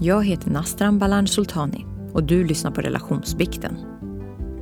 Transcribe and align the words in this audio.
Jag 0.00 0.24
heter 0.24 0.50
Nastran 0.50 0.98
Balan 0.98 1.26
Sultani 1.26 1.86
och 2.12 2.22
du 2.22 2.44
lyssnar 2.44 2.70
på 2.70 2.80
Relationsbikten. 2.80 3.76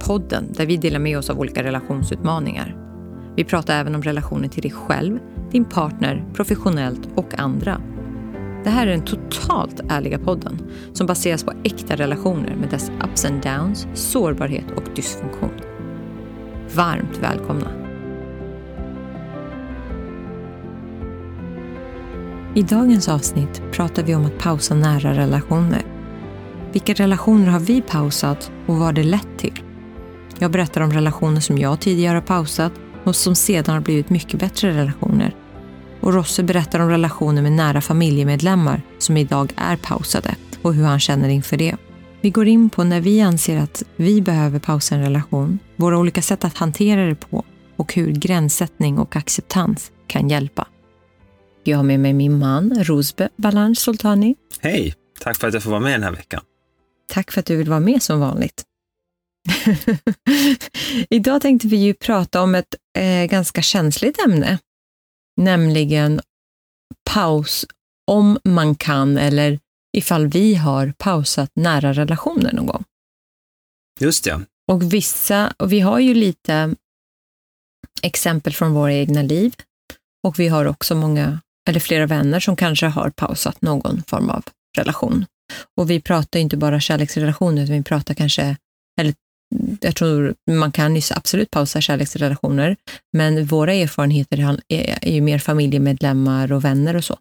Podden 0.00 0.53
där 0.53 0.67
vi 0.67 0.76
delar 0.76 0.99
med 0.99 1.18
oss 1.18 1.30
av 1.30 1.38
olika 1.38 1.62
relationsutmaningar. 1.62 2.76
Vi 3.36 3.44
pratar 3.44 3.81
även 3.81 3.94
om 3.94 4.02
relationer 4.02 4.49
till 4.49 4.62
dig 4.62 4.70
själv, 4.70 5.18
din 5.50 5.65
partner, 5.65 6.25
professionellt 6.34 7.08
och 7.15 7.39
andra. 7.39 7.81
Det 8.64 8.70
här 8.70 8.86
är 8.86 8.91
den 8.91 9.05
totalt 9.05 9.80
ärliga 9.89 10.18
podden 10.18 10.59
som 10.93 11.07
baseras 11.07 11.45
på 11.45 11.53
äkta 11.64 11.96
relationer 11.96 12.55
med 12.55 12.71
dess 12.71 12.91
ups 13.05 13.25
and 13.25 13.43
downs, 13.43 13.87
sårbarhet 13.95 14.71
och 14.77 14.85
dysfunktion. 14.95 15.61
Varmt 16.75 17.19
välkomna! 17.23 17.84
I 22.57 22.62
dagens 22.62 23.09
avsnitt 23.09 23.62
pratar 23.73 24.02
vi 24.02 24.14
om 24.14 24.25
att 24.27 24.39
pausa 24.39 24.75
nära 24.75 25.14
relationer. 25.14 25.82
Vilka 26.73 26.95
relationer 26.95 27.46
har 27.46 27.60
vi 27.60 27.83
pausat 27.83 28.51
och 28.66 28.74
vad 28.74 28.84
har 28.84 28.92
det 28.92 29.02
lett 29.02 29.38
till? 29.38 29.60
Jag 30.38 30.51
berättar 30.51 30.80
om 30.80 30.93
relationer 30.93 31.41
som 31.41 31.59
jag 31.59 31.80
tidigare 31.80 32.16
har 32.16 32.23
pausat 32.23 32.73
och 33.05 33.16
som 33.16 33.34
sedan 33.34 33.74
har 33.74 33.80
blivit 33.80 34.10
mycket 34.10 34.41
bättre 34.41 34.70
relationer. 34.70 35.34
Och 36.01 36.15
Rosse 36.15 36.43
berättar 36.43 36.80
om 36.80 36.88
relationer 36.88 37.43
med 37.43 37.52
nära 37.52 37.80
familjemedlemmar 37.80 38.82
som 38.98 39.16
idag 39.16 39.52
är 39.57 39.77
pausade 39.77 40.34
och 40.62 40.74
hur 40.74 40.84
han 40.84 41.01
känner 41.01 41.29
inför 41.29 41.57
det. 41.57 41.77
Vi 42.21 42.30
går 42.30 42.48
in 42.48 42.71
på 42.71 42.84
när 42.84 43.01
vi 43.01 43.21
anser 43.21 43.59
att 43.59 43.82
vi 43.96 44.23
behöver 44.23 44.59
pausa 44.59 44.95
en 44.95 45.02
relation, 45.02 45.59
våra 45.77 45.98
olika 45.98 46.23
sätt 46.23 46.45
att 46.45 46.59
hantera 46.59 47.07
det 47.07 47.15
på 47.15 47.45
och 47.77 47.95
hur 47.95 48.12
gränssättning 48.12 48.98
och 48.98 49.16
acceptans 49.16 49.93
kan 50.07 50.29
hjälpa. 50.29 50.66
Jag 51.66 51.78
har 51.78 51.84
med 51.84 52.00
mig 52.00 52.12
min 52.12 52.38
man, 52.38 52.84
Rosbe 52.84 53.28
Balanch 53.36 53.78
Soltani. 53.78 54.36
Hej! 54.60 54.95
Tack 55.20 55.36
för 55.36 55.48
att 55.48 55.54
jag 55.54 55.62
får 55.62 55.70
vara 55.70 55.80
med 55.80 55.92
den 55.92 56.02
här 56.02 56.12
veckan. 56.12 56.40
Tack 57.09 57.32
för 57.32 57.40
att 57.40 57.46
du 57.46 57.56
vill 57.56 57.68
vara 57.68 57.80
med 57.80 58.02
som 58.02 58.20
vanligt. 58.20 58.64
Idag 61.10 61.43
tänkte 61.43 61.68
vi 61.68 61.76
ju 61.76 61.95
prata 61.95 62.43
om 62.43 62.54
ett 62.54 62.74
eh, 62.98 63.24
ganska 63.24 63.62
känsligt 63.62 64.18
ämne, 64.26 64.58
nämligen 65.36 66.20
paus 67.10 67.66
om 68.10 68.38
man 68.44 68.74
kan 68.74 69.18
eller 69.18 69.58
ifall 69.96 70.26
vi 70.26 70.54
har 70.54 70.92
pausat 70.98 71.50
nära 71.54 71.92
relationer 71.92 72.52
någon 72.52 72.66
gång. 72.66 72.84
Just 74.00 74.24
det. 74.24 74.40
Och 74.72 74.92
vissa, 74.92 75.54
och 75.58 75.72
vi 75.72 75.80
har 75.80 75.98
ju 75.98 76.14
lite 76.14 76.74
exempel 78.02 78.52
från 78.52 78.72
våra 78.72 78.92
egna 78.92 79.22
liv 79.22 79.54
och 80.24 80.38
vi 80.38 80.48
har 80.48 80.64
också 80.64 80.94
många, 80.94 81.40
eller 81.68 81.80
flera 81.80 82.06
vänner 82.06 82.40
som 82.40 82.56
kanske 82.56 82.86
har 82.86 83.10
pausat 83.10 83.62
någon 83.62 84.02
form 84.06 84.30
av 84.30 84.44
relation. 84.78 85.26
Och 85.76 85.90
vi 85.90 86.00
pratar 86.00 86.40
inte 86.40 86.56
bara 86.56 86.80
kärleksrelationer, 86.80 87.62
utan 87.62 87.76
vi 87.76 87.82
pratar 87.82 88.14
kanske, 88.14 88.56
eller 89.00 89.14
jag 89.80 89.96
tror 89.96 90.34
man 90.50 90.72
kan 90.72 90.96
ju 90.96 91.02
absolut 91.10 91.50
pausa 91.50 91.80
kärleksrelationer, 91.80 92.76
men 93.16 93.46
våra 93.46 93.74
erfarenheter 93.74 94.58
är 94.68 95.12
ju 95.12 95.20
mer 95.20 95.38
familjemedlemmar 95.38 96.52
och 96.52 96.64
vänner 96.64 96.96
och 96.96 97.04
så. 97.04 97.18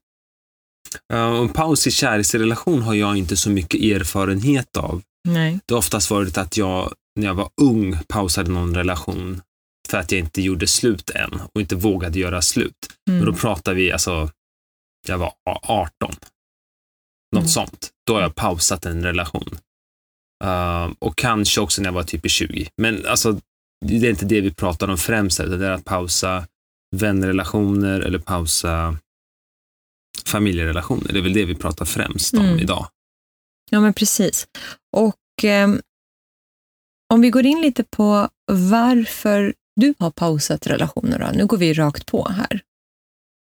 En 1.13 1.50
paus 1.50 1.88
i 1.88 1.91
kärleksrelation 1.91 2.81
har 2.81 2.94
jag 2.94 3.17
inte 3.17 3.38
så 3.38 3.50
mycket 3.50 3.81
erfarenhet 3.81 4.78
av. 4.78 5.02
Nej. 5.28 5.59
Det 5.66 5.73
har 5.73 5.80
oftast 5.80 6.11
varit 6.11 6.38
att 6.38 6.57
jag, 6.57 6.94
när 7.19 7.28
jag 7.28 7.33
var 7.33 7.50
ung, 7.61 7.97
pausade 8.07 8.52
någon 8.52 8.75
relation 8.75 9.41
för 9.94 9.97
att 9.99 10.11
jag 10.11 10.19
inte 10.19 10.41
gjorde 10.41 10.67
slut 10.67 11.09
än 11.09 11.41
och 11.53 11.61
inte 11.61 11.75
vågade 11.75 12.19
göra 12.19 12.41
slut. 12.41 12.75
Mm. 13.09 13.19
Men 13.23 13.33
då 13.33 13.39
pratar 13.39 13.73
vi, 13.73 13.91
alltså, 13.91 14.30
jag 15.08 15.17
var 15.17 15.33
18. 15.45 15.89
Något 17.31 17.41
Mm. 17.41 17.47
sånt. 17.47 17.91
Då 18.08 18.13
har 18.13 18.22
jag 18.22 18.35
pausat 18.35 18.85
en 18.85 19.03
relation. 19.03 19.58
Uh, 20.44 20.91
och 21.00 21.17
kanske 21.17 21.61
också 21.61 21.81
när 21.81 21.88
jag 21.88 21.94
var 21.94 22.03
typ 22.03 22.25
i 22.25 22.30
20. 22.30 22.69
Men 22.77 23.05
alltså, 23.05 23.39
det 23.85 24.08
är 24.08 24.09
inte 24.09 24.25
det 24.25 24.41
vi 24.41 24.53
pratar 24.53 24.88
om 24.88 24.97
främst, 24.97 25.39
utan 25.39 25.59
det 25.59 25.68
är 25.68 25.72
att 25.72 25.85
pausa 25.85 26.47
vänrelationer 26.95 28.00
eller 28.01 28.19
pausa 28.19 28.97
familjerelationer. 30.25 31.13
Det 31.13 31.19
är 31.19 31.23
väl 31.23 31.34
det 31.34 31.45
vi 31.45 31.56
pratar 31.56 31.85
främst 31.85 32.34
om 32.34 32.45
Mm. 32.45 32.59
idag. 32.59 32.88
Ja, 33.72 33.79
men 33.81 33.94
precis. 33.94 34.47
Och 34.97 35.44
eh, 35.45 35.69
om 37.13 37.22
vi 37.22 37.29
går 37.29 37.45
in 37.45 37.62
lite 37.62 37.84
på 37.84 38.29
varför 38.51 39.53
du 39.75 39.94
har 40.00 40.11
pausat 40.11 40.67
relationer 40.67 41.19
då. 41.19 41.38
Nu 41.38 41.45
går 41.45 41.57
vi 41.57 41.73
rakt 41.73 42.06
på 42.06 42.28
här. 42.29 42.61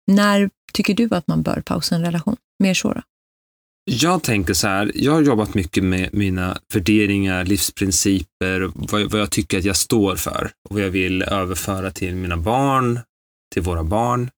När 0.07 0.49
tycker 0.73 0.93
du 0.93 1.09
att 1.11 1.27
man 1.27 1.41
bör 1.41 1.61
pausa 1.65 1.95
en 1.95 2.05
relation? 2.05 2.35
Mer 2.59 2.73
så 2.73 2.93
då? 2.93 3.01
Jag 3.91 4.23
tänker 4.23 4.53
så 4.53 4.67
här, 4.67 4.91
jag 4.95 5.11
har 5.11 5.21
jobbat 5.21 5.53
mycket 5.53 5.83
med 5.83 6.09
mina 6.13 6.57
värderingar, 6.73 7.45
livsprinciper, 7.45 8.71
vad, 8.73 9.11
vad 9.11 9.21
jag 9.21 9.31
tycker 9.31 9.57
att 9.57 9.65
jag 9.65 9.75
står 9.75 10.15
för 10.15 10.51
och 10.69 10.75
vad 10.75 10.83
jag 10.83 10.89
vill 10.89 11.21
överföra 11.21 11.91
till 11.91 12.15
mina 12.15 12.37
barn, 12.37 12.99
till 13.53 13.61
våra 13.61 13.83
barn 13.83 14.29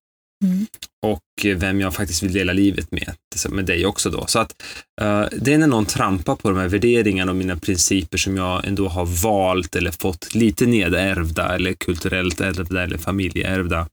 Mm. 0.44 0.66
och 1.06 1.22
vem 1.56 1.82
jag 1.82 1.94
faktiskt 1.94 2.24
vill 2.24 2.34
dela 2.34 2.54
livet 2.54 2.92
med, 2.92 3.16
med 3.50 3.66
dig 3.66 3.86
också 3.86 4.10
då. 4.10 4.26
Så 4.28 4.40
att 4.40 4.64
eh, 5.02 5.26
det 5.32 5.54
är 5.54 5.58
när 5.58 5.68
någon 5.68 5.86
trampar 5.86 6.36
på 6.36 6.50
de 6.50 6.58
här 6.58 6.68
värderingarna 6.68 7.32
och 7.32 7.38
mina 7.38 7.58
principer 7.58 8.18
som 8.18 8.38
jag 8.38 8.66
ändå 8.66 8.88
har 8.88 9.06
valt 9.06 9.76
eller 9.76 9.92
fått 9.92 10.36
lite 10.36 10.66
nedärvda 10.66 11.56
eller 11.56 11.74
kulturellt 11.74 12.42
ärvda 12.42 12.84
eller 12.84 12.98
familjeärvda. 12.98 13.88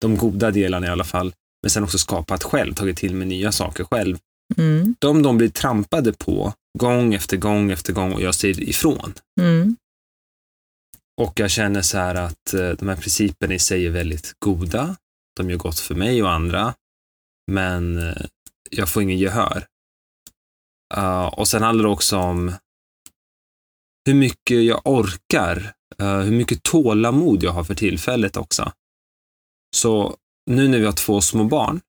De 0.00 0.16
goda 0.16 0.50
delarna 0.50 0.86
i 0.86 0.90
alla 0.90 1.04
fall. 1.04 1.32
Men 1.62 1.70
sen 1.70 1.84
också 1.84 1.98
skapat 1.98 2.42
själv, 2.42 2.74
tagit 2.74 2.96
till 2.96 3.14
mig 3.14 3.26
nya 3.26 3.52
saker 3.52 3.84
själv. 3.84 4.18
Mm. 4.56 4.94
De 4.98 5.22
de 5.22 5.38
blir 5.38 5.48
trampade 5.48 6.12
på 6.12 6.52
gång 6.78 7.14
efter 7.14 7.36
gång 7.36 7.70
efter 7.70 7.92
gång 7.92 8.12
och 8.12 8.22
jag 8.22 8.34
säger 8.34 8.60
ifrån. 8.60 9.14
Mm. 9.40 9.76
Och 11.20 11.40
jag 11.40 11.50
känner 11.50 11.82
så 11.82 11.98
här 11.98 12.14
att 12.14 12.54
eh, 12.54 12.70
de 12.70 12.88
här 12.88 12.96
principerna 12.96 13.54
i 13.54 13.58
sig 13.58 13.86
är 13.86 13.90
väldigt 13.90 14.32
goda. 14.38 14.96
De 15.36 15.50
gör 15.50 15.58
gott 15.58 15.78
för 15.78 15.94
mig 15.94 16.22
och 16.22 16.30
andra. 16.30 16.74
Men 17.52 17.98
eh, 17.98 18.26
jag 18.70 18.88
får 18.88 19.02
ingen 19.02 19.18
gehör. 19.18 19.66
Uh, 20.96 21.26
och 21.26 21.48
sen 21.48 21.62
handlar 21.62 21.84
det 21.84 21.90
också 21.90 22.16
om 22.16 22.52
hur 24.06 24.14
mycket 24.14 24.64
jag 24.64 24.80
orkar. 24.84 25.74
Uh, 26.02 26.18
hur 26.18 26.32
mycket 26.32 26.62
tålamod 26.62 27.42
jag 27.42 27.52
har 27.52 27.64
för 27.64 27.74
tillfället 27.74 28.36
också. 28.36 28.72
Så 29.76 30.16
nu 30.50 30.68
när 30.68 30.78
vi 30.78 30.84
har 30.84 30.92
två 30.92 31.20
små 31.20 31.44
barn 31.44 31.80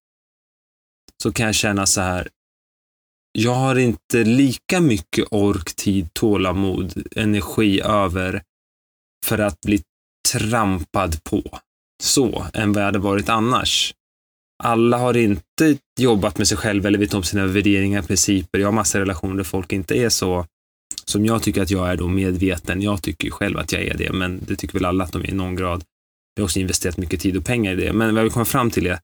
så 1.23 1.33
kan 1.33 1.45
jag 1.45 1.55
känna 1.55 1.85
så 1.85 2.01
här. 2.01 2.29
Jag 3.31 3.55
har 3.55 3.75
inte 3.75 4.23
lika 4.23 4.81
mycket 4.81 5.27
ork, 5.31 5.75
tid, 5.75 6.13
tålamod, 6.13 7.07
energi 7.15 7.81
över 7.81 8.43
för 9.25 9.37
att 9.37 9.61
bli 9.61 9.83
trampad 10.31 11.23
på 11.23 11.59
så 12.03 12.46
än 12.53 12.74
vad 12.74 12.81
jag 12.81 12.86
hade 12.86 13.00
varit 13.00 13.30
annars. 13.30 13.94
Alla 14.64 14.97
har 14.97 15.18
inte 15.18 15.78
jobbat 16.00 16.38
med 16.38 16.47
sig 16.47 16.58
själva 16.58 16.88
eller 16.88 17.00
vet 17.00 17.14
om 17.14 17.24
sina 17.24 17.47
värderingar, 17.47 18.00
och 18.00 18.08
principer. 18.08 18.59
Jag 18.59 18.68
har 18.68 18.72
massa 18.72 19.00
relationer 19.00 19.36
där 19.36 19.44
folk 19.44 19.74
inte 19.74 19.96
är 19.96 20.09
så 20.09 20.46
som 21.06 21.25
jag 21.25 21.44
tycker 21.44 21.62
att 21.62 21.72
jag 21.72 21.90
är 21.90 21.97
då 21.97 22.08
medveten. 22.08 22.81
Jag 22.81 23.02
tycker 23.02 23.25
ju 23.25 23.31
själv 23.31 23.58
att 23.58 23.72
jag 23.72 23.81
är 23.81 23.97
det, 23.97 24.12
men 24.14 24.41
det 24.47 24.56
tycker 24.56 24.74
väl 24.74 24.86
alla 24.86 25.03
att 25.03 25.12
de 25.12 25.22
är 25.22 25.30
i 25.30 25.34
någon 25.34 25.56
grad. 25.56 25.84
Jag 26.36 26.41
har 26.41 26.46
också 26.46 26.59
investerat 26.59 26.97
mycket 26.97 27.22
tid 27.22 27.38
och 27.38 27.46
pengar 27.46 27.74
i 27.74 27.75
det, 27.75 27.94
men 27.94 28.08
vad 28.08 28.18
jag 28.18 28.24
vill 28.24 28.34
komma 28.34 28.46
fram 28.46 28.72
till 28.72 28.88
är 28.88 29.00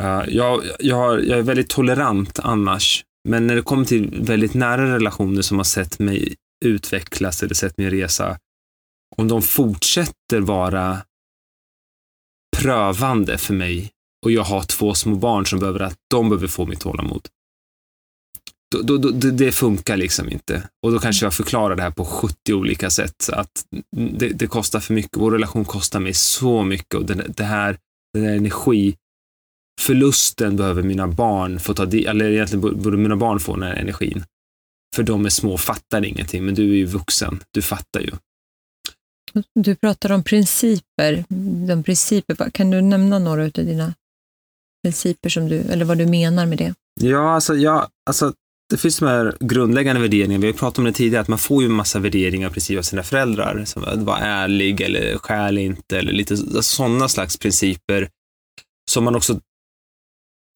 Uh, 0.00 0.24
jag, 0.28 0.62
jag, 0.78 0.96
har, 0.96 1.18
jag 1.18 1.38
är 1.38 1.42
väldigt 1.42 1.68
tolerant 1.68 2.38
annars, 2.38 3.04
men 3.28 3.46
när 3.46 3.54
det 3.54 3.62
kommer 3.62 3.84
till 3.84 4.18
väldigt 4.22 4.54
nära 4.54 4.94
relationer 4.94 5.42
som 5.42 5.56
har 5.56 5.64
sett 5.64 5.98
mig 5.98 6.34
utvecklas 6.64 7.42
eller 7.42 7.54
sett 7.54 7.78
mig 7.78 7.90
resa, 7.90 8.38
om 9.16 9.28
de 9.28 9.42
fortsätter 9.42 10.40
vara 10.40 11.02
prövande 12.56 13.38
för 13.38 13.54
mig 13.54 13.90
och 14.24 14.30
jag 14.32 14.42
har 14.44 14.62
två 14.62 14.94
små 14.94 15.16
barn 15.16 15.46
som 15.46 15.58
behöver 15.60 15.80
att 15.80 15.96
de 16.10 16.28
behöver 16.28 16.48
få 16.48 16.66
mitt 16.66 16.80
tålamod. 16.80 17.28
Då, 18.76 18.82
då, 18.82 18.98
då, 18.98 19.10
det- 19.30 19.52
funkar 19.52 19.96
liksom 19.96 20.28
inte. 20.30 20.68
Och 20.86 20.92
då 20.92 20.98
kanske 20.98 21.26
jag 21.26 21.34
förklarar 21.34 21.76
det 21.76 21.82
här 21.82 21.90
på 21.90 22.04
70 22.04 22.54
olika 22.54 22.90
sätt. 22.90 23.30
Att 23.32 23.64
det, 23.96 24.28
det 24.28 24.46
kostar 24.46 24.80
för 24.80 24.94
mycket. 24.94 25.16
Vår 25.16 25.30
relation 25.32 25.64
kostar 25.64 26.00
mig 26.00 26.14
så 26.14 26.62
mycket 26.62 26.94
och 26.94 27.06
den, 27.06 27.22
det 27.36 27.44
här, 27.44 27.78
den 28.14 28.24
här 28.24 28.32
energiförlusten 28.32 30.56
behöver 30.56 30.82
mina 30.82 31.08
barn 31.08 31.60
få 31.60 31.74
ta 31.74 31.84
del 31.86 32.06
eller 32.06 32.30
egentligen 32.30 32.82
borde 32.82 32.96
mina 32.96 33.16
barn 33.16 33.40
få 33.40 33.52
den 33.56 33.62
här 33.62 33.74
energin. 33.76 34.24
För 34.96 35.02
de 35.02 35.26
är 35.26 35.30
små 35.30 35.52
och 35.52 35.60
fattar 35.60 36.04
ingenting, 36.04 36.44
men 36.44 36.54
du 36.54 36.70
är 36.72 36.76
ju 36.76 36.84
vuxen. 36.84 37.40
Du 37.50 37.62
fattar 37.62 38.00
ju. 38.00 38.10
Du 39.54 39.74
pratar 39.74 40.12
om 40.12 40.24
principer. 40.24 41.24
De 41.66 41.82
principer. 41.82 42.50
Kan 42.50 42.70
du 42.70 42.80
nämna 42.80 43.18
några 43.18 43.44
av 43.44 43.50
dina 43.50 43.94
principer 44.82 45.28
som 45.28 45.48
du, 45.48 45.60
eller 45.60 45.84
vad 45.84 45.98
du 45.98 46.06
menar 46.06 46.46
med 46.46 46.58
det? 46.58 46.74
Ja, 47.00 47.34
alltså, 47.34 47.54
ja, 47.54 47.88
alltså 48.06 48.32
det 48.70 48.76
finns 48.76 48.98
de 48.98 49.08
här 49.08 49.36
grundläggande 49.40 50.02
värderingarna. 50.02 50.40
Vi 50.40 50.46
har 50.46 50.58
pratat 50.58 50.78
om 50.78 50.84
det 50.84 50.92
tidigare, 50.92 51.22
att 51.22 51.28
man 51.28 51.38
får 51.38 51.62
ju 51.62 51.66
en 51.66 51.74
massa 51.74 51.98
värderingar 51.98 52.50
precis 52.50 52.78
av 52.78 52.82
sina 52.82 53.02
föräldrar. 53.02 53.64
Som 53.64 53.84
att 53.84 53.98
vara 53.98 54.18
ärlig 54.18 54.80
eller 54.80 55.18
stjäl 55.18 55.58
inte 55.58 55.98
eller 55.98 56.12
lite 56.12 56.34
alltså 56.34 56.62
sådana 56.62 57.08
slags 57.08 57.36
principer 57.36 58.08
som 58.90 59.04
man 59.04 59.16
också 59.16 59.40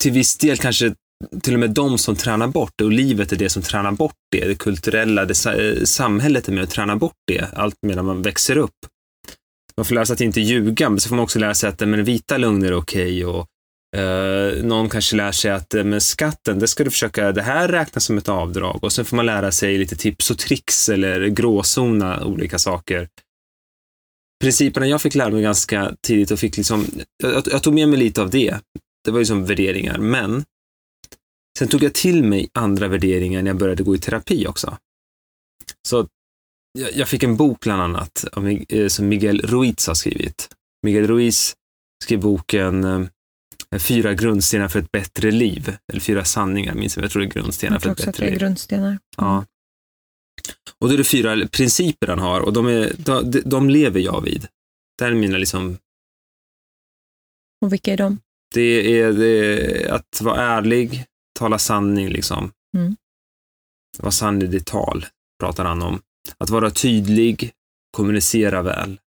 till 0.02 0.12
viss 0.12 0.38
del 0.38 0.56
kanske 0.56 0.94
till 1.42 1.54
och 1.54 1.60
med 1.60 1.70
de 1.70 1.98
som 1.98 2.16
tränar 2.16 2.48
bort 2.48 2.72
det 2.76 2.84
och 2.84 2.92
livet 2.92 3.32
är 3.32 3.36
det 3.36 3.48
som 3.48 3.62
tränar 3.62 3.92
bort 3.92 4.16
det. 4.32 4.44
Det 4.44 4.54
kulturella, 4.54 5.24
det, 5.24 5.46
eh, 5.46 5.84
samhället 5.84 6.48
är 6.48 6.52
med 6.52 6.62
och 6.62 6.70
tränar 6.70 6.96
bort 6.96 7.16
det, 7.26 7.46
allt 7.52 7.76
medan 7.86 8.04
man 8.04 8.22
växer 8.22 8.56
upp. 8.56 8.76
Man 9.76 9.84
får 9.84 9.94
lära 9.94 10.06
sig 10.06 10.14
att 10.14 10.20
inte 10.20 10.40
ljuga, 10.40 10.88
men 10.88 11.00
så 11.00 11.08
får 11.08 11.16
man 11.16 11.22
också 11.22 11.38
lära 11.38 11.54
sig 11.54 11.69
att 11.69 11.82
eh, 11.82 11.88
men, 11.88 12.04
vita 12.04 12.36
lögner 12.36 12.69
är 12.69 12.74
okej 12.74 13.24
okay 13.24 13.40
och 13.40 14.00
eh, 14.00 14.64
någon 14.64 14.88
kanske 14.88 15.16
lär 15.16 15.32
sig 15.32 15.50
att 15.50 15.72
men, 15.72 16.00
skatten, 16.00 16.58
det 16.58 16.69
ska 16.69 16.84
du 16.84 16.90
försöka, 16.90 17.32
det 17.32 17.42
här 17.42 17.69
räknas 17.69 18.04
som 18.04 18.19
ett 18.19 18.28
avdrag 18.28 18.84
och 18.84 18.92
sen 18.92 19.04
får 19.04 19.16
man 19.16 19.26
lära 19.26 19.52
sig 19.52 19.78
lite 19.78 19.96
tips 19.96 20.30
och 20.30 20.38
tricks 20.38 20.88
eller 20.88 21.26
gråzona 21.26 22.24
olika 22.24 22.58
saker. 22.58 23.08
Principerna 24.42 24.86
jag 24.86 25.02
fick 25.02 25.14
lära 25.14 25.30
mig 25.30 25.42
ganska 25.42 25.92
tidigt 26.06 26.30
och 26.30 26.38
fick 26.38 26.56
liksom, 26.56 26.86
jag, 27.22 27.42
jag 27.50 27.62
tog 27.62 27.74
med 27.74 27.88
mig 27.88 27.98
lite 27.98 28.22
av 28.22 28.30
det. 28.30 28.56
Det 29.04 29.10
var 29.10 29.19
ju 29.19 29.24
som 29.24 29.44
värderingar, 29.44 29.98
men 29.98 30.44
sen 31.58 31.69
tog 31.69 31.82
jag 31.82 31.94
till 31.94 32.25
mig 32.25 32.49
andra 32.54 32.88
värderingar 32.88 33.43
när 33.43 33.50
jag 33.50 33.58
började 33.58 33.82
gå 33.82 33.94
i 33.94 33.99
terapi 33.99 34.46
också. 34.46 34.78
Så 35.88 36.08
jag, 36.78 36.93
jag 36.93 37.08
fick 37.08 37.22
en 37.22 37.37
bok 37.37 37.60
bland 37.60 37.82
annat 37.82 38.25
eh, 38.69 38.88
som 38.88 39.08
Miguel 39.08 39.40
Ruiz 39.40 39.87
har 39.87 39.94
skrivit. 39.94 40.49
Miguel 40.82 41.06
Ruiz 41.06 41.54
skrev 42.04 42.20
boken 42.20 43.08
fyra 43.78 44.14
grundstenar 44.14 44.69
för 44.69 44.78
ett 44.78 44.93
bättre 44.93 45.31
liv. 45.31 45.76
Eller 45.93 46.00
fyra 46.00 46.25
sanningar, 46.25 46.75
minns 46.75 46.96
jag. 46.96 47.04
Jag 47.04 47.10
tror 47.10 47.22
det 47.22 47.28
är 47.28 47.40
grundstenar 47.40 47.78
för 47.78 47.90
ett 47.90 48.05
bättre 48.05 48.31
liv. 48.31 48.38
grundstenar. 48.38 48.88
Mm. 48.88 49.00
Ja. 49.16 49.44
Och 50.78 50.88
då 50.88 50.94
är 50.94 50.98
det 50.98 51.05
fyra 51.05 51.48
principer 51.48 52.08
han 52.08 52.19
har 52.19 52.40
och 52.40 52.52
de, 52.52 52.66
är, 52.66 52.93
de, 52.98 53.43
de 53.44 53.70
lever 53.70 54.00
jag 54.00 54.20
vid. 54.20 54.48
Det 54.98 55.05
här 55.05 55.12
är 55.12 55.16
mina 55.16 55.38
liksom... 55.38 55.78
Och 57.64 57.72
vilka 57.72 57.93
är 57.93 57.96
de? 57.96 58.19
Det 58.55 59.00
är, 59.00 59.12
det 59.12 59.26
är 59.26 59.90
att 59.93 60.20
vara 60.20 60.43
ärlig, 60.43 61.05
tala 61.38 61.58
sanning 61.58 62.08
liksom. 62.08 62.52
Mm. 62.76 62.96
Vara 63.99 64.12
sann 64.12 64.43
i 64.43 64.46
ditt 64.46 64.67
tal, 64.67 65.06
pratar 65.40 65.64
han 65.64 65.82
om. 65.82 66.00
Att 66.38 66.50
vara 66.50 66.70
tydlig, 66.70 67.50
kommunicera 67.96 68.62
väl. 68.62 68.99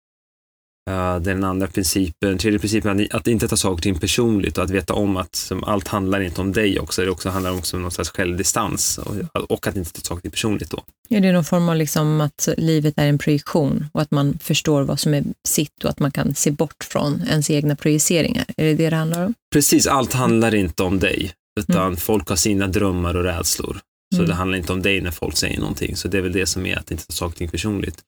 Uh, 0.90 1.20
den 1.20 1.44
andra 1.44 1.68
principen, 1.68 2.38
tredje 2.38 2.60
principen, 2.60 3.08
att, 3.12 3.28
inte 3.28 3.48
ta 3.48 3.58
saker 3.58 3.74
och 3.74 3.82
ting 3.82 4.00
personligt 4.00 4.58
och 4.58 4.64
att 4.64 4.70
veta 4.70 4.94
om 4.94 5.18
att 5.18 5.36
som, 5.36 5.64
allt 5.64 5.88
handlar 5.88 6.22
inte 6.22 6.42
om 6.42 6.52
dig 6.52 6.80
också. 6.80 7.02
Det 7.02 7.10
också 7.10 7.30
handlar 7.30 7.58
också 7.58 7.76
om 7.76 7.82
någon 7.82 7.92
slags 7.92 8.10
självdistans 8.10 8.98
och, 8.98 9.52
och 9.52 9.68
att 9.68 9.76
inte 9.76 9.94
ta 9.94 10.02
saker 10.02 10.22
ting 10.22 10.32
personligt 10.32 10.70
då. 10.70 10.84
Är 11.10 11.22
det 11.22 11.32
någon 11.32 11.44
form 11.44 11.70
av 11.70 11.76
liksom 11.76 12.22
att 12.22 12.50
livet 12.58 12.94
är 12.98 13.08
en 13.08 13.18
projektion 13.18 13.86
och 13.94 14.02
att 14.02 14.12
man 14.12 14.40
förstår 14.42 14.84
vad 14.84 15.00
som 15.00 15.14
är 15.14 15.24
sitt 15.48 15.84
och 15.84 15.90
att 15.90 16.00
man 16.00 16.12
kan 16.12 16.36
se 16.36 16.52
bort 16.52 16.84
från 16.84 17.22
ens 17.22 17.50
egna 17.50 17.76
projiceringar? 17.76 18.46
Är 18.58 18.66
det 18.66 18.74
det 18.74 18.90
det 18.90 18.96
handlar 18.96 19.26
om? 19.26 19.34
Precis, 19.54 19.88
allt 19.88 20.14
handlar 20.14 20.56
inte 20.56 20.84
om 20.84 21.00
dig, 21.00 21.32
utan 21.60 21.86
mm. 21.86 21.98
folk 21.98 22.30
har 22.30 22.36
sina 22.36 22.68
drömmar 22.68 23.16
och 23.16 23.24
rädslor. 23.24 23.80
Så 24.16 24.22
mm. 24.22 24.30
det 24.30 24.36
handlar 24.36 24.58
inte 24.58 24.74
om 24.74 24.82
dig 24.82 25.02
när 25.02 25.12
folk 25.12 25.38
säger 25.38 25.60
någonting. 25.60 25.96
Så 25.96 26.08
det 26.08 26.18
är 26.18 26.22
väl 26.22 26.32
det 26.32 26.46
som 26.46 26.66
är 26.66 26.78
att 26.78 26.92
inte 26.92 27.08
ta 27.08 27.14
saker 27.14 27.34
och 27.34 27.38
ting 27.38 27.50
personligt. 27.50 28.04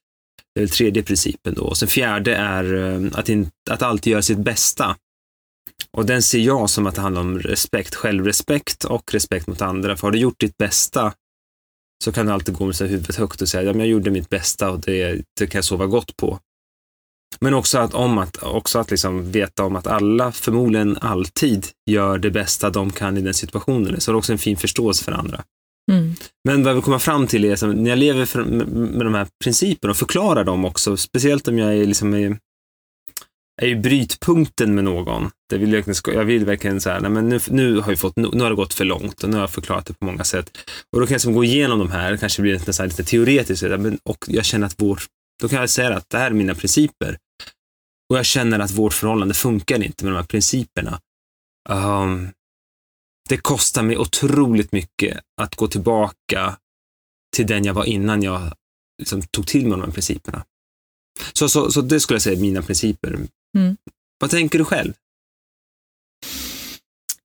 Det 0.54 0.60
är 0.60 0.62
väl 0.62 0.70
tredje 0.70 1.02
principen 1.02 1.54
då. 1.54 1.62
Och 1.62 1.76
sen 1.76 1.88
fjärde 1.88 2.36
är 2.36 2.74
eh, 2.74 3.10
att, 3.14 3.28
in, 3.28 3.50
att 3.70 3.82
alltid 3.82 4.10
göra 4.10 4.22
sitt 4.22 4.38
bästa. 4.38 4.96
Och 5.90 6.06
den 6.06 6.22
ser 6.22 6.38
jag 6.38 6.70
som 6.70 6.86
att 6.86 6.94
det 6.94 7.00
handlar 7.00 7.20
om 7.20 7.38
respekt, 7.38 7.94
självrespekt 7.94 8.84
och 8.84 9.12
respekt 9.12 9.46
mot 9.46 9.62
andra. 9.62 9.96
För 9.96 10.06
har 10.06 10.12
du 10.12 10.18
gjort 10.18 10.40
ditt 10.40 10.56
bästa 10.56 11.12
så 12.04 12.12
kan 12.12 12.26
du 12.26 12.32
alltid 12.32 12.54
gå 12.54 12.66
med 12.66 12.76
huvudet 12.76 13.16
högt 13.16 13.42
och 13.42 13.48
säga, 13.48 13.62
ja, 13.62 13.72
men 13.72 13.80
jag 13.80 13.88
gjorde 13.88 14.10
mitt 14.10 14.28
bästa 14.28 14.70
och 14.70 14.80
det, 14.80 15.22
det 15.40 15.46
kan 15.46 15.58
jag 15.58 15.64
sova 15.64 15.86
gott 15.86 16.16
på. 16.16 16.38
Men 17.40 17.54
också 17.54 17.78
att, 17.78 17.94
om 17.94 18.18
att, 18.18 18.42
också 18.42 18.78
att 18.78 18.90
liksom 18.90 19.32
veta 19.32 19.64
om 19.64 19.76
att 19.76 19.86
alla 19.86 20.32
förmodligen 20.32 20.96
alltid 21.00 21.66
gör 21.90 22.18
det 22.18 22.30
bästa 22.30 22.70
de 22.70 22.90
kan 22.90 23.16
i 23.16 23.20
den 23.20 23.34
situationen. 23.34 24.00
Så 24.00 24.10
det 24.10 24.14
är 24.14 24.18
också 24.18 24.32
en 24.32 24.38
fin 24.38 24.56
förståelse 24.56 25.04
för 25.04 25.12
andra. 25.12 25.44
Mm. 25.92 26.14
Men 26.44 26.62
vad 26.62 26.70
jag 26.70 26.74
vill 26.74 26.84
komma 26.84 26.98
fram 26.98 27.26
till 27.26 27.44
är 27.44 27.52
att 27.52 27.76
när 27.76 27.90
jag 27.90 27.98
lever 27.98 28.24
för, 28.24 28.44
med, 28.44 29.06
de 29.06 29.14
här 29.14 29.26
principerna 29.44 29.90
och 29.90 29.96
förklarar 29.96 30.44
dem 30.44 30.64
också, 30.64 30.96
speciellt 30.96 31.48
om 31.48 31.58
jag 31.58 31.74
är 31.76 31.86
liksom 31.86 32.14
i, 32.14 32.36
är 33.62 33.66
i 33.66 33.76
brytpunkten 33.76 34.74
med 34.74 34.84
någon. 34.84 35.30
Det 35.50 35.58
vill 35.58 35.72
jag, 35.72 35.84
jag 36.06 36.24
vill 36.24 36.44
verkligen 36.44 36.80
säga, 36.80 37.00
nej 37.00 37.10
men 37.10 37.28
nu, 37.28 37.40
nu, 37.48 37.80
har 37.80 37.92
jag 37.92 37.98
fått, 37.98 38.16
nu, 38.16 38.28
nu, 38.32 38.42
har 38.42 38.50
det 38.50 38.56
gått 38.56 38.74
för 38.74 38.84
långt 38.84 39.22
och 39.22 39.30
nu 39.30 39.36
har 39.36 39.42
jag 39.42 39.50
förklarat 39.50 39.86
det 39.86 39.94
på 39.94 40.04
många 40.04 40.24
sätt. 40.24 40.58
Och 40.92 41.00
då 41.00 41.06
kan 41.06 41.12
jag 41.12 41.16
liksom 41.16 41.32
gå 41.32 41.44
igenom 41.44 41.78
de 41.78 41.90
här, 41.90 42.16
kanske 42.16 42.42
blir 42.42 42.60
det 42.66 42.84
lite 42.84 43.04
teoretiskt, 43.04 43.62
men, 43.62 43.98
och 44.04 44.24
jag 44.28 44.44
känner 44.44 44.66
att 44.66 44.74
vår, 44.78 45.00
då 45.40 45.48
kan 45.48 45.60
jag 45.60 45.70
säga 45.70 45.96
att 45.96 46.10
det 46.10 46.18
här 46.18 46.26
är 46.26 46.34
mina 46.34 46.54
principer. 46.54 47.18
Och 48.10 48.18
jag 48.18 48.26
känner 48.26 48.58
att 48.58 48.70
vårt 48.70 48.92
förhållande 48.92 49.34
funkar 49.34 49.82
inte 49.82 50.04
med 50.04 50.12
de 50.12 50.16
här 50.16 50.26
principerna. 50.26 51.00
Um, 51.68 52.30
det 53.28 53.36
kostar 53.36 53.82
mig 53.82 53.98
otroligt 53.98 54.72
mycket 54.72 55.20
att 55.40 55.54
gå 55.54 55.68
tillbaka 55.68 56.58
till 57.36 57.46
den 57.46 57.64
jag 57.64 57.74
var 57.74 57.84
innan 57.84 58.22
jag 58.22 58.52
liksom 58.98 59.22
tog 59.22 59.46
till 59.46 59.62
mig 59.62 59.70
de 59.70 59.80
här 59.80 59.90
principerna. 59.90 60.44
Så, 61.32 61.48
så, 61.48 61.70
så 61.70 61.80
det 61.80 62.00
skulle 62.00 62.14
jag 62.14 62.22
säga 62.22 62.36
är 62.36 62.40
mina 62.40 62.62
principer. 62.62 63.18
Mm. 63.56 63.76
Vad 64.20 64.30
tänker 64.30 64.58
du 64.58 64.64
själv? 64.64 64.92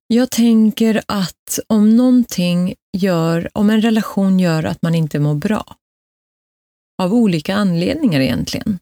Jag 0.06 0.30
tänker 0.30 1.02
att 1.08 1.58
om 1.66 1.96
någonting 1.96 2.74
gör, 2.96 3.48
om 3.54 3.70
en 3.70 3.82
relation 3.82 4.38
gör 4.40 4.64
att 4.64 4.82
man 4.82 4.94
inte 4.94 5.18
mår 5.18 5.34
bra, 5.34 5.76
av 7.02 7.14
olika 7.14 7.54
anledningar 7.54 8.20
egentligen, 8.20 8.78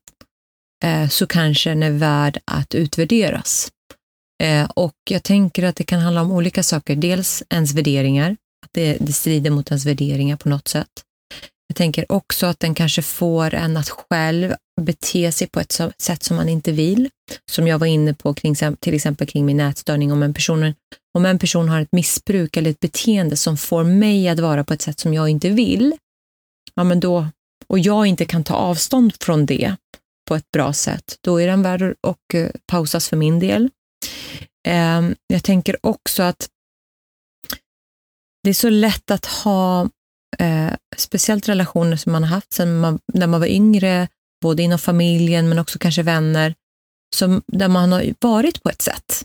eh, 0.84 1.08
så 1.08 1.26
kanske 1.26 1.70
den 1.70 1.82
är 1.82 1.90
värd 1.90 2.38
att 2.44 2.74
utvärderas. 2.74 3.72
Eh, 4.42 4.70
och 4.70 4.96
jag 5.10 5.22
tänker 5.22 5.62
att 5.62 5.76
det 5.76 5.84
kan 5.84 6.00
handla 6.00 6.22
om 6.22 6.32
olika 6.32 6.62
saker. 6.62 6.96
Dels 6.96 7.42
ens 7.50 7.74
värderingar, 7.74 8.30
att 8.66 8.70
det, 8.72 8.96
det 9.00 9.12
strider 9.12 9.50
mot 9.50 9.70
ens 9.70 9.86
värderingar 9.86 10.36
på 10.36 10.48
något 10.48 10.68
sätt. 10.68 10.88
Jag 11.66 11.76
tänker 11.76 12.12
också 12.12 12.46
att 12.46 12.60
den 12.60 12.74
kanske 12.74 13.02
får 13.02 13.54
en 13.54 13.76
att 13.76 13.88
själv 13.88 14.54
bete 14.80 15.32
sig 15.32 15.48
på 15.48 15.60
ett 15.60 15.80
sätt 15.98 16.22
som 16.22 16.36
man 16.36 16.48
inte 16.48 16.72
vill. 16.72 17.10
Som 17.50 17.68
jag 17.68 17.78
var 17.78 17.86
inne 17.86 18.14
på 18.14 18.34
kring, 18.34 18.54
till 18.80 18.94
exempel 18.94 19.26
kring 19.26 19.46
min 19.46 19.56
nätstörning. 19.56 20.12
Om 20.12 20.22
en, 20.22 20.34
person, 20.34 20.74
om 21.14 21.26
en 21.26 21.38
person 21.38 21.68
har 21.68 21.80
ett 21.80 21.92
missbruk 21.92 22.56
eller 22.56 22.70
ett 22.70 22.80
beteende 22.80 23.36
som 23.36 23.56
får 23.56 23.84
mig 23.84 24.28
att 24.28 24.40
vara 24.40 24.64
på 24.64 24.74
ett 24.74 24.82
sätt 24.82 25.00
som 25.00 25.14
jag 25.14 25.28
inte 25.28 25.48
vill, 25.48 25.96
ja 26.74 26.84
men 26.84 27.00
då, 27.00 27.26
och 27.72 27.78
jag 27.78 28.06
inte 28.06 28.24
kan 28.24 28.44
ta 28.44 28.54
avstånd 28.54 29.12
från 29.20 29.46
det 29.46 29.76
på 30.28 30.34
ett 30.34 30.52
bra 30.52 30.72
sätt, 30.72 31.18
då 31.20 31.40
är 31.40 31.46
den 31.46 31.62
värd 31.62 31.82
att 31.82 32.34
eh, 32.34 32.48
pausas 32.66 33.08
för 33.08 33.16
min 33.16 33.38
del. 33.38 33.70
Ehm, 34.68 35.14
jag 35.26 35.44
tänker 35.44 35.76
också 35.86 36.22
att 36.22 36.48
det 38.42 38.50
är 38.50 38.54
så 38.54 38.70
lätt 38.70 39.10
att 39.10 39.26
ha, 39.26 39.88
eh, 40.38 40.72
speciellt 40.96 41.48
relationer 41.48 41.96
som 41.96 42.12
man 42.12 42.24
har 42.24 42.30
haft 42.30 42.52
sedan 42.52 42.80
man, 42.80 42.98
när 43.12 43.26
man 43.26 43.40
var 43.40 43.46
yngre, 43.46 44.08
både 44.42 44.62
inom 44.62 44.78
familjen 44.78 45.48
men 45.48 45.58
också 45.58 45.78
kanske 45.78 46.02
vänner, 46.02 46.54
som, 47.16 47.42
där 47.46 47.68
man 47.68 47.92
har 47.92 48.14
varit 48.20 48.62
på 48.62 48.68
ett 48.68 48.82
sätt. 48.82 49.24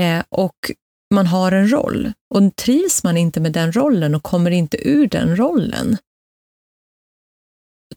Eh, 0.00 0.22
och 0.28 0.70
man 1.14 1.26
har 1.26 1.52
en 1.52 1.72
roll 1.72 2.12
och 2.34 2.56
trivs 2.56 3.04
man 3.04 3.16
inte 3.16 3.40
med 3.40 3.52
den 3.52 3.72
rollen 3.72 4.14
och 4.14 4.22
kommer 4.22 4.50
inte 4.50 4.88
ur 4.88 5.08
den 5.08 5.36
rollen, 5.36 5.96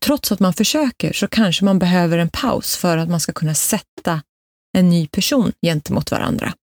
trots 0.06 0.32
att 0.32 0.40
man 0.40 0.54
försöker 0.54 1.14
så 1.14 1.28
kanske 1.28 1.66
man 1.66 1.80
behöver 1.80 2.18
en 2.18 2.30
paus 2.30 2.78
för 2.78 2.98
att 2.98 3.10
man 3.10 3.20
ska 3.20 3.34
kunna 3.34 3.56
sätta 3.56 4.22
en 4.78 4.90
ny 4.90 5.08
person 5.08 5.52
gentemot 5.62 6.12
varandra. 6.12 6.54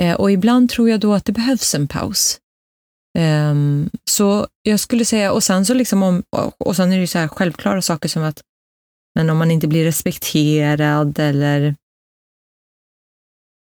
Eh, 0.00 0.14
och 0.14 0.32
ibland 0.32 0.70
tror 0.70 0.90
jag 0.90 1.00
då 1.00 1.14
att 1.14 1.24
det 1.24 1.32
behövs 1.32 1.74
en 1.74 1.88
paus. 1.88 2.40
Um, 3.18 3.90
så 4.10 4.46
jag 4.62 4.80
skulle 4.80 5.04
säga, 5.04 5.32
och 5.32 5.42
sen 5.42 5.66
så 5.66 5.74
liksom 5.74 6.02
om, 6.02 6.22
och 6.58 6.76
sen 6.76 6.92
är 6.92 6.96
det 6.96 7.00
ju 7.00 7.06
så 7.06 7.18
här 7.18 7.28
självklara 7.28 7.82
saker 7.82 8.08
som 8.08 8.22
att, 8.22 8.42
men 9.14 9.30
om 9.30 9.38
man 9.38 9.50
inte 9.50 9.68
blir 9.68 9.84
respekterad 9.84 11.18
eller 11.18 11.74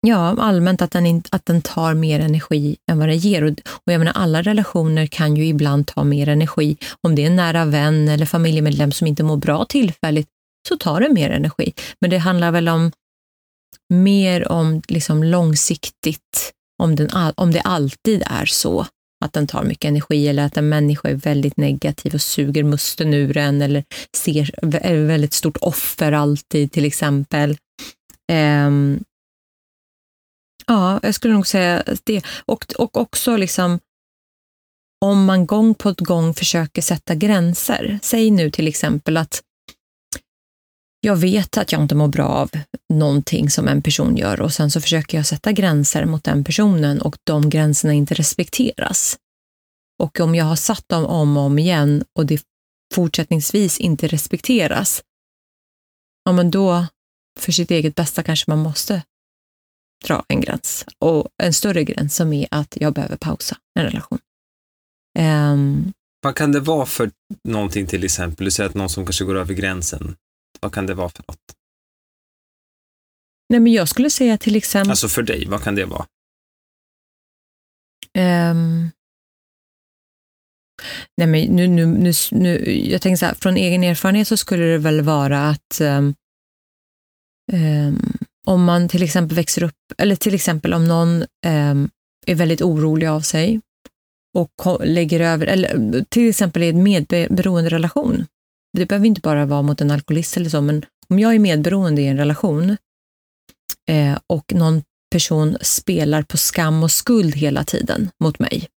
ja, 0.07 0.37
allmänt 0.39 0.83
att 0.83 0.91
den, 0.91 1.07
in, 1.07 1.23
att 1.31 1.47
den 1.47 1.63
tar 1.63 1.95
mer 1.95 2.21
energi 2.21 2.77
än 2.91 2.99
vad 2.99 3.09
den 3.09 3.19
ger. 3.19 3.45
Och, 3.45 3.51
och 3.69 3.93
jag 3.93 3.99
menar, 3.99 4.13
alla 4.13 4.43
relationer 4.43 5.07
kan 5.07 5.37
ju 5.37 5.47
ibland 5.47 5.87
ta 5.87 6.05
mer 6.05 6.29
energi. 6.29 6.77
Om 7.01 7.15
det 7.15 7.23
är 7.23 7.27
en 7.27 7.37
nära 7.37 7.65
vän 7.65 8.09
eller 8.09 8.27
familjemedlem 8.27 8.93
som 8.93 9.07
inte 9.07 9.23
mår 9.23 9.37
bra 9.37 9.65
tillfälligt, 9.65 10.29
så 10.69 10.77
tar 10.77 11.01
det 11.01 11.09
mer 11.09 11.31
energi. 11.31 11.73
Men 12.01 12.11
det 12.11 12.19
handlar 12.19 12.51
väl 12.51 12.69
om 12.69 12.93
mer 13.95 14.53
om 14.53 14.83
liksom 14.89 15.25
långsiktigt, 15.25 16.53
om, 16.83 16.97
den, 16.97 17.09
om 17.35 17.53
det 17.53 17.61
alltid 17.61 18.23
är 18.27 18.47
så 18.47 18.87
att 19.25 19.33
den 19.33 19.47
tar 19.47 19.65
mycket 19.65 19.89
energi 19.89 20.29
eller 20.29 20.47
att 20.47 20.57
en 20.57 20.69
människa 20.69 21.09
är 21.09 21.15
väldigt 21.15 21.57
negativ 21.57 22.15
och 22.15 22.23
suger 22.23 22.65
musten 22.65 23.15
ur 23.15 23.37
en 23.37 23.63
eller 23.63 23.85
ser 24.17 24.55
är 24.63 25.07
väldigt 25.07 25.33
stort 25.33 25.57
offer 25.61 26.13
alltid 26.13 26.73
till 26.73 26.85
exempel. 26.85 27.57
Um, 28.33 29.05
ja, 30.67 31.01
jag 31.03 31.15
skulle 31.15 31.35
nog 31.35 31.47
säga 31.47 31.83
det. 32.05 32.23
Och, 32.47 32.65
och 32.79 32.97
också 32.97 33.37
liksom 33.37 33.79
om 35.05 35.25
man 35.25 35.47
gång 35.47 35.75
på 35.75 35.95
gång 35.99 36.35
försöker 36.35 36.83
sätta 36.83 37.15
gränser. 37.15 37.99
Säg 38.03 38.31
nu 38.31 38.51
till 38.51 38.69
exempel 38.69 39.17
att 39.17 39.43
jag 41.01 41.17
vet 41.17 41.57
att 41.57 41.73
jag 41.73 41.83
inte 41.83 41.95
mår 41.95 42.09
bra 42.09 42.29
av 42.29 42.51
någonting 42.89 43.51
som 43.51 43.69
en 43.69 43.83
person 43.83 44.17
gör 44.17 44.41
och 44.41 44.53
sen 44.53 44.71
så 44.71 44.81
försöker 44.81 45.19
jag 45.19 45.27
sätta 45.27 45.53
gränser 45.53 46.05
mot 46.05 46.25
den 46.25 46.45
personen 46.45 47.01
och 47.01 47.17
de 47.25 47.51
gränserna 47.51 47.93
inte 47.93 48.15
respekteras. 48.15 49.19
Och 50.03 50.21
om 50.21 50.35
jag 50.35 50.45
har 50.45 50.57
satt 50.57 50.89
dem 50.89 51.07
om 51.07 51.37
och 51.37 51.43
om 51.43 51.59
igen 51.59 52.05
och 52.19 52.27
det 52.27 52.43
fortsättningsvis 52.95 53.81
inte 53.81 54.07
respekteras, 54.09 55.03
ja 56.25 56.33
men 56.33 56.51
då 56.51 56.87
för 57.39 57.53
sitt 57.53 57.71
eget 57.71 57.95
bästa 57.95 58.23
kanske 58.23 58.51
man 58.51 58.59
måste 58.59 59.03
dra 60.05 60.25
en 60.29 60.41
gräns 60.41 60.85
och 60.99 61.29
en 61.43 61.53
större 61.53 61.85
gräns 61.85 62.17
som 62.17 62.33
är 62.33 62.49
att 62.51 62.77
jag 62.81 62.95
behöver 62.95 63.17
pausa 63.17 63.57
en 63.79 63.85
relation. 63.85 64.19
Um, 65.19 65.93
Vad 66.21 66.37
kan 66.37 66.53
det 66.53 66.61
vara 66.61 66.87
för 66.87 67.11
någonting 67.45 67.87
till 67.87 68.05
exempel? 68.05 68.45
Du 68.45 68.51
säger 68.51 68.69
att 68.69 68.75
någon 68.75 68.89
som 68.89 69.05
kanske 69.05 69.25
går 69.25 69.37
över 69.37 69.55
gränsen. 69.55 70.17
Vad 70.61 70.75
kan 70.75 70.87
det 70.87 70.95
vara 70.95 71.09
för 71.09 71.25
något? 71.29 71.57
Nej, 73.49 73.61
men 73.61 73.73
jag 73.73 73.89
skulle 73.89 74.11
säga 74.11 74.39
till 74.39 74.57
exempel... 74.57 74.91
Alltså 74.91 75.09
för 75.09 75.23
dig, 75.23 75.47
vad 75.47 75.63
kan 75.63 75.75
det 75.75 75.85
vara? 75.85 76.07
Um, 78.19 78.91
nej, 81.17 81.27
men 81.27 81.57
nu, 81.57 81.69
nu, 81.69 81.87
nu, 81.87 82.13
nu, 82.31 82.71
jag 82.91 83.03
tänker 83.03 83.17
så 83.17 83.27
här, 83.27 83.35
från 83.35 83.57
egen 83.57 83.85
erfarenhet 83.85 84.29
så 84.29 84.37
skulle 84.37 84.65
det 84.65 84.79
väl 84.79 85.01
vara 85.01 85.49
att 85.49 85.81
um, 85.81 86.15
um, 87.53 88.19
om 88.47 88.65
man 88.65 88.89
till 88.89 89.03
exempel 89.03 89.37
växer 89.37 89.63
upp, 89.63 89.77
eller 89.99 90.17
till 90.17 90.35
exempel 90.35 90.75
om 90.75 90.85
någon 90.85 91.25
ehm, 91.47 91.91
är 92.27 92.35
väldigt 92.35 92.63
orolig 92.63 93.07
av 93.07 93.21
sig 93.21 93.61
och 94.35 94.81
lägger 94.85 95.21
över, 95.21 95.47
eller 95.47 96.05
till 96.09 96.29
exempel 96.29 96.63
i 96.63 96.69
en 96.69 96.83
medberoende 96.83 97.71
relation. 97.71 98.27
Det 98.79 98.87
behöver 98.87 99.07
inte 99.07 99.21
bara 99.21 99.47
vara 99.47 99.63
mot 99.63 99.81
en 99.81 99.91
alkoholist 99.91 100.37
eller 100.37 100.51
så, 100.51 100.61
men 100.61 100.85
om 101.09 101.19
jag 101.19 101.35
är 101.35 101.39
medberoende 101.39 102.03
i 102.03 102.07
en 102.07 102.17
relation 102.17 102.77
eh, 103.89 104.19
och 104.27 104.55
någon 104.55 104.83
person 105.13 105.57
spelar 105.61 106.23
på 106.23 106.37
skam 106.37 106.83
och 106.83 106.93
skuld 106.93 107.35
hela 107.35 107.65
tiden 107.65 108.11
mot 108.23 108.39
mig 108.39 108.69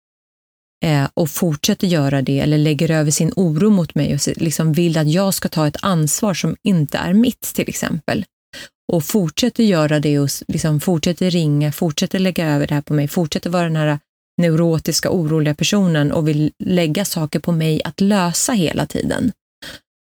eh, 0.86 1.08
och 1.14 1.30
fortsätter 1.30 1.88
göra 1.88 2.22
det 2.22 2.40
eller 2.40 2.58
lägger 2.58 2.92
över 2.92 3.12
sin 3.12 3.34
oro 3.36 3.70
mot 3.70 3.96
mig 3.96 4.14
och 4.14 4.20
liksom 4.36 4.74
vill 4.74 4.98
att 4.98 5.12
jag 5.12 5.34
ska 5.34 5.50
ta 5.50 5.68
ett 5.68 5.78
ansvar 5.82 6.34
som 6.34 6.56
inte 6.64 6.98
är 6.98 7.14
mitt 7.14 7.42
till 7.42 7.70
exempel 7.70 8.26
och 8.94 9.04
fortsätter 9.04 9.64
göra 9.64 10.00
det 10.00 10.20
och 10.20 10.30
liksom 10.48 10.80
fortsätter 10.80 11.32
ringa, 11.32 11.72
fortsätter 11.72 12.20
lägga 12.20 12.48
över 12.48 12.68
det 12.68 12.74
här 12.74 12.82
på 12.82 12.94
mig, 12.94 13.08
fortsätter 13.08 13.50
vara 13.50 13.64
den 13.64 13.76
här 13.76 14.00
neurotiska, 14.38 15.10
oroliga 15.12 15.56
personen 15.56 16.12
och 16.12 16.28
vill 16.28 16.52
lägga 16.64 17.06
saker 17.06 17.40
på 17.40 17.52
mig 17.52 17.82
att 17.84 18.02
lösa 18.02 18.52
hela 18.54 18.86
tiden. 18.86 19.32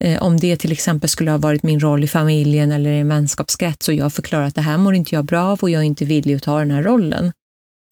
Eh, 0.05 0.23
om 0.23 0.41
det 0.41 0.57
till 0.57 0.73
exempel 0.73 1.11
skulle 1.11 1.31
ha 1.31 1.39
varit 1.39 1.63
min 1.63 1.81
roll 1.81 2.05
i 2.05 2.09
familjen 2.09 2.73
eller 2.73 2.91
i 2.91 2.99
en 2.99 3.09
vänskapskrets 3.09 3.89
och 3.89 3.95
jag 3.95 4.13
förklarar 4.13 4.45
att 4.45 4.55
det 4.55 4.61
här 4.61 4.79
mår 4.79 4.95
inte 4.95 5.15
jag 5.15 5.25
bra 5.25 5.45
av 5.45 5.59
och 5.63 5.71
jag 5.71 5.81
är 5.81 5.87
inte 5.87 6.05
villig 6.05 6.35
att 6.35 6.43
ta 6.43 6.59
den 6.59 6.71
här 6.71 6.83
rollen. 6.83 7.33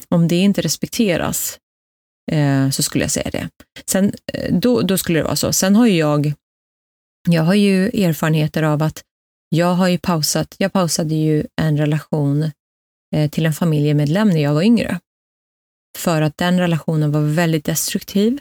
Om 0.08 0.28
det 0.28 0.36
inte 0.36 0.62
respekteras 0.62 1.58
eh, 2.32 2.70
så 2.70 2.82
skulle 2.82 3.04
jag 3.04 3.10
säga 3.10 3.30
det. 3.30 3.48
Sen, 3.86 4.12
eh, 4.32 4.54
då, 4.54 4.82
då 4.82 4.98
skulle 4.98 5.18
det 5.18 5.24
vara 5.24 5.36
så. 5.36 5.52
Sen 5.52 5.76
har 5.76 5.86
jag, 5.86 6.32
jag 7.28 7.42
har 7.42 7.54
ju 7.54 7.86
erfarenheter 7.86 8.62
av 8.62 8.82
att 8.82 9.02
jag 9.54 9.74
har 9.74 9.88
ju 9.88 9.98
pausat, 9.98 10.54
jag 10.58 10.72
pausade 10.72 11.14
ju 11.14 11.46
en 11.60 11.76
relation 11.76 12.50
eh, 13.14 13.30
till 13.30 13.46
en 13.46 13.52
familjemedlem 13.52 14.30
när 14.30 14.42
jag 14.42 14.54
var 14.54 14.62
yngre 14.62 15.00
för 15.98 16.22
att 16.22 16.38
den 16.38 16.58
relationen 16.58 17.12
var 17.12 17.20
väldigt 17.20 17.64
destruktiv. 17.64 18.38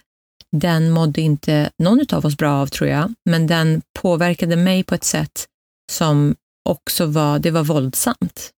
Den 0.51 0.91
mådde 0.91 1.22
inte 1.22 1.72
någon 1.77 2.06
av 2.12 2.25
oss 2.25 2.38
bra 2.38 2.53
av, 2.53 2.68
tror 2.68 2.89
jag, 2.89 3.13
men 3.30 3.48
den 3.48 3.82
påverkade 4.00 4.56
mig 4.56 4.84
på 4.84 4.96
ett 4.96 5.03
sätt 5.03 5.48
som 5.91 6.36
också 6.70 7.06
var, 7.06 7.39
det 7.39 7.51
var 7.51 7.63
våldsamt. 7.63 8.51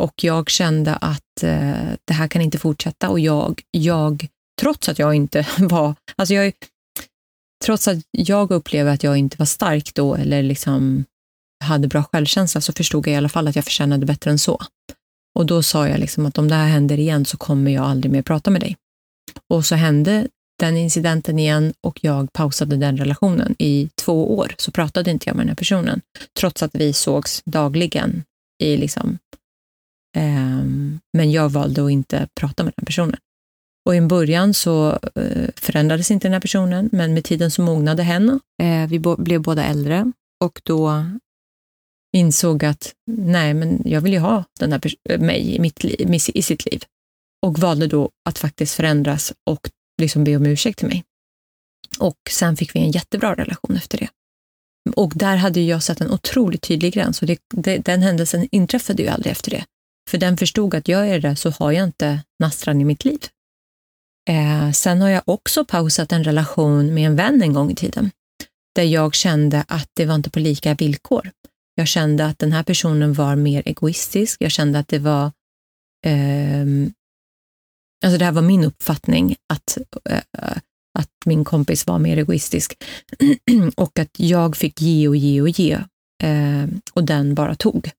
Och 0.00 0.24
jag 0.24 0.50
kände 0.50 0.96
att 0.96 1.42
eh, 1.42 1.90
det 2.04 2.14
här 2.14 2.28
kan 2.28 2.42
inte 2.42 2.58
fortsätta 2.58 3.08
och 3.08 3.20
jag, 3.20 3.62
jag, 3.70 4.26
trots 4.60 4.88
att 4.88 4.98
jag 4.98 5.14
inte 5.14 5.46
var, 5.58 5.94
alltså 6.16 6.34
jag, 6.34 6.52
trots 7.64 7.88
att 7.88 7.98
jag 8.10 8.50
upplevde 8.50 8.92
att 8.92 9.02
jag 9.02 9.16
inte 9.16 9.36
var 9.36 9.46
stark 9.46 9.94
då 9.94 10.14
eller 10.14 10.42
liksom 10.42 11.04
hade 11.66 11.88
bra 11.88 12.02
självkänsla 12.02 12.60
så 12.60 12.72
förstod 12.72 13.06
jag 13.06 13.14
i 13.14 13.16
alla 13.16 13.28
fall 13.28 13.48
att 13.48 13.56
jag 13.56 13.64
förtjänade 13.64 14.06
bättre 14.06 14.30
än 14.30 14.38
så. 14.38 14.62
Och 15.34 15.46
då 15.46 15.62
sa 15.62 15.88
jag 15.88 16.00
liksom 16.00 16.26
att 16.26 16.38
om 16.38 16.48
det 16.48 16.54
här 16.54 16.68
händer 16.68 16.98
igen 16.98 17.24
så 17.24 17.36
kommer 17.36 17.70
jag 17.70 17.84
aldrig 17.84 18.12
mer 18.12 18.22
prata 18.22 18.50
med 18.50 18.60
dig. 18.60 18.76
Och 19.50 19.66
så 19.66 19.74
hände 19.74 20.28
den 20.58 20.76
incidenten 20.76 21.38
igen 21.38 21.74
och 21.80 21.98
jag 22.02 22.32
pausade 22.32 22.76
den 22.76 22.96
relationen. 22.96 23.54
I 23.58 23.88
två 23.94 24.36
år 24.38 24.54
så 24.58 24.70
pratade 24.70 25.10
inte 25.10 25.28
jag 25.28 25.36
med 25.36 25.42
den 25.42 25.48
här 25.48 25.56
personen, 25.56 26.00
trots 26.40 26.62
att 26.62 26.74
vi 26.74 26.92
sågs 26.92 27.42
dagligen. 27.44 28.24
I 28.62 28.76
liksom, 28.76 29.18
eh, 30.16 30.64
men 31.12 31.30
jag 31.30 31.48
valde 31.48 31.84
att 31.84 31.90
inte 31.90 32.28
prata 32.40 32.64
med 32.64 32.72
den 32.76 32.86
personen. 32.86 33.16
Och 33.86 33.96
i 33.96 34.00
början 34.00 34.54
så 34.54 34.98
eh, 35.14 35.48
förändrades 35.56 36.10
inte 36.10 36.28
den 36.28 36.32
här 36.32 36.40
personen, 36.40 36.88
men 36.92 37.14
med 37.14 37.24
tiden 37.24 37.50
så 37.50 37.62
mognade 37.62 38.02
hen. 38.02 38.40
Eh, 38.62 38.86
vi 38.88 38.98
blev 39.18 39.42
båda 39.42 39.64
äldre 39.64 40.12
och 40.44 40.60
då 40.64 41.04
insåg 42.12 42.64
att 42.64 42.94
nej, 43.06 43.54
men 43.54 43.82
jag 43.84 44.00
vill 44.00 44.12
ju 44.12 44.18
ha 44.18 44.44
den 44.60 44.72
här 44.72 45.18
mig 45.18 45.54
i, 45.54 45.58
mitt 45.58 45.84
liv, 45.84 46.14
i 46.34 46.42
sitt 46.42 46.66
liv. 46.66 46.82
Och 47.46 47.58
valde 47.58 47.86
då 47.86 48.10
att 48.28 48.38
faktiskt 48.38 48.74
förändras 48.74 49.32
och 49.44 49.70
liksom 50.00 50.24
be 50.24 50.36
om 50.36 50.46
ursäkt 50.46 50.78
till 50.78 50.88
mig. 50.88 51.04
Och 51.98 52.18
sen 52.30 52.56
fick 52.56 52.74
vi 52.74 52.80
en 52.80 52.90
jättebra 52.90 53.34
relation 53.34 53.76
efter 53.76 53.98
det. 53.98 54.08
Och 54.96 55.12
där 55.14 55.36
hade 55.36 55.60
jag 55.60 55.82
satt 55.82 56.00
en 56.00 56.10
otroligt 56.10 56.62
tydlig 56.62 56.94
gräns 56.94 57.22
och 57.22 57.26
det, 57.26 57.38
det, 57.54 57.78
den 57.78 58.02
händelsen 58.02 58.48
inträffade 58.50 59.02
ju 59.02 59.08
aldrig 59.08 59.32
efter 59.32 59.50
det. 59.50 59.64
För 60.10 60.18
den 60.18 60.36
förstod 60.36 60.74
att 60.74 60.88
gör 60.88 61.04
jag 61.04 61.22
det 61.22 61.36
så 61.36 61.50
har 61.50 61.72
jag 61.72 61.84
inte 61.84 62.20
Nastran 62.40 62.80
i 62.80 62.84
mitt 62.84 63.04
liv. 63.04 63.26
Eh, 64.30 64.72
sen 64.72 65.00
har 65.00 65.08
jag 65.08 65.22
också 65.26 65.64
pausat 65.64 66.12
en 66.12 66.24
relation 66.24 66.94
med 66.94 67.06
en 67.06 67.16
vän 67.16 67.42
en 67.42 67.52
gång 67.52 67.70
i 67.70 67.74
tiden, 67.74 68.10
där 68.74 68.82
jag 68.82 69.14
kände 69.14 69.64
att 69.68 69.90
det 69.94 70.06
var 70.06 70.14
inte 70.14 70.30
på 70.30 70.38
lika 70.38 70.74
villkor. 70.74 71.30
Jag 71.78 71.88
kände 71.88 72.26
att 72.26 72.38
den 72.38 72.52
här 72.52 72.62
personen 72.62 73.12
var 73.12 73.36
mer 73.36 73.62
egoistisk. 73.66 74.40
Jag 74.40 74.50
kände 74.50 74.78
att 74.78 74.88
det 74.88 74.98
var 74.98 75.32
eh, 76.06 76.66
Alltså 78.04 78.18
det 78.18 78.24
här 78.24 78.32
var 78.32 78.42
min 78.42 78.64
uppfattning, 78.64 79.36
att, 79.52 79.78
eh, 80.10 80.56
att 80.98 81.10
min 81.24 81.44
kompis 81.44 81.86
var 81.86 81.98
mer 81.98 82.16
egoistisk 82.16 82.84
och 83.76 83.98
att 83.98 84.20
jag 84.20 84.56
fick 84.56 84.80
ge 84.80 85.08
och 85.08 85.16
ge 85.16 85.40
och 85.40 85.48
ge 85.48 85.72
eh, 86.22 86.66
och 86.92 87.04
den 87.04 87.34
bara 87.34 87.54
tog. 87.54 87.90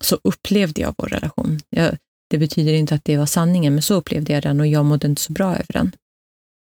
Så 0.00 0.18
upplevde 0.24 0.80
jag 0.80 0.94
vår 0.98 1.06
relation. 1.06 1.60
Jag, 1.70 1.96
det 2.30 2.38
betyder 2.38 2.72
inte 2.72 2.94
att 2.94 3.04
det 3.04 3.16
var 3.16 3.26
sanningen, 3.26 3.74
men 3.74 3.82
så 3.82 3.94
upplevde 3.94 4.32
jag 4.32 4.42
den 4.42 4.60
och 4.60 4.66
jag 4.66 4.84
mådde 4.84 5.06
inte 5.06 5.22
så 5.22 5.32
bra 5.32 5.52
över 5.52 5.72
den. 5.72 5.92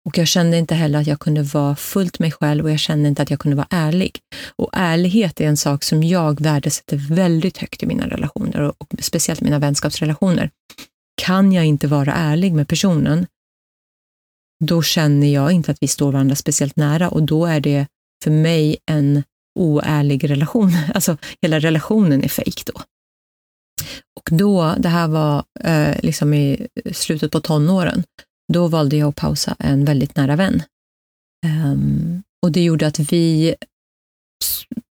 Och 0.04 0.18
jag 0.18 0.28
kände 0.28 0.58
inte 0.58 0.74
heller 0.74 1.00
att 1.00 1.06
jag 1.06 1.20
kunde 1.20 1.42
vara 1.42 1.76
fullt 1.76 2.18
mig 2.18 2.32
själv 2.32 2.64
och 2.64 2.70
jag 2.70 2.78
kände 2.78 3.08
inte 3.08 3.22
att 3.22 3.30
jag 3.30 3.40
kunde 3.40 3.56
vara 3.56 3.66
ärlig. 3.70 4.18
Och 4.56 4.70
ärlighet 4.72 5.40
är 5.40 5.44
en 5.44 5.56
sak 5.56 5.84
som 5.84 6.02
jag 6.02 6.40
värdesätter 6.40 6.96
väldigt 6.96 7.58
högt 7.58 7.82
i 7.82 7.86
mina 7.86 8.08
relationer 8.08 8.60
och, 8.60 8.74
och 8.78 8.88
speciellt 9.00 9.40
mina 9.40 9.58
vänskapsrelationer. 9.58 10.50
Kan 11.22 11.52
jag 11.52 11.64
inte 11.64 11.86
vara 11.86 12.12
ärlig 12.12 12.52
med 12.52 12.68
personen, 12.68 13.26
då 14.64 14.82
känner 14.82 15.26
jag 15.26 15.52
inte 15.52 15.70
att 15.70 15.78
vi 15.80 15.88
står 15.88 16.12
varandra 16.12 16.36
speciellt 16.36 16.76
nära 16.76 17.08
och 17.08 17.22
då 17.22 17.46
är 17.46 17.60
det 17.60 17.86
för 18.24 18.30
mig 18.30 18.76
en 18.86 19.22
oärlig 19.58 20.30
relation. 20.30 20.72
Alltså 20.94 21.16
hela 21.42 21.58
relationen 21.58 22.24
är 22.24 22.28
fejk 22.28 22.62
då. 22.66 22.80
Och 24.20 24.36
då, 24.38 24.74
det 24.78 24.88
här 24.88 25.08
var 25.08 25.44
eh, 25.60 25.96
liksom 26.02 26.34
i 26.34 26.68
slutet 26.92 27.32
på 27.32 27.40
tonåren, 27.40 28.04
då 28.52 28.68
valde 28.68 28.96
jag 28.96 29.08
att 29.08 29.16
pausa 29.16 29.56
en 29.58 29.84
väldigt 29.84 30.16
nära 30.16 30.36
vän. 30.36 30.62
Um, 31.46 32.22
och 32.42 32.52
det 32.52 32.62
gjorde 32.62 32.86
att 32.86 32.98
vi 32.98 33.54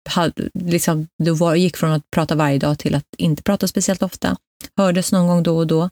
hade, 0.09 0.51
liksom, 0.55 1.09
det 1.19 1.31
var, 1.31 1.55
gick 1.55 1.77
från 1.77 1.91
att 1.91 2.11
prata 2.11 2.35
varje 2.35 2.59
dag 2.59 2.79
till 2.79 2.95
att 2.95 3.07
inte 3.17 3.43
prata 3.43 3.69
speciellt 3.69 4.03
ofta. 4.03 4.37
Hördes 4.77 5.13
någon 5.13 5.27
gång 5.27 5.43
då 5.43 5.57
och 5.57 5.67
då. 5.67 5.83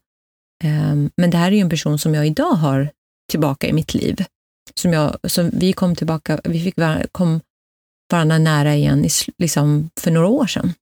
Um, 0.65 1.11
men 1.17 1.31
det 1.31 1.37
här 1.37 1.53
är 1.53 1.57
ju 1.57 1.61
en 1.61 1.71
person 1.71 1.99
som 1.99 2.15
jag 2.15 2.27
idag 2.27 2.53
har 2.53 2.91
tillbaka 3.31 3.67
i 3.67 3.73
mitt 3.73 3.95
liv. 3.95 4.25
Som 4.75 4.93
jag, 4.93 5.17
som 5.25 5.51
vi 5.53 5.73
kom 5.73 5.97
tillbaka, 5.97 6.41
vi 6.45 6.65
fick 6.65 6.77
var, 6.77 7.07
kom 7.13 7.41
varandra 8.13 8.39
nära 8.39 8.75
igen 8.75 9.05
i, 9.05 9.09
liksom 9.39 9.91
för 10.01 10.11
några 10.11 10.29
år 10.29 10.47
sedan. 10.47 10.73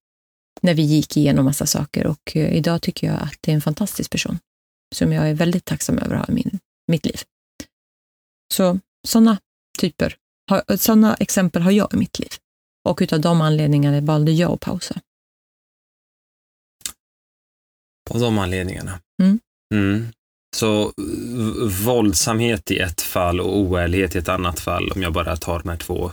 När 0.63 0.75
vi 0.75 0.83
gick 0.83 1.17
igenom 1.17 1.45
massa 1.45 1.67
saker 1.67 2.07
och 2.07 2.33
uh, 2.37 2.57
idag 2.57 2.83
tycker 2.83 3.07
jag 3.07 3.17
att 3.23 3.37
det 3.41 3.51
är 3.51 3.55
en 3.55 3.61
fantastisk 3.61 4.11
person 4.11 4.39
som 4.95 5.13
jag 5.13 5.31
är 5.31 5.35
väldigt 5.35 5.65
tacksam 5.65 5.99
över 5.99 6.17
att 6.17 6.27
ha 6.27 6.33
i 6.33 6.35
min, 6.35 6.59
mitt 6.89 7.07
liv. 7.07 7.21
Så 8.55 8.81
sådana 9.09 9.39
typer, 9.79 10.17
sådana 10.79 11.15
exempel 11.15 11.63
har 11.63 11.71
jag 11.71 11.95
i 11.95 11.97
mitt 11.97 12.19
liv. 12.19 12.31
Och 12.89 12.99
utav 13.03 13.21
de 13.21 13.41
anledningarna 13.41 14.01
valde 14.01 14.33
jag 14.33 14.53
att 14.53 14.61
pausa. 14.61 15.01
Av 18.11 18.21
de 18.21 18.39
anledningarna? 18.39 19.01
Mm. 19.23 19.39
Mm. 19.75 20.07
Så 20.57 20.93
våldsamhet 21.85 22.71
i 22.71 22.79
ett 22.79 23.01
fall 23.01 23.41
och 23.41 23.59
oärlighet 23.59 24.15
i 24.15 24.19
ett 24.19 24.29
annat 24.29 24.61
fall, 24.61 24.91
om 24.91 25.03
jag 25.03 25.13
bara 25.13 25.37
tar 25.37 25.59
de 25.59 25.69
här 25.69 25.77
två 25.77 26.13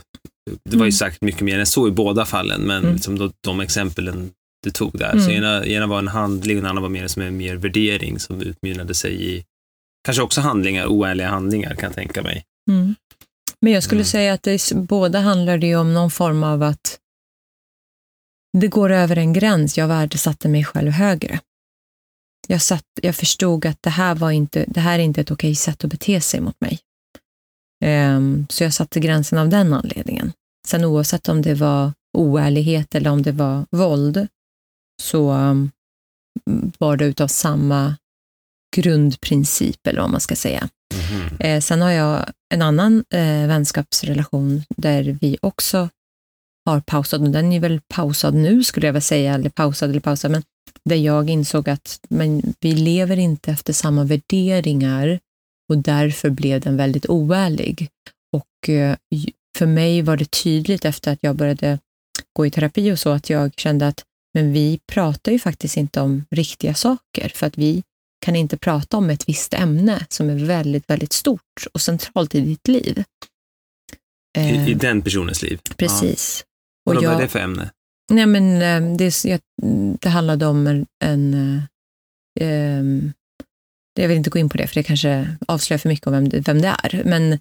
det 0.64 0.76
var 0.76 0.84
ju 0.84 0.88
Mm. 0.88 0.92
sagt 0.92 1.22
mycket 1.22 1.40
mer 1.40 1.58
än 1.58 1.66
så 1.66 1.88
i 1.88 1.90
båda 1.90 2.26
fallen, 2.26 2.60
men 2.60 2.84
Mm. 2.84 2.98
som 2.98 3.18
de, 3.18 3.32
de 3.40 3.60
exemplen 3.60 4.30
du 4.62 4.70
tog 4.70 4.98
där. 4.98 5.12
Mm. 5.12 5.24
Så 5.24 5.30
ena, 5.30 5.66
ena 5.66 5.86
var 5.86 5.98
en 5.98 6.08
handling 6.08 6.56
och 6.56 6.62
den 6.62 6.70
andra 6.70 6.82
var 6.82 6.88
mer 6.88 7.08
som 7.08 7.22
en 7.22 7.36
mer 7.36 7.56
värdering 7.56 8.18
som 8.18 8.40
utmynnade 8.40 8.94
sig 8.94 9.36
i 9.36 9.44
kanske 10.06 10.22
också 10.22 10.40
handlingar, 10.40 10.86
oärliga 10.86 11.28
handlingar 11.28 11.74
kan 11.74 11.86
jag 11.86 11.94
tänka 11.94 12.22
mig. 12.22 12.44
Mm. 12.70 12.94
Men 13.60 13.72
jag 13.72 13.82
skulle 13.82 14.00
Mm. 14.00 14.06
säga 14.06 14.32
att 14.32 14.42
det, 14.42 14.72
båda 14.74 15.20
handlar 15.20 15.58
det 15.58 15.76
om 15.76 15.94
någon 15.94 16.10
form 16.10 16.44
av 16.44 16.62
att 16.62 16.98
det 18.58 18.68
går 18.68 18.90
över 18.90 19.16
en 19.18 19.32
gräns. 19.32 19.78
Jag 19.78 19.88
värdesatte 19.88 20.48
mig 20.48 20.64
själv 20.64 20.90
högre. 20.90 21.40
Jag, 22.48 22.62
satt, 22.62 22.84
jag 23.02 23.14
förstod 23.16 23.66
att 23.66 23.82
det 23.82 23.90
här, 23.90 24.14
var 24.14 24.30
inte, 24.30 24.64
det 24.68 24.80
här 24.80 24.98
är 24.98 25.02
inte 25.02 25.20
ett 25.20 25.30
okej 25.30 25.54
sätt 25.54 25.84
att 25.84 25.90
bete 25.90 26.20
sig 26.20 26.40
mot 26.40 26.60
mig. 26.60 26.78
Ehm, 27.84 28.46
så 28.50 28.64
jag 28.64 28.74
satte 28.74 29.00
gränsen 29.00 29.38
av 29.38 29.48
den 29.48 29.72
anledningen. 29.72 30.32
Sen 30.68 30.84
oavsett 30.84 31.28
om 31.28 31.42
det 31.42 31.54
var 31.54 31.92
oärlighet 32.18 32.94
eller 32.94 33.10
om 33.10 33.22
det 33.22 33.32
var 33.32 33.66
våld, 33.70 34.28
så 35.02 35.32
um, 35.32 35.70
var 36.78 36.96
det 36.96 37.04
utav 37.04 37.28
samma 37.28 37.96
grundprincip, 38.76 39.86
eller 39.86 40.00
vad 40.00 40.10
man 40.10 40.20
ska 40.20 40.36
säga. 40.36 40.68
Mhm. 40.94 41.36
Eh, 41.40 41.60
sen 41.60 41.82
har 41.82 41.90
jag 41.90 42.30
en 42.54 42.62
annan 42.62 43.04
eh, 43.14 43.46
vänskapsrelation 43.46 44.62
där 44.76 45.18
vi 45.20 45.38
också 45.42 45.88
har 46.64 46.80
pausat, 46.80 47.20
och 47.20 47.30
den 47.30 47.52
är 47.52 47.60
väl 47.60 47.80
pausad 47.94 48.34
nu 48.34 48.64
skulle 48.64 48.86
jag 48.86 48.92
väl 48.92 49.02
säga, 49.02 49.34
eller 49.34 49.50
pausad 49.50 49.90
eller 49.90 50.00
pausad, 50.00 50.30
men 50.30 50.42
där 50.84 50.96
jag 50.96 51.30
insåg 51.30 51.68
att 51.68 52.00
men, 52.08 52.54
vi 52.60 52.72
lever 52.72 53.16
inte 53.16 53.50
efter 53.50 53.72
samma 53.72 54.04
värderingar 54.04 55.20
och 55.68 55.78
därför 55.78 56.30
blev 56.30 56.60
den 56.60 56.76
väldigt 56.76 57.06
oärlig. 57.08 57.88
Och 58.32 58.68
eh, 58.68 58.96
för 59.58 59.66
mig 59.66 60.02
var 60.02 60.16
det 60.16 60.30
tydligt 60.30 60.84
efter 60.84 61.12
att 61.12 61.18
jag 61.22 61.36
började 61.36 61.78
gå 62.32 62.46
i 62.46 62.50
terapi 62.50 62.92
och 62.92 62.98
så, 62.98 63.10
att 63.10 63.30
jag 63.30 63.52
kände 63.56 63.88
att 63.88 64.04
men 64.34 64.52
vi 64.52 64.80
pratar 64.92 65.32
ju 65.32 65.38
faktiskt 65.38 65.76
inte 65.76 66.00
om 66.00 66.24
riktiga 66.30 66.74
saker, 66.74 67.28
för 67.34 67.46
att 67.46 67.58
vi 67.58 67.82
kan 68.26 68.36
inte 68.36 68.56
prata 68.56 68.96
om 68.96 69.10
ett 69.10 69.28
visst 69.28 69.54
ämne 69.54 70.06
som 70.08 70.30
är 70.30 70.34
väldigt, 70.34 70.90
väldigt 70.90 71.12
stort 71.12 71.66
och 71.72 71.80
centralt 71.80 72.34
i 72.34 72.40
ditt 72.40 72.68
liv. 72.68 73.04
Eh, 74.38 74.66
I, 74.68 74.70
I 74.70 74.74
den 74.74 75.02
personens 75.02 75.42
liv. 75.42 75.60
precis. 75.76 76.44
Ja. 76.84 76.92
Och 76.92 76.96
Och 76.96 77.04
vad 77.04 77.12
jag, 77.14 77.20
det 77.20 77.28
för 77.28 77.38
ämne? 77.38 77.70
nej 78.12 78.26
men, 78.26 78.62
eh, 78.62 78.96
det, 78.96 79.24
jag- 79.24 79.40
det 80.00 80.08
handlade 80.08 80.46
om 80.46 80.66
en, 80.66 80.86
en 81.04 81.34
eh, 82.40 82.82
jag 84.00 84.08
vill 84.08 84.16
inte 84.16 84.30
gå 84.30 84.38
in 84.38 84.48
på 84.48 84.56
det, 84.58 84.66
för 84.66 84.74
det 84.74 84.82
kanske 84.82 85.36
avslöjar 85.48 85.78
för 85.78 85.88
mycket 85.88 86.06
om 86.06 86.12
vem 86.12 86.28
vem 86.42 86.62
det 86.62 86.68
är. 86.82 87.02
Men, 87.04 87.38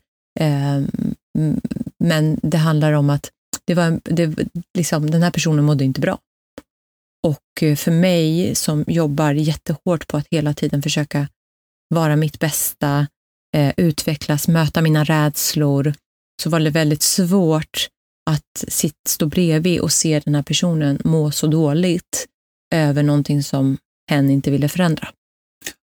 m- 1.38 1.62
men 2.04 2.39
det 2.44 2.58
handlar 2.58 2.92
om 2.94 3.10
att 3.10 3.32
det 3.65 3.74
var, 3.74 4.00
det, 4.04 4.36
liksom, 4.77 5.10
den 5.12 5.24
här 5.24 5.32
personen 5.32 5.65
mådde 5.65 5.84
inte 5.84 6.01
bra. 6.01 6.20
Och 7.25 7.63
eh, 7.63 7.75
för 7.75 7.91
mig 7.91 8.55
som 8.55 8.84
jobbar 8.88 9.34
jättehårt 9.34 10.08
på 10.08 10.17
att 10.17 10.27
hela 10.32 10.53
tiden 10.53 10.82
försöka 10.82 11.27
vara 11.89 12.15
mitt 12.15 12.39
bästa, 12.39 13.08
eh, 13.55 13.74
utvecklas, 13.77 14.48
möta 14.48 14.82
mina 14.82 15.03
rädslor, 15.03 15.94
så 16.44 16.50
var 16.50 16.60
det 16.60 16.70
väldigt 16.70 17.01
svårt 17.01 17.88
att 18.29 18.65
sitt, 18.67 18.96
stå 19.08 19.25
bredvid 19.25 19.79
och 19.79 19.91
se 19.91 20.20
den 20.25 20.36
här 20.36 20.44
personen 20.44 21.01
må 21.03 21.32
så 21.32 21.48
dåligt 21.48 22.25
över 22.75 23.03
någonting 23.03 23.44
som 23.44 23.77
hen 24.12 24.29
inte 24.29 24.51
ville 24.51 24.70
förändra. 24.70 25.08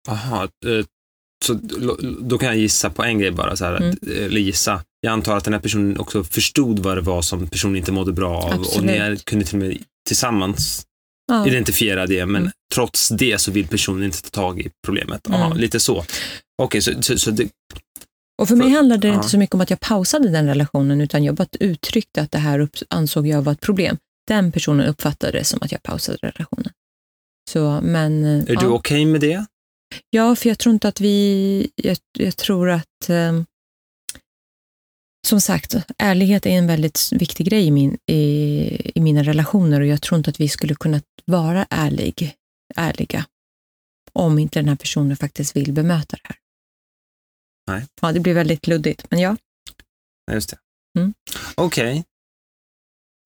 Aha, 0.08 0.42
eh, 0.44 0.84
så 1.44 1.54
då- 2.20 2.38
kan 2.38 2.48
jag 2.48 2.56
gissa 2.58 2.90
på 2.90 3.02
en 3.04 3.18
grej 3.18 3.30
bara, 3.30 3.56
så 3.56 3.64
här, 3.64 3.76
Mm. 3.76 3.96
eller 4.02 4.40
gissa. 4.40 4.84
Jag 5.00 5.12
antar 5.12 5.36
att 5.36 5.44
den 5.44 5.52
här 5.54 5.60
personen 5.60 5.98
också 5.98 6.24
förstod 6.24 6.78
vad 6.78 6.96
det 6.96 7.00
var 7.00 7.22
som 7.22 7.48
personen 7.48 7.76
inte 7.76 7.92
mådde 7.92 8.12
bra 8.12 8.36
av 8.38 8.44
och 8.48 8.54
Absolut. 8.54 8.86
ni 8.86 8.92
är- 8.96 9.16
kunde 9.16 9.44
till 9.44 9.54
och 9.62 9.66
med 9.68 9.78
tillsammans 10.08 10.86
Ja. 11.34 11.46
identifiera 11.46 12.06
det, 12.06 12.26
men 12.26 12.42
Mm. 12.42 12.52
trots 12.74 13.08
det 13.08 13.40
så 13.40 13.50
vill 13.50 13.68
personen 13.68 14.02
inte 14.04 14.22
ta 14.22 14.28
tag 14.30 14.60
i 14.60 14.70
problemet. 14.86 15.28
Aha, 15.30 15.46
Mm. 15.46 15.58
Lite 15.58 15.80
så. 15.80 16.04
Okej, 16.62 16.82
så, 16.82 17.02
så, 17.02 17.18
så 17.18 17.30
det, 17.30 17.48
Och 18.42 18.48
för 18.48 18.56
mig 18.56 18.68
För- 18.70 18.76
handlade 18.76 19.00
det 19.00 19.08
ja. 19.08 19.14
inte 19.14 19.28
så 19.28 19.38
mycket 19.38 19.54
om 19.54 19.60
att 19.60 19.70
jag 19.70 19.80
pausade 19.80 20.28
den 20.28 20.46
relationen, 20.46 21.00
utan 21.00 21.24
jag 21.24 21.34
bara 21.34 21.46
uttryckte 21.60 22.20
att 22.22 22.30
det 22.32 22.38
här 22.38 22.58
upp, 22.60 22.76
ansåg 22.90 23.26
jag 23.26 23.42
var 23.42 23.52
ett 23.52 23.60
problem. 23.60 23.96
Den 24.28 24.52
personen 24.52 24.86
uppfattade 24.86 25.38
det 25.38 25.44
som 25.44 25.58
att 25.62 25.72
jag 25.72 25.82
pausade 25.82 26.18
relationen. 26.22 26.72
Så, 27.50 27.80
men, 27.82 28.24
eh, 28.24 28.42
är 28.42 28.52
ja. 28.54 28.60
du 28.60 28.66
okej 28.66 29.04
med 29.04 29.20
det? 29.20 29.44
Ja, 30.10 30.36
för 30.36 30.48
jag 30.48 30.58
tror 30.58 30.72
inte 30.72 30.88
att 30.88 31.00
vi... 31.00 31.70
Jag, 31.74 31.96
jag 32.18 32.36
tror 32.36 32.70
att... 32.70 33.08
Eh, 33.08 33.42
som 35.26 35.40
sagt, 35.40 35.74
ärlighet 35.98 36.46
är 36.46 36.50
en 36.50 36.66
väldigt 36.66 37.08
viktig 37.12 37.46
grej 37.46 37.66
i, 37.66 37.70
min, 37.70 37.98
i, 38.06 38.92
i 38.94 39.00
mina 39.00 39.22
relationer 39.22 39.80
och 39.80 39.86
jag 39.86 40.02
tror 40.02 40.18
inte 40.18 40.30
att 40.30 40.40
vi 40.40 40.48
skulle 40.48 40.74
kunna 40.74 41.00
vara 41.24 41.66
ärlig, 41.70 42.34
ärliga 42.76 43.24
om 44.12 44.38
inte 44.38 44.58
den 44.58 44.68
här 44.68 44.76
personen 44.76 45.16
faktiskt 45.16 45.56
vill 45.56 45.72
bemöta 45.72 46.16
det 46.16 46.22
här. 46.24 46.36
Nej. 47.70 47.86
Ja, 48.02 48.12
det 48.12 48.20
blir 48.20 48.34
väldigt 48.34 48.66
luddigt, 48.66 49.06
men 49.10 49.20
ja. 49.20 49.36
Just 50.32 50.50
det. 50.50 50.58
Mm. 50.98 51.14
Okej. 51.54 52.04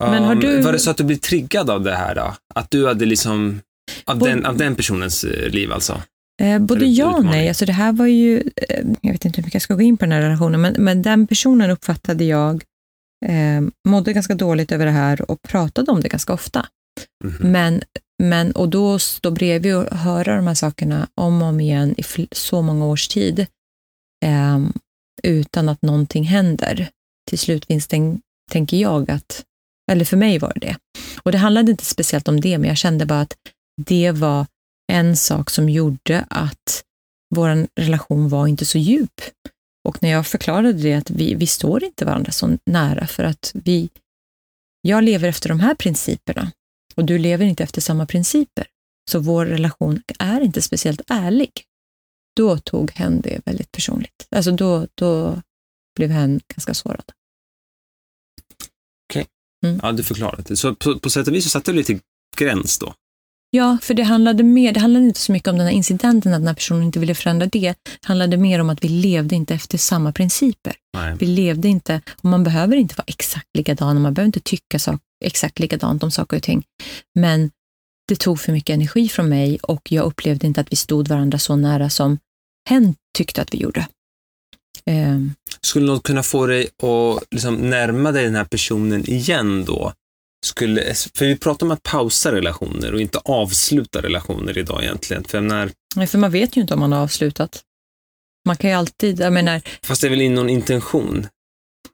Men 0.04 0.24
har 0.24 0.32
Um, 0.34 0.40
du- 0.40 0.60
Var 0.62 0.72
det 0.72 0.78
så 0.78 0.90
att 0.90 0.96
du 0.96 1.04
blev 1.04 1.16
triggad 1.16 1.70
av 1.70 1.82
det 1.82 1.94
här 1.94 2.14
då? 2.14 2.36
Att 2.54 2.70
du 2.70 2.86
hade 2.86 3.04
liksom, 3.04 3.60
av, 4.04 4.18
Både- 4.18 4.30
den, 4.30 4.46
av 4.46 4.56
den 4.56 4.76
personens 4.76 5.24
eh, 5.24 5.50
liv 5.50 5.72
alltså? 5.72 6.02
Eh, 6.42 6.58
både 6.58 6.86
ja 6.86 7.16
och 7.16 7.24
nej. 7.24 7.48
Alltså 7.48 7.66
det 7.66 7.72
här 7.72 7.92
var 7.92 8.06
ju, 8.06 8.38
eh, 8.56 8.86
jag 9.00 9.12
vet 9.12 9.24
inte 9.24 9.36
hur 9.36 9.42
mycket 9.42 9.54
jag 9.54 9.62
ska 9.62 9.74
gå 9.74 9.82
in 9.82 9.96
på 9.96 10.04
den 10.04 10.12
här 10.12 10.20
relationen, 10.20 10.60
men, 10.60 10.74
men 10.78 11.02
den 11.02 11.26
personen 11.26 11.70
uppfattade 11.70 12.24
jag 12.24 12.64
eh, 13.26 13.62
mådde 13.88 14.12
ganska 14.12 14.34
dåligt 14.34 14.72
över 14.72 14.86
det 14.86 14.92
här 14.92 15.30
och 15.30 15.42
pratade 15.42 15.90
om 15.90 16.00
det 16.00 16.08
ganska 16.08 16.32
ofta. 16.32 16.66
Mhm. 17.24 17.52
Men, 17.52 17.82
men, 18.22 18.52
och 18.52 18.68
då 18.68 18.98
stå 18.98 19.30
bredvid 19.30 19.76
och 19.76 19.96
höra 19.96 20.36
de 20.36 20.46
här 20.46 20.54
sakerna 20.54 21.08
om 21.14 21.42
och 21.42 21.48
om 21.48 21.60
igen 21.60 21.94
i 21.98 22.26
så 22.32 22.62
många 22.62 22.86
års 22.86 23.08
tid 23.08 23.46
eh, 24.24 24.60
utan 25.22 25.68
att 25.68 25.82
någonting 25.82 26.24
händer. 26.24 26.88
Till 27.28 27.38
slut 27.38 27.64
finns 27.64 27.86
det, 27.86 28.18
tänker 28.50 28.76
jag 28.76 29.10
att, 29.10 29.44
eller 29.92 30.04
för 30.04 30.16
mig 30.16 30.38
var 30.38 30.52
det 30.54 30.66
det. 30.66 30.76
Och 31.22 31.32
det 31.32 31.38
handlade 31.38 31.70
inte 31.70 31.84
speciellt 31.84 32.28
om 32.28 32.40
det, 32.40 32.58
men 32.58 32.68
jag 32.68 32.76
kände 32.76 33.06
bara 33.06 33.20
att 33.20 33.36
det 33.86 34.10
var 34.10 34.46
en 34.92 35.16
sak 35.16 35.50
som 35.50 35.68
gjorde 35.68 36.26
att 36.30 36.84
vår 37.34 37.66
relation 37.80 38.28
var 38.28 38.46
inte 38.46 38.66
så 38.66 38.78
djup. 38.78 39.20
Och 39.88 40.02
när 40.02 40.10
jag 40.10 40.26
förklarade 40.26 40.72
det, 40.72 40.94
att 40.94 41.10
vi, 41.10 41.34
vi 41.34 41.46
står 41.46 41.84
inte 41.84 42.04
varandra 42.04 42.32
så 42.32 42.58
nära 42.66 43.06
för 43.06 43.24
att 43.24 43.52
vi, 43.54 43.90
jag 44.80 45.04
lever 45.04 45.28
efter 45.28 45.48
de 45.48 45.60
här 45.60 45.74
principerna 45.74 46.52
och 46.94 47.04
du 47.04 47.18
lever 47.18 47.44
inte 47.44 47.62
efter 47.62 47.80
samma 47.80 48.06
principer. 48.06 48.66
Så 49.10 49.18
vår 49.18 49.46
relation 49.46 50.02
är 50.18 50.40
inte 50.40 50.62
speciellt 50.62 51.02
ärlig. 51.08 51.50
Då 52.36 52.58
tog 52.58 52.90
hen 52.90 53.20
det 53.20 53.40
väldigt 53.44 53.72
personligt. 53.72 54.26
Alltså 54.30 54.50
då, 54.50 54.86
då 54.94 55.42
blev 55.96 56.10
hen 56.10 56.40
ganska 56.48 56.74
sårad. 56.74 57.12
Ja, 59.82 59.92
du 59.92 60.02
förklarade 60.02 60.42
det. 60.42 60.56
Så 60.56 60.74
på, 60.74 60.98
på 60.98 61.10
sätt 61.10 61.28
och 61.28 61.34
vis 61.34 61.44
så 61.44 61.50
satte 61.50 61.72
du 61.72 61.76
lite 61.76 62.00
gräns 62.36 62.78
då? 62.78 62.94
Ja, 63.56 63.78
för 63.82 63.94
det 63.94 64.02
handlade 64.02 64.42
mer, 64.42 64.72
det 64.72 64.80
handlade 64.80 65.06
inte 65.06 65.20
så 65.20 65.32
mycket 65.32 65.48
om 65.48 65.58
den 65.58 65.66
här 65.66 65.74
incidenten, 65.74 66.34
att 66.34 66.40
den 66.40 66.46
här 66.46 66.54
personen 66.54 66.82
inte 66.82 66.98
ville 66.98 67.14
förändra 67.14 67.46
det. 67.46 67.74
Det 68.00 68.06
handlade 68.06 68.36
mer 68.36 68.60
om 68.60 68.70
att 68.70 68.84
vi 68.84 68.88
levde 68.88 69.34
inte 69.34 69.54
efter 69.54 69.78
samma 69.78 70.12
principer. 70.12 70.74
Nej. 70.96 71.16
Vi 71.18 71.26
levde 71.26 71.68
inte, 71.68 72.00
och 72.16 72.24
man 72.24 72.44
behöver 72.44 72.76
inte 72.76 72.94
vara 72.94 73.04
exakt 73.06 73.46
likadan, 73.54 73.96
och 73.96 74.02
man 74.02 74.14
behöver 74.14 74.26
inte 74.26 74.40
tycka 74.40 74.78
sak, 74.78 75.00
exakt 75.24 75.58
likadant 75.58 76.02
om 76.02 76.10
saker 76.10 76.36
och 76.36 76.42
ting. 76.42 76.64
Men 77.14 77.50
det 78.08 78.16
tog 78.16 78.40
för 78.40 78.52
mycket 78.52 78.74
energi 78.74 79.08
från 79.08 79.28
mig 79.28 79.58
och 79.62 79.92
jag 79.92 80.04
upplevde 80.04 80.46
inte 80.46 80.60
att 80.60 80.72
vi 80.72 80.76
stod 80.76 81.08
varandra 81.08 81.38
så 81.38 81.56
nära 81.56 81.90
som 81.90 82.18
hen 82.68 82.94
tyckte 83.16 83.42
att 83.42 83.54
vi 83.54 83.58
gjorde. 83.58 83.86
Ehm, 84.86 85.34
Skulle 85.60 85.86
något 85.86 86.02
kunna 86.02 86.22
få 86.22 86.46
dig 86.46 86.62
att 86.82 87.24
liksom 87.30 87.54
närma 87.54 88.12
dig 88.12 88.24
den 88.24 88.34
här 88.34 88.44
personen 88.44 89.10
igen 89.10 89.64
då? 89.64 89.92
Skulle, 90.44 90.94
för 91.14 91.26
vi 91.26 91.36
pratar 91.36 91.66
om 91.66 91.70
att 91.70 91.82
pausa 91.82 92.32
relationer 92.32 92.94
och 92.94 93.00
inte 93.00 93.18
avsluta 93.18 94.02
relationer 94.02 94.58
idag 94.58 94.82
egentligen. 94.82 95.24
För 95.24 95.40
menar, 95.40 95.70
nej, 95.96 96.06
för 96.06 96.18
man 96.18 96.30
vet 96.30 96.56
ju 96.56 96.60
inte 96.60 96.74
om 96.74 96.80
man 96.80 96.92
har 96.92 97.02
avslutat. 97.02 97.62
Man 98.46 98.56
kan 98.56 98.70
ju 98.70 98.76
alltid, 98.76 99.20
jag 99.20 99.32
menar, 99.32 99.60
fast 99.82 100.00
det 100.00 100.08
är 100.08 100.10
väl 100.10 100.20
in 100.20 100.34
någon 100.34 100.50
intention. 100.50 101.26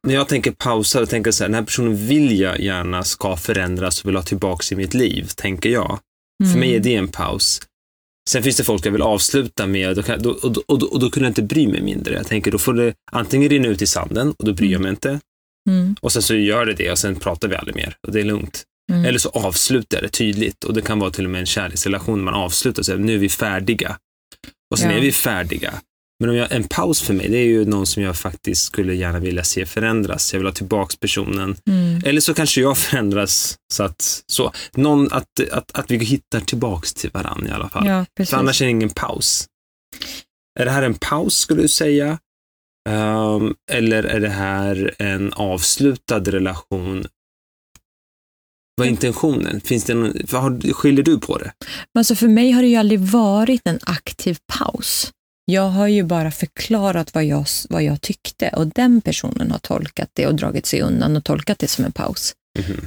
När 0.06 0.14
jag 0.14 0.28
tänker 0.28 0.50
pausa, 0.50 1.00
då 1.00 1.06
tänker 1.06 1.28
jag 1.28 1.34
så 1.34 1.44
här, 1.44 1.48
den 1.48 1.54
här 1.54 1.62
personen 1.64 2.06
vill 2.06 2.40
jag 2.40 2.60
gärna 2.60 3.04
ska 3.04 3.36
förändras 3.36 4.00
och 4.02 4.08
vill 4.08 4.16
ha 4.16 4.22
tillbaka 4.22 4.74
i 4.74 4.76
mitt 4.76 4.94
liv, 4.94 5.30
tänker 5.36 5.68
jag. 5.70 5.98
mm, 6.42 6.52
För 6.52 6.58
mig 6.60 6.76
är 6.76 6.80
det 6.80 6.94
en 6.94 7.08
paus. 7.08 7.60
Sen 8.30 8.42
finns 8.42 8.56
det 8.56 8.64
folk 8.64 8.86
jag 8.86 8.92
vill 8.92 9.02
avsluta 9.02 9.66
med 9.66 9.88
och 9.88 9.94
då, 9.94 10.02
kan, 10.02 10.22
då, 10.22 10.30
och, 10.30 10.56
och, 10.68 10.82
och 10.92 11.00
då 11.00 11.10
kunde 11.10 11.26
jag 11.26 11.30
inte 11.30 11.42
bry 11.42 11.66
mig 11.68 11.82
mindre. 11.82 12.14
Jag 12.14 12.26
tänker 12.26 12.50
då 12.50 12.58
får 12.58 12.74
det 12.74 12.94
antingen 13.12 13.48
rinna 13.48 13.68
ut 13.68 13.82
i 13.82 13.86
sanden 13.86 14.34
och 14.38 14.44
då 14.44 14.52
bryr 14.52 14.72
jag 14.72 14.80
mig 14.80 14.90
inte. 14.90 15.20
Mm, 15.70 15.96
Och 16.00 16.12
sen 16.12 16.22
så 16.22 16.34
gör 16.34 16.66
det 16.66 16.74
det 16.74 16.90
och 16.90 16.98
sen 16.98 17.14
pratar 17.16 17.48
vi 17.48 17.56
aldrig 17.56 17.76
mer 17.76 17.96
och 18.06 18.12
det 18.12 18.20
är 18.20 18.24
lugnt. 18.24 18.62
mm, 18.92 19.04
Eller 19.04 19.18
så 19.18 19.28
avslutar 19.28 19.96
jag 19.96 20.04
det 20.04 20.08
tydligt 20.08 20.64
och 20.64 20.74
det 20.74 20.82
kan 20.82 20.98
vara 20.98 21.10
till 21.10 21.24
och 21.24 21.30
med 21.30 21.40
en 21.40 21.46
kärleksrelation 21.46 22.24
man 22.24 22.34
avslutar 22.34 22.82
och 22.82 22.86
säger 22.86 22.98
nu 22.98 23.14
är 23.14 23.18
vi 23.18 23.28
färdiga. 23.28 23.96
Och 24.70 24.78
sen 24.78 24.90
Ja. 24.90 24.96
är 24.96 25.00
vi 25.00 25.12
färdiga. 25.12 25.74
Men 26.20 26.30
om 26.30 26.36
jag, 26.36 26.52
en 26.52 26.64
paus 26.64 27.02
för 27.02 27.14
mig, 27.14 27.28
det 27.28 27.38
är 27.38 27.44
ju 27.46 27.64
någon 27.64 27.86
som 27.86 28.02
jag 28.02 28.16
faktiskt 28.16 28.62
skulle 28.64 28.94
gärna 28.94 29.18
vilja 29.18 29.44
se 29.44 29.66
förändras. 29.66 30.32
Jag 30.32 30.40
vill 30.40 30.46
ha 30.46 30.52
tillbaks 30.54 30.96
personen. 30.96 31.56
Mm. 31.68 32.02
Eller 32.04 32.20
så 32.20 32.34
kanske 32.34 32.60
jag 32.60 32.78
förändras 32.78 33.56
så 33.72 33.82
att, 33.82 34.22
så, 34.26 34.52
någon, 34.72 35.12
att, 35.12 35.26
att, 35.52 35.70
att 35.78 35.90
vi 35.90 35.96
hittar 36.04 36.40
tillbaks 36.40 36.94
till 36.94 37.10
varandra 37.10 37.48
i 37.48 37.52
alla 37.52 37.68
fall. 37.68 37.86
Ja. 37.86 38.06
För 38.26 38.36
annars 38.36 38.60
är 38.62 38.66
det 38.66 38.70
ingen 38.70 38.90
paus. 38.90 39.46
Är 40.60 40.64
det 40.64 40.70
här 40.70 40.82
en 40.82 40.94
paus 40.94 41.34
skulle 41.34 41.62
du 41.62 41.68
säga? 41.68 42.18
Ehm, 42.90 43.54
eller 43.70 44.02
är 44.02 44.20
det 44.20 44.28
här 44.28 44.94
en 44.98 45.32
avslutad 45.32 46.20
relation? 46.20 47.04
Vad 48.76 48.86
är 48.86 48.90
intentionen? 48.90 49.60
Finns 49.60 49.84
det 49.84 49.94
någon, 49.94 50.12
vad 50.32 50.76
skiljer 50.76 51.04
du 51.04 51.20
på 51.20 51.38
det? 51.38 51.52
Alltså 51.98 52.14
för 52.14 52.28
mig 52.28 52.50
har 52.50 52.62
det 52.62 52.68
ju 52.68 52.76
aldrig 52.76 53.00
varit 53.00 53.60
en 53.64 53.78
aktiv 53.82 54.38
paus. 54.58 55.12
Jag 55.44 55.68
har 55.68 55.86
ju 55.86 56.02
bara 56.02 56.30
förklarat 56.30 57.14
vad 57.14 57.24
jag, 57.24 57.46
vad 57.68 57.82
jag 57.82 58.00
tyckte 58.00 58.48
och 58.48 58.66
den 58.66 59.00
personen 59.00 59.50
har 59.50 59.58
tolkat 59.58 60.10
det 60.12 60.26
och 60.26 60.34
dragit 60.34 60.66
sig 60.66 60.80
undan 60.82 61.16
och 61.16 61.24
tolkat 61.24 61.58
det 61.58 61.68
som 61.68 61.84
en 61.84 61.92
paus. 61.92 62.32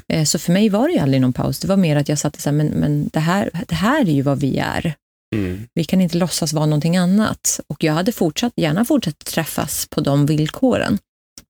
Eh, 0.07 0.23
Så 0.23 0.39
för 0.39 0.51
mig 0.53 0.69
var 0.69 0.87
det 0.87 0.99
aldrig 0.99 1.21
någon 1.21 1.33
paus. 1.33 1.59
Det 1.59 1.67
var 1.67 1.77
mer 1.77 1.95
att 1.95 2.09
jag 2.09 2.19
satte 2.19 2.41
så 2.41 2.49
här, 2.49 2.57
men, 2.57 2.67
men 2.67 3.09
det, 3.13 3.19
här, 3.19 3.49
det 3.67 3.75
här 3.75 4.01
är 4.01 4.11
ju 4.13 4.21
vad 4.21 4.39
vi 4.39 4.57
är. 4.57 4.95
Mm. 5.33 5.67
Vi 5.73 5.83
kan 5.83 6.01
inte 6.01 6.17
låtsas 6.17 6.53
vara 6.53 6.65
någonting 6.65 6.97
annat. 6.97 7.59
Och 7.67 7.83
jag 7.83 7.93
hade 7.93 8.11
fortsatt, 8.11 8.53
gärna 8.55 8.85
fortsatt 8.85 9.19
träffas 9.19 9.87
på 9.89 10.01
de 10.01 10.25
villkoren. 10.25 10.97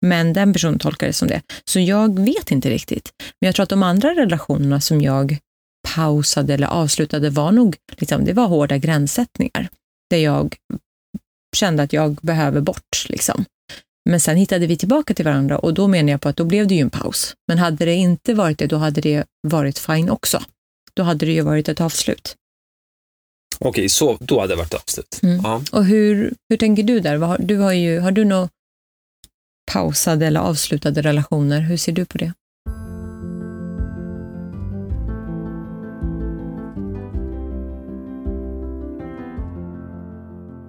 Men 0.02 0.34
den 0.34 0.54
personen 0.54 0.80
tolkar 0.80 1.08
det 1.08 1.13
som 1.13 1.28
det. 1.28 1.41
Så 1.65 1.80
jag 1.80 2.19
vet 2.19 2.52
inte 2.52 2.69
riktigt. 2.69 3.12
Men 3.41 3.48
jag 3.48 3.56
tror 3.56 3.63
att 3.63 3.69
de 3.69 3.84
andra 3.84 4.10
relationerna 4.15 4.82
som 4.82 5.02
jag 5.02 5.38
pausade 5.96 6.54
eller 6.54 6.67
avslutade 6.67 7.30
var 7.30 7.52
nog, 7.52 7.76
liksom, 7.98 8.26
det 8.26 8.34
var 8.34 8.48
hårda 8.48 8.78
gränssättningar. 8.78 9.69
Där 10.10 10.17
jag 10.17 10.56
kände 11.56 11.84
att 11.84 11.93
jag 11.93 12.15
behöver 12.15 12.62
bort. 12.62 13.06
Liksom. 13.10 13.46
Men 14.10 14.19
sen 14.19 14.38
hittade 14.38 14.67
vi 14.67 14.78
tillbaka 14.78 15.13
till 15.13 15.26
varandra 15.26 15.60
och 15.60 15.74
då 15.74 15.88
menar 15.88 16.12
jag 16.12 16.22
på 16.22 16.30
att 16.30 16.38
då 16.38 16.46
blev 16.46 16.67
det 16.67 16.76
ju 16.76 16.82
en 16.82 16.89
paus. 16.89 17.36
Men 17.48 17.58
hade 17.58 17.86
det 17.86 17.93
inte 17.93 18.34
varit 18.34 18.60
det, 18.60 18.67
då 18.67 18.78
hade 18.78 19.02
det 19.02 19.26
varit 19.48 19.80
fine 19.80 20.10
också. 20.10 20.43
Då 20.93 21.04
hade 21.04 21.26
det 21.26 21.32
ju 21.32 21.41
varit 21.41 21.69
ett 21.69 21.82
avslut. 21.82 22.36
Okej, 23.63 23.89
så 23.89 24.17
då 24.21 24.39
hade 24.39 24.54
det 24.54 24.58
varit 24.58 24.73
avslut. 24.73 25.19
Mm. 25.23 25.39
Ja. 25.43 25.62
Och 25.71 25.86
hur, 25.86 26.34
hur 26.49 26.58
tänker 26.58 26.84
du 26.84 26.99
där? 26.99 27.38
Du 27.39 27.58
har, 27.58 27.73
ju, 27.73 27.99
har 27.99 28.12
du 28.12 28.26
några 28.26 28.49
pausade 29.71 30.28
eller 30.28 30.39
avslutade 30.39 31.02
relationer? 31.02 31.62
Hur 31.62 31.78
ser 31.78 31.91
du 31.91 32.06
på 32.06 32.17
det? 32.17 32.34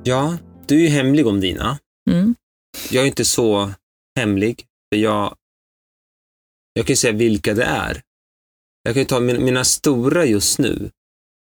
ja, 0.05 0.39
du 0.67 0.77
är 0.77 0.81
ju 0.81 0.89
hemlig 0.89 1.27
om 1.27 1.41
dina. 1.41 1.79
Mm. 2.11 2.35
Jag 2.91 3.03
är 3.03 3.07
inte 3.07 3.25
så 3.25 3.71
hemlig, 4.17 4.67
för 4.93 5.01
jag, 5.01 5.37
jag 6.73 6.87
kan 6.87 6.93
ju 6.93 6.97
säga 6.97 7.13
vilka 7.13 7.55
det 7.55 7.65
är. 7.65 8.03
Jag 8.83 8.95
kan 8.95 9.03
ju 9.03 9.07
ta 9.07 9.21
min, 9.21 9.45
mina 9.45 9.65
stora 9.65 10.25
just 10.25 10.59
nu 10.59 10.91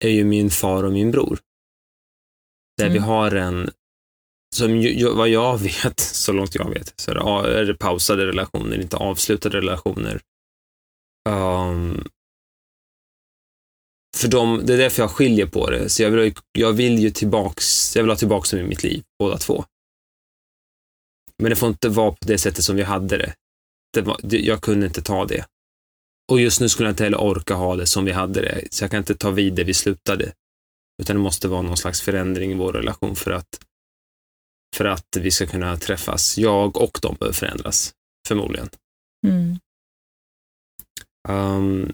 är 0.05 0.09
ju 0.11 0.25
min 0.25 0.51
far 0.51 0.85
och 0.85 0.93
min 0.93 1.11
bror. 1.11 1.39
Där 2.77 2.87
Mm. 2.87 2.93
vi 2.93 2.99
har 2.99 3.31
en, 3.35 3.71
som 4.55 4.77
ju, 4.77 5.09
vad 5.15 5.29
jag 5.29 5.59
vet, 5.59 6.01
så 6.25 6.33
långt 6.33 6.55
jag 6.55 6.71
vet, 6.71 7.01
så 7.01 7.11
är 7.11 7.65
det, 7.65 7.75
pausade 7.75 8.27
relationer, 8.27 8.81
inte 8.81 8.97
avslutade 8.97 9.57
relationer. 9.57 10.21
Ehm, 11.29 12.05
för 14.17 14.29
dem, 14.29 14.63
det 14.65 14.75
är 14.75 14.79
därför 14.79 15.03
jag 15.03 15.11
skiljer 15.11 15.47
på 15.47 15.71
det. 15.71 15.89
Så 15.89 16.03
jag 16.03 16.11
vill, 16.11 16.35
jag 16.53 16.73
vill 16.73 16.99
ju 16.99 17.11
tillbaks, 17.11 17.97
jag 17.97 18.03
vill 18.03 18.11
ha 18.11 18.17
tillbaks 18.17 18.51
dem 18.51 18.61
i 18.61 18.63
mitt 18.63 18.83
liv, 18.83 19.03
båda 19.19 19.39
två. 19.39 19.65
Men 21.39 21.51
det 21.51 21.57
får 21.57 21.69
inte 21.69 21.89
vara 21.89 22.11
på 22.11 22.25
det 22.27 22.39
sättet 22.39 22.65
som 22.65 22.77
vi 22.77 22.83
hade 22.83 23.19
det. 23.19 23.35
det, 23.93 24.03
var, 24.03 24.21
det 24.23 24.39
jag 24.39 24.63
kunde 24.63 24.87
inte 24.87 25.03
ta 25.03 25.25
det. 25.25 25.47
Och 26.31 26.41
just 26.41 26.61
nu 26.61 26.69
skulle 26.69 26.89
jag 26.89 26.93
inte 26.93 27.05
heller 27.05 27.21
orka 27.21 27.55
ha 27.55 27.77
det 27.77 27.87
som 27.87 28.05
vi 28.05 28.13
hade 28.13 28.41
det. 28.41 28.69
Så 28.71 28.85
jag 28.85 28.91
kan 28.91 28.99
inte 28.99 29.15
ta 29.15 29.31
vid 29.31 29.55
det 29.55 29.65
vi 29.65 29.75
slutade. 29.75 30.33
Utan 31.03 31.17
det 31.17 31.23
måste 31.23 31.49
vara 31.49 31.63
någon 31.63 31.77
slags 31.77 32.01
förändring 32.01 32.51
i 32.51 32.55
vår 32.55 32.73
relation 32.73 33.17
för 33.17 33.31
att, 33.31 33.61
för 34.77 34.85
att 34.85 35.17
vi 35.17 35.31
ska 35.31 35.47
kunna 35.47 35.77
träffas. 35.77 36.39
Jag 36.39 36.77
och 36.77 36.99
de 37.03 37.15
behöver 37.15 37.35
förändras, 37.35 37.95
förmodligen. 38.29 38.69
Mm. 39.27 39.59
Um, 41.29 41.93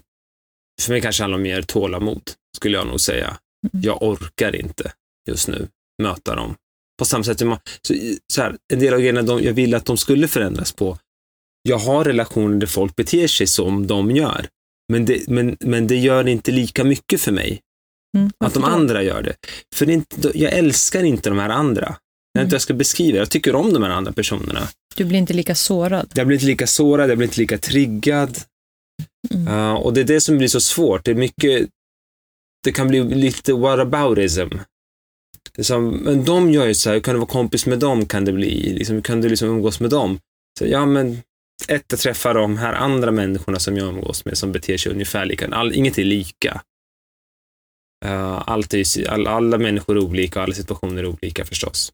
för 0.81 0.91
mig 0.91 1.01
kanske 1.01 1.23
handlar 1.23 1.37
om 1.37 1.43
mer 1.43 1.61
tålamod, 1.61 2.31
skulle 2.57 2.77
jag 2.77 2.87
nog 2.87 2.99
säga. 2.99 3.27
Mm. 3.27 3.83
Jag 3.83 4.03
orkar 4.03 4.55
inte 4.55 4.91
just 5.29 5.47
nu 5.47 5.67
möta 6.03 6.35
dem. 6.35 6.55
På 6.99 7.05
samma 7.05 7.23
sätt 7.23 7.39
så, 7.39 7.93
så 8.33 8.41
här, 8.41 8.57
en 8.73 8.79
del 8.79 8.93
av 8.93 8.99
grejerna 8.99 9.21
de, 9.21 9.43
jag 9.43 9.53
vill 9.53 9.75
att 9.75 9.85
de 9.85 9.97
skulle 9.97 10.27
förändras 10.27 10.71
på. 10.71 10.97
Jag 11.67 11.77
har 11.77 12.03
relationer 12.05 12.57
där 12.57 12.67
folk 12.67 12.95
beter 12.95 13.27
sig 13.27 13.47
som 13.47 13.87
de 13.87 14.11
gör. 14.11 14.47
Men 14.93 15.05
det, 15.05 15.27
men, 15.27 15.57
men 15.59 15.87
det 15.87 15.95
gör 15.95 16.27
inte 16.27 16.51
lika 16.51 16.83
mycket 16.83 17.21
för 17.21 17.31
mig 17.31 17.61
Mm. 18.17 18.31
att 18.39 18.53
de 18.53 18.63
andra 18.63 19.03
gör 19.03 19.21
det. 19.21 19.35
För 19.75 19.85
det 19.85 19.93
inte, 19.93 20.31
jag 20.35 20.53
älskar 20.53 21.03
inte 21.03 21.29
de 21.29 21.39
här 21.39 21.49
andra. 21.49 21.81
Jag 21.85 22.39
Mm. 22.39 22.45
inte 22.45 22.53
hur 22.53 22.55
jag 22.55 22.61
ska 22.61 22.73
beskriva 22.73 23.17
Jag 23.17 23.29
tycker 23.29 23.55
om 23.55 23.73
de 23.73 23.83
här 23.83 23.89
andra 23.89 24.11
personerna. 24.11 24.67
Du 24.95 25.05
blir 25.05 25.17
inte 25.19 25.33
lika 25.33 25.55
sårad. 25.55 26.11
Jag 26.15 26.27
blir 26.27 26.37
inte 26.37 26.45
lika 26.45 26.67
sårad, 26.67 27.09
jag 27.09 27.17
blir 27.17 27.27
inte 27.27 27.39
lika 27.41 27.57
triggad. 27.57 28.37
Mm. 29.33 29.47
Uh, 29.47 29.73
och 29.73 29.93
det 29.93 30.01
är 30.01 30.05
det 30.05 30.21
som 30.21 30.37
blir 30.37 30.47
så 30.47 30.61
svårt. 30.61 31.05
Det 31.05 31.11
är 31.11 31.15
mycket, 31.15 31.69
det 32.63 32.71
kan 32.71 32.87
bli 32.87 33.03
lite 33.03 33.53
whataboutism. 33.53 34.49
Som, 35.61 35.89
men 35.89 36.23
de 36.25 36.51
gör 36.51 36.65
ju 36.65 36.73
så 36.73 36.89
här, 36.89 36.99
kan 36.99 37.13
du 37.13 37.19
vara 37.19 37.29
kompis 37.29 37.65
med 37.65 37.79
dem 37.79 38.05
kan 38.05 38.25
det 38.25 38.33
bli, 38.33 38.73
liksom, 38.73 39.01
kan 39.01 39.21
du 39.21 39.29
liksom 39.29 39.49
umgås 39.49 39.79
med 39.79 39.89
dem? 39.89 40.19
Så, 40.59 40.65
ja 40.65 40.85
men, 40.85 41.21
ett, 41.67 41.93
att 41.93 41.99
träffa 41.99 42.33
de 42.33 42.57
här 42.57 42.73
andra 42.73 43.11
människorna 43.11 43.59
som 43.59 43.77
jag 43.77 43.87
umgås 43.87 44.25
med 44.25 44.37
som 44.37 44.51
beter 44.51 44.77
sig 44.77 44.91
ungefär 44.91 45.25
lika. 45.25 45.47
All, 45.47 45.73
inget 45.73 45.97
är 45.97 46.03
lika. 46.03 46.61
Uh, 48.05 48.43
allt 48.49 48.73
är, 48.73 49.09
all, 49.09 49.27
alla 49.27 49.57
människor 49.57 49.97
är 49.97 50.03
olika 50.03 50.39
och 50.39 50.43
alla 50.43 50.53
situationer 50.53 51.03
är 51.03 51.07
olika 51.07 51.45
förstås. 51.45 51.91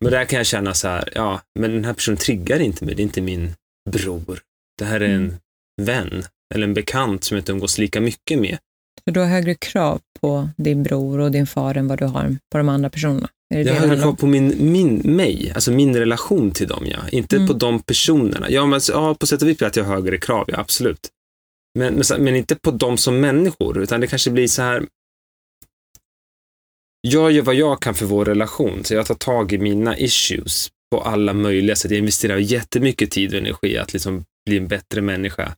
Men 0.00 0.12
där 0.12 0.24
kan 0.24 0.36
jag 0.36 0.46
känna 0.46 0.74
så 0.74 0.88
här, 0.88 1.08
ja, 1.14 1.40
men 1.58 1.70
den 1.70 1.84
här 1.84 1.92
personen 1.92 2.16
triggar 2.16 2.60
inte 2.60 2.84
mig, 2.84 2.94
det 2.94 3.02
är 3.02 3.04
inte 3.04 3.20
min 3.20 3.54
bror. 3.90 4.40
Det 4.78 4.84
här 4.84 5.00
är 5.00 5.08
en 5.08 5.38
Mm. 5.78 5.86
vän 5.86 6.24
eller 6.54 6.66
en 6.66 6.74
bekant 6.74 7.24
som 7.24 7.34
jag 7.34 7.40
inte 7.40 7.52
umgås 7.52 7.78
lika 7.78 8.00
mycket 8.00 8.38
med. 8.38 8.58
Så 9.04 9.10
du 9.10 9.20
har 9.20 9.26
högre 9.26 9.54
krav 9.54 10.00
på 10.20 10.48
din 10.56 10.82
bror 10.82 11.18
och 11.18 11.30
din 11.30 11.46
far 11.46 11.74
än 11.74 11.88
vad 11.88 11.98
du 11.98 12.04
har 12.04 12.36
på 12.52 12.58
de 12.58 12.68
andra 12.68 12.90
personerna? 12.90 13.28
Jag 13.58 13.90
det 13.90 13.96
krav 13.96 14.08
om? 14.08 14.16
på 14.16 14.26
min, 14.26 14.72
min, 14.72 14.96
mig, 14.96 15.52
alltså 15.54 15.72
min 15.72 15.96
relation 15.96 16.50
till 16.50 16.68
dem, 16.68 16.86
ja. 16.86 16.98
Inte 17.12 17.36
Mm. 17.36 17.48
på 17.48 17.52
de 17.52 17.82
personerna. 17.82 18.50
Ja, 18.50 18.66
men, 18.66 18.80
ja, 18.88 19.14
på 19.14 19.26
sätt 19.26 19.42
och 19.42 19.48
vis 19.48 19.58
blir 19.58 19.64
det 19.64 19.68
att 19.68 19.76
jag 19.76 19.84
har 19.84 19.94
högre 19.94 20.18
krav, 20.18 20.44
ja, 20.48 20.58
absolut. 20.58 21.08
Men, 21.78 21.94
men, 21.94 22.24
men 22.24 22.36
inte 22.36 22.54
på 22.56 22.70
dem 22.70 22.96
som 22.96 23.20
människor, 23.20 23.78
utan 23.78 24.00
det 24.00 24.06
kanske 24.06 24.30
blir 24.30 24.48
så 24.48 24.62
här. 24.62 24.86
Jag 27.00 27.32
gör 27.32 27.42
vad 27.42 27.54
jag 27.54 27.82
kan 27.82 27.94
för 27.94 28.06
vår 28.06 28.24
relation, 28.24 28.84
så 28.84 28.94
jag 28.94 29.06
tar 29.06 29.14
tag 29.14 29.52
i 29.52 29.58
mina 29.58 29.98
issues 29.98 30.68
på 30.90 31.00
alla 31.00 31.32
möjliga 31.32 31.76
sätt. 31.76 31.90
Jag 31.90 31.98
investerar 31.98 32.36
jättemycket 32.36 33.10
tid 33.10 33.32
och 33.32 33.38
energi 33.38 33.78
att 33.78 33.92
liksom 33.92 34.24
bli 34.46 34.56
en 34.56 34.68
bättre 34.68 35.00
människa. 35.00 35.54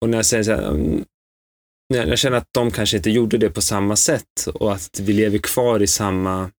Och 0.00 0.08
när 0.08 0.18
jag 0.18 0.26
säger 0.26 0.42
så 0.42 0.50
här, 0.50 0.68
mm, 0.68 1.04
jag 1.88 2.18
känner 2.18 2.36
att 2.36 2.48
de 2.52 2.70
kanske 2.70 2.96
inte 2.96 3.10
gjorde 3.10 3.38
det 3.38 3.50
på 3.50 3.62
samma 3.62 3.96
sätt 3.96 4.46
och 4.54 4.72
att 4.74 5.00
vi 5.00 5.12
lever 5.12 5.38
kvar 5.38 5.82
i 5.82 5.86
samma 5.86 6.50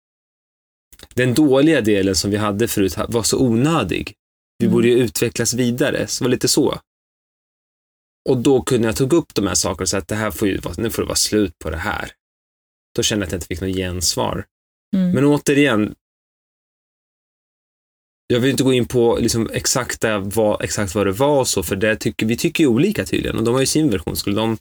den 1.15 1.33
dåliga 1.33 1.81
delen 1.81 2.15
som 2.15 2.31
vi 2.31 2.37
hade 2.37 2.67
förut 2.67 2.97
var 3.09 3.23
så 3.23 3.39
onödig. 3.39 4.13
Vi 4.59 4.65
Mm. 4.65 4.73
borde 4.75 4.87
ju 4.87 4.93
utvecklas 4.93 5.53
vidare, 5.53 6.07
så 6.07 6.23
det 6.23 6.27
var 6.27 6.31
lite 6.31 6.47
så. 6.47 6.79
Och 8.29 8.37
då 8.37 8.61
kunde 8.61 8.87
jag 8.87 8.95
ta 8.95 9.03
upp 9.03 9.33
de 9.35 9.47
här 9.47 9.55
sakerna 9.55 9.81
och 9.83 9.89
säga 9.89 10.01
att 10.01 10.07
det 10.07 10.15
här 10.15 10.31
får 10.31 10.47
ju, 10.47 10.61
nu 10.77 10.89
får 10.89 11.01
det 11.01 11.07
vara 11.07 11.15
slut 11.15 11.59
på 11.63 11.69
det 11.69 11.77
här. 11.77 12.11
Då 12.95 13.03
kände 13.03 13.23
jag 13.23 13.27
att 13.27 13.31
jag 13.31 13.37
inte 13.37 13.47
fick 13.47 13.61
något 13.61 13.75
gensvar. 13.75 14.45
Mm. 14.95 15.11
Men 15.11 15.25
återigen, 15.25 15.95
jag 18.27 18.39
vill 18.39 18.51
inte 18.51 18.63
gå 18.63 18.73
in 18.73 18.87
på 18.87 19.17
liksom 19.21 19.49
exakta, 19.53 20.19
vad, 20.19 20.61
exakt 20.63 20.95
vad 20.95 21.07
det 21.07 21.11
var 21.11 21.39
och 21.39 21.47
så, 21.47 21.63
för 21.63 21.75
det 21.75 21.95
tycker, 21.95 22.25
vi 22.25 22.37
tycker 22.37 22.63
ju 22.63 22.67
olika 22.67 23.05
tydligen. 23.05 23.37
Och 23.37 23.43
de 23.43 23.53
har 23.53 23.61
ju 23.61 23.67
sin 23.67 23.89
version. 23.89 24.15
Skulle 24.15 24.35
de 24.35 24.57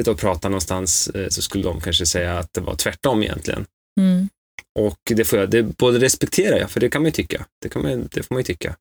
sitta 0.00 0.10
och 0.10 0.18
prata 0.18 0.48
någonstans 0.48 1.08
eh, 1.08 1.28
så 1.28 1.42
skulle 1.42 1.64
de 1.64 1.80
kanske 1.80 2.06
säga 2.06 2.38
att 2.38 2.52
det 2.52 2.60
var 2.60 2.74
tvärtom 2.76 3.22
egentligen. 3.22 3.66
Mm. 4.00 4.28
Och 4.78 4.98
det 5.04 5.24
får 5.24 5.38
jag, 5.38 5.50
det 5.50 5.62
både 5.62 5.98
respekterar 5.98 6.58
jag, 6.58 6.70
för 6.70 6.80
det 6.80 6.90
kan 6.90 7.02
man 7.02 7.06
ju 7.06 7.12
tycka. 7.12 7.46
Det, 7.62 7.68
kan 7.68 7.82
man, 7.82 8.08
det 8.12 8.22
får 8.22 8.34
man 8.34 8.40
ju 8.40 8.44
tycka. 8.44 8.76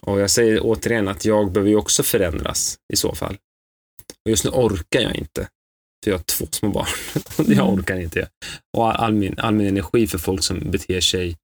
Och 0.00 0.20
jag 0.20 0.30
säger 0.30 0.60
återigen 0.62 1.08
att 1.08 1.24
jag 1.24 1.52
behöver 1.52 1.70
ju 1.70 1.76
också 1.76 2.02
förändras 2.02 2.78
i 2.92 2.96
så 2.96 3.14
fall. 3.14 3.36
Och 4.24 4.30
just 4.30 4.44
nu 4.44 4.50
orkar 4.50 5.00
jag 5.00 5.16
inte. 5.16 5.48
För 6.04 6.10
jag 6.10 6.18
har 6.18 6.22
två 6.24 6.46
små 6.50 6.68
barn. 6.70 6.86
Och 7.38 7.44
jag 7.44 7.52
Mm. 7.52 7.68
orkar 7.78 8.00
inte. 8.00 8.28
Och 8.76 8.88
all, 8.88 8.96
all, 8.96 9.12
min, 9.14 9.38
all 9.38 9.54
min 9.54 9.66
energi 9.66 10.06
för 10.06 10.18
folk 10.18 10.42
som 10.44 10.70
beter 10.70 11.00
sig 11.00 11.36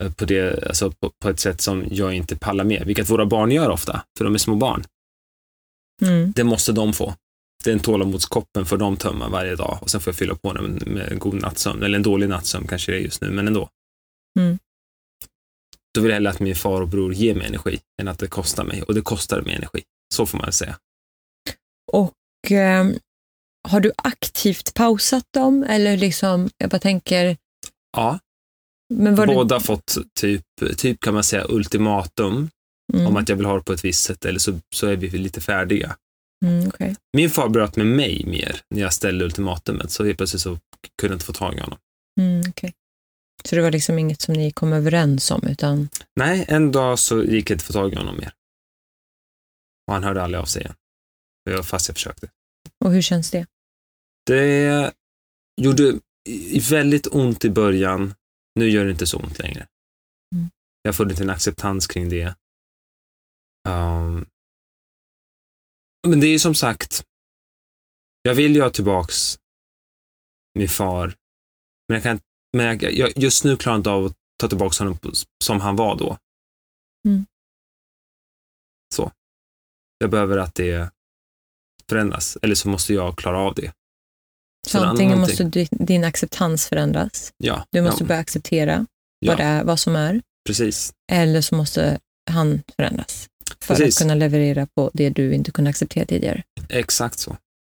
eh, 0.00 0.12
på, 0.12 0.24
det, 0.24 0.64
alltså 0.66 0.90
på, 0.90 1.10
på 1.22 1.28
ett 1.28 1.40
sätt 1.40 1.60
som 1.60 1.84
jag 1.90 2.14
inte 2.14 2.36
pallar 2.36 2.64
med. 2.64 2.86
Vilket 2.86 3.10
våra 3.10 3.26
barn 3.26 3.50
gör 3.50 3.70
ofta, 3.70 4.04
för 4.18 4.24
de 4.24 4.34
är 4.34 4.38
små 4.38 4.54
barn. 4.54 4.84
Mm. 6.02 6.32
Det 6.32 6.44
måste 6.44 6.72
de 6.72 6.92
få. 6.92 7.14
Den 7.64 7.80
tålamodskoppen 7.80 8.66
får 8.66 8.76
de 8.76 8.96
tömma 8.96 9.28
varje 9.28 9.56
dag 9.56 9.78
och 9.80 9.90
sen 9.90 10.00
får 10.00 10.10
jag 10.10 10.18
fylla 10.18 10.34
på 10.34 10.52
den 10.52 10.82
med 10.86 11.12
en 11.12 11.18
god 11.18 11.34
nattsömn. 11.34 11.82
Eller 11.82 11.96
en 11.96 12.02
dålig 12.02 12.28
nattsömn 12.28 12.66
kanske 12.66 12.92
det 12.92 12.98
är 12.98 13.00
just 13.00 13.20
nu, 13.20 13.30
men 13.30 13.46
ändå. 13.48 13.68
Mm. 14.38 14.58
Då 15.94 16.00
vill 16.00 16.10
jag 16.10 16.14
hellre 16.14 16.30
att 16.30 16.40
min 16.40 16.56
far 16.56 16.80
och 16.80 16.88
bror 16.88 17.14
ger 17.14 17.34
mig 17.34 17.46
energi 17.46 17.78
än 18.02 18.08
att 18.08 18.18
det 18.18 18.26
kostar 18.26 18.64
mig. 18.64 18.82
Och 18.82 18.94
det 18.94 19.00
kostar 19.00 19.40
mig 19.40 19.54
energi. 19.54 19.82
Så 20.14 20.26
får 20.26 20.38
man 20.38 20.52
säga. 20.52 20.78
Och 21.92 22.52
eh, 22.52 22.86
har 23.68 23.80
du 23.80 23.92
aktivt 23.96 24.74
pausat 24.74 25.24
dem? 25.30 25.62
Eller 25.68 25.96
liksom, 25.96 26.50
jag 26.58 26.70
bara 26.70 26.78
tänker, 26.78 27.36
Ja, 27.96 28.18
båda 29.26 29.60
fått 29.60 29.96
typ, 30.20 30.42
typ 30.76 31.00
kan 31.00 31.14
man 31.14 31.24
säga 31.24 31.46
ultimatum 31.48 32.50
det... 32.92 32.98
Mm, 32.98 33.06
om 33.06 33.16
att 33.16 33.28
jag 33.28 33.36
vill 33.36 33.46
ha 33.46 33.56
det 33.56 33.64
på 33.64 33.72
ett 33.72 33.84
visst 33.84 34.04
sätt 34.04 34.24
eller 34.24 34.38
så, 34.38 34.60
så 34.74 34.86
är 34.86 34.96
vi 34.96 35.10
lite 35.10 35.40
färdiga. 35.40 35.96
Mm, 36.44 36.68
okej. 36.68 36.96
Min 37.12 37.30
far 37.30 37.48
bröt 37.48 37.76
med 37.76 37.86
mig 37.86 38.24
mer 38.26 38.60
när 38.70 38.80
jag 38.80 38.92
ställde 38.92 39.24
ultimatumet, 39.24 39.90
så 39.90 40.04
helt 40.04 40.16
plötsligt 40.18 40.42
så 40.42 40.50
kunde 41.00 41.12
jag 41.12 41.14
inte 41.14 41.24
få 41.24 41.32
tag 41.32 41.54
i 41.54 41.60
honom. 41.60 41.78
Mm, 42.20 42.42
okej. 42.50 42.74
Så 43.44 43.56
det 43.56 43.62
var 43.62 43.70
liksom 43.70 43.98
inget 43.98 44.20
som 44.20 44.34
ni 44.34 44.50
kom 44.50 44.72
överens 44.72 45.30
om, 45.30 45.46
utan 45.46 45.88
Nej, 46.16 46.44
en 46.48 46.72
dag 46.72 46.98
så 46.98 47.22
gick 47.24 47.50
jag 47.50 47.54
inte 47.54 47.64
få 47.64 47.72
tag 47.72 47.92
i 47.92 47.96
honom 47.96 48.16
mer. 48.16 48.32
Och 49.86 49.94
han 49.94 50.04
hörde 50.04 50.22
aldrig 50.22 50.40
av 50.40 50.44
sig 50.46 50.62
igen. 50.62 50.74
Jag- 51.50 51.66
Fast 51.66 51.88
jag 51.88 51.96
försökte. 51.96 52.30
och 52.84 52.92
hur 52.92 53.02
känns 53.02 53.30
det? 53.30 53.46
Det 54.26 54.92
gjorde 55.60 55.98
väldigt 56.70 57.06
ont 57.06 57.44
i 57.44 57.50
början. 57.50 58.14
Nu 58.54 58.70
gör 58.70 58.84
det 58.84 58.90
inte 58.90 59.06
så 59.06 59.18
ont 59.18 59.38
längre. 59.38 59.66
Mm. 60.34 60.50
Jag 60.82 60.88
har 60.88 60.94
funnit 60.94 61.20
en 61.20 61.30
acceptans 61.30 61.86
kring 61.86 62.08
det. 62.08 62.34
Ehm, 63.68 64.26
men 66.04 66.20
det 66.20 66.26
är 66.26 66.38
som 66.38 66.54
sagt, 66.54 67.04
jag 68.22 68.34
vill 68.34 68.54
ju 68.54 68.62
ha 68.62 68.70
tillbaks 68.70 69.38
min 70.58 70.68
far, 70.68 71.14
men 71.88 71.94
jag 71.94 72.02
kan 72.02 72.20
men 72.56 72.66
jag, 72.66 72.92
jag, 72.92 73.12
just 73.16 73.44
nu 73.44 73.56
klarar 73.56 73.74
jag 73.74 73.80
inte 73.80 73.90
av 73.90 74.04
att 74.04 74.16
ta 74.40 74.48
tillbaka 74.48 74.84
honom 74.84 74.98
som 75.44 75.60
han 75.60 75.76
var 75.76 75.96
då. 75.96 76.18
Mm. 77.08 77.26
Så. 78.94 79.12
Jag 79.98 80.10
behöver 80.10 80.38
att 80.38 80.54
det 80.54 80.90
förändras, 81.88 82.38
eller 82.42 82.54
så 82.54 82.68
måste 82.68 82.94
jag 82.94 83.18
klara 83.18 83.38
av 83.38 83.54
det. 83.54 83.72
Så 84.66 84.84
antingen 84.84 85.20
måste 85.20 85.44
di- 85.44 85.68
din 85.70 86.04
acceptans 86.04 86.66
förändras, 86.68 87.32
Ja, 87.36 87.66
du 87.70 87.82
måste 87.82 88.04
ja, 88.04 88.08
börja 88.08 88.20
acceptera 88.20 88.86
ja 89.18 89.32
vad, 89.32 89.38
det 89.38 89.44
är, 89.44 89.64
vad 89.64 89.80
som 89.80 89.96
är, 89.96 90.22
precis. 90.46 90.92
eller 91.12 91.40
så 91.40 91.54
måste 91.56 92.00
han 92.30 92.62
förändras 92.76 93.28
för 93.60 93.74
Precis. 93.74 93.96
att 93.96 94.02
kunna 94.02 94.14
leverera 94.14 94.66
på 94.76 94.90
det 94.94 95.10
du 95.10 95.34
inte 95.34 95.50
kunde 95.50 95.70
acceptera 95.70 96.04
tidigare. 96.06 96.42
Exakt 96.68 97.18
så. 97.18 97.36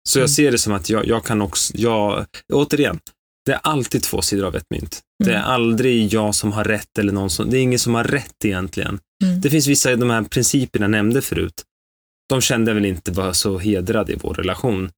Så 0.08 0.18
jag 0.18 0.22
Mm. 0.22 0.28
ser 0.28 0.50
det 0.52 0.58
som 0.58 0.72
att 0.72 0.90
jag, 0.90 1.06
jag 1.06 1.24
kan 1.24 1.42
också, 1.42 1.72
jag, 1.76 2.26
återigen, 2.52 2.98
det 3.46 3.52
är 3.52 3.60
alltid 3.62 4.02
två 4.02 4.22
sidor 4.22 4.46
av 4.46 4.56
ett 4.56 4.66
mynt. 4.70 5.00
Det 5.24 5.30
är 5.30 5.36
Mm. 5.36 5.48
aldrig 5.50 6.12
jag 6.14 6.34
som 6.34 6.52
har 6.52 6.64
rätt 6.64 6.98
eller 6.98 7.12
någon 7.12 7.30
som, 7.30 7.50
det 7.50 7.58
är 7.58 7.62
ingen 7.62 7.78
som 7.78 7.94
har 7.94 8.04
rätt 8.04 8.44
egentligen. 8.44 8.98
Mm. 9.24 9.40
Det 9.40 9.50
finns 9.50 9.66
vissa 9.66 9.90
av 9.92 9.98
de 9.98 10.10
här 10.10 10.22
principerna 10.22 10.84
jag 10.84 10.90
nämnde 10.90 11.22
förut. 11.22 11.62
De 12.28 12.40
kände 12.40 12.70
jag 12.70 12.74
väl 12.74 12.84
inte 12.84 13.12
var 13.12 13.32
så 13.32 13.58
hedrade 13.58 14.12
i 14.12 14.16
vår 14.22 14.34
relation. 14.34 14.90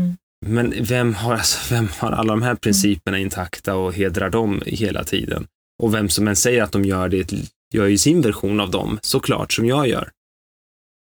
Mm. 0.00 0.16
Men 0.46 0.74
vem 0.80 1.14
har, 1.14 1.34
alltså, 1.34 1.74
vem 1.74 1.88
har 1.98 2.12
alla 2.12 2.32
de 2.32 2.42
här 2.42 2.54
principerna 2.54 3.18
intakta 3.18 3.74
och 3.76 3.94
hedrar 3.94 4.30
dem 4.30 4.62
hela 4.66 5.04
tiden? 5.04 5.46
Och 5.82 5.94
vem 5.94 6.08
som 6.08 6.28
än 6.28 6.36
säger 6.36 6.62
att 6.62 6.72
de 6.72 6.84
gör 6.84 7.08
det, 7.08 7.32
gör 7.74 7.86
ju 7.86 7.98
sin 7.98 8.20
version 8.20 8.60
av 8.60 8.70
dem, 8.70 8.98
såklart, 9.02 9.52
som 9.52 9.66
jag 9.66 9.88
gör. 9.88 10.10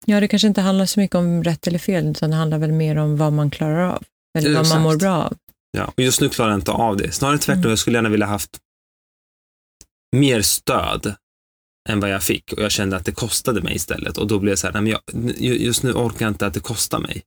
Ja, 0.06 0.20
det 0.20 0.28
kanske 0.28 0.48
inte 0.48 0.60
handlar 0.60 0.86
så 0.86 1.00
mycket 1.00 1.14
om 1.14 1.44
rätt 1.44 1.66
eller 1.66 1.78
fel, 1.78 2.06
utan 2.06 2.30
det 2.30 2.36
handlar 2.36 2.58
väl 2.58 2.72
mer 2.72 2.96
om 2.96 3.16
vad 3.16 3.32
man 3.32 3.50
klarar 3.50 3.80
av, 3.94 4.04
eller 4.38 4.54
vad 4.54 4.68
man 4.68 4.82
mår 4.82 4.96
bra 4.96 5.16
av. 5.16 5.36
Ja, 5.72 5.92
och 5.96 6.02
just 6.02 6.20
nu 6.20 6.28
klarar 6.28 6.50
jag 6.50 6.58
inte 6.58 6.70
av 6.72 6.96
det. 6.96 7.12
Snarare 7.12 7.38
tvärtom, 7.38 7.60
Mm. 7.60 7.70
jag 7.70 7.78
skulle 7.78 7.96
gärna 7.98 8.08
vilja 8.08 8.26
haft 8.26 8.58
mer 10.16 10.42
stöd 10.42 11.14
än 11.88 12.00
vad 12.00 12.10
jag 12.10 12.22
fick 12.22 12.52
och 12.52 12.62
jag 12.62 12.70
kände 12.70 12.96
att 12.96 13.04
det 13.04 13.12
kostade 13.12 13.60
mig 13.62 13.74
istället 13.74 14.18
och 14.18 14.26
då 14.26 14.38
blev 14.38 14.50
jag 14.52 14.58
så 14.58 14.66
här, 14.66 14.74
nej 14.74 14.82
men 14.82 14.92
jag, 14.92 15.00
just 15.40 15.82
nu 15.82 15.92
orkar 15.92 16.26
jag 16.26 16.30
inte 16.30 16.46
att 16.46 16.54
det 16.54 16.60
kostar 16.60 16.98
mig. 16.98 17.22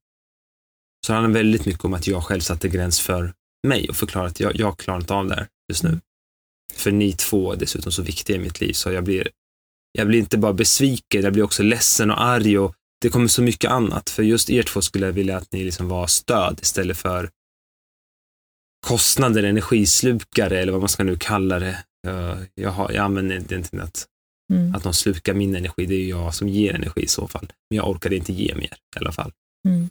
Så 1.06 1.12
det 1.12 1.18
handlar 1.20 1.34
väldigt 1.40 1.66
mycket 1.66 1.86
om 1.86 1.94
att 1.94 2.08
jag 2.08 2.24
själv 2.24 2.40
satte 2.42 2.68
gräns 2.70 3.00
för 3.00 3.34
mig 3.68 3.90
och 3.90 3.96
förklarade 3.96 4.30
att 4.30 4.40
jag, 4.40 4.56
jag 4.56 4.78
klarar 4.78 5.00
inte 5.00 5.14
av 5.14 5.28
det 5.28 5.36
här 5.36 5.48
just 5.70 5.84
nu. 5.84 6.00
Mm. 6.74 6.80
För 6.80 6.92
ni 6.92 7.14
två 7.14 7.54
är 7.54 7.58
dessutom 7.58 7.92
så 7.92 8.02
viktiga 8.02 8.36
i 8.36 8.40
mitt 8.40 8.62
liv 8.62 8.74
så 8.74 8.92
jag 8.92 9.04
blir, 9.04 9.30
jag 9.92 10.08
blir 10.08 10.20
inte 10.20 10.38
bara 10.38 10.54
besviken, 10.54 11.22
jag 11.24 11.34
blir 11.34 11.44
också 11.44 11.64
ledsen 11.64 12.12
och 12.12 12.22
arg 12.22 12.58
och 12.58 12.76
det 13.02 13.10
kommer 13.10 13.28
så 13.28 13.42
mycket 13.42 13.72
annat. 13.72 14.10
För 14.10 14.24
just 14.24 14.50
er 14.50 14.64
två 14.64 14.82
skulle 14.82 15.06
jag 15.06 15.14
vilja 15.14 15.38
att 15.38 15.52
ni 15.52 15.64
liksom 15.64 15.88
var 15.88 16.08
stöd 16.08 16.60
istället 16.62 16.98
för 16.98 17.30
kostnader, 18.88 19.44
energislukare 19.44 20.60
eller 20.60 20.72
vad 20.72 20.82
man 20.82 20.90
ska 20.90 21.04
nu 21.04 21.16
kalla 21.20 21.60
det. 21.60 21.84
Eh, 22.08 22.38
Jag, 22.56 22.70
har, 22.72 22.92
jag 22.92 23.04
använder 23.06 23.36
inte 23.36 23.64
till 23.64 23.80
att, 23.82 24.08
Mm. 24.54 24.76
att 24.76 24.84
de 24.84 24.94
slukar 24.94 25.34
min 25.34 25.56
energi, 25.56 25.86
det 25.86 25.96
är 25.96 26.06
jag 26.10 26.36
som 26.36 26.50
ger 26.50 26.74
energi 26.76 27.02
i 27.02 27.08
så 27.08 27.28
fall. 27.28 27.52
Men 27.70 27.78
jag 27.78 27.90
orkade 27.90 28.16
inte 28.16 28.34
ge 28.34 28.56
mer 28.56 28.74
i 28.96 29.00
alla 29.00 29.12
fall. 29.12 29.32
Mm. 29.68 29.90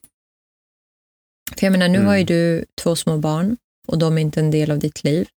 För 1.57 1.67
jag 1.67 1.73
menar, 1.73 1.89
nu 1.89 1.97
Mm. 1.99 2.09
har 2.09 2.17
ju 2.17 2.25
du 2.25 2.65
två 2.83 2.97
små 2.97 3.19
barn 3.19 3.57
och 3.89 3.99
de 3.99 4.19
är 4.19 4.23
inte 4.23 4.41
en 4.41 4.51
del 4.51 4.71
av 4.71 4.79
ditt 4.79 5.05
liv. 5.05 5.29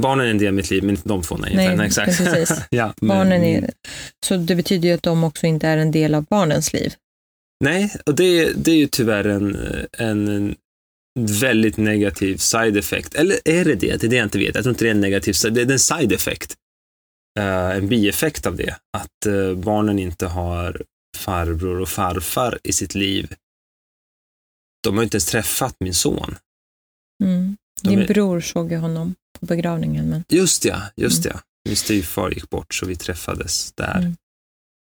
Barnen 0.00 0.26
är 0.26 0.30
en 0.30 0.38
del 0.38 0.48
av 0.48 0.54
mitt 0.54 0.70
liv, 0.70 0.82
men 0.82 0.90
inte 0.96 1.08
de 1.08 1.22
två. 1.22 1.36
Nej, 1.36 1.56
Nej, 1.56 1.76
nej 1.76 1.86
exakt. 1.86 2.18
precis. 2.18 2.58
ja, 2.70 2.94
men- 3.00 3.08
Barnen 3.08 3.42
är, 3.42 3.70
så 4.26 4.36
det 4.36 4.54
betyder 4.54 4.88
ju 4.88 4.94
att 4.94 5.02
de 5.02 5.24
också 5.24 5.46
inte 5.46 5.68
är 5.68 5.76
en 5.76 5.90
del 5.90 6.14
av 6.14 6.24
barnens 6.24 6.72
liv. 6.72 6.94
Nej, 7.64 7.94
och 8.06 8.14
det, 8.14 8.52
det 8.64 8.70
är 8.70 8.76
ju 8.76 8.86
tyvärr 8.86 9.24
en, 9.24 9.56
en 9.98 10.54
väldigt 11.18 11.76
negativ 11.76 12.36
side 12.36 12.76
effect. 12.76 13.14
Eller 13.14 13.36
är 13.44 13.64
det 13.64 13.74
det? 13.74 13.96
Det 14.00 14.06
är 14.06 14.10
det 14.10 14.16
jag 14.16 14.26
inte 14.26 14.38
vet. 14.38 14.54
Jag 14.54 14.64
tror 14.64 14.72
inte 14.72 14.84
det 14.84 14.88
är 14.88 14.94
en 14.94 15.00
negativ 15.00 15.32
side 15.32 15.54
Det 15.54 15.62
är 15.62 15.70
en 15.72 15.78
side 15.78 16.12
effect. 16.12 16.54
Eh, 17.38 17.70
en 17.70 17.88
bieffekt 17.88 18.46
av 18.46 18.56
det. 18.56 18.76
Att 18.96 19.26
eh, 19.26 19.54
barnen 19.54 19.98
inte 19.98 20.26
har 20.26 20.82
farbror 21.16 21.80
och 21.80 21.88
farfar 21.88 22.58
i 22.62 22.72
sitt 22.72 22.94
liv. 22.94 23.34
De 24.84 24.94
har 24.94 25.02
ju 25.02 25.04
inte 25.04 25.16
ens 25.16 25.26
träffat 25.26 25.74
min 25.80 25.94
son. 25.94 26.36
Mm. 27.86 27.98
Din 28.00 28.08
är- 28.10 28.14
bror 28.14 28.40
såg 28.40 28.70
ju 28.72 28.78
honom 28.78 29.14
på 29.40 29.46
begravningen. 29.46 30.08
Men... 30.10 30.24
Just 30.28 30.64
ja, 30.64 30.82
just 30.96 31.24
ja. 31.24 31.40
Min 31.64 31.76
styvfar 31.76 32.30
gick 32.30 32.50
bort 32.50 32.74
så 32.74 32.86
vi 32.86 32.96
träffades 32.96 33.72
där. 33.72 33.98
Mm. 33.98 34.16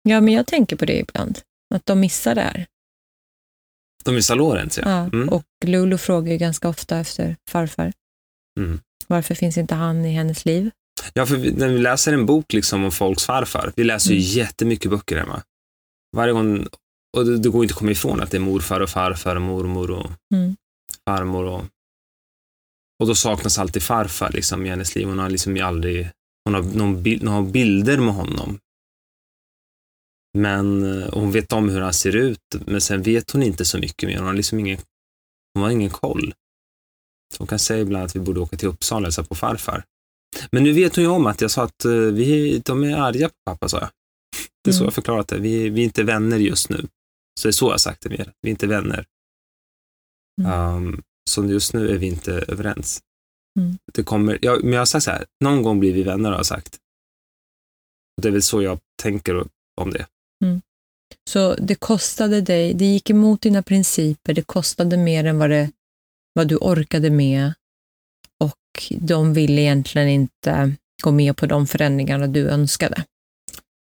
Ja, 0.03 0.21
men 0.21 0.33
jag 0.33 0.47
tänker 0.47 0.75
på 0.75 0.85
det 0.85 0.99
ibland. 0.99 1.39
Att 1.75 1.85
de 1.85 1.99
missar 1.99 2.35
det 2.35 2.41
här. 2.41 2.65
De 4.03 4.15
är 4.15 4.19
i 4.19 4.23
Salorens 4.23 4.77
ja. 4.77 4.83
Ja. 4.89 4.97
Mm. 5.17 5.29
Och 5.29 5.43
Lulu 5.65 5.97
frågar 5.97 6.31
ju 6.31 6.37
ganska 6.37 6.69
ofta 6.69 6.97
efter 6.99 7.35
farfar. 7.49 7.93
Mm. 8.59 8.79
Varför 9.07 9.35
finns 9.35 9.57
inte 9.57 9.75
han 9.75 10.05
i 10.05 10.11
hennes 10.13 10.45
liv? 10.45 10.71
Ja, 11.13 11.25
för 11.25 11.35
vi, 11.35 11.51
när 11.51 11.67
vi 11.67 11.77
läser 11.77 12.13
en 12.13 12.25
bok 12.25 12.53
liksom 12.53 12.83
om 12.83 12.91
folks 12.91 13.25
farfar, 13.25 13.73
vi 13.75 13.83
läser 13.83 14.09
ju 14.09 14.15
Mm. 14.15 14.27
jättemycket 14.31 14.91
böcker 14.91 15.17
hemma. 15.17 15.41
Varje 16.15 16.33
gång, 16.33 16.67
och 17.17 17.25
det, 17.25 17.37
det 17.37 17.49
går 17.49 17.63
inte 17.63 17.71
att 17.73 17.77
komma 17.79 17.91
ifrån 17.91 18.21
att 18.21 18.31
det 18.31 18.37
är 18.37 18.41
morfar 18.41 18.79
och 18.79 18.89
farfar 18.89 19.35
och 19.35 19.41
mormor 19.41 19.91
och 19.91 20.11
Mm. 20.33 20.55
farmor 21.05 21.43
och 21.45 21.65
och 22.99 23.07
då 23.07 23.15
saknas 23.15 23.57
alltid 23.57 23.83
farfar 23.83 24.31
liksom 24.31 24.65
i 24.65 24.69
hennes 24.69 24.95
liv. 24.95 25.07
Hon 25.07 25.19
har 25.19 25.29
liksom 25.29 25.61
aldrig, 25.63 26.09
hon 26.45 26.53
har, 26.53 26.63
någon 26.63 27.03
bild, 27.03 27.23
hon 27.23 27.33
har 27.33 27.51
bilder 27.51 27.97
med 27.97 28.13
honom. 28.13 28.59
Men 30.37 30.83
eh, 31.01 31.09
hon 31.13 31.31
vet 31.31 31.53
om 31.53 31.69
hur 31.69 31.81
han 31.81 31.93
ser 31.93 32.15
ut, 32.15 32.39
men 32.65 32.81
sen 32.81 33.01
vet 33.01 33.31
hon 33.31 33.43
inte 33.43 33.65
så 33.65 33.77
mycket 33.77 34.09
mer. 34.09 34.17
Hon 34.17 34.27
har 34.27 34.33
liksom 34.33 34.59
ingen, 34.59 34.79
hon 35.53 35.63
har 35.63 35.69
ingen 35.69 35.89
koll. 35.89 36.33
Så 37.33 37.37
hon 37.37 37.47
kan 37.47 37.59
säga 37.59 37.81
ibland 37.81 38.05
att 38.05 38.15
vi 38.15 38.19
borde 38.19 38.39
åka 38.39 38.57
till 38.57 38.67
Uppsala 38.67 38.99
och 38.99 39.05
hälsa 39.05 39.23
på 39.23 39.35
farfar. 39.35 39.83
Men 40.51 40.63
nu 40.63 40.71
vet 40.71 40.95
hon 40.95 41.03
ju 41.03 41.09
om 41.09 41.25
att 41.25 41.41
jag 41.41 41.51
sa 41.51 41.63
att 41.63 41.85
eh, 41.85 41.91
vi, 41.91 42.61
de 42.65 42.83
är 42.83 42.95
arga 42.95 43.29
på 43.29 43.35
pappa, 43.45 43.69
sa 43.69 43.79
jag. 43.79 43.89
Det 44.63 44.69
är 44.69 44.73
så 44.73 44.79
Mm. 44.79 44.85
jag 44.85 44.93
förklarat 44.93 45.27
det. 45.27 45.39
Vi, 45.39 45.69
vi 45.69 45.81
är 45.81 45.85
inte 45.85 46.03
vänner 46.03 46.37
just 46.37 46.69
nu. 46.69 46.87
Så 47.39 47.47
det 47.47 47.49
är 47.49 47.51
så 47.51 47.71
jag 47.71 47.81
sagt 47.81 48.01
det 48.01 48.09
mer. 48.09 48.33
Vi 48.41 48.49
är 48.49 48.51
inte 48.51 48.67
vänner. 48.67 49.05
Mm. 50.41 50.75
Um, 50.75 51.03
så 51.27 51.45
just 51.45 51.73
nu 51.73 51.89
är 51.89 51.97
vi 51.97 52.07
inte 52.07 52.31
överens. 52.33 53.01
Mm. 53.59 53.77
Det 53.93 54.03
kommer, 54.03 54.39
jag, 54.41 54.63
men 54.63 54.73
jag 54.73 54.81
har 54.81 54.85
sagt 54.85 55.03
så 55.03 55.11
här, 55.11 55.25
någon 55.43 55.63
gång 55.63 55.79
blir 55.79 55.93
vi 55.93 56.03
vänner 56.03 56.29
har 56.29 56.37
jag 56.37 56.45
sagt. 56.45 56.77
Det 58.21 58.27
är 58.27 58.31
väl 58.31 58.41
så 58.41 58.61
jag 58.61 58.79
tänker 59.01 59.47
om 59.81 59.91
det. 59.91 60.05
Så 61.29 61.55
det 61.55 61.75
kostade 61.75 62.41
dig, 62.41 62.73
det 62.73 62.85
gick 62.85 63.09
emot 63.09 63.41
dina 63.41 63.63
principer, 63.63 64.33
det 64.33 64.41
kostade 64.41 64.97
mer 64.97 65.25
än 65.25 65.39
vad, 65.39 65.49
det, 65.49 65.71
vad 66.33 66.47
du 66.47 66.55
orkade 66.55 67.09
med 67.09 67.53
och 68.39 68.93
de 68.99 69.33
ville 69.33 69.61
egentligen 69.61 70.07
inte 70.07 70.75
gå 71.03 71.11
med 71.11 71.37
på 71.37 71.45
de 71.45 71.67
förändringarna 71.67 72.27
du 72.27 72.49
önskade. 72.49 73.03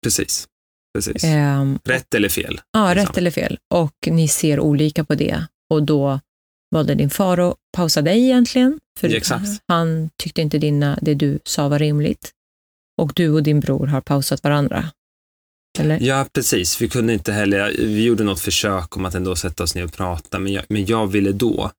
Precis. 0.03 0.49
Precis. 0.95 1.25
Ehm, 1.25 1.79
Rätt 1.85 2.15
eller 2.15 2.29
fel. 2.29 2.61
ja, 2.73 2.95
liksom. 2.95 3.07
rätt 3.07 3.19
eller 3.19 3.31
fel. 3.31 3.59
Och 3.75 3.95
ni 4.07 4.29
ser 4.29 4.61
olika 4.61 5.05
på 5.05 5.15
det. 5.15 5.47
Och 5.71 5.83
då 5.83 6.21
valde 6.75 6.95
din 6.95 7.11
far 7.11 7.39
att 7.51 7.57
pausa 7.77 8.03
dig 8.03 8.25
egentligen, 8.25 8.81
för 8.99 9.09
Ja, 9.31 9.41
han 9.69 10.11
tyckte 10.23 10.43
inte 10.43 10.59
dina, 10.59 10.99
det 11.03 11.15
du 11.15 11.39
sa 11.45 11.69
var 11.69 11.79
rimligt. 11.79 12.33
Och 13.03 13.13
du 13.15 13.29
och 13.31 13.43
din 13.43 13.61
bror 13.61 13.87
har 13.87 14.01
pausat 14.01 14.43
varandra. 14.45 14.91
Eller? 15.79 15.99
Ja, 16.01 16.27
precis. 16.33 16.81
Vi 16.81 16.89
kunde 16.89 17.13
inte 17.13 17.33
heller, 17.33 17.75
vi 17.79 18.05
gjorde 18.05 18.25
något 18.25 18.41
försök 18.41 18.97
om 18.97 19.05
att 19.05 19.15
ändå 19.15 19.37
sätta 19.37 19.63
oss 19.63 19.75
ner 19.75 19.85
och 19.85 19.93
prata, 19.93 20.39
men 20.39 20.53
jag, 20.53 20.65
men 20.69 20.87
jag 20.87 21.07
ville 21.07 21.33
då, 21.33 21.71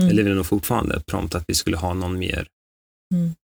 Mm. 0.00 0.10
eller 0.10 0.22
vill 0.22 0.34
nog 0.34 0.46
fortfarande, 0.46 1.00
prompt 1.06 1.34
att 1.34 1.44
vi 1.48 1.54
skulle 1.54 1.76
ha 1.76 1.94
någon 1.94 2.18
mer 2.18 2.46
Mm. 3.14 3.34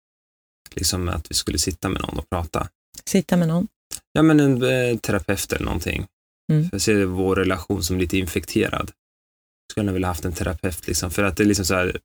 liksom 0.74 1.09
att 1.09 1.30
vi 1.30 1.35
skulle 1.35 1.59
sitta 1.59 1.88
med 1.88 2.02
någon 2.02 2.18
och 2.18 2.30
prata. 2.30 2.68
Sitta 3.04 3.37
med 3.37 3.48
någon. 3.48 3.68
Ja, 4.12 4.22
men 4.22 4.40
en 4.40 4.62
eh, 4.62 4.98
terapeut 4.98 5.52
eller 5.52 5.64
någonting. 5.64 6.06
Mm. 6.52 6.64
För 6.68 6.74
jag 6.74 6.80
ser 6.82 7.04
vår 7.04 7.37
relation 7.37 7.82
som 7.85 7.98
lite 7.98 8.18
infekterad. 8.18 8.90
Skulle 9.70 9.87
jag 9.87 9.92
vilja 9.92 10.09
haft 10.09 10.24
en 10.24 10.33
terapeut, 10.33 10.87
liksom, 10.87 11.11
för 11.11 11.22
att 11.22 11.37
det 11.37 11.42
är 11.42 11.46
liksom 11.46 11.64
så 11.64 11.74
här. 11.74 12.00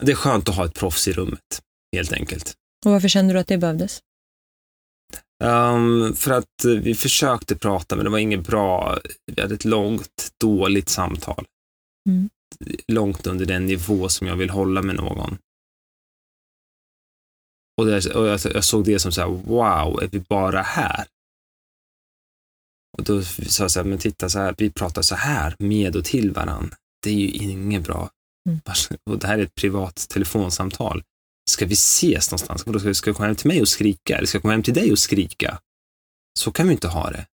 Det 0.00 0.12
är 0.12 0.16
skönt 0.16 0.48
att 0.48 0.56
ha 0.56 0.64
ett 0.64 0.74
proffs 0.74 1.08
i 1.08 1.12
rummet, 1.12 1.62
helt 1.96 2.12
enkelt. 2.12 2.54
Och 2.84 2.90
varför 2.90 3.08
kände 3.08 3.34
du 3.34 3.38
att 3.38 3.46
det 3.46 3.58
behövdes? 3.58 4.02
Um, 5.44 6.16
för 6.16 6.30
att 6.30 6.64
vi 6.64 6.94
försökte 6.94 7.56
prata, 7.56 7.96
men 7.96 8.04
det 8.04 8.10
var 8.10 8.18
inget 8.18 8.46
bra. 8.46 8.98
Vi 9.26 9.42
hade 9.42 9.54
ett 9.54 9.64
långt, 9.64 10.30
dåligt 10.40 10.88
samtal. 10.88 11.46
Mm. 12.08 12.30
Långt 12.88 13.26
under 13.26 13.46
den 13.46 13.66
nivå 13.66 14.08
som 14.08 14.26
jag 14.26 14.36
vill 14.36 14.50
hålla 14.50 14.82
med 14.82 14.94
någon. 14.94 15.38
Och, 17.76 17.86
det, 17.86 18.14
och 18.14 18.26
jag, 18.26 18.40
jag 18.54 18.64
såg 18.64 18.84
det 18.84 18.98
som 18.98 19.12
så 19.12 19.20
här, 19.20 19.28
wow, 19.28 20.02
är 20.02 20.08
vi 20.08 20.20
bara 20.20 20.62
här? 20.62 21.06
Och 22.98 23.04
då 23.04 23.22
sa 23.22 23.64
jag 23.64 23.70
så 23.70 23.80
här, 23.80 23.86
men 23.86 23.98
titta 23.98 24.28
så 24.28 24.38
här, 24.38 24.54
vi 24.58 24.70
pratar 24.70 25.02
så 25.02 25.14
här 25.14 25.56
med 25.58 25.96
och 25.96 26.04
till 26.04 26.30
varandra. 26.30 26.76
Det 27.02 27.10
är 27.10 27.14
ju 27.14 27.28
inget 27.28 27.82
bra. 27.82 28.10
Mm. 28.48 28.60
Och 29.10 29.18
det 29.18 29.26
här 29.26 29.38
är 29.38 29.42
ett 29.42 29.54
privat 29.54 30.06
telefonsamtal. 30.08 31.02
Ska 31.50 31.66
vi 31.66 31.72
ses 31.72 32.30
någonstans? 32.30 32.98
Ska 32.98 33.10
jag 33.10 33.16
komma 33.16 33.26
hem 33.26 33.36
till 33.36 33.48
mig 33.48 33.60
och 33.60 33.68
skrika? 33.68 34.16
Eller 34.16 34.26
ska 34.26 34.36
jag 34.36 34.42
komma 34.42 34.52
hem 34.52 34.62
till 34.62 34.74
dig 34.74 34.92
och 34.92 34.98
skrika? 34.98 35.60
Så 36.38 36.52
kan 36.52 36.66
vi 36.66 36.72
inte 36.72 36.88
ha 36.88 37.10
det. 37.10 37.26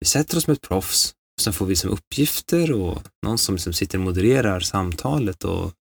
Vi 0.00 0.06
sätter 0.06 0.36
oss 0.36 0.46
med 0.46 0.54
ett 0.54 0.60
proffs, 0.60 1.14
och 1.36 1.42
sen 1.42 1.52
får 1.52 1.66
vi 1.66 1.76
som 1.76 1.90
uppgifter 1.90 2.72
och 2.72 3.02
någon 3.26 3.38
som, 3.38 3.58
som 3.58 3.72
sitter 3.72 3.98
och 3.98 4.04
modererar 4.04 4.60
samtalet. 4.60 5.44
Och, 5.44 5.72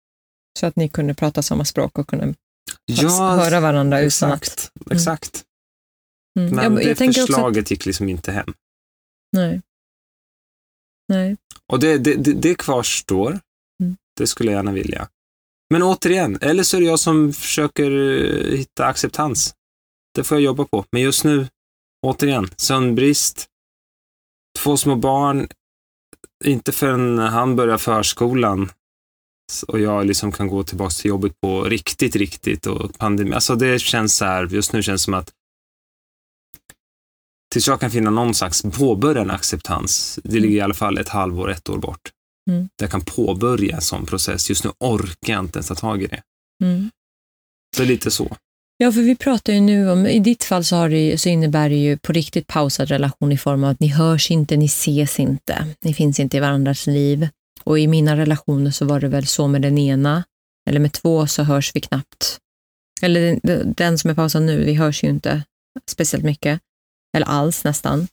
Så 0.61 0.67
att 0.67 0.77
ni 0.77 0.89
kunde 0.89 1.15
prata 1.15 1.43
samma 1.43 1.65
språk 1.65 1.99
och 1.99 2.09
kunde 2.09 2.35
ja, 2.87 3.35
höra 3.35 3.61
varandra 3.61 4.01
utan 4.01 4.33
att... 4.33 4.43
exakt. 4.43 4.73
exakt. 4.91 5.45
Mm. 6.39 6.55
Men 6.55 6.65
Jag, 6.65 6.75
det 6.75 7.01
jag 7.01 7.09
också 7.09 7.21
att, 7.21 7.27
förslaget 7.27 7.71
gick 7.71 7.87
liksom 7.87 8.09
inte 8.09 8.33
hem. 8.33 8.55
Nej. 9.33 9.63
Nej. 11.09 11.37
Och 11.67 11.81
det, 11.81 11.99
det, 11.99 12.15
det, 12.15 12.33
det 12.33 12.55
kvarstår. 12.55 13.41
Mm. 13.83 13.97
Det 14.17 14.27
skulle 14.27 14.51
jag 14.51 14.59
gärna 14.59 14.73
vilja. 14.73 15.09
Men 15.71 15.83
återigen, 15.83 16.39
eller 16.41 16.63
så 16.63 16.77
är 16.77 16.81
det 16.81 16.87
jag 16.87 17.01
som 17.01 17.33
försöker 17.33 17.91
eh, 17.91 18.59
hitta 18.59 18.87
acceptans. 18.87 19.55
Det 20.15 20.25
får 20.25 20.37
jag 20.37 20.43
jobba 20.43 20.65
på. 20.65 20.85
Men 20.93 21.03
just 21.03 21.25
nu, 21.25 21.49
återigen, 22.07 22.51
sömnbrist, 22.57 23.47
två 24.59 24.77
små 24.77 24.97
barn, 24.97 25.49
inte 26.45 26.73
förrän 26.73 27.19
han 27.19 27.57
börjar 27.57 27.79
förskolan 27.79 28.71
och 29.69 29.81
jag 29.81 30.07
liksom 30.07 30.33
kan 30.33 30.49
gå 30.49 30.65
tillbaka 30.65 30.91
till 30.91 31.09
jobbet 31.09 31.41
på 31.41 31.65
riktigt, 31.65 32.17
riktigt 32.17 32.67
och 32.67 32.99
pandemi. 32.99 33.35
Alltså 33.35 33.55
det 33.55 33.79
känns 33.79 34.17
så 34.17 34.25
här, 34.25 34.47
just 34.47 34.73
nu 34.73 34.83
känns 34.83 35.01
det 35.01 35.05
som 35.05 35.15
att 35.15 35.33
tills 37.53 37.69
jag 37.69 37.81
kan 37.81 37.91
finna 37.91 38.11
någon 38.11 38.35
slags 38.35 38.63
påbörja 38.63 39.23
en 39.23 39.31
acceptans, 39.31 40.19
det 40.25 40.41
ligger 40.41 40.57
i 40.57 40.61
alla 40.61 40.75
fall 40.75 40.99
ett 40.99 41.09
halvår, 41.09 41.51
ett 41.51 41.69
år 41.69 41.79
bort. 41.79 42.11
Mm. 42.51 42.63
Där 42.63 42.85
jag 42.85 42.91
kan 42.91 43.01
påbörja 43.01 43.77
en 43.77 43.83
sån 43.83 44.07
process. 44.07 44.49
Just 44.49 44.65
nu 44.65 44.71
orkar 44.81 45.33
jag 45.33 45.41
inte 45.41 45.57
ens 45.59 45.69
ta 45.69 45.75
tag 45.75 46.03
i 46.03 46.07
det. 46.07 46.23
Mm. 46.65 46.91
Så 47.77 47.85
lite 47.85 48.11
så. 48.11 48.37
Ja, 48.77 48.93
för 48.93 49.01
vi 49.01 49.17
pratar 49.17 49.53
ju 49.53 49.61
nu 49.61 49.91
om, 49.91 50.07
i 50.07 50.19
ditt 50.19 50.45
fall 50.45 50.65
så, 50.65 50.77
har 50.77 50.89
det, 50.89 51.21
så 51.21 51.29
innebär 51.29 51.69
det 51.69 51.77
ju 51.77 51.97
på 51.97 52.13
riktigt 52.13 52.47
pausad 52.47 52.89
relation 52.89 53.33
i 53.33 53.39
form 53.39 53.65
av 53.65 53.71
att 53.71 53.81
ni 53.81 53.89
hörs 53.89 54.31
inte, 54.31 54.57
ni 54.57 54.67
ses 54.67 55.21
inte, 55.21 55.67
ni 55.85 55.95
finns 55.95 56.21
inte 56.21 56.37
i 56.37 56.41
varandras 56.41 56.87
liv. 56.87 57.29
Och 57.65 57.79
i 57.79 57.87
mina 57.87 58.17
relationer 58.17 58.71
så 58.71 58.85
var 58.85 59.01
det 59.01 59.09
väl 59.09 59.27
så 59.27 59.49
med 59.49 59.63
den 59.63 59.79
ena, 59.79 60.25
eller 60.71 60.81
med 60.81 60.93
två 60.93 61.27
så 61.27 61.43
hörs 61.43 61.71
vi 61.75 61.81
knappt. 61.81 62.39
Eller 63.03 63.41
den, 63.43 63.75
den 63.77 63.99
som 63.99 64.11
är 64.11 64.15
pausad 64.15 64.43
nu, 64.43 64.65
vi 64.65 64.75
hörs 64.75 65.05
ju 65.05 65.09
inte 65.09 65.43
speciellt 65.91 66.25
mycket, 66.25 66.61
eller 67.17 67.27
alls 67.27 67.65
nästan. 67.65 68.09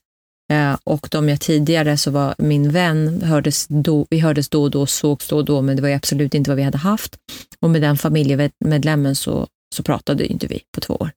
Eh, 0.52 0.76
och 0.84 1.08
de 1.10 1.28
jag 1.28 1.40
tidigare 1.40 1.96
så 1.96 2.10
var 2.10 2.34
min 2.38 2.72
vän, 2.72 3.22
hördes 3.22 3.66
då, 3.68 4.06
vi 4.10 4.18
hördes 4.18 4.48
då 4.48 4.62
och 4.62 4.70
då, 4.70 4.86
sågs 4.86 5.28
då 5.28 5.36
och 5.36 5.44
då, 5.44 5.62
men 5.62 5.76
det 5.76 5.82
var 5.82 5.88
ju 5.88 5.94
absolut 5.94 6.34
inte 6.34 6.50
vad 6.50 6.56
vi 6.56 6.62
hade 6.62 6.78
haft. 6.78 7.16
Och 7.60 7.70
med 7.70 7.82
den 7.82 7.96
familjemedlemmen 7.96 9.16
så 9.16 9.46
så 9.74 9.82
pratade 9.82 10.26
inte 10.26 10.46
vi 10.46 10.62
på 10.74 10.80
två 10.80 10.94
år. 10.94 11.10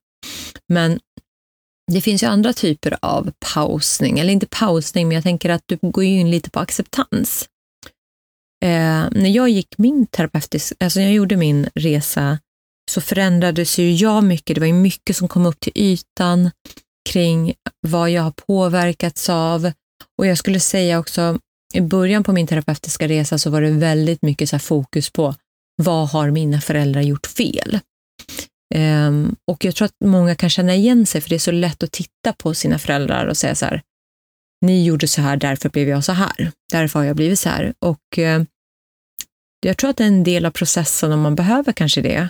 Men 0.68 1.00
det 1.92 2.00
finns 2.00 2.22
ju 2.22 2.26
andra 2.26 2.52
typer 2.52 2.96
av 3.02 3.32
pausning, 3.54 4.18
eller 4.18 4.32
inte 4.32 4.46
pausning, 4.46 5.08
men 5.08 5.14
jag 5.14 5.24
tänker 5.24 5.50
att 5.50 5.62
du 5.66 5.78
går 5.82 6.04
ju 6.04 6.20
in 6.20 6.30
lite 6.30 6.50
på 6.50 6.60
acceptans. 6.60 7.48
Eh, 8.64 9.04
när 9.10 9.28
jag 9.28 9.48
gick 9.48 9.78
min 9.78 10.06
terapeutisk, 10.06 10.72
alltså 10.80 10.98
när 10.98 11.06
jag 11.06 11.14
gjorde 11.14 11.36
min 11.36 11.68
resa, 11.74 12.38
så 12.90 13.00
förändrades 13.00 13.78
ju 13.78 13.92
jag 13.92 14.24
mycket. 14.24 14.54
Det 14.54 14.60
var 14.60 14.66
ju 14.66 14.72
mycket 14.72 15.16
som 15.16 15.28
kom 15.28 15.46
upp 15.46 15.60
till 15.60 15.72
ytan 15.74 16.50
kring 17.10 17.54
vad 17.80 18.10
jag 18.10 18.22
har 18.22 18.30
påverkats 18.30 19.30
av. 19.30 19.72
Och 20.18 20.26
jag 20.26 20.38
skulle 20.38 20.60
säga 20.60 20.98
också, 20.98 21.38
i 21.74 21.80
början 21.80 22.24
på 22.24 22.32
min 22.32 22.46
terapeutiska 22.46 23.08
resa 23.08 23.38
så 23.38 23.50
var 23.50 23.60
det 23.60 23.70
väldigt 23.70 24.22
mycket 24.22 24.48
så 24.48 24.56
här 24.56 24.60
fokus 24.60 25.10
på 25.10 25.34
vad 25.76 26.08
har 26.08 26.30
mina 26.30 26.60
föräldrar 26.60 27.02
gjort 27.02 27.26
fel? 27.26 27.78
Um, 28.74 29.36
och 29.50 29.64
jag 29.64 29.74
tror 29.74 29.86
att 29.86 29.94
många 30.04 30.34
kan 30.34 30.50
känna 30.50 30.74
igen 30.74 31.06
sig, 31.06 31.20
för 31.20 31.28
det 31.28 31.34
är 31.34 31.38
så 31.38 31.50
lätt 31.50 31.82
att 31.82 31.92
titta 31.92 32.32
på 32.32 32.54
sina 32.54 32.78
föräldrar 32.78 33.26
och 33.26 33.36
säga 33.36 33.54
så 33.54 33.64
här, 33.64 33.82
ni 34.60 34.84
gjorde 34.84 35.08
så 35.08 35.22
här, 35.22 35.36
därför 35.36 35.68
blev 35.68 35.88
jag 35.88 36.04
så 36.04 36.12
här. 36.12 36.52
Därför 36.72 36.98
har 36.98 37.06
jag 37.06 37.16
blivit 37.16 37.38
så 37.38 37.48
här. 37.48 37.74
Och 37.78 38.18
uh, 38.18 38.42
jag 39.60 39.76
tror 39.76 39.90
att 39.90 39.96
det 39.96 40.04
är 40.04 40.08
en 40.08 40.24
del 40.24 40.46
av 40.46 40.50
processen 40.50 41.12
om 41.12 41.20
man 41.20 41.34
behöver 41.34 41.72
kanske 41.72 42.00
det. 42.00 42.28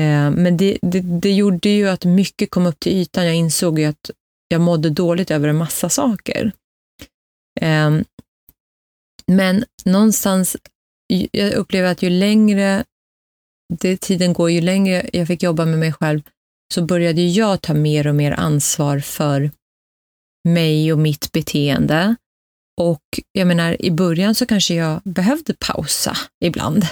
Eh, 0.00 0.30
men 0.30 0.56
det, 0.56 0.78
det, 0.82 1.00
det 1.00 1.32
gjorde 1.32 1.68
ju 1.68 1.88
att 1.88 2.04
mycket 2.04 2.50
kom 2.50 2.66
upp 2.66 2.80
till 2.80 2.92
ytan. 2.92 3.26
Jag 3.26 3.34
insåg 3.34 3.78
ju 3.78 3.84
att 3.84 4.10
jag 4.48 4.60
mådde 4.60 4.90
dåligt 4.90 5.30
över 5.30 5.48
en 5.48 5.56
massa 5.56 5.88
saker. 5.88 6.52
Eh, 7.60 7.90
men 9.26 9.64
någonstans, 9.84 10.56
jag 11.30 11.52
upplever 11.52 11.92
att 11.92 12.02
ju 12.02 12.10
längre 12.10 12.84
det, 13.74 13.96
tiden 13.96 14.32
går, 14.32 14.50
ju 14.50 14.60
längre 14.60 15.10
jag 15.12 15.26
fick 15.26 15.42
jobba 15.42 15.64
med 15.64 15.78
mig 15.78 15.92
själv, 15.92 16.22
så 16.74 16.82
började 16.82 17.22
jag 17.22 17.62
ta 17.62 17.74
mer 17.74 18.06
och 18.06 18.14
mer 18.14 18.32
ansvar 18.32 18.98
för 18.98 19.50
mig 20.48 20.92
och 20.92 20.98
mitt 20.98 21.32
beteende. 21.32 22.16
Och 22.80 23.02
jag 23.32 23.46
menar, 23.46 23.82
i 23.82 23.90
början 23.90 24.34
så 24.34 24.46
kanske 24.46 24.74
jag 24.74 25.00
behövde 25.04 25.54
pausa 25.54 26.16
ibland. 26.44 26.86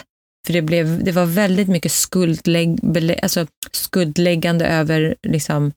För 0.47 0.53
det, 0.53 0.63
blev, 0.63 1.05
det 1.05 1.13
var 1.13 1.27
väldigt 1.27 1.69
mycket 1.69 1.93
skuldlägg, 1.93 2.79
alltså 3.23 3.47
skuldläggande 3.73 4.67
över 4.67 5.15
liksom, 5.23 5.73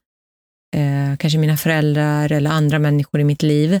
eh, 0.76 1.16
kanske 1.18 1.38
mina 1.38 1.56
föräldrar 1.56 2.32
eller 2.32 2.50
andra 2.50 2.78
människor 2.78 3.20
i 3.20 3.24
mitt 3.24 3.42
liv. 3.42 3.80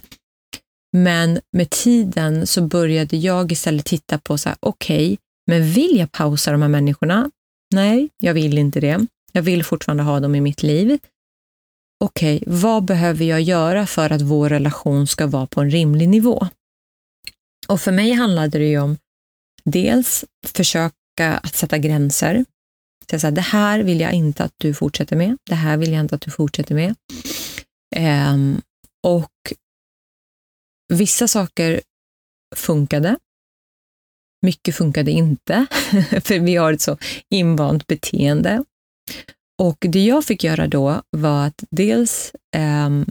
Men 0.96 1.40
med 1.52 1.70
tiden 1.70 2.46
så 2.46 2.62
började 2.62 3.16
jag 3.16 3.52
istället 3.52 3.84
titta 3.84 4.18
på 4.18 4.38
så 4.38 4.48
här, 4.48 4.58
okej, 4.60 5.18
men 5.46 5.72
vill 5.72 5.96
jag 5.98 6.12
pausa 6.12 6.52
de 6.52 6.62
här 6.62 6.68
människorna? 6.68 7.30
Nej, 7.74 8.08
jag 8.22 8.34
vill 8.34 8.58
inte 8.58 8.80
det. 8.80 9.06
Jag 9.32 9.42
vill 9.42 9.64
fortfarande 9.64 10.02
ha 10.02 10.20
dem 10.20 10.34
i 10.34 10.40
mitt 10.40 10.62
liv. 10.62 10.98
Okej, 12.04 12.42
vad 12.46 12.84
behöver 12.84 13.24
jag 13.24 13.40
göra 13.40 13.86
för 13.86 14.12
att 14.12 14.22
vår 14.22 14.48
relation 14.48 15.06
ska 15.06 15.26
vara 15.26 15.46
på 15.46 15.60
en 15.60 15.70
rimlig 15.70 16.08
nivå? 16.08 16.48
Och 17.68 17.80
för 17.80 17.92
mig 17.92 18.12
handlade 18.12 18.58
det 18.58 18.68
ju 18.68 18.78
om 18.78 18.96
dels 19.64 20.24
försöka 20.46 20.92
att 21.42 21.54
sätta 21.54 21.78
gränser. 21.78 22.44
Säga 23.10 23.20
så 23.20 23.26
här, 23.26 23.34
det 23.34 23.40
här 23.40 23.80
vill 23.80 24.00
jag 24.00 24.12
inte 24.12 24.44
att 24.44 24.54
du 24.56 24.74
fortsätter 24.74 25.16
med. 25.16 25.36
Det 25.44 25.54
här 25.54 25.76
vill 25.76 25.92
jag 25.92 26.00
inte 26.00 26.14
att 26.14 26.20
du 26.20 26.30
fortsätter 26.30 26.74
med. 26.74 26.94
Um, 27.96 28.62
och 29.02 29.52
vissa 30.92 31.28
saker 31.28 31.80
funkade. 32.56 33.18
Mycket 34.42 34.74
funkade 34.74 35.10
inte, 35.10 35.66
för 36.24 36.38
vi 36.38 36.56
har 36.56 36.72
ett 36.72 36.80
så 36.80 36.98
invant 37.30 37.86
beteende. 37.86 38.64
Och 39.58 39.78
det 39.80 40.04
jag 40.04 40.24
fick 40.24 40.44
göra 40.44 40.66
då 40.66 41.02
var 41.10 41.46
att 41.46 41.64
dels 41.70 42.32
um, 42.56 43.06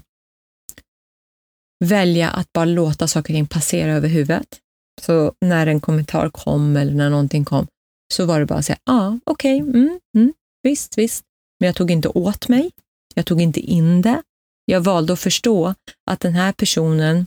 välja 1.85 2.29
att 2.29 2.53
bara 2.53 2.65
låta 2.65 3.07
saker 3.07 3.33
och 3.33 3.37
ting 3.37 3.47
passera 3.47 3.91
över 3.93 4.09
huvudet. 4.09 4.59
Så 5.01 5.33
när 5.41 5.67
en 5.67 5.79
kommentar 5.79 6.29
kom 6.29 6.77
eller 6.77 6.93
när 6.93 7.09
någonting 7.09 7.45
kom 7.45 7.67
så 8.13 8.25
var 8.25 8.39
det 8.39 8.45
bara 8.45 8.59
att 8.59 8.65
säga, 8.65 8.79
ja, 8.85 8.93
ah, 8.93 9.19
okej, 9.23 9.63
okay, 9.63 9.81
mm, 9.81 9.99
mm, 10.17 10.33
visst, 10.63 10.97
visst. 10.97 11.23
Men 11.59 11.67
jag 11.67 11.75
tog 11.75 11.91
inte 11.91 12.07
åt 12.07 12.47
mig, 12.47 12.71
jag 13.15 13.25
tog 13.25 13.41
inte 13.41 13.59
in 13.59 14.01
det. 14.01 14.23
Jag 14.65 14.81
valde 14.81 15.13
att 15.13 15.19
förstå 15.19 15.73
att 16.11 16.19
den 16.19 16.33
här 16.33 16.51
personen 16.51 17.25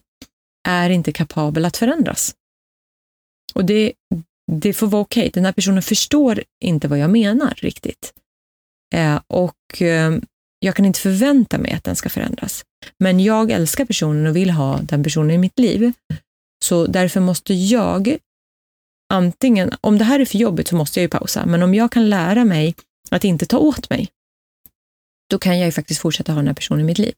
är 0.69 0.91
inte 0.91 1.13
kapabel 1.13 1.65
att 1.65 1.77
förändras. 1.77 2.35
Och 3.55 3.65
det, 3.65 3.93
det 4.53 4.73
får 4.73 4.87
vara 4.87 5.03
okej. 5.03 5.21
Okay. 5.21 5.31
Den 5.31 5.45
här 5.45 5.53
personen 5.53 5.83
förstår 5.83 6.43
inte 6.65 6.89
vad 6.89 6.99
jag 6.99 7.11
menar 7.11 7.55
riktigt. 7.57 8.13
Eh, 8.95 9.21
och 9.27 9.83
eh, 9.83 10.13
jag 10.59 10.75
kan 10.77 10.85
inte 10.85 11.01
förvänta 11.01 11.59
mig 11.59 11.73
att 11.73 11.85
den 11.85 11.97
ska 11.97 12.09
förändras. 12.09 12.65
Men 12.99 13.21
jag 13.21 13.51
älskar 13.51 13.85
personen 13.85 14.27
och 14.27 14.37
vill 14.37 14.51
ha 14.51 14.81
den 14.83 15.05
personen 15.05 15.31
i 15.31 15.39
mitt 15.39 15.59
liv. 15.59 15.93
Så 16.65 16.87
därför 16.87 17.21
måste 17.21 17.55
jag 17.55 18.19
antingen, 19.13 19.71
om 19.81 19.99
det 19.99 20.05
här 20.05 20.21
är 20.21 20.25
för 20.25 20.39
jobbigt 20.39 20.69
så 20.69 20.77
måste 20.77 21.01
jag 21.01 21.03
ju 21.03 21.09
pausa, 21.09 21.47
men 21.47 21.63
om 21.63 21.75
jag 21.75 21.93
kan 21.93 22.11
lära 22.11 22.45
mig 22.45 22.75
att 23.11 23.25
inte 23.25 23.47
ta 23.47 23.59
åt 23.59 23.91
mig, 23.91 24.09
då 25.31 25.39
kan 25.39 25.59
jag 25.59 25.67
ju 25.67 25.73
faktiskt 25.73 26.01
fortsätta 26.01 26.33
ha 26.33 26.39
den 26.39 26.47
här 26.47 26.55
personen 26.55 26.81
i 26.81 26.85
mitt 26.85 26.99
liv. 26.99 27.15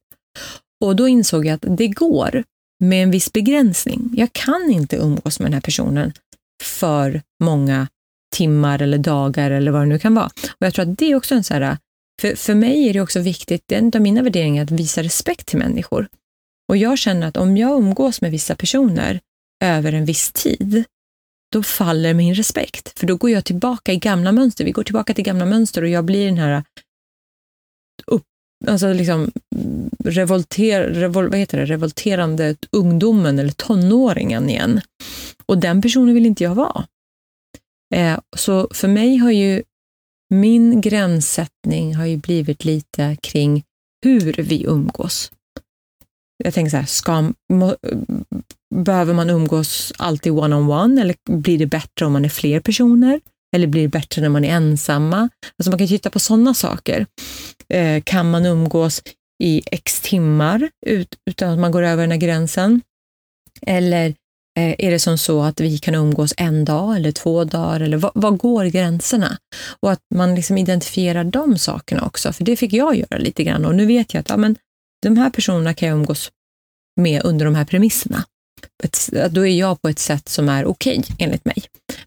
Och 0.84 0.96
då 0.96 1.08
insåg 1.08 1.46
jag 1.46 1.54
att 1.54 1.76
det 1.78 1.88
går 1.88 2.44
med 2.80 3.02
en 3.02 3.10
viss 3.10 3.32
begränsning. 3.32 4.10
Jag 4.16 4.32
kan 4.32 4.70
inte 4.70 4.96
umgås 4.96 5.40
med 5.40 5.46
den 5.46 5.54
här 5.54 5.60
personen 5.60 6.12
för 6.62 7.22
många 7.42 7.88
timmar 8.34 8.82
eller 8.82 8.98
dagar 8.98 9.50
eller 9.50 9.72
vad 9.72 9.82
det 9.82 9.86
nu 9.86 9.98
kan 9.98 10.14
vara. 10.14 10.30
Och 10.48 10.66
jag 10.66 10.74
tror 10.74 10.90
att 10.90 10.98
det 10.98 11.06
är 11.06 11.14
också 11.14 11.34
en 11.34 11.44
så 11.44 11.54
här, 11.54 11.78
för, 12.20 12.34
för 12.34 12.54
mig 12.54 12.88
är 12.88 12.92
det 12.92 13.00
också 13.00 13.20
viktigt, 13.20 13.62
det 13.66 13.74
är 13.74 13.78
en 13.78 13.92
av 13.94 14.00
mina 14.00 14.22
värderingar, 14.22 14.62
att 14.62 14.70
visa 14.70 15.02
respekt 15.02 15.46
till 15.46 15.58
människor. 15.58 16.08
Och 16.68 16.76
jag 16.76 16.98
känner 16.98 17.26
att 17.26 17.36
om 17.36 17.56
jag 17.56 17.78
umgås 17.78 18.20
med 18.20 18.30
vissa 18.30 18.54
personer 18.54 19.20
över 19.62 19.92
en 19.92 20.04
viss 20.04 20.32
tid, 20.32 20.84
då 21.52 21.62
faller 21.62 22.14
min 22.14 22.34
respekt. 22.34 22.98
För 22.98 23.06
då 23.06 23.16
går 23.16 23.30
jag 23.30 23.44
tillbaka 23.44 23.92
i 23.92 23.96
gamla 23.96 24.32
mönster. 24.32 24.64
Vi 24.64 24.70
går 24.70 24.82
tillbaka 24.84 25.14
till 25.14 25.24
gamla 25.24 25.46
mönster 25.46 25.82
och 25.82 25.88
jag 25.88 26.04
blir 26.04 26.26
den 26.26 26.38
här 26.38 26.64
upp, 28.06 28.24
alltså 28.66 28.92
liksom 28.92 29.30
revolter, 30.04 30.82
revol, 30.82 31.28
vad 31.28 31.38
heter 31.38 31.58
det, 31.58 31.64
revolterande 31.64 32.56
ungdomen 32.70 33.38
eller 33.38 33.52
tonåringen 33.52 34.50
igen. 34.50 34.80
Och 35.46 35.58
den 35.58 35.82
personen 35.82 36.14
vill 36.14 36.26
inte 36.26 36.44
jag 36.44 36.54
vara. 36.54 36.86
Eh, 37.94 38.18
så 38.36 38.68
för 38.72 38.88
mig 38.88 39.16
har 39.16 39.30
ju 39.30 39.62
min 40.34 40.80
gränssättning 40.80 41.94
har 41.94 42.06
ju 42.06 42.16
blivit 42.16 42.64
lite 42.64 43.16
kring 43.22 43.64
hur 44.04 44.32
vi 44.32 44.64
umgås. 44.64 45.32
Jag 46.44 46.54
tänker 46.54 46.70
så 46.70 46.76
här, 46.76 46.84
ska, 46.84 47.32
må, 47.52 47.76
behöver 48.72 49.14
man 49.14 49.30
umgås 49.30 49.92
alltid 49.98 50.32
one-on-one 50.32 50.54
on 50.54 50.70
one, 50.70 51.00
eller 51.00 51.14
blir 51.30 51.58
det 51.58 51.66
bättre 51.66 52.06
om 52.06 52.12
man 52.12 52.24
är 52.24 52.28
fler 52.28 52.60
personer? 52.60 53.20
Eller 53.56 53.66
blir 53.66 53.82
det 53.82 53.88
bättre 53.88 54.22
när 54.22 54.28
man 54.28 54.44
är 54.44 54.56
ensamma? 54.56 55.28
Alltså 55.58 55.70
man 55.70 55.78
kan 55.78 55.88
titta 55.88 56.10
på 56.10 56.18
sådana 56.18 56.54
saker. 56.54 57.06
Eh, 57.68 58.02
kan 58.02 58.30
man 58.30 58.46
umgås 58.46 59.02
i 59.42 59.62
x 59.66 60.00
timmar 60.00 60.70
ut, 60.86 61.16
utan 61.30 61.50
att 61.50 61.58
man 61.58 61.72
går 61.72 61.82
över 61.82 62.02
den 62.02 62.10
här 62.10 62.18
gränsen? 62.18 62.80
Eller 63.66 64.06
eh, 64.58 64.74
är 64.78 64.90
det 64.90 64.98
som 64.98 65.18
så 65.18 65.42
att 65.42 65.60
vi 65.60 65.78
kan 65.78 65.94
umgås 65.94 66.34
en 66.36 66.64
dag 66.64 66.96
eller 66.96 67.12
två 67.12 67.44
dagar? 67.44 67.80
Eller 67.80 67.96
vad, 67.96 68.12
vad 68.14 68.38
går 68.38 68.64
gränserna? 68.64 69.38
Och 69.80 69.92
att 69.92 70.00
man 70.14 70.34
liksom 70.34 70.58
identifierar 70.58 71.24
de 71.24 71.58
sakerna 71.58 72.06
också, 72.06 72.32
för 72.32 72.44
det 72.44 72.56
fick 72.56 72.72
jag 72.72 72.96
göra 72.96 73.18
lite 73.18 73.44
grann. 73.44 73.64
Och 73.64 73.74
nu 73.74 73.86
vet 73.86 74.14
jag 74.14 74.20
att 74.20 74.28
ja, 74.28 74.36
men, 74.36 74.56
de 75.02 75.16
här 75.18 75.30
personerna 75.30 75.74
kan 75.74 75.88
jag 75.88 75.96
umgås 75.96 76.30
med 77.00 77.24
under 77.24 77.44
de 77.44 77.54
här 77.54 77.64
premisserna. 77.64 78.24
Ett, 78.84 79.10
då 79.30 79.46
är 79.46 79.58
jag 79.58 79.82
på 79.82 79.88
ett 79.88 79.98
sätt 79.98 80.28
som 80.28 80.48
är 80.48 80.64
okej, 80.64 80.98
okay, 80.98 81.16
enligt 81.18 81.44
mig. 81.44 81.62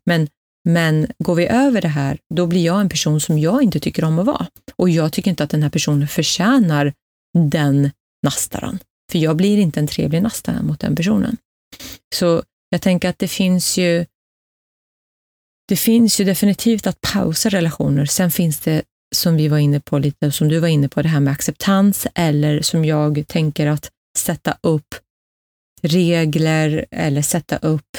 Men, 0.06 0.28
men 0.70 1.08
går 1.20 1.36
vi 1.36 1.48
över 1.48 1.82
det 1.82 1.88
här, 1.88 2.18
då 2.34 2.48
blir 2.48 2.66
jag 2.66 2.82
en 2.82 2.90
person 2.90 3.22
som 3.22 3.40
jag 3.40 3.64
inte 3.64 3.80
tycker 3.80 4.04
om 4.04 4.20
att 4.20 4.26
vara. 4.26 4.48
Och 4.76 4.90
jag 4.90 5.14
tycker 5.14 5.30
inte 5.30 5.44
att 5.44 5.50
den 5.50 5.64
här 5.64 5.70
personen 5.70 6.08
förtjänar 6.08 6.94
den 7.52 7.92
nastaren. 8.24 8.80
För 9.12 9.20
jag 9.20 9.36
blir 9.36 9.58
inte 9.58 9.80
en 9.80 9.88
trevlig 9.88 10.22
nastare 10.22 10.64
mot 10.64 10.80
den 10.80 10.96
personen. 10.96 11.38
Så 12.16 12.44
jag 12.70 12.82
tänker 12.82 13.10
att 13.10 13.20
det 13.20 13.28
finns 13.28 13.78
ju 13.78 14.06
det 15.68 15.76
finns 15.76 16.20
ju 16.20 16.26
definitivt 16.26 16.88
att 16.88 17.02
pausa 17.02 17.50
relationer. 17.50 18.06
Sen 18.06 18.32
finns 18.32 18.60
det, 18.60 18.84
som 19.16 19.36
vi 19.36 19.48
var 19.48 19.58
inne 19.58 19.80
på 19.80 20.00
lite, 20.00 20.32
som 20.32 20.48
du 20.48 20.60
var 20.60 20.68
inne 20.68 20.90
på, 20.90 21.02
det 21.02 21.10
här 21.10 21.20
med 21.20 21.34
acceptans 21.34 22.08
eller 22.16 22.62
som 22.62 22.86
jag 22.86 23.28
tänker 23.28 23.68
att 23.68 23.92
sätta 24.18 24.58
upp 24.62 24.96
regler 25.86 26.86
eller 26.92 27.22
sätta 27.22 27.58
upp 27.58 27.98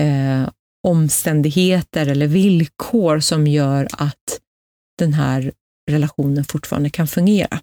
eh, 0.00 0.48
omständigheter 0.88 2.06
eller 2.06 2.26
villkor 2.26 3.20
som 3.20 3.46
gör 3.46 3.88
att 3.92 4.40
den 4.98 5.12
här 5.12 5.52
relationen 5.90 6.44
fortfarande 6.44 6.90
kan 6.90 7.06
fungera. 7.06 7.60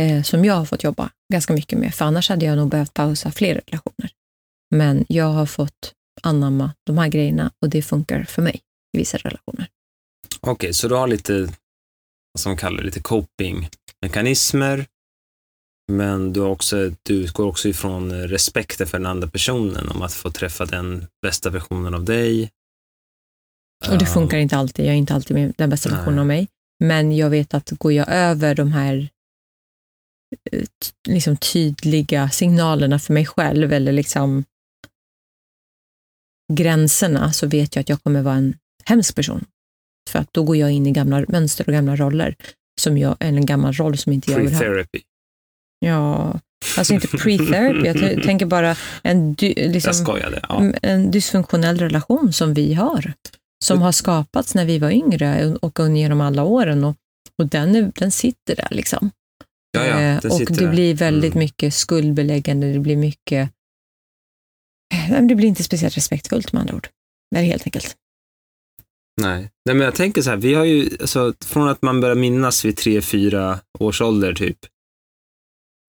Eh, 0.00 0.22
som 0.22 0.44
jag 0.44 0.54
har 0.54 0.64
fått 0.64 0.84
jobba 0.84 1.10
ganska 1.32 1.52
mycket 1.52 1.78
med, 1.78 1.94
för 1.94 2.04
annars 2.04 2.28
hade 2.28 2.46
jag 2.46 2.56
nog 2.56 2.68
behövt 2.68 2.94
pausa 2.94 3.30
fler 3.30 3.54
relationer. 3.54 4.10
Men 4.74 5.04
jag 5.08 5.32
har 5.32 5.46
fått 5.46 5.92
anamma 6.22 6.72
de 6.86 6.98
här 6.98 7.08
grejerna 7.08 7.52
och 7.60 7.68
det 7.68 7.82
funkar 7.82 8.24
för 8.24 8.42
mig 8.42 8.60
i 8.92 8.98
vissa 8.98 9.18
relationer. 9.18 9.68
Okej, 10.40 10.52
okay, 10.52 10.72
så 10.72 10.88
du 10.88 10.94
har 10.94 11.08
lite, 11.08 11.42
vad 12.32 12.40
som 12.40 12.56
kallar 12.56 12.82
lite 12.82 13.00
coping-mekanismer 13.00 14.86
men 15.92 16.32
du, 16.32 16.40
också, 16.40 16.90
du 17.02 17.14
utgår 17.14 17.46
också 17.46 17.68
ifrån 17.68 18.12
respekten 18.12 18.86
för 18.86 18.98
den 18.98 19.06
andra 19.06 19.28
personen, 19.28 19.88
om 19.88 20.02
att 20.02 20.12
få 20.12 20.30
träffa 20.30 20.66
den 20.66 21.06
bästa 21.22 21.50
versionen 21.50 21.94
av 21.94 22.04
dig. 22.04 22.50
Och 23.90 23.98
det 23.98 24.06
funkar 24.06 24.38
inte 24.38 24.56
alltid. 24.56 24.86
Jag 24.86 24.92
är 24.92 24.98
inte 24.98 25.14
alltid 25.14 25.54
den 25.56 25.70
bästa 25.70 25.88
Nej. 25.88 25.98
versionen 25.98 26.18
av 26.18 26.26
mig. 26.26 26.48
Men 26.84 27.16
jag 27.16 27.30
vet 27.30 27.54
att 27.54 27.70
går 27.70 27.92
jag 27.92 28.08
över 28.08 28.54
de 28.54 28.72
här 28.72 29.08
eh, 30.52 30.64
liksom 31.08 31.36
tydliga 31.36 32.30
signalerna 32.30 32.98
för 32.98 33.12
mig 33.12 33.26
själv 33.26 33.72
eller 33.72 33.92
liksom 33.92 34.44
gränserna 36.52 37.32
så 37.32 37.46
vet 37.46 37.76
jag 37.76 37.80
att 37.80 37.88
jag 37.88 38.02
kommer 38.02 38.22
vara 38.22 38.34
en 38.34 38.56
hemsk 38.84 39.14
person. 39.14 39.44
För 40.10 40.18
att 40.18 40.32
då 40.32 40.42
går 40.42 40.56
jag 40.56 40.70
in 40.70 40.86
i 40.86 40.90
gamla 40.90 41.24
mönster 41.28 41.66
och 41.68 41.72
gamla 41.72 41.96
roller, 41.96 42.36
som 42.80 42.98
jag, 42.98 43.16
en 43.20 43.46
gammal 43.46 43.72
roll 43.72 43.98
som 43.98 44.12
inte 44.12 44.32
jag 44.32 44.38
vill 44.40 44.54
ha. 44.54 44.60
Pre-therapy. 44.60 45.02
Ja, 45.78 46.40
alltså 46.78 46.94
inte 46.94 47.06
pre-therapy. 47.06 47.86
Jag 47.86 48.22
tänker 48.22 48.46
bara 48.46 48.76
en, 49.02 49.36
liksom, 49.40 49.94
skojade, 49.94 50.40
ja. 50.48 50.72
en 50.82 51.10
dysfunktionell 51.10 51.78
relation 51.78 52.32
som 52.32 52.54
vi 52.54 52.74
har. 52.74 53.12
Som 53.64 53.82
har 53.82 53.92
skapats 53.92 54.54
när 54.54 54.64
vi 54.64 54.78
var 54.78 54.90
yngre 54.90 55.54
och 55.54 55.78
genom 55.96 56.20
alla 56.20 56.42
åren. 56.42 56.84
Och, 56.84 56.96
och 57.38 57.46
den, 57.46 57.76
är, 57.76 57.92
den 57.94 58.10
sitter 58.10 58.56
där 58.56 58.68
liksom. 58.70 59.10
Ja, 59.74 59.86
ja, 59.86 60.00
eh, 60.00 60.16
och 60.16 60.38
det 60.38 60.54
där. 60.54 60.70
blir 60.70 60.94
väldigt 60.94 61.34
mm. 61.34 61.44
mycket 61.44 61.74
skuldbeläggande, 61.74 62.72
det 62.72 62.78
blir 62.78 62.96
mycket... 62.96 63.50
Eh, 64.94 65.22
det 65.22 65.34
blir 65.34 65.48
inte 65.48 65.64
speciellt 65.64 65.96
respektfullt 65.96 66.52
med 66.52 66.60
andra 66.60 66.74
ord. 66.74 66.88
Det 67.30 67.40
är 67.40 67.42
helt 67.42 67.66
enkelt. 67.66 67.96
Nej. 69.22 69.50
Nej, 69.66 69.76
men 69.76 69.84
jag 69.84 69.94
tänker 69.94 70.22
så 70.22 70.30
här, 70.30 70.36
vi 70.36 70.54
har 70.54 70.64
ju, 70.64 70.90
alltså, 71.00 71.34
från 71.44 71.68
att 71.68 71.82
man 71.82 72.00
börjar 72.00 72.14
minnas 72.14 72.64
vid 72.64 72.76
tre, 72.76 73.02
fyra 73.02 73.60
års 73.78 74.00
ålder 74.00 74.34
typ, 74.34 74.58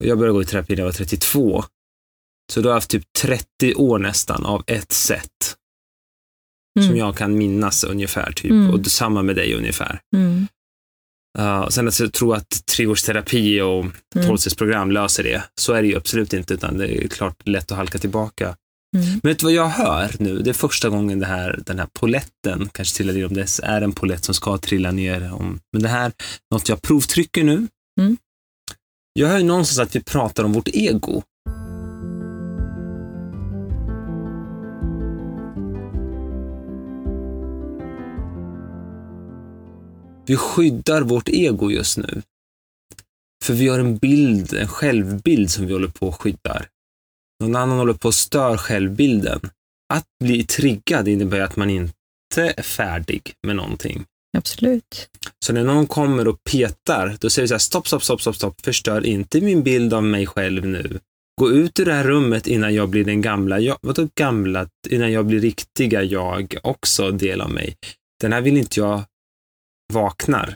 jag 0.04 0.18
började 0.18 0.34
gå 0.34 0.41
i 0.41 0.46
terapi 0.46 0.74
när 0.74 0.80
jag 0.80 0.86
var 0.86 0.91
32. 0.91 1.64
Så 2.54 2.62
du 2.62 2.68
har 2.68 2.74
haft 2.74 2.89
typ 2.89 3.14
30 3.18 3.76
år 3.76 4.00
nästan 4.00 4.46
av 4.46 4.64
ett 4.68 4.91
sätt. 4.91 5.56
Mm. 6.80 6.89
Som 6.89 6.98
jag 6.98 7.18
kan 7.18 7.38
minnas 7.38 7.84
ungefär. 7.84 8.32
typ. 8.32 8.52
Mm. 8.52 8.70
Och 8.70 8.80
detsamma 8.80 9.22
med 9.22 9.36
dig 9.36 9.54
ungefär. 9.54 10.00
Mm. 10.16 10.48
Uh, 11.39 11.68
sen 11.68 11.88
att 11.88 12.00
jag 12.00 12.14
tror 12.14 12.36
att 12.36 12.66
treårsterapi 12.66 13.62
och 13.62 13.80
mm. 13.80 14.28
tolvstegsprogram 14.28 14.91
löser 14.91 15.24
det. 15.24 15.43
Så 15.62 15.74
är 15.74 15.82
det 15.82 15.88
ju 15.88 15.98
absolut 15.98 16.34
inte, 16.34 16.54
utan 16.54 16.78
det 16.78 17.04
är 17.04 17.08
klart 17.08 17.48
lätt 17.48 17.72
att 17.72 17.78
halka 17.78 17.98
tillbaka. 17.98 18.56
Mm. 18.96 19.08
Men 19.24 19.30
vet 19.32 19.39
du 19.39 19.46
vad 19.46 19.54
jag 19.54 19.68
hör 19.68 20.12
nu? 20.20 20.39
Det 20.39 20.50
är 20.50 20.54
första 20.54 20.89
gången 20.89 21.20
det 21.20 21.26
här, 21.26 21.60
den 21.66 21.80
här 21.80 21.88
poletten 21.93 22.70
kanske 22.72 22.98
trillar 22.98 23.14
ner, 23.14 23.26
om 23.26 23.34
det 23.34 23.60
är 23.64 23.82
en 23.82 23.91
polett 23.91 24.24
som 24.24 24.36
ska 24.36 24.58
trilla 24.58 24.91
ner. 24.91 25.34
Om, 25.34 25.60
men 25.74 25.82
det 25.82 25.89
här, 25.89 26.12
något 26.52 26.70
jag 26.70 26.82
provtrycker 26.82 27.43
nu. 27.43 27.68
Mm. 28.02 28.18
Jag 29.20 29.28
hör 29.28 29.38
ju 29.38 29.43
någonstans 29.43 29.88
att 29.88 29.95
vi 29.95 30.03
pratar 30.03 30.43
om 30.43 30.53
vårt 30.53 30.68
ego. 30.68 31.24
Vi 40.26 40.36
skyddar 40.36 41.01
vårt 41.01 41.30
ego 41.30 41.72
just 41.72 41.97
nu. 41.97 42.22
För 43.43 43.53
vi 43.53 43.68
har 43.68 43.80
en 43.80 43.97
bild, 43.97 44.53
en 44.53 44.68
självbild 44.68 45.51
som 45.51 45.66
vi 45.66 45.74
håller 45.74 45.88
på 45.88 46.09
att 46.09 46.16
skydda. 46.16 46.66
Någon 47.39 47.55
annan 47.55 47.78
håller 47.78 47.93
på 47.93 48.07
att 48.07 48.16
stör 48.16 48.57
självbilden. 48.57 49.39
Att 49.93 50.07
bli 50.24 50.43
triggad 50.43 51.07
innebär 51.07 51.39
att 51.39 51.55
man 51.55 51.70
inte 51.70 52.53
är 52.57 52.63
färdig 52.63 53.34
med 53.47 53.55
någonting. 53.55 54.05
Absolut. 54.38 55.10
Så 55.46 55.54
när 55.54 55.64
någon 55.64 55.88
kommer 55.88 56.28
och 56.28 56.44
petar, 56.52 57.18
då 57.20 57.30
säger 57.30 57.44
vi 57.44 57.48
så 57.48 57.54
här, 57.54 57.60
stopp, 57.60 57.88
stopp, 57.88 58.04
stopp, 58.04 58.22
stopp, 58.22 58.36
stopp, 58.36 58.62
förstör 58.62 59.06
inte 59.06 59.42
min 59.42 59.64
bild 59.64 59.94
av 59.94 60.04
mig 60.04 60.28
själv 60.28 60.66
nu. 60.66 61.00
Gå 61.42 61.52
ut 61.52 61.80
ur 61.80 61.86
det 61.86 61.94
här 61.94 62.04
rummet 62.04 62.48
innan 62.48 62.74
jag 62.74 62.90
blir 62.90 63.06
den 63.06 63.22
gamla 63.22 63.60
jag. 63.60 63.78
Vadå 63.82 64.08
gamla? 64.16 64.70
Innan 64.90 65.12
jag 65.12 65.26
blir 65.26 65.40
riktiga 65.40 66.04
jag 66.04 66.56
också 66.64 67.12
del 67.12 67.42
av 67.42 67.52
mig. 67.52 67.76
Den 68.22 68.34
här 68.34 68.42
vill 68.42 68.58
inte 68.58 68.80
jag 68.80 69.04
vaknar. 69.94 70.56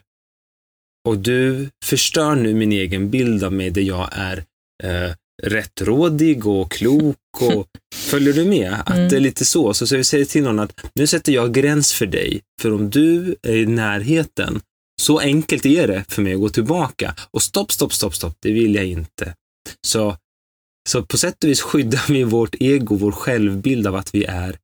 Och 1.08 1.18
du 1.18 1.70
förstör 1.86 2.36
nu 2.36 2.54
min 2.54 2.72
egen 2.72 3.10
bild 3.10 3.44
av 3.44 3.54
mig 3.54 3.70
där 3.70 3.82
jag 3.82 4.10
är 4.12 4.38
eh, 4.84 5.12
rättrådig 5.44 6.48
och 6.48 6.72
klok 6.72 7.18
och 7.42 7.68
följer 7.96 8.34
du 8.34 8.46
med? 8.46 8.74
Att 8.74 8.96
mm. 8.96 9.10
det 9.10 9.16
är 9.16 9.20
lite 9.20 9.46
så. 9.46 9.74
Så, 9.74 9.88
så 9.88 9.98
vi 9.98 10.04
säger 10.04 10.26
till 10.26 10.44
någon 10.44 10.60
att 10.60 10.86
nu 10.96 11.08
sätter 11.08 11.32
jag 11.32 11.54
gräns 11.54 11.94
för 11.94 12.06
dig. 12.06 12.42
För 12.62 12.74
om 12.74 12.90
du 12.90 13.36
är 13.42 13.56
i 13.56 13.66
närheten, 13.66 14.62
så 15.02 15.20
enkelt 15.20 15.66
är 15.66 15.88
det 15.88 16.06
för 16.08 16.22
mig 16.22 16.34
att 16.34 16.40
gå 16.40 16.50
tillbaka. 16.50 17.16
Och 17.32 17.42
stopp, 17.42 17.72
stopp, 17.72 17.94
stopp, 17.94 18.16
stopp, 18.16 18.38
det 18.40 18.52
vill 18.52 18.76
jag 18.76 18.86
inte. 18.86 19.34
Så, 19.88 20.18
så 20.90 21.04
på 21.04 21.18
sätt 21.18 21.44
och 21.44 21.50
vis 21.50 21.62
skyddar 21.62 22.04
vi 22.08 22.24
vårt 22.24 22.56
ego, 22.60 22.96
vår 22.96 23.12
självbild 23.12 23.88
av 23.88 23.96
att 23.96 24.16
vi 24.16 24.26
är 24.26 24.58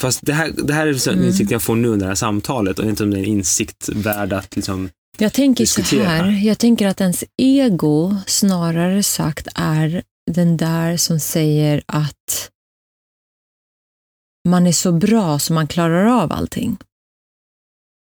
Fast 0.00 0.26
det 0.26 0.32
här, 0.32 0.52
det 0.64 0.72
här 0.72 0.86
är 0.86 0.94
så 0.94 1.10
Mm. 1.10 1.24
insikt 1.24 1.50
jag 1.50 1.62
får 1.62 1.76
nu 1.76 1.88
under 1.88 2.06
det 2.06 2.10
här 2.10 2.14
samtalet 2.14 2.78
och 2.78 2.84
inte 2.84 3.02
om 3.02 3.10
det 3.10 3.16
är 3.16 3.22
en 3.22 3.28
insikt 3.28 3.88
värd 3.88 4.32
att 4.32 4.56
liksom, 4.56 4.90
Jag 5.22 5.32
tänker 5.32 5.66
så 5.66 6.02
här, 6.02 6.30
jag 6.30 6.58
tänker 6.58 6.86
att 6.86 7.00
ens 7.00 7.24
ego 7.36 8.16
snarare 8.26 9.02
sagt 9.02 9.48
är 9.54 10.02
den 10.30 10.56
där 10.56 10.96
som 10.96 11.20
säger 11.20 11.82
att 11.86 12.50
man 14.48 14.66
är 14.66 14.72
så 14.72 14.92
bra 14.92 15.38
så 15.38 15.52
man 15.52 15.66
klarar 15.66 16.22
av 16.22 16.32
allting. 16.32 16.76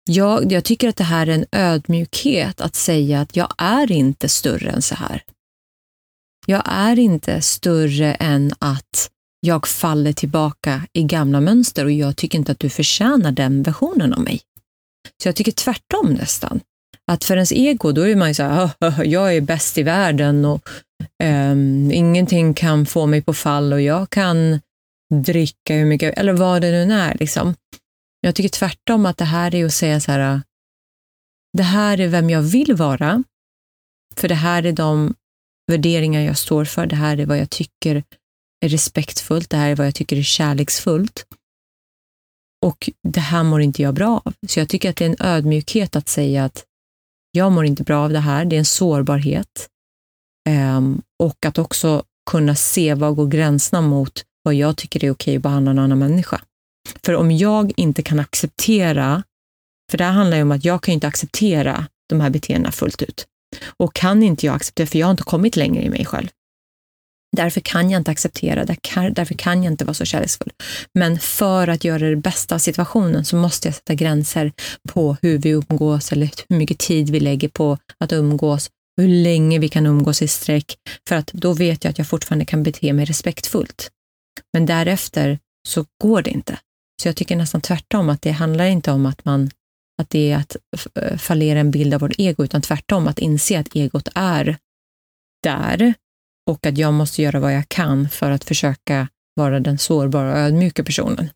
Jag, 0.09 0.51
jag 0.51 0.63
tycker 0.63 0.89
att 0.89 0.95
det 0.95 1.03
här 1.03 1.27
är 1.27 1.31
en 1.31 1.45
ödmjukhet 1.51 2.61
att 2.61 2.75
säga 2.75 3.21
att 3.21 3.35
jag 3.35 3.53
är 3.57 3.91
inte 3.91 4.29
större 4.29 4.69
än 4.69 4.81
så 4.81 4.95
här. 4.95 5.23
Jag 6.45 6.63
är 6.65 6.99
inte 6.99 7.41
större 7.41 8.13
än 8.13 8.53
att 8.59 9.09
jag 9.39 9.67
faller 9.67 10.13
tillbaka 10.13 10.87
i 10.93 11.03
gamla 11.03 11.41
mönster 11.41 11.85
och 11.85 11.91
jag 11.91 12.17
tycker 12.17 12.37
inte 12.37 12.51
att 12.51 12.59
du 12.59 12.69
förtjänar 12.69 13.31
den 13.31 13.63
versionen 13.63 14.13
av 14.13 14.21
mig. 14.23 14.41
Så 15.23 15.27
jag 15.27 15.35
tycker 15.35 15.51
tvärtom 15.51 16.13
nästan. 16.13 16.59
Att 17.11 17.23
för 17.23 17.35
ens 17.35 17.51
ego, 17.51 17.91
då 17.91 18.07
är 18.07 18.15
man 18.15 18.27
ju 18.27 18.33
så 18.33 18.43
här, 18.43 19.03
jag 19.03 19.35
är 19.35 19.41
bäst 19.41 19.77
i 19.77 19.83
världen 19.83 20.45
och 20.45 20.69
um, 21.23 21.91
ingenting 21.91 22.53
kan 22.53 22.85
få 22.85 23.05
mig 23.05 23.21
på 23.21 23.33
fall 23.33 23.73
och 23.73 23.81
jag 23.81 24.09
kan 24.09 24.59
dricka 25.13 25.75
hur 25.75 25.85
mycket, 25.85 26.17
eller 26.17 26.33
vad 26.33 26.61
det 26.61 26.85
nu 26.85 26.93
är. 26.93 27.17
Liksom. 27.19 27.55
Jag 28.21 28.35
tycker 28.35 28.49
tvärtom 28.49 29.05
att 29.05 29.17
det 29.17 29.25
här 29.25 29.55
är 29.55 29.65
att 29.65 29.73
säga 29.73 29.99
så 29.99 30.11
här, 30.11 30.41
det 31.57 31.63
här 31.63 31.99
är 31.99 32.07
vem 32.07 32.29
jag 32.29 32.41
vill 32.41 32.75
vara, 32.75 33.23
för 34.15 34.27
det 34.27 34.35
här 34.35 34.65
är 34.65 34.71
de 34.71 35.13
värderingar 35.71 36.21
jag 36.21 36.37
står 36.37 36.65
för, 36.65 36.85
det 36.85 36.95
här 36.95 37.19
är 37.19 37.25
vad 37.25 37.37
jag 37.37 37.49
tycker 37.49 38.03
är 38.65 38.69
respektfullt, 38.69 39.49
det 39.49 39.57
här 39.57 39.69
är 39.69 39.75
vad 39.75 39.87
jag 39.87 39.95
tycker 39.95 40.17
är 40.17 40.23
kärleksfullt. 40.23 41.25
Och 42.65 42.89
det 43.07 43.19
här 43.19 43.43
mår 43.43 43.61
inte 43.61 43.81
jag 43.81 43.93
bra 43.93 44.21
av. 44.25 44.33
Så 44.47 44.59
jag 44.59 44.69
tycker 44.69 44.89
att 44.89 44.95
det 44.95 45.05
är 45.05 45.09
en 45.09 45.27
ödmjukhet 45.27 45.95
att 45.95 46.09
säga 46.09 46.45
att 46.45 46.65
jag 47.31 47.51
mår 47.51 47.65
inte 47.65 47.83
bra 47.83 48.03
av 48.03 48.09
det 48.09 48.19
här, 48.19 48.45
det 48.45 48.55
är 48.55 48.59
en 48.59 48.65
sårbarhet. 48.65 49.67
Um, 50.49 51.01
och 51.23 51.45
att 51.45 51.57
också 51.57 52.03
kunna 52.31 52.55
se 52.55 52.93
var 52.93 53.11
går 53.11 53.27
gränserna 53.27 53.81
mot 53.81 54.23
vad 54.43 54.53
jag 54.53 54.77
tycker 54.77 55.05
är 55.05 55.11
okej 55.11 55.35
att 55.35 55.41
behandla 55.43 55.71
en 55.71 55.79
annan 55.79 55.99
människa. 55.99 56.41
För 57.05 57.15
om 57.15 57.31
jag 57.31 57.71
inte 57.77 58.03
kan 58.03 58.19
acceptera, 58.19 59.23
för 59.91 59.97
det 59.97 60.03
här 60.03 60.11
handlar 60.11 60.37
ju 60.37 60.43
om 60.43 60.51
att 60.51 60.65
jag 60.65 60.83
kan 60.83 60.93
inte 60.93 61.07
acceptera 61.07 61.85
de 62.09 62.21
här 62.21 62.29
beteendena 62.29 62.71
fullt 62.71 63.01
ut. 63.01 63.27
Och 63.77 63.95
kan 63.95 64.23
inte 64.23 64.45
jag 64.45 64.55
acceptera, 64.55 64.87
för 64.87 64.99
jag 64.99 65.07
har 65.07 65.11
inte 65.11 65.23
kommit 65.23 65.55
längre 65.55 65.83
i 65.83 65.89
mig 65.89 66.05
själv. 66.05 66.27
Därför 67.35 67.61
kan 67.61 67.89
jag 67.89 67.99
inte 67.99 68.11
acceptera, 68.11 68.65
därför 68.65 69.33
kan 69.33 69.63
jag 69.63 69.71
inte 69.71 69.85
vara 69.85 69.93
så 69.93 70.05
kärleksfull. 70.05 70.51
Men 70.93 71.19
för 71.19 71.67
att 71.67 71.83
göra 71.83 72.09
det 72.09 72.15
bästa 72.15 72.55
av 72.55 72.59
situationen 72.59 73.25
så 73.25 73.35
måste 73.35 73.67
jag 73.67 73.75
sätta 73.75 73.93
gränser 73.93 74.51
på 74.89 75.17
hur 75.21 75.37
vi 75.37 75.49
umgås 75.49 76.11
eller 76.11 76.29
hur 76.49 76.57
mycket 76.57 76.77
tid 76.77 77.09
vi 77.09 77.19
lägger 77.19 77.49
på 77.49 77.77
att 77.97 78.11
umgås, 78.11 78.69
hur 78.97 79.07
länge 79.07 79.59
vi 79.59 79.69
kan 79.69 79.85
umgås 79.85 80.21
i 80.21 80.27
sträck, 80.27 80.75
för 81.07 81.15
att 81.15 81.27
då 81.33 81.53
vet 81.53 81.83
jag 81.83 81.91
att 81.91 81.97
jag 81.97 82.07
fortfarande 82.07 82.45
kan 82.45 82.63
bete 82.63 82.93
mig 82.93 83.05
respektfullt. 83.05 83.89
Men 84.53 84.65
därefter 84.65 85.39
så 85.67 85.85
går 86.01 86.21
det 86.21 86.29
inte. 86.29 86.57
Så 87.01 87.07
jag 87.07 87.15
tycker 87.15 87.35
nästan 87.35 87.61
tvärtom, 87.61 88.09
att 88.09 88.21
det 88.21 88.31
handlar 88.31 88.65
inte 88.65 88.91
om 88.91 89.05
att 89.05 89.25
man 89.25 89.49
att 90.01 90.09
det 90.09 90.31
är 90.31 90.37
att 90.37 90.57
eh, 90.95 91.17
fallera 91.17 91.59
en 91.59 91.71
bild 91.71 91.93
av 91.93 91.99
vårt 91.99 92.15
ego, 92.17 92.43
utan 92.43 92.61
tvärtom 92.61 93.07
att 93.07 93.19
inse 93.19 93.59
att 93.59 93.75
egot 93.75 94.07
är 94.15 94.57
där 95.43 95.93
och 96.49 96.65
att 96.65 96.77
jag 96.77 96.93
måste 96.93 97.21
göra 97.21 97.39
vad 97.39 97.53
jag 97.55 97.69
kan 97.69 98.09
för 98.09 98.31
att 98.31 98.43
försöka 98.43 99.07
vara 99.35 99.59
den 99.59 99.77
sårbara 99.77 100.31
och 100.31 100.37
ödmjuka 100.37 100.83
personen. 100.83 101.29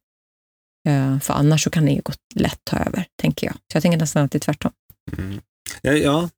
Eh, 0.88 1.20
För 1.20 1.34
annars 1.34 1.64
så 1.64 1.70
kan 1.70 1.88
egot 1.88 2.20
lätt 2.36 2.60
ta 2.64 2.78
över, 2.78 3.06
tänker 3.22 3.48
jag. 3.48 3.54
Så 3.56 3.76
jag 3.76 3.82
tänker 3.84 3.98
nästan 4.00 4.26
att 4.26 4.32
det 4.32 4.38
är 4.38 4.40
tvärtom. 4.40 4.72
mm. 5.18 5.42
ja, 5.82 5.92
ja. 5.94 6.30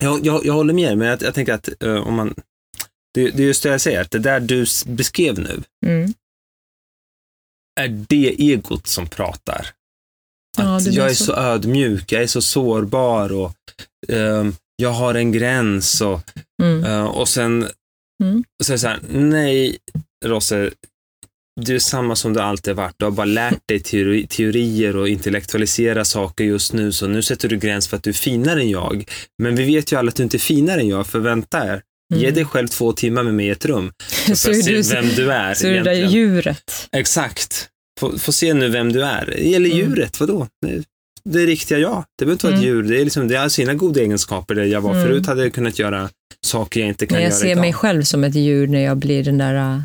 Jag, 0.00 0.26
jag, 0.26 0.46
jag 0.46 0.54
håller 0.54 0.74
med, 0.74 0.98
men 0.98 1.08
jag, 1.08 1.22
jag 1.22 1.34
tänker 1.34 1.52
att 1.52 1.82
eh, 1.82 1.94
om 1.94 2.14
man, 2.14 2.34
det, 3.14 3.30
det 3.30 3.42
är 3.42 3.46
just 3.46 3.62
det 3.62 3.68
jag 3.68 3.80
säger, 3.80 4.00
att 4.00 4.10
det 4.10 4.18
där 4.18 4.40
du 4.40 4.66
beskrev 4.86 5.38
nu, 5.38 5.62
Mm. 5.86 6.12
är 7.80 7.88
det 7.88 8.34
egot 8.38 8.86
som 8.86 9.06
pratar. 9.08 9.66
Ja, 10.58 10.76
Att 10.76 10.84
det 10.84 10.90
jag 10.90 11.10
är 11.10 11.14
så. 11.14 11.24
så 11.24 11.34
ödmjuk, 11.34 12.12
jag 12.12 12.22
är 12.22 12.26
så 12.26 12.42
sårbar 12.42 13.32
och 13.32 13.56
ehm, 14.08 14.54
jag 14.76 14.90
har 14.90 15.14
en 15.14 15.32
gräns 15.32 16.00
och, 16.00 16.20
Mm. 16.62 16.84
eh, 16.84 17.04
och 17.04 17.28
sen 17.28 17.68
Mm. 18.20 18.44
så 18.64 18.72
är 18.72 18.74
det 18.74 18.78
så 18.78 18.88
här, 18.88 19.00
nej 19.10 19.76
Rosse, 20.24 20.70
du 21.60 21.74
är 21.74 21.78
samma 21.78 22.16
som 22.16 22.32
du 22.32 22.40
alltid 22.40 22.76
varit. 22.76 22.94
Du 22.98 23.04
har 23.04 23.12
bara 23.12 23.24
lärt 23.24 23.68
dig 23.68 23.80
teori, 23.80 24.26
teorier 24.26 24.96
och 24.96 25.08
intellektualisera 25.08 26.04
saker 26.04 26.44
just 26.44 26.72
nu, 26.72 26.92
så 26.92 27.06
nu 27.06 27.22
sätter 27.22 27.48
du 27.48 27.56
gräns 27.56 27.88
för 27.88 27.96
att 27.96 28.02
du 28.02 28.10
är 28.10 28.14
finare 28.14 28.60
än 28.60 28.70
jag. 28.70 29.04
Men 29.42 29.56
vi 29.56 29.64
vet 29.64 29.92
ju 29.92 29.96
alla 29.98 30.08
att 30.08 30.16
du 30.16 30.22
inte 30.22 30.36
är 30.36 30.38
finare 30.38 30.80
än 30.80 30.88
jag, 30.88 31.06
för 31.06 31.18
vänta 31.18 31.58
här. 31.58 31.82
Ge 32.14 32.22
Mm. 32.24 32.34
dig 32.34 32.44
själv 32.44 32.68
två 32.68 32.92
timmar 32.92 33.22
med 33.22 33.34
mig 33.34 33.46
i 33.46 33.50
ett 33.50 33.64
rum, 33.64 33.92
så 34.26 34.36
Så 34.36 34.50
är 34.50 34.54
se 34.54 34.72
du 34.72 34.82
vem 34.82 35.08
du 35.08 35.32
är 35.32 35.54
Så 35.54 35.66
är 35.66 35.70
det 35.72 35.80
där 35.82 35.92
egentligen. 35.92 36.10
djuret. 36.12 36.88
Exakt. 36.92 37.68
Få, 38.00 38.18
få 38.18 38.32
se 38.32 38.54
nu 38.54 38.68
vem 38.68 38.92
du 38.92 39.04
är. 39.04 39.30
Eller 39.30 39.70
Mm. 39.70 39.78
djuret, 39.78 40.20
vadå? 40.20 40.46
Det, 40.66 40.82
det 41.24 41.42
är 41.42 41.46
riktiga 41.46 41.78
jag. 41.78 42.04
Det 42.18 42.24
behöver 42.24 42.32
inte 42.32 42.46
vara 42.46 42.54
ett 42.56 42.62
Mm. 42.62 42.74
djur. 42.76 42.82
Det, 42.82 43.00
är 43.00 43.04
liksom, 43.04 43.28
det 43.28 43.36
har 43.36 43.48
sina 43.48 43.74
goda 43.74 44.00
egenskaper. 44.00 44.54
Där 44.54 44.64
jag 44.64 44.80
var 44.80 44.90
Mm. 44.94 45.02
förut 45.06 45.26
hade 45.26 45.42
jag 45.42 45.54
kunnat 45.54 45.78
göra 45.78 46.10
saker 46.46 46.80
jag 46.80 46.88
inte 46.88 47.06
kan 47.06 47.16
När 47.16 47.22
jag 47.22 47.30
göra 47.30 47.40
ser 47.40 47.46
idag. 47.50 47.60
mig 47.60 47.72
själv 47.72 48.02
som 48.02 48.24
ett 48.24 48.34
djur 48.34 48.66
när 48.66 48.80
jag 48.80 48.96
blir 48.96 49.24
den 49.24 49.38
där 49.38 49.82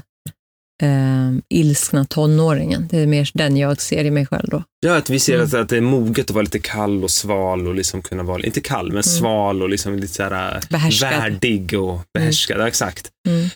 äh, 0.84 1.32
ilskna 1.49 2.06
tonåringen. 2.06 2.88
Det 2.91 2.99
är 2.99 3.08
mer 3.08 3.30
den 3.34 3.58
jag 3.58 3.82
ser 3.82 4.06
i 4.06 4.12
mig 4.12 4.26
själv 4.26 4.47
då. 4.49 4.64
Ja, 4.86 4.95
att 4.97 5.10
vi 5.10 5.20
ser 5.20 5.34
Mm. 5.34 5.45
att, 5.45 5.53
att 5.53 5.70
det 5.70 5.78
är 5.78 5.82
moget 5.82 6.26
att 6.30 6.32
vara 6.32 6.43
lite 6.43 6.60
kall 6.60 7.03
och 7.03 7.12
sval 7.12 7.68
och 7.68 7.76
liksom 7.76 8.01
kunna 8.01 8.24
vara, 8.24 8.43
inte 8.43 8.62
kall, 8.62 8.91
men 8.91 9.03
sval 9.03 9.62
och 9.62 9.70
liksom 9.70 9.95
lite 9.99 10.14
så 10.14 10.24
här 10.24 10.62
Behärskad. 10.70 11.10
värdig 11.10 11.80
och 11.80 11.99
behärskad. 12.14 12.60
Ja, 12.62 12.68
exakt. 12.68 13.10
Mm. 13.28 13.49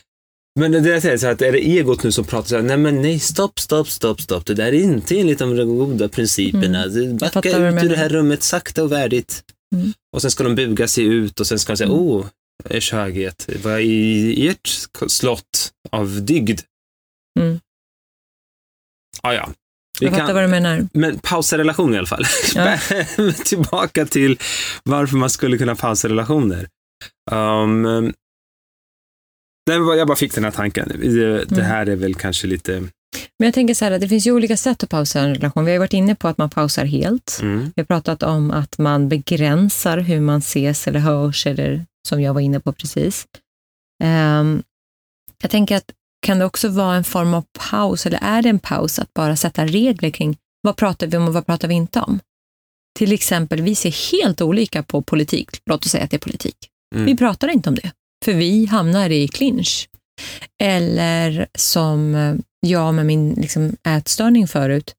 Men 0.60 0.72
det 0.72 0.88
jag 0.90 1.02
säger 1.02 1.16
så 1.18 1.26
här, 1.26 1.32
att 1.32 1.42
är 1.42 1.52
det 1.52 1.58
egot 1.58 2.02
nu 2.02 2.12
som 2.12 2.24
pratar 2.24 2.48
så 2.48 2.56
här, 2.56 2.62
nej 2.62 2.76
men 2.76 3.02
nej, 3.02 3.18
stopp, 3.18 3.58
stopp, 3.60 3.90
stopp, 3.90 4.20
stopp, 4.20 4.46
det 4.46 4.54
där 4.54 4.66
är 4.66 4.72
inte 4.82 5.20
enligt 5.20 5.38
de 5.38 5.56
goda 5.56 6.08
principerna. 6.08 6.84
Mm. 6.84 7.16
Backa 7.16 7.38
ut 7.38 7.82
ur 7.84 7.88
det 7.88 7.96
här 7.96 8.08
rummet 8.08 8.42
sakta 8.42 8.82
och 8.82 8.92
värdigt. 8.92 9.42
Mm. 9.74 9.92
Och 10.14 10.22
sen 10.22 10.30
ska 10.30 10.44
de 10.44 10.54
buga 10.54 10.88
sig 10.88 11.04
ut 11.04 11.40
och 11.40 11.46
sen 11.46 11.58
ska 11.58 11.72
de 11.72 11.76
säga, 11.76 11.88
Mm. 11.88 12.00
oh, 12.00 12.26
ers 12.64 12.92
höghet, 12.92 13.48
vad 13.64 13.72
är 13.72 13.78
i 13.80 14.48
ert 14.48 14.68
slott 15.08 15.72
av 15.90 16.22
dygd? 16.24 16.60
Mm. 17.40 17.60
Ah, 19.22 19.32
ja, 19.32 19.50
Vi 20.00 20.06
Jag 20.06 20.12
fattar 20.12 20.26
kan- 20.26 20.34
vad 20.34 20.44
du 20.44 20.48
menar. 20.48 20.88
Men 20.92 21.18
pausa 21.18 21.58
relation 21.58 21.94
i 21.94 21.98
alla 21.98 22.06
fall. 22.06 22.24
Ja. 22.54 22.78
Tillbaka 23.44 24.06
till 24.06 24.38
varför 24.84 25.16
man 25.16 25.30
skulle 25.30 25.58
kunna 25.58 25.74
pausa 25.76 26.08
relationer. 26.08 26.68
Um, 27.30 27.82
nej, 27.82 28.12
men 29.80 29.98
jag 29.98 30.08
bara 30.08 30.16
fick 30.16 30.34
den 30.34 30.44
här 30.44 30.50
tanken. 30.50 30.88
Det, 30.88 31.44
det 31.44 31.52
Mm. 31.52 31.64
här 31.64 31.86
är 31.86 31.96
väl 31.96 32.14
kanske 32.14 32.46
lite... 32.46 32.80
Men 33.38 33.46
jag 33.46 33.54
tänker 33.54 33.74
så 33.74 33.84
här, 33.84 33.98
det 33.98 34.08
finns 34.08 34.26
ju 34.26 34.32
olika 34.32 34.56
sätt 34.56 34.82
att 34.82 34.90
pausa 34.90 35.20
en 35.20 35.34
relation. 35.34 35.64
Vi 35.64 35.70
har 35.70 35.74
ju 35.74 35.78
varit 35.78 35.92
inne 35.92 36.14
på 36.14 36.28
att 36.28 36.38
man 36.38 36.50
pausar 36.50 36.84
helt. 36.84 37.38
Mm, 37.42 37.58
Vi 37.76 37.82
har 37.82 37.84
pratat 37.84 38.22
om 38.22 38.50
att 38.50 38.78
man 38.78 39.08
begränsar 39.08 39.98
hur 39.98 40.20
man 40.20 40.38
ses 40.38 40.88
eller 40.88 41.00
hörs, 41.00 41.46
eller 41.46 41.84
som 42.08 42.20
jag 42.22 42.34
var 42.34 42.40
inne 42.40 42.60
på 42.60 42.72
precis. 42.72 43.26
Ehm, 44.02 44.62
jag 45.42 45.50
tänker 45.50 45.76
att 45.76 45.92
kan 46.26 46.38
det 46.38 46.44
också 46.44 46.68
vara 46.68 46.96
en 46.96 47.04
form 47.04 47.34
av 47.34 47.44
paus, 47.70 48.06
eller 48.06 48.18
är 48.22 48.42
det 48.42 48.48
en 48.48 48.58
paus 48.58 48.98
att 48.98 49.14
bara 49.14 49.36
sätta 49.36 49.66
regler 49.66 50.10
kring 50.10 50.36
vad 50.62 50.76
pratar 50.76 51.06
vi 51.06 51.16
om 51.16 51.28
och 51.28 51.34
vad 51.34 51.46
pratar 51.46 51.68
vi 51.68 51.74
inte 51.74 52.00
om? 52.00 52.20
Till 52.98 53.12
exempel, 53.12 53.62
vi 53.62 53.74
ser 53.74 54.12
helt 54.12 54.40
olika 54.40 54.82
på 54.82 55.02
politik. 55.02 55.48
Låt 55.66 55.84
oss 55.84 55.90
säga 55.90 56.04
att 56.04 56.10
det 56.10 56.16
är 56.16 56.18
politik. 56.18 56.56
mm, 56.94 57.06
Vi 57.06 57.16
pratar 57.16 57.48
inte 57.48 57.68
om 57.68 57.74
det, 57.74 57.92
för 58.24 58.32
vi 58.32 58.66
hamnar 58.66 59.10
i 59.10 59.28
clinch. 59.28 59.88
Eller 60.62 61.46
som 61.54 62.14
eh, 62.14 62.34
jag 62.60 62.94
med 62.94 63.06
min 63.06 63.32
liksom, 63.32 63.76
ätstörning 63.86 64.48
förut. 64.48 64.94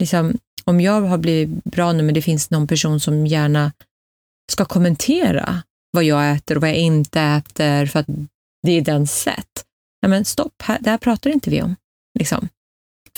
Liksom, 0.00 0.38
om 0.64 0.80
jag 0.80 1.00
har 1.00 1.18
blivit 1.18 1.64
bra 1.64 1.92
nu, 1.92 2.02
men 2.02 2.14
det 2.14 2.22
finns 2.22 2.50
någon 2.50 2.66
person 2.66 3.00
som 3.00 3.26
gärna 3.26 3.72
ska 4.52 4.64
kommentera 4.64 5.62
vad 5.94 6.04
jag 6.04 6.32
äter 6.32 6.56
och 6.56 6.60
vad 6.60 6.70
jag 6.70 6.76
inte 6.76 7.20
äter 7.20 7.86
för 7.86 8.00
att 8.00 8.06
det 8.62 8.72
är 8.72 8.80
den 8.80 9.06
sätt. 9.06 9.64
Nej, 10.02 10.10
men 10.10 10.24
stopp, 10.24 10.62
här, 10.62 10.78
det 10.80 10.90
här 10.90 10.98
pratar 10.98 11.30
inte 11.30 11.50
vi 11.50 11.62
om. 11.62 11.76
Liksom. 12.18 12.48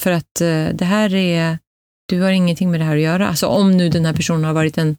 För 0.01 0.11
att 0.11 0.41
eh, 0.41 0.67
det 0.73 0.85
här 0.85 1.13
är, 1.15 1.59
du 2.07 2.21
har 2.21 2.31
ingenting 2.31 2.71
med 2.71 2.79
det 2.79 2.83
här 2.83 2.95
att 2.95 3.01
göra. 3.01 3.27
Alltså 3.27 3.47
om 3.47 3.77
nu 3.77 3.89
den 3.89 4.05
här 4.05 4.13
personen 4.13 4.43
har 4.43 4.53
varit 4.53 4.77
en 4.77 4.97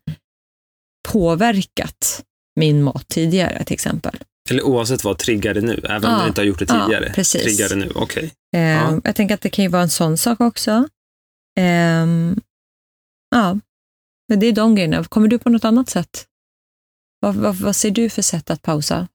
påverkat 1.08 2.24
min 2.56 2.82
mat 2.82 3.08
tidigare 3.08 3.64
till 3.64 3.74
exempel. 3.74 4.16
Eller 4.50 4.62
oavsett 4.62 5.04
vad, 5.04 5.18
triggar 5.18 5.54
det 5.54 5.60
nu? 5.60 5.80
Även 5.88 6.04
om 6.04 6.10
Ja, 6.16 6.22
du 6.22 6.28
inte 6.28 6.40
har 6.40 6.46
gjort 6.46 6.58
det 6.58 6.66
ja, 6.68 6.84
tidigare? 6.86 7.12
precis. 7.14 7.42
Triggar 7.42 7.68
det 7.68 7.74
nu, 7.76 7.92
okej. 7.94 8.32
Eh, 8.56 8.60
Ja. 8.60 9.00
Jag 9.04 9.16
tänker 9.16 9.34
att 9.34 9.40
det 9.40 9.50
kan 9.50 9.62
ju 9.64 9.68
vara 9.68 9.82
en 9.82 9.88
sån 9.90 10.18
sak 10.18 10.40
också. 10.40 10.88
Ehm, 11.60 12.40
ja, 13.30 13.58
men 14.28 14.40
det 14.40 14.46
är 14.46 14.52
de 14.52 14.74
grejerna. 14.74 15.04
Kommer 15.04 15.28
du 15.28 15.38
på 15.38 15.50
något 15.50 15.64
annat 15.64 15.88
sätt? 15.88 16.26
Vad, 17.20 17.34
vad, 17.34 17.56
vad 17.56 17.76
ser 17.76 17.90
du 17.90 18.10
för 18.10 18.22
sätt 18.22 18.50
att 18.50 18.62
pausa? 18.62 19.08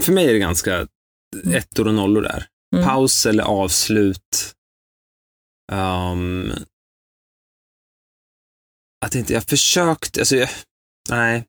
För 0.00 0.12
mig 0.12 0.28
är 0.28 0.32
det 0.32 0.38
ganska 0.38 0.88
ettor 1.54 1.88
och 1.88 1.94
nollor 1.94 2.22
där. 2.22 2.46
Mm. 2.76 2.84
Paus 2.88 3.26
eller 3.26 3.44
avslut. 3.44 4.54
Um, 5.72 6.52
att 9.04 9.14
inte 9.14 9.32
jag 9.32 9.44
försökt, 9.44 10.18
alltså 10.18 10.36
jag, 10.36 10.48
nej. 11.10 11.44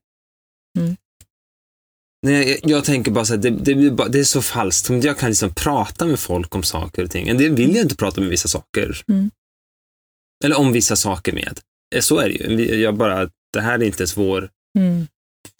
Mm. 0.78 0.96
nej 2.26 2.50
jag, 2.50 2.70
jag 2.70 2.84
tänker 2.84 3.10
bara 3.10 3.24
så 3.24 3.34
här, 3.34 3.40
det, 3.40 3.50
det, 3.50 3.90
bara- 3.90 4.08
det 4.08 4.20
är 4.20 4.24
så 4.24 4.42
falskt. 4.42 4.90
Jag 4.90 5.18
kan 5.18 5.28
liksom 5.28 5.54
prata 5.54 6.06
med 6.06 6.20
folk 6.20 6.54
om 6.54 6.62
saker 6.62 7.04
och 7.04 7.10
ting. 7.10 7.28
En 7.28 7.38
del 7.38 7.54
vill 7.54 7.74
jag 7.74 7.84
inte 7.84 7.96
prata 7.96 8.20
med 8.20 8.30
vissa 8.30 8.48
saker. 8.48 9.02
Mm. 9.08 9.30
Eller 10.44 10.58
om 10.58 10.72
vissa 10.72 10.96
saker 10.96 11.32
med. 11.32 11.60
Eh, 11.94 12.00
Så 12.00 12.18
är 12.18 12.28
det 12.28 12.34
ju. 12.34 12.74
Jag 12.80 12.96
bara, 12.96 13.30
det 13.54 13.60
här 13.60 13.78
är 13.78 13.82
inte 13.82 14.00
ens 14.02 14.16
vår, 14.16 14.50
Mm. 14.78 15.06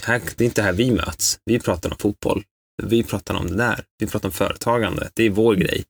här, 0.03 0.23
det 0.37 0.45
är 0.45 0.47
inte 0.47 0.63
här 0.63 0.73
vi 0.73 0.91
möts. 0.91 1.39
Vi 1.45 1.59
pratar 1.61 1.91
om 1.93 1.99
fotboll. 1.99 2.45
Vi 2.83 3.03
pratar 3.03 3.35
om 3.35 3.47
det 3.47 3.57
där. 3.57 3.85
Vi 3.99 4.07
pratar 4.07 4.29
om 4.29 4.33
företagande. 4.33 5.11
Det 5.15 5.23
är 5.25 5.31
vår 5.31 5.55
grej. 5.55 5.85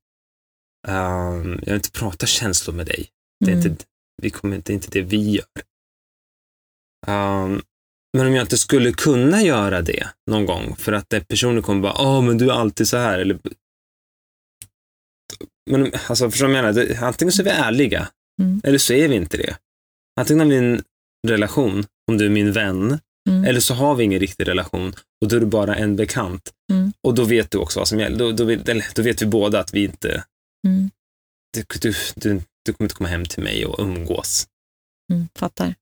Um, 0.88 1.52
jag 1.52 1.64
vill 1.66 1.74
inte 1.74 1.90
prata 1.90 2.26
känslor 2.26 2.74
med 2.74 2.86
dig. 2.86 3.08
Det 3.44 3.50
är, 3.52 3.56
Mm. 3.56 3.66
inte, 3.72 3.84
vi 4.22 4.30
kommer 4.30 4.56
det 4.64 4.70
är 4.72 4.74
inte 4.74 4.88
det 4.90 5.02
vi 5.02 5.30
gör. 5.30 5.46
Um, 7.06 7.62
men 8.16 8.26
om 8.26 8.34
jag 8.34 8.44
inte 8.44 8.58
skulle 8.58 8.92
kunna 8.92 9.42
göra 9.42 9.82
det 9.82 10.08
någon 10.30 10.46
gång 10.46 10.76
för 10.76 10.92
att 10.92 11.28
personen 11.28 11.62
kommer 11.62 11.80
bara, 11.82 11.94
åh 12.02 12.22
men 12.22 12.38
du 12.38 12.48
är 12.50 12.54
alltid 12.54 12.88
så 12.88 12.96
här. 12.96 13.18
Eller... 13.18 13.38
Men 15.70 15.92
alltså, 16.08 16.30
förstår 16.30 16.46
du 16.46 16.52
vad 16.52 16.58
jag 16.64 16.74
menar? 16.74 16.86
Det, 16.88 16.96
antingen 17.02 17.32
så 17.32 17.42
är 17.42 17.44
vi 17.44 17.50
ärliga 17.50 18.08
Mm. 18.42 18.60
eller 18.64 18.78
så 18.78 18.92
är 18.92 19.08
vi 19.08 19.14
inte 19.14 19.36
det. 19.36 19.56
Antingen 20.20 20.40
har 20.40 20.46
vi 20.46 20.56
en 20.56 20.82
relation, 21.28 21.84
om 22.10 22.18
du 22.18 22.26
är 22.26 22.30
min 22.30 22.52
vän, 22.52 22.98
Mm. 23.28 23.44
eller 23.44 23.60
så 23.60 23.74
har 23.74 23.94
vi 23.94 24.04
ingen 24.04 24.20
riktig 24.20 24.48
relation 24.48 24.94
och 25.22 25.28
då 25.28 25.36
är 25.36 25.40
du 25.40 25.46
bara 25.46 25.76
en 25.76 25.96
bekant. 25.96 26.50
Mm. 26.72 26.92
Och 27.06 27.14
då 27.14 27.24
vet 27.24 27.50
du 27.50 27.58
också 27.58 27.80
vad 27.80 27.88
som 27.88 28.00
gäller. 28.00 28.18
Då, 28.18 28.32
då, 28.32 28.44
då 28.94 29.02
vet 29.02 29.22
vi 29.22 29.26
båda 29.26 29.60
att 29.60 29.74
vi 29.74 29.84
inte, 29.84 30.24
Mm. 30.66 30.90
du, 31.56 31.64
du, 31.80 31.94
du, 32.14 32.42
du 32.64 32.72
kommer 32.72 32.84
inte 32.86 32.94
komma 32.94 33.08
hem 33.08 33.24
till 33.24 33.42
mig 33.42 33.66
och 33.66 33.80
umgås. 33.80 34.46
Mm. 35.12 35.28
Fattar. 35.38 35.74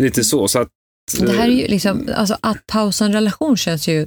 Lite 0.00 0.24
så. 0.24 0.48
så 0.48 0.58
att, 0.58 0.68
Det 1.20 1.32
här 1.32 1.48
är 1.48 1.52
ju 1.52 1.66
liksom, 1.68 2.08
alltså 2.14 2.36
att 2.40 2.66
pausa 2.66 3.04
en 3.04 3.12
relation 3.12 3.56
känns 3.56 3.88
ju, 3.88 4.06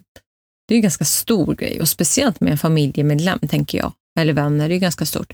det 0.67 0.73
är 0.73 0.75
en 0.75 0.82
ganska 0.82 1.05
stor 1.05 1.55
grej 1.55 1.82
och 1.82 1.89
speciellt 1.89 2.39
med 2.39 2.51
en 2.51 2.57
familjemedlem 2.57 3.39
tänker 3.39 3.78
jag, 3.78 3.93
eller 4.19 4.34
vänner, 4.34 4.67
det 4.67 4.71
är 4.73 4.75
ju 4.75 4.80
ganska 4.80 5.05
stort. 5.05 5.34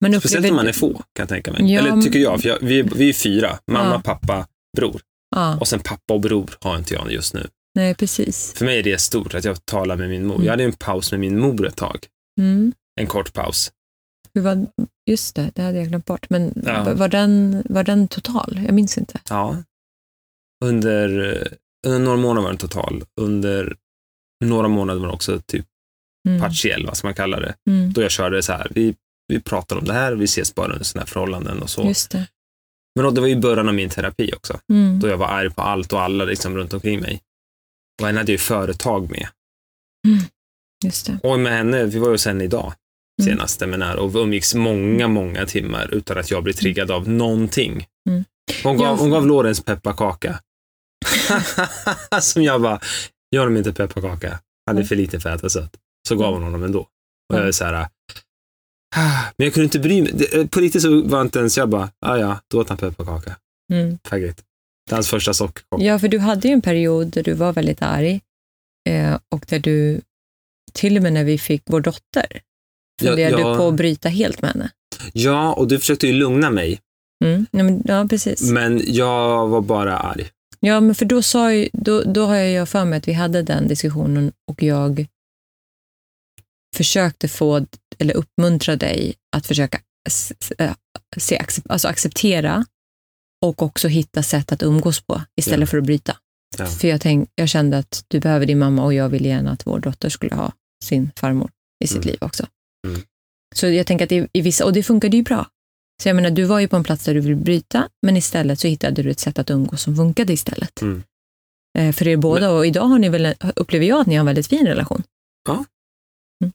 Men 0.00 0.20
Speciellt 0.20 0.38
upplever 0.44 0.50
om 0.50 0.56
man 0.56 0.68
är 0.68 0.72
få, 0.72 0.92
kan 0.92 1.02
jag 1.14 1.28
tänka 1.28 1.52
mig. 1.52 1.72
Ja, 1.72 1.80
Eller 1.80 2.02
tycker 2.02 2.18
jag, 2.18 2.40
för 2.40 2.48
jag, 2.48 2.58
vi, 2.62 2.82
vi 2.82 3.08
är 3.08 3.12
fyra. 3.12 3.58
Mamma, 3.66 3.90
Ja. 3.94 4.02
pappa, 4.04 4.46
bror. 4.76 5.00
Ja, 5.32 5.58
Och 5.58 5.68
sen 5.68 5.80
pappa 5.80 6.14
och 6.14 6.20
bror 6.20 6.50
har 6.60 6.76
inte 6.78 6.94
jag 6.94 7.12
just 7.12 7.34
nu. 7.34 7.48
nej 7.74 7.94
precis. 7.94 8.52
För 8.56 8.64
mig 8.64 8.78
är 8.78 8.82
det 8.82 8.98
stort 9.00 9.34
att 9.34 9.44
jag 9.44 9.64
talar 9.66 9.96
med 9.96 10.08
min 10.08 10.26
mor. 10.26 10.34
Mm. 10.34 10.44
Jag 10.46 10.52
hade 10.52 10.64
en 10.64 10.72
paus 10.72 11.10
med 11.10 11.20
min 11.20 11.38
mor 11.40 11.66
ett 11.66 11.76
tag. 11.76 12.06
Mm. 12.40 12.72
En 13.00 13.06
kort 13.06 13.32
paus. 13.32 13.72
Hur 14.34 14.42
var, 14.42 14.66
just 15.10 15.34
det, 15.36 15.50
det 15.54 15.62
hade 15.62 15.78
jag 15.78 15.88
glömt 15.88 16.04
bort. 16.06 16.30
Men 16.30 16.62
Ja. 16.66 16.94
var, 16.94 17.08
den, 17.08 17.62
var 17.68 17.84
den 17.84 18.08
total? 18.08 18.60
Jag 18.66 18.74
minns 18.74 18.98
inte. 18.98 19.20
Ja. 19.30 19.56
Under, 20.64 21.08
under 21.86 21.98
några 21.98 22.16
månader 22.16 22.42
var 22.42 22.48
den 22.50 22.58
total. 22.58 23.04
Under 23.20 23.76
några 24.44 24.68
månader 24.68 25.00
var 25.00 25.06
den 25.06 25.14
också 25.14 25.40
typ 25.46 25.66
Mm. 26.28 26.40
partiell, 26.40 26.86
vad 26.86 26.96
ska 26.96 27.06
man 27.06 27.14
kalla 27.14 27.40
det. 27.40 27.54
Mm. 27.70 27.92
Då 27.92 28.02
jag 28.02 28.10
körde 28.10 28.42
så 28.42 28.52
här, 28.52 28.66
vi, 28.70 28.94
vi 29.28 29.40
pratar 29.40 29.76
om 29.76 29.84
det 29.84 29.92
här, 29.92 30.12
vi 30.12 30.24
ses 30.24 30.54
bara 30.54 30.72
under 30.72 30.84
sådana 30.84 31.02
här 31.02 31.06
förhållanden 31.12 31.62
och 31.62 31.70
så. 31.70 31.82
Just 31.88 32.10
det. 32.10 32.26
Men 32.94 33.04
då, 33.04 33.10
det 33.10 33.20
var 33.20 33.28
ju 33.28 33.36
början 33.40 33.68
av 33.68 33.74
min 33.74 33.88
terapi 33.90 34.32
också. 34.36 34.60
Mm. 34.72 35.00
Då 35.00 35.08
jag 35.08 35.16
var 35.16 35.26
arg 35.26 35.50
på 35.50 35.62
allt 35.62 35.92
och 35.92 36.02
alla 36.02 36.24
liksom 36.24 36.56
runt 36.56 36.72
omkring 36.74 37.00
mig. 37.00 37.20
Och 38.00 38.06
henne 38.06 38.18
hade 38.18 38.32
jag 38.32 38.34
ju 38.34 38.38
företag 38.38 39.10
med. 39.10 39.28
Just 40.84 41.06
det. 41.06 41.18
Och 41.22 41.38
med 41.40 41.52
henne, 41.52 41.84
vi 41.84 41.98
var 41.98 42.10
ju 42.10 42.18
henne 42.26 42.44
idag, 42.44 42.72
Mm. 43.22 43.30
senast 43.32 43.60
seminar, 43.60 43.96
och 43.96 44.14
vi 44.14 44.18
umgicks 44.20 44.54
många, 44.54 45.08
många 45.08 45.46
timmar 45.46 45.94
utan 45.94 46.18
att 46.18 46.30
jag 46.30 46.42
blev 46.44 46.52
triggad 46.54 46.90
av 46.90 47.08
någonting. 47.08 47.86
Mm. 48.10 48.24
Hon, 48.62 48.76
gav, 48.76 48.86
Ja. 48.86 48.96
hon 49.00 49.10
gav 49.10 49.26
Lorenz 49.26 49.64
pepparkaka. 49.64 50.40
Som 52.20 52.42
jag 52.42 52.62
bara, 52.62 52.80
gör 53.34 53.40
honom 53.42 53.56
inte 53.56 53.72
pepparkaka. 53.72 54.28
Han 54.66 54.76
är 54.76 54.80
Mm. 54.80 54.86
för 54.88 54.96
liten 54.96 55.20
för 55.20 55.30
att 55.30 55.38
äta 55.38 55.48
sött. 55.48 55.76
Så 56.08 56.16
gav 56.16 56.34
hon 56.34 56.42
honom 56.42 56.62
ändå. 56.62 56.80
Och 56.80 56.88
jag 57.28 57.36
Mm. 57.38 57.48
är 57.48 57.52
så 57.52 57.64
här, 57.64 57.88
men 59.36 59.44
jag 59.44 59.54
kunde 59.54 59.64
inte 59.64 59.78
bry 59.78 60.02
mig. 60.02 60.12
Det- 60.14 60.50
På 60.50 60.60
riktigt 60.60 60.82
så 60.82 61.02
var 61.02 61.20
inte 61.22 61.38
ens 61.38 61.56
jag 61.58 61.68
bara, 61.68 61.90
ah, 62.06 62.16
ja, 62.16 62.40
då 62.50 62.60
åt 62.60 62.68
han 62.68 62.78
pepparkaka. 62.78 63.36
Mm. 63.72 63.98
Fagligt. 64.08 64.42
Det 64.86 64.92
är 64.92 64.96
hans 64.96 65.08
första 65.08 65.34
sockerchock. 65.34 65.80
Ja, 65.82 65.98
för 65.98 66.08
du 66.08 66.18
hade 66.18 66.48
ju 66.48 66.54
en 66.54 66.62
period 66.62 67.06
där 67.08 67.22
du 67.22 67.32
var 67.32 67.52
väldigt 67.52 67.82
arg 67.82 68.20
eh, 68.88 69.18
och 69.28 69.44
där 69.48 69.58
du, 69.58 70.00
till 70.72 70.96
och 70.96 71.02
med 71.02 71.12
när 71.12 71.24
vi 71.24 71.38
fick 71.38 71.62
vår 71.66 71.80
dotter, 71.80 72.40
Ja, 73.02 73.08
funderade 73.08 73.40
ja. 73.42 73.50
du 73.50 73.56
på 73.56 73.68
att 73.68 73.74
bryta 73.74 74.08
helt 74.08 74.42
med 74.42 74.50
henne. 74.50 74.70
Ja, 75.12 75.52
och 75.52 75.68
du 75.68 75.78
försökte 75.78 76.06
ju 76.06 76.12
lugna 76.12 76.50
mig, 76.50 76.80
Mm. 77.24 77.46
Ja, 77.50 77.62
men, 77.62 77.82
ja, 77.84 78.06
precis. 78.10 78.42
men 78.50 78.82
jag 78.86 79.48
var 79.48 79.60
bara 79.60 79.98
arg. 79.98 80.28
Ja, 80.60 80.80
men 80.80 80.94
för 80.94 81.04
då, 81.04 81.22
sa 81.22 81.52
ju, 81.52 81.68
då, 81.72 82.02
då 82.02 82.26
har 82.26 82.36
jag 82.36 82.68
för 82.68 82.84
mig 82.84 82.96
att 82.98 83.08
vi 83.08 83.12
hade 83.12 83.42
den 83.42 83.68
diskussionen 83.68 84.32
och 84.50 84.62
jag 84.62 85.06
försökte 86.76 87.28
få, 87.28 87.66
eller 88.02 88.14
uppmuntra 88.14 88.76
dig 88.76 89.14
att 89.36 89.46
försöka 89.46 89.80
se, 91.16 91.42
alltså 91.68 91.88
acceptera 91.88 92.64
och 93.44 93.62
också 93.62 93.88
hitta 93.88 94.22
sätt 94.22 94.52
att 94.52 94.62
umgås 94.62 95.00
på 95.00 95.22
istället 95.36 95.60
Ja. 95.60 95.66
för 95.70 95.78
att 95.78 95.84
bryta. 95.84 96.16
Ja. 96.58 96.66
För 96.66 96.88
jag, 96.88 97.00
tänk, 97.00 97.30
jag 97.34 97.48
kände 97.48 97.78
att 97.78 98.04
du 98.08 98.20
behöver 98.20 98.46
din 98.46 98.58
mamma 98.58 98.84
och 98.84 98.94
jag 98.94 99.08
vill 99.08 99.24
gärna 99.24 99.50
att 99.50 99.66
vår 99.66 99.78
dotter 99.78 100.08
skulle 100.08 100.34
ha 100.34 100.52
sin 100.84 101.10
farmor 101.16 101.50
i 101.84 101.86
sitt 101.86 101.96
Mm. 101.96 102.08
liv 102.08 102.18
också. 102.20 102.46
Mm. 102.86 103.00
Så 103.54 103.66
jag 103.68 103.86
tänker 103.86 104.04
att 104.04 104.12
i, 104.12 104.28
i 104.32 104.40
vissa, 104.40 104.64
och 104.64 104.72
det 104.72 104.82
funkade 104.82 105.16
ju 105.16 105.22
bra. 105.22 105.46
Så 106.02 106.08
jag 106.08 106.16
menar, 106.16 106.30
du 106.30 106.44
var 106.44 106.60
ju 106.60 106.68
på 106.68 106.76
en 106.76 106.84
plats 106.84 107.04
där 107.04 107.14
du 107.14 107.20
vill 107.20 107.36
bryta, 107.36 107.88
men 108.06 108.16
istället 108.16 108.60
så 108.60 108.68
hittade 108.68 109.02
du 109.02 109.10
ett 109.10 109.20
sätt 109.20 109.38
att 109.38 109.50
umgås 109.50 109.82
som 109.82 109.96
funkade 109.96 110.32
istället. 110.32 110.80
Mm. 110.82 111.02
Eh, 111.78 111.92
för 111.92 112.08
er 112.08 112.16
båda, 112.16 112.50
och 112.50 112.66
idag 112.66 112.84
har 112.84 112.98
ni 112.98 113.08
väl, 113.08 113.34
upplever 113.56 113.86
jag 113.86 114.00
att 114.00 114.06
ni 114.06 114.14
har 114.14 114.20
en 114.20 114.26
väldigt 114.26 114.46
fin 114.46 114.66
relation. 114.66 115.02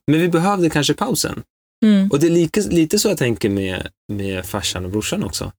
Men 0.06 0.20
vi 0.20 0.28
behövde 0.28 0.70
kanske 0.70 0.94
pausen. 0.94 1.42
Mm. 1.84 2.10
Och 2.10 2.20
det 2.20 2.26
är 2.26 2.30
lika, 2.30 2.60
lite 2.60 2.98
så 2.98 3.08
jag 3.08 3.18
tänker 3.18 3.48
med, 3.48 3.88
med 4.12 4.46
farsan 4.46 4.84
och 4.84 4.90
brorsan 4.90 5.24
också. 5.24 5.52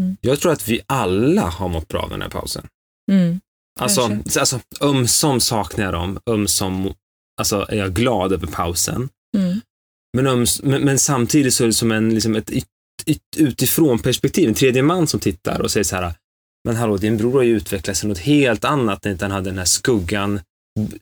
Mm. 0.00 0.16
Jag 0.20 0.40
tror 0.40 0.52
att 0.52 0.68
vi 0.68 0.80
alla 0.86 1.42
har 1.42 1.68
mått 1.68 1.88
bra 1.88 2.02
av 2.02 2.10
den 2.10 2.22
här 2.22 2.28
pausen. 2.28 2.66
Mm. 3.12 3.40
Alltså, 3.80 4.08
Kanske. 4.08 4.40
alltså 4.40 4.60
ömsom 4.80 5.40
saknar 5.40 5.84
jag 5.84 5.94
dem, 5.94 6.18
ömsom 6.26 6.94
alltså, 7.40 7.66
är 7.68 7.76
jag 7.76 7.94
glad 7.94 8.32
över 8.32 8.46
pausen. 8.46 9.08
Mm. 9.36 9.60
Men, 10.16 10.26
öms, 10.26 10.62
men, 10.62 10.82
men 10.82 10.98
samtidigt 10.98 11.54
så 11.54 11.64
är 11.64 11.66
det 11.66 11.74
som 11.74 11.92
en, 11.92 12.14
liksom 12.14 12.36
ett 12.36 12.50
yt, 12.50 12.66
yt, 13.06 13.20
utifrån 13.36 13.98
perspektiv, 13.98 14.48
en 14.48 14.54
tredje 14.54 14.82
man 14.82 15.06
som 15.06 15.20
tittar 15.20 15.60
och 15.60 15.70
säger 15.70 15.84
så 15.84 15.96
här, 15.96 16.14
men 16.64 16.76
hallå, 16.76 16.96
din 16.96 17.16
bror 17.16 17.32
har 17.32 17.42
ju 17.42 17.56
utvecklats 17.56 18.00
till 18.00 18.08
något 18.08 18.18
helt 18.18 18.64
annat 18.64 19.04
när 19.04 19.12
inte 19.12 19.24
han 19.24 19.32
hade 19.32 19.50
den 19.50 19.58
här 19.58 19.64
skuggan, 19.64 20.40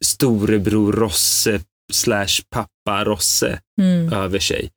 storebror 0.01 0.93
Rosse 0.93 1.61
slash 1.93 2.43
pappa 2.51 3.05
Rosse 3.05 3.61
Mm. 3.81 4.13
över 4.13 4.39
sig. 4.39 4.71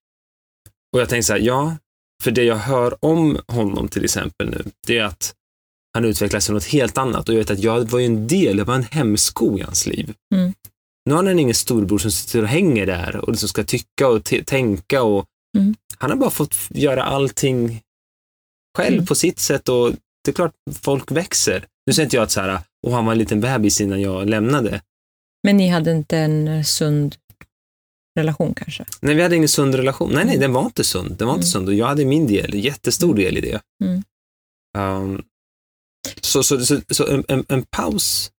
Och 0.93 1.01
jag 1.01 1.09
tänker 1.09 1.24
så 1.24 1.34
här, 1.34 1.39
ja, 1.39 1.78
för 2.24 2.32
det 2.32 2.43
jag 2.43 2.55
hör 2.55 3.05
om 3.05 3.39
honom 3.47 3.88
till 3.88 4.03
exempel 4.03 4.49
nu, 4.49 4.63
det 4.88 4.97
är 4.97 5.03
att 5.03 5.34
han 5.93 6.05
utvecklas 6.05 6.45
till 6.45 6.53
något 6.53 6.66
helt 6.66 6.97
annat. 6.97 7.30
Och 7.30 7.36
jag 7.36 7.39
vet 7.39 7.49
att 7.51 7.59
jag 7.59 7.89
var 7.89 7.99
ju 7.99 8.05
en 8.05 8.28
del, 8.28 8.57
jag 8.57 8.66
var 8.66 8.76
en 8.76 8.84
hämsko 8.84 9.59
i 9.59 9.61
hans 9.61 9.88
liv. 9.88 10.13
Mm. 10.36 10.53
Nu 11.05 11.13
har 11.16 11.24
han 11.24 11.39
ingen 11.39 11.55
storbror 11.55 11.97
som 11.97 12.11
sitter 12.11 12.41
och 12.41 12.47
hänger 12.47 12.86
där 12.86 13.16
och 13.30 13.39
som 13.39 13.49
ska 13.49 13.63
tycka 13.63 14.07
och 14.07 14.24
tänka 14.45 15.03
och 15.03 15.26
Mm. 15.57 15.76
han 15.97 16.09
har 16.09 16.18
bara 16.18 16.30
fått 16.30 16.55
göra 16.70 17.03
allting 17.03 17.82
själv 18.78 18.93
Mm. 18.93 19.05
på 19.05 19.16
sitt 19.16 19.39
sätt 19.39 19.70
och 19.70 19.91
det 20.26 20.32
är 20.32 20.34
klart 20.34 20.53
folk 20.82 21.11
växer. 21.11 21.66
Nu 21.88 21.93
säger 21.93 22.05
inte 22.05 22.16
jag 22.16 22.24
att 22.24 22.32
så 22.32 22.41
här, 22.41 22.59
och 22.88 22.91
han 22.93 23.05
var 23.05 23.11
en 23.11 23.18
liten 23.20 23.41
bebis 23.41 23.82
innan 23.82 24.01
jag 24.01 24.30
lämnade. 24.30 24.82
Men 25.45 25.57
ni 25.57 25.67
hade 25.67 25.91
inte 25.91 26.17
en 26.17 26.47
eh, 26.47 26.63
sund 26.63 27.15
relation 28.19 28.53
kanske? 28.53 28.85
Nej, 29.01 29.15
vi 29.15 29.21
hade 29.21 29.35
ingen 29.35 29.49
sund 29.49 29.75
relation. 29.75 30.11
Nej, 30.13 30.25
nej, 30.25 30.35
Mm. 30.35 30.41
den 30.41 30.53
var 30.53 30.65
inte 30.65 30.83
sund. 30.83 31.15
Den 31.17 31.27
var 31.27 31.33
inte 31.35 31.45
Mm. 31.45 31.51
sund 31.51 31.67
och 31.67 31.73
jag 31.73 31.87
hade 31.87 32.05
min 32.05 32.27
del, 32.27 32.53
jättestor 32.55 33.09
Mm. 33.11 33.23
del 33.23 33.37
i 33.37 33.41
det. 33.41 33.61
Um, 34.77 35.23
så 36.21 36.43
så, 36.43 36.65
så, 36.65 36.81
så 36.89 37.07
en, 37.07 37.23
en, 37.27 37.45
en 37.47 37.63
paus 37.63 38.31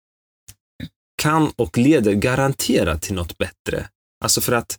kan 1.22 1.52
och 1.56 1.78
leder 1.78 2.12
garanterat 2.12 3.02
till 3.02 3.14
något 3.14 3.38
bättre. 3.38 3.88
Alltså 4.24 4.40
för 4.40 4.52
att 4.52 4.78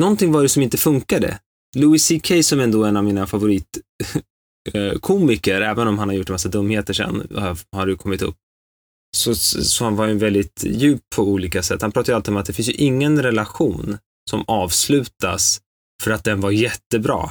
någonting 0.00 0.32
var 0.32 0.42
det 0.42 0.48
som 0.48 0.62
inte 0.62 0.78
funkade. 0.78 1.38
Louis 1.76 2.08
CK 2.08 2.44
som 2.44 2.60
ändå 2.60 2.84
är 2.84 2.88
en 2.88 2.96
av 2.96 3.04
mina 3.04 3.26
favoritkomiker, 3.26 5.60
även 5.60 5.88
om 5.88 5.98
han 5.98 6.08
har 6.08 6.16
gjort 6.16 6.28
en 6.28 6.34
massa 6.34 6.48
dumheter 6.48 6.94
sen, 6.94 7.28
har, 7.34 7.58
har 7.72 7.86
det 7.86 7.94
kommit 7.96 8.22
upp. 8.22 8.36
Så, 9.16 9.34
så 9.34 9.84
han 9.84 9.96
var 9.96 10.06
ju 10.06 10.14
väldigt 10.14 10.64
djup 10.64 11.02
på 11.16 11.22
olika 11.22 11.62
sätt. 11.62 11.82
Han 11.82 11.92
pratar 11.92 12.12
ju 12.12 12.16
alltid 12.16 12.34
om 12.34 12.36
att 12.36 12.46
det 12.46 12.52
finns 12.52 12.68
ju 12.68 12.72
ingen 12.72 13.22
relation 13.22 13.98
som 14.30 14.44
avslutas 14.46 15.60
för 16.02 16.10
att 16.10 16.24
den 16.24 16.40
var 16.40 16.50
jättebra. 16.50 17.30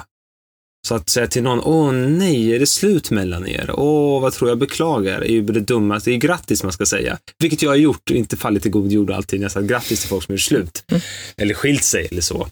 Så 0.88 0.95
att 0.95 1.09
säga 1.09 1.28
till 1.28 1.43
någon, 1.43 1.59
åh 1.59 1.91
nej, 1.91 2.55
är 2.55 2.59
det 2.59 2.67
slut 2.67 3.11
mellan 3.11 3.47
er? 3.47 3.71
Åh, 3.73 4.21
vad 4.21 4.34
tror 4.34 4.49
jag, 4.49 4.57
beklagar, 4.57 5.21
är 5.21 5.32
ju 5.32 5.41
det 5.41 5.59
dummaste. 5.59 6.09
Det 6.09 6.15
är 6.15 6.19
grattis 6.19 6.63
man 6.63 6.71
ska 6.71 6.86
säga. 6.86 7.17
Vilket 7.39 7.61
jag 7.61 7.69
har 7.69 7.75
gjort 7.75 8.09
inte 8.09 8.38
fallit 8.38 8.65
i 8.65 8.69
god 8.69 8.91
jord 8.91 9.11
alltid. 9.11 9.39
Jag 9.39 9.45
har 9.45 9.49
sagt 9.49 9.67
grattis 9.67 9.99
till 9.99 10.09
folk 10.09 10.23
som 10.23 10.34
är 10.34 10.38
slut. 10.38 10.84
Mm. 10.91 11.01
Eller 11.38 11.53
skilt 11.53 11.84
sig 11.84 12.07
eller 12.11 12.21
så. 12.21 12.47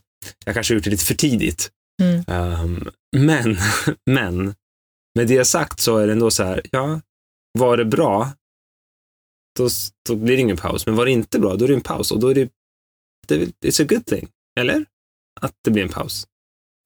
Jag 0.45 0.53
kanske 0.53 0.73
har 0.73 0.75
gjort 0.75 0.83
det 0.83 0.89
lite 0.89 1.05
för 1.05 1.13
tidigt. 1.13 1.69
Mm. 2.01 2.23
Um, 2.27 2.89
men, 3.17 3.57
men, 4.11 4.55
med 5.15 5.27
det 5.27 5.45
sagt 5.45 5.79
så 5.79 5.97
är 5.97 6.07
det 6.07 6.13
ändå 6.13 6.31
så 6.31 6.43
här, 6.43 6.61
ja, 6.71 7.01
var 7.59 7.77
det 7.77 7.85
bra, 7.85 8.31
då, 9.57 9.69
då 10.09 10.15
blir 10.15 10.35
det 10.35 10.41
ingen 10.41 10.57
paus. 10.57 10.85
Men 10.85 10.95
var 10.95 11.05
det 11.05 11.11
inte 11.11 11.39
bra, 11.39 11.55
då 11.55 11.65
är 11.65 11.69
det 11.69 11.73
en 11.75 11.81
paus. 11.81 12.11
Och 12.11 12.19
då 12.19 12.27
är 12.27 12.35
det, 12.35 12.49
det 13.27 13.35
it's 13.61 13.81
a 13.83 13.85
good 13.89 14.05
thing, 14.05 14.27
eller? 14.59 14.85
Att 15.41 15.53
det 15.63 15.71
blir 15.71 15.83
en 15.83 15.89
paus, 15.89 16.27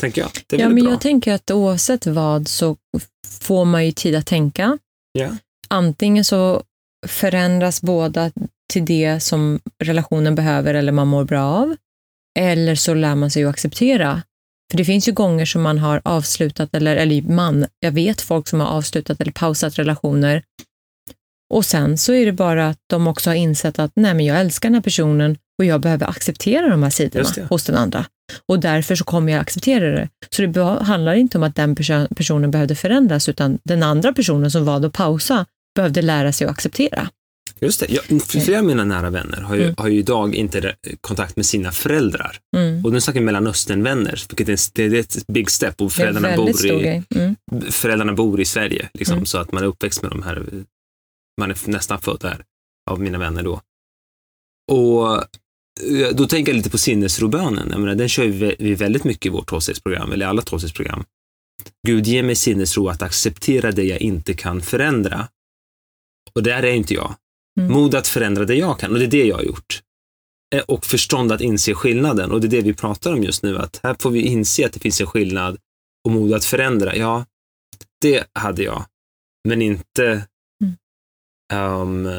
tänker 0.02 0.22
jag. 0.22 0.32
Det 0.48 0.56
är 0.56 0.60
Ja, 0.60 0.70
men 0.70 0.84
bra. 0.84 0.92
jag 0.94 1.02
tänker 1.02 1.34
att 1.34 1.52
oavsett 1.52 2.08
vad 2.08 2.48
så 2.48 2.78
får 3.42 3.66
man 3.66 3.86
ju 3.86 3.92
tid 3.92 4.16
att 4.16 4.26
tänka. 4.26 4.78
Ja. 5.12 5.30
Antingen 5.68 6.26
så 6.26 6.64
förändras 7.08 7.82
båda 7.82 8.32
till 8.74 8.86
det 8.86 9.20
som 9.20 9.60
relationen 9.84 10.36
behöver 10.36 10.74
eller 10.74 10.92
man 10.92 11.08
mår 11.08 11.24
bra 11.24 11.44
av. 11.44 11.76
Eller 12.40 12.76
så 12.76 12.94
lär 12.94 13.16
man 13.16 13.32
sig 13.32 13.44
att 13.44 13.50
acceptera. 13.50 14.22
För 14.72 14.78
det 14.78 14.86
finns 14.86 15.08
ju 15.08 15.12
gånger 15.12 15.46
som 15.46 15.62
man 15.62 15.78
har 15.78 16.02
avslutat, 16.06 16.76
eller, 16.76 16.96
eller 16.96 17.22
man, 17.22 17.66
jag 17.80 17.92
vet 17.92 18.22
folk 18.22 18.48
som 18.48 18.60
har 18.60 18.68
avslutat 18.68 19.22
eller 19.22 19.32
pausat 19.32 19.80
relationer. 19.80 20.44
Och 21.50 21.66
sen 21.66 21.98
så 21.98 22.14
är 22.14 22.26
det 22.26 22.32
bara 22.32 22.68
att 22.68 22.78
de 22.90 23.08
också 23.08 23.30
har 23.30 23.36
insett 23.36 23.80
att 23.80 23.92
nej 23.96 24.14
men 24.14 24.26
jag 24.26 24.40
älskar 24.40 24.70
den 24.70 24.74
här 24.76 24.82
personen 24.82 25.38
och 25.60 25.66
jag 25.66 25.82
behöver 25.82 26.10
acceptera 26.10 26.70
de 26.70 26.84
här 26.84 26.90
sidorna 26.90 27.30
hos 27.50 27.64
den 27.64 27.76
andra. 27.76 28.06
Och 28.48 28.60
därför 28.60 28.96
så 28.96 29.04
kommer 29.04 29.32
jag 29.32 29.42
acceptera 29.42 29.92
det. 29.92 30.10
Så 30.30 30.42
det 30.46 30.64
handlar 30.64 31.14
inte 31.14 31.38
om 31.38 31.44
att 31.44 31.56
den 31.56 31.76
perso- 31.76 32.16
personen 32.16 32.52
behövde 32.52 32.76
förändras, 32.76 33.30
utan 33.30 33.60
den 33.64 33.84
andra 33.84 34.14
personen 34.14 34.52
som 34.52 34.66
valde 34.66 34.88
att 34.88 34.94
pausa 34.94 35.46
behövde 35.76 36.02
lära 36.02 36.32
sig 36.32 36.46
att 36.46 36.52
acceptera. 36.52 37.10
Just 37.62 37.80
det. 37.80 37.86
Jag, 37.90 38.22
för 38.22 38.40
flera 38.40 38.60
av 38.60 38.66
mina 38.66 38.84
nära 38.86 39.10
vänner 39.10 39.42
har 39.42 39.56
ju, 39.56 39.64
Mm. 39.64 39.76
har 39.78 39.88
ju 39.88 40.00
idag 40.00 40.36
inte 40.36 40.74
kontakt 41.02 41.36
med 41.36 41.46
sina 41.46 41.72
föräldrar. 41.72 42.38
Mm. 42.58 42.86
Och 42.86 42.94
nu 42.94 43.02
snackar 43.02 43.20
vi 43.20 43.26
Mellanösternvänner, 43.26 44.24
vilket 44.30 44.50
är, 44.50 44.52
en- 44.52 44.90
det 44.90 44.98
är 44.98 45.00
ett 45.00 45.28
big 45.28 45.50
step. 45.52 45.82
Och 45.82 45.92
föräldrarna, 45.92 46.36
bor 46.38 46.66
i. 46.66 47.04
Mm. 47.16 47.36
föräldrarna 47.72 48.14
bor 48.14 48.42
i 48.42 48.46
Sverige, 48.46 48.90
liksom, 48.94 49.14
Mm. 49.14 49.26
så 49.26 49.38
att 49.38 49.52
man 49.52 49.64
är 49.64 49.68
uppväxt 49.68 50.02
med 50.02 50.12
de 50.12 50.24
här, 50.24 50.44
man 51.40 51.52
är 51.52 51.70
nästan 51.70 52.02
född 52.02 52.20
där, 52.20 52.46
av 52.90 53.00
mina 53.00 53.18
vänner 53.18 53.44
då. 53.44 53.62
Och 54.72 55.16
eh, 55.16 56.10
då 56.14 56.28
tänker 56.28 56.52
jag 56.52 56.58
lite 56.58 56.70
på 56.70 56.78
sinnesrobönen. 56.78 57.70
Jag 57.72 57.80
menar, 57.80 57.96
den 57.96 58.10
kör 58.10 58.26
vi 58.60 58.76
väldigt 58.76 59.04
mycket 59.04 59.26
i 59.26 59.30
vårt 59.30 59.50
tvåstegsprogram, 59.50 60.12
eller 60.12 60.26
i 60.26 60.30
alla 60.30 60.42
tvåstegsprogram. 60.42 61.04
Gud, 61.88 62.08
ge 62.08 62.24
mig 62.24 62.36
sinnesro 62.36 62.88
att 62.88 63.02
acceptera 63.02 63.72
det 63.72 63.84
jag 63.84 64.02
inte 64.02 64.34
kan 64.34 64.62
förändra. 64.62 65.28
Och 66.34 66.44
där 66.44 66.64
är 66.64 66.74
inte 66.74 66.94
jag. 66.94 67.16
Mm. 67.60 67.72
Mod 67.74 67.96
att 67.96 68.08
förändra 68.08 68.46
det 68.46 68.56
jag 68.56 68.80
kan, 68.80 68.92
och 68.92 69.00
det 69.00 69.06
är 69.06 69.12
det 69.12 69.26
jag 69.26 69.36
har 69.36 69.44
gjort. 69.44 69.82
Eh, 70.56 70.62
Och 70.62 70.86
förstånd 70.86 71.32
att 71.32 71.42
inse 71.42 71.74
skillnaden, 71.74 72.32
och 72.32 72.42
det 72.42 72.48
är 72.48 72.52
det 72.52 72.62
vi 72.62 72.74
pratar 72.74 73.14
om 73.14 73.24
just 73.24 73.44
nu, 73.44 73.58
att 73.58 73.80
här 73.84 73.96
får 74.00 74.12
vi 74.12 74.22
inse 74.22 74.66
att 74.66 74.74
det 74.74 74.80
finns 74.80 75.02
en 75.02 75.08
skillnad 75.08 75.58
och 76.06 76.12
mod 76.12 76.34
att 76.34 76.46
förändra. 76.46 76.96
Ja, 76.96 77.26
det 78.02 78.28
hade 78.34 78.64
jag, 78.64 78.86
men 79.48 79.62
inte 79.62 80.28
um, 81.54 82.10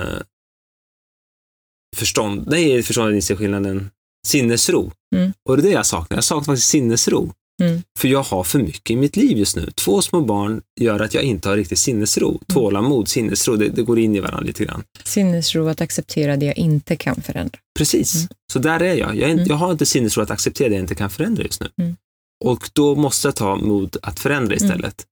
förstånd. 1.96 2.44
Nej, 2.46 2.82
förstånd 2.82 3.08
att 3.08 3.14
inse 3.14 3.36
skillnaden. 3.36 3.90
Sinnesro. 4.26 4.92
Mm. 5.16 5.32
Och 5.48 5.56
det 5.56 5.62
är 5.62 5.64
det 5.64 5.70
jag 5.70 5.86
saknar. 5.86 6.16
Jag 6.16 6.24
saknar 6.24 6.44
faktiskt 6.44 6.68
sinnesro. 6.68 7.32
Mm. 7.62 7.82
För 7.98 8.08
jag 8.08 8.22
har 8.22 8.44
för 8.44 8.58
mycket 8.58 8.90
i 8.90 8.96
mitt 8.96 9.16
liv 9.16 9.38
just 9.38 9.56
nu. 9.56 9.70
Två 9.70 10.02
små 10.02 10.20
barn 10.20 10.62
gör 10.80 11.00
att 11.00 11.14
jag 11.14 11.22
inte 11.22 11.48
har 11.48 11.56
riktigt 11.56 11.78
sinnesro. 11.78 12.40
Tålamod, 12.46 13.08
sinnesro, 13.08 13.56
det, 13.56 13.68
det 13.68 13.82
går 13.82 13.98
in 13.98 14.16
i 14.16 14.20
varandra 14.20 14.40
lite 14.40 14.64
grann. 14.64 14.82
Sinnesro 15.04 15.68
att 15.68 15.80
acceptera 15.80 16.36
det 16.36 16.46
jag 16.46 16.56
inte 16.58 16.96
kan 16.96 17.22
förändra. 17.22 17.58
Precis. 17.78 18.14
Mm. 18.14 18.28
Så 18.52 18.58
där 18.58 18.80
är 18.82 18.94
jag. 18.94 19.16
Jag, 19.16 19.30
är, 19.30 19.34
Mm. 19.34 19.46
jag 19.48 19.56
har 19.56 19.72
inte 19.72 19.86
sinnesro 19.86 20.22
att 20.22 20.30
acceptera 20.30 20.68
det 20.68 20.74
jag 20.74 20.82
inte 20.82 20.94
kan 20.94 21.10
förändra 21.10 21.42
just 21.42 21.60
nu. 21.60 21.68
Mm. 21.78 21.96
Och 22.44 22.70
då 22.72 22.94
måste 22.94 23.28
jag 23.28 23.36
ta 23.36 23.56
mod 23.56 23.96
att 24.02 24.20
förändra 24.20 24.54
istället. 24.54 25.06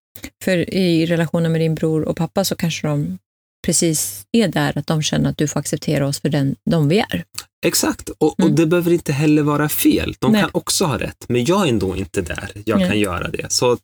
För 0.45 0.75
i 0.75 1.07
relationen 1.07 1.53
med 1.53 1.61
din 1.61 1.75
bror 1.75 2.03
och 2.03 2.17
pappa 2.17 2.45
så 2.45 2.57
kanske 2.57 2.87
de 2.87 3.19
precis 3.67 4.25
är 4.33 4.49
där 4.49 4.79
att 4.79 4.87
de 4.87 5.03
känner 5.03 5.31
att 5.31 5.37
du 5.39 5.49
får 5.49 5.61
acceptera 5.61 6.07
oss 6.07 6.21
för 6.21 6.29
den 6.29 6.57
de 6.71 6.89
vi 6.89 6.99
är. 6.99 7.25
Exakt, 7.67 8.09
och, 8.09 8.35
Mm. 8.41 8.51
och 8.51 8.57
det 8.57 8.67
behöver 8.67 8.93
inte 8.93 9.13
heller 9.13 9.43
vara 9.43 9.69
fel. 9.69 10.15
De 10.19 10.33
Nej. 10.33 10.41
kan 10.41 10.51
också 10.55 10.85
ha 10.85 10.99
rätt, 10.99 11.25
men 11.29 11.45
jag 11.45 11.65
är 11.65 11.69
ändå 11.69 11.97
inte 11.97 12.23
där 12.23 12.51
jag 12.65 12.79
Nej. 12.79 12.89
kan 12.89 12.99
göra 12.99 13.29
det. 13.29 13.53
Så 13.53 13.79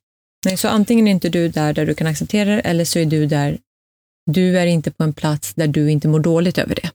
Nej, 0.46 0.56
så 0.56 0.68
antingen 0.68 1.06
är 1.08 1.10
inte 1.10 1.28
du 1.28 1.48
där 1.48 1.72
där 1.72 1.86
du 1.86 1.94
kan 1.94 2.06
acceptera 2.06 2.54
det 2.54 2.60
eller 2.60 2.84
så 2.84 2.98
är 2.98 3.04
du 3.06 3.26
där, 3.26 3.58
du 4.30 4.58
är 4.58 4.66
inte 4.66 4.90
på 4.90 5.04
en 5.04 5.12
plats 5.12 5.54
där 5.54 5.66
du 5.66 5.90
inte 5.90 6.08
mår 6.08 6.20
dåligt 6.20 6.58
över 6.58 6.74
det. 6.74 6.90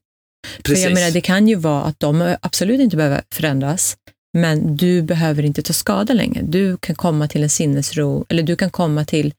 precis. 0.64 0.84
För 0.84 0.90
jag 0.90 0.96
menar, 0.96 1.12
det 1.12 1.22
kan 1.22 1.48
ju 1.48 1.56
vara 1.56 1.84
att 1.84 2.00
de 2.00 2.36
absolut 2.42 2.80
inte 2.80 2.98
behöver 2.98 3.22
förändras, 3.34 3.98
men 4.38 4.78
du 4.78 5.02
behöver 5.02 5.46
inte 5.46 5.62
ta 5.62 5.74
skada 5.74 6.14
längre. 6.14 6.42
Du 6.44 6.78
kan 6.78 6.96
komma 6.96 7.28
till 7.28 7.44
en 7.44 7.50
sinnesro, 7.50 8.26
eller 8.30 8.44
du 8.44 8.56
kan 8.56 8.70
komma 8.72 9.06
till 9.06 9.34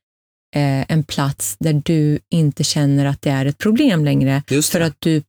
eh, 0.57 0.93
en 0.93 1.05
plats 1.05 1.57
där 1.61 1.83
du 1.85 2.19
inte 2.31 2.65
känner 2.65 3.05
att 3.05 3.23
det 3.23 3.31
är 3.31 3.47
ett 3.47 3.59
problem 3.59 4.05
längre, 4.05 4.43
för 4.73 4.81
att 4.81 4.97
du 4.99 5.23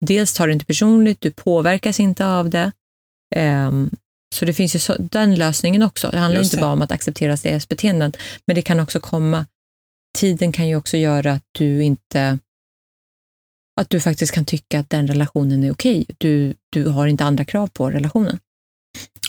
dels 0.00 0.32
tar 0.32 0.46
det 0.46 0.52
inte 0.52 0.64
personligt, 0.64 1.20
du 1.20 1.30
påverkas 1.30 2.00
inte 2.00 2.26
av 2.26 2.50
det. 2.50 2.72
Ehm, 3.34 3.90
så 4.34 4.44
det 4.44 4.54
finns 4.54 4.74
ju 4.74 4.78
så, 4.78 4.96
den 4.98 5.34
lösningen 5.34 5.82
också. 5.82 6.10
Det 6.10 6.18
handlar 6.18 6.40
Just 6.40 6.52
inte 6.52 6.56
det. 6.56 6.60
bara 6.60 6.72
om 6.72 6.82
att 6.82 6.92
acceptera 6.92 7.36
deras 7.36 7.68
beteenden, 7.68 8.12
men 8.46 8.56
det 8.56 8.62
kan 8.62 8.80
också 8.80 9.00
komma, 9.00 9.46
tiden 10.18 10.52
kan 10.52 10.68
ju 10.68 10.76
också 10.76 10.96
göra 10.96 11.32
att 11.32 11.44
du 11.52 11.82
inte 11.82 12.38
att 13.80 13.90
du 13.90 14.00
faktiskt 14.00 14.32
kan 14.32 14.44
tycka 14.44 14.80
att 14.80 14.90
den 14.90 15.06
relationen 15.06 15.64
är 15.64 15.72
okej. 15.72 16.06
Du, 16.18 16.54
du 16.70 16.84
har 16.88 17.06
inte 17.06 17.24
andra 17.24 17.44
krav 17.44 17.66
på 17.66 17.90
relationen. 17.90 18.38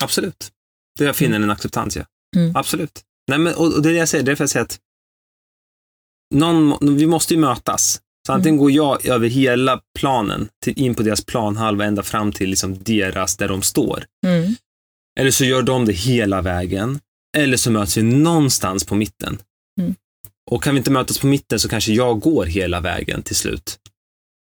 Absolut. 0.01 0.51
Det 0.97 1.05
jag 1.05 1.15
finner 1.15 1.39
en 1.39 1.51
acceptans, 1.51 1.95
ja. 1.95 2.05
Mm. 2.35 2.55
Absolut. 2.55 3.03
Nej, 3.27 3.39
men, 3.39 3.55
och, 3.55 3.75
och 3.75 3.81
det 3.81 3.89
är 3.89 3.93
det 3.93 3.99
jag 3.99 4.09
säger, 4.09 4.23
det 4.23 4.31
är 4.31 4.35
för 4.35 4.43
att 4.43 4.49
säga 4.49 4.63
att 4.63 4.79
någon, 6.33 6.97
vi 6.97 7.05
måste 7.07 7.33
ju 7.33 7.39
mötas. 7.39 8.01
Så 8.27 8.31
Mm. 8.31 8.39
antingen 8.39 8.57
går 8.57 8.71
jag 8.71 9.05
över 9.05 9.27
hela 9.27 9.81
planen, 9.99 10.47
till, 10.63 10.79
in 10.79 10.95
på 10.95 11.03
deras 11.03 11.25
planhalva, 11.25 11.85
ända 11.85 12.03
fram 12.03 12.31
till 12.31 12.49
liksom 12.49 12.83
deras, 12.83 13.37
där 13.37 13.47
de 13.47 13.61
står. 13.61 14.05
Mm. 14.25 14.55
Eller 15.19 15.31
så 15.31 15.45
gör 15.45 15.61
de 15.61 15.85
det 15.85 15.93
hela 15.93 16.41
vägen. 16.41 16.99
Eller 17.37 17.57
så 17.57 17.71
möts 17.71 17.97
vi 17.97 18.01
någonstans 18.01 18.83
på 18.83 18.95
mitten. 18.95 19.37
Mm. 19.81 19.95
Och 20.51 20.63
kan 20.63 20.73
vi 20.73 20.77
inte 20.77 20.91
mötas 20.91 21.17
på 21.19 21.27
mitten 21.27 21.59
så 21.59 21.69
kanske 21.69 21.93
jag 21.93 22.19
går 22.19 22.45
hela 22.45 22.79
vägen 22.81 23.21
till 23.21 23.35
slut. 23.35 23.77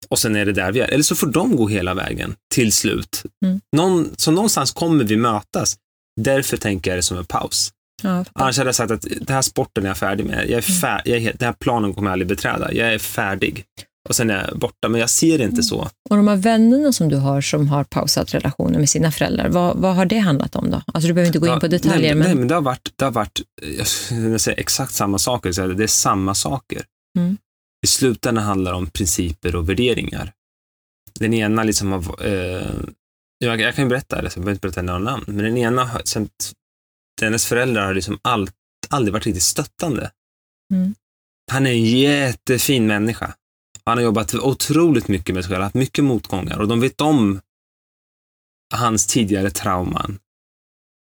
Och 0.09 0.19
sen 0.19 0.37
är 0.37 0.45
det 0.47 0.53
där 0.53 0.73
vi 0.73 0.81
är. 0.81 0.89
Eller 0.89 1.03
så 1.03 1.15
får 1.15 1.27
de 1.27 1.57
gå 1.57 1.69
hela 1.69 1.95
vägen 1.95 2.35
till 2.55 2.73
slut. 2.73 3.23
Mm. 3.45 3.61
Någon, 3.77 4.11
så 4.17 4.31
någonstans 4.31 4.73
kommer 4.73 5.05
vi 5.05 5.17
mötas. 5.17 5.77
Därför 6.21 6.57
tänker 6.57 6.91
jag 6.91 6.99
det 6.99 7.03
som 7.03 7.19
en 7.19 7.25
paus. 7.25 7.73
Ja. 8.03 8.25
Annars 8.33 8.59
hade 8.59 8.69
jag 8.69 8.75
sagt 8.75 8.91
att 8.91 9.03
den 9.03 9.35
här 9.35 9.43
sporten 9.43 9.85
är 9.85 9.89
jag 9.89 9.97
färdig 9.99 10.27
med. 10.27 10.37
Jag 10.37 10.45
är 10.59 10.71
Mm. 10.71 10.81
fär, 10.81 11.03
jag 11.05 11.19
är, 11.19 11.33
den 11.39 11.47
här 11.47 11.53
planen 11.61 11.95
kommer 11.95 12.09
jag 12.11 12.13
aldrig 12.13 12.29
beträda. 12.29 12.73
Jag 12.73 12.95
är 12.95 12.99
färdig. 12.99 13.65
Och 14.09 14.17
sen 14.17 14.31
är 14.31 14.47
jag 14.49 14.59
borta. 14.59 14.89
Men 14.89 15.01
jag 15.01 15.11
ser 15.11 15.39
det 15.39 15.45
inte 15.45 15.55
Mm. 15.55 15.63
så. 15.63 15.89
Och 16.11 16.17
de 16.17 16.29
här 16.29 16.37
vännerna 16.37 16.93
som 16.93 17.09
du 17.09 17.17
har 17.17 17.41
som 17.41 17.69
har 17.69 17.85
pausat 17.85 18.35
relationen 18.35 18.81
med 18.81 18.89
sina 18.91 19.13
föräldrar, 19.13 19.49
vad, 19.49 19.77
vad 19.77 19.95
har 19.95 20.07
det 20.07 20.19
handlat 20.19 20.57
om 20.57 20.71
då? 20.71 20.83
Alltså 20.87 21.09
du 21.09 21.15
behöver 21.15 21.27
inte 21.27 21.39
gå 21.39 21.47
in 21.55 21.61
på 21.61 21.67
Ja, 21.67 21.71
detaljer, 21.71 22.01
nej, 22.01 22.15
men 22.15 22.27
Nej, 22.27 22.35
men 22.35 22.49
det 22.49 22.55
har 22.55 22.63
varit, 22.63 22.93
det 22.97 23.05
har 23.05 23.13
varit 23.13 23.41
jag 24.31 24.41
säga 24.41 24.57
exakt 24.57 24.93
samma 24.95 25.19
saker. 25.19 25.53
Så 25.53 25.67
det 25.67 25.83
är 25.83 25.87
samma 25.87 26.35
saker. 26.35 26.83
Mm. 27.19 27.37
I 27.85 27.87
slutändan 27.87 28.45
handlar 28.45 28.71
det 28.73 28.77
om 28.79 28.87
principer 28.87 29.57
och 29.57 29.69
värderingar. 29.69 30.33
Den 31.21 31.35
ena 31.35 31.63
liksom 31.65 31.93
har, 31.93 32.27
eh, 32.27 32.67
jag, 33.39 33.61
jag 33.61 33.75
kan 33.75 33.85
ju 33.85 33.89
berätta 33.89 34.23
det, 34.23 34.31
så 34.31 34.39
jag 34.39 34.45
behöver 34.45 34.53
inte 34.57 34.67
berätta 34.67 34.83
några 34.83 34.99
namn, 34.99 35.25
men 35.27 35.37
den 35.45 35.57
ena, 35.57 35.85
har- 35.85 36.03
hennes 37.27 37.47
föräldrar 37.47 37.87
har 37.87 37.95
liksom 37.95 38.19
all, 38.23 38.49
aldrig 38.89 39.13
varit 39.13 39.27
riktigt 39.27 39.43
stöttande. 39.43 40.11
Mm. 40.73 40.95
Han 41.51 41.67
är 41.67 41.71
en 41.71 41.85
jättefin 41.85 42.87
människa. 42.87 43.35
Han 43.85 43.99
har 43.99 44.05
jobbat 44.05 44.35
otroligt 44.35 45.09
mycket 45.09 45.35
med 45.35 45.45
sig 45.45 45.53
själv, 45.53 45.63
haft 45.63 45.75
mycket 45.75 46.05
motgångar 46.05 46.59
och 46.59 46.69
de 46.69 46.81
vet 46.81 47.01
om 47.01 47.41
hans 48.75 49.07
tidigare 49.07 49.51
trauman. 49.51 50.19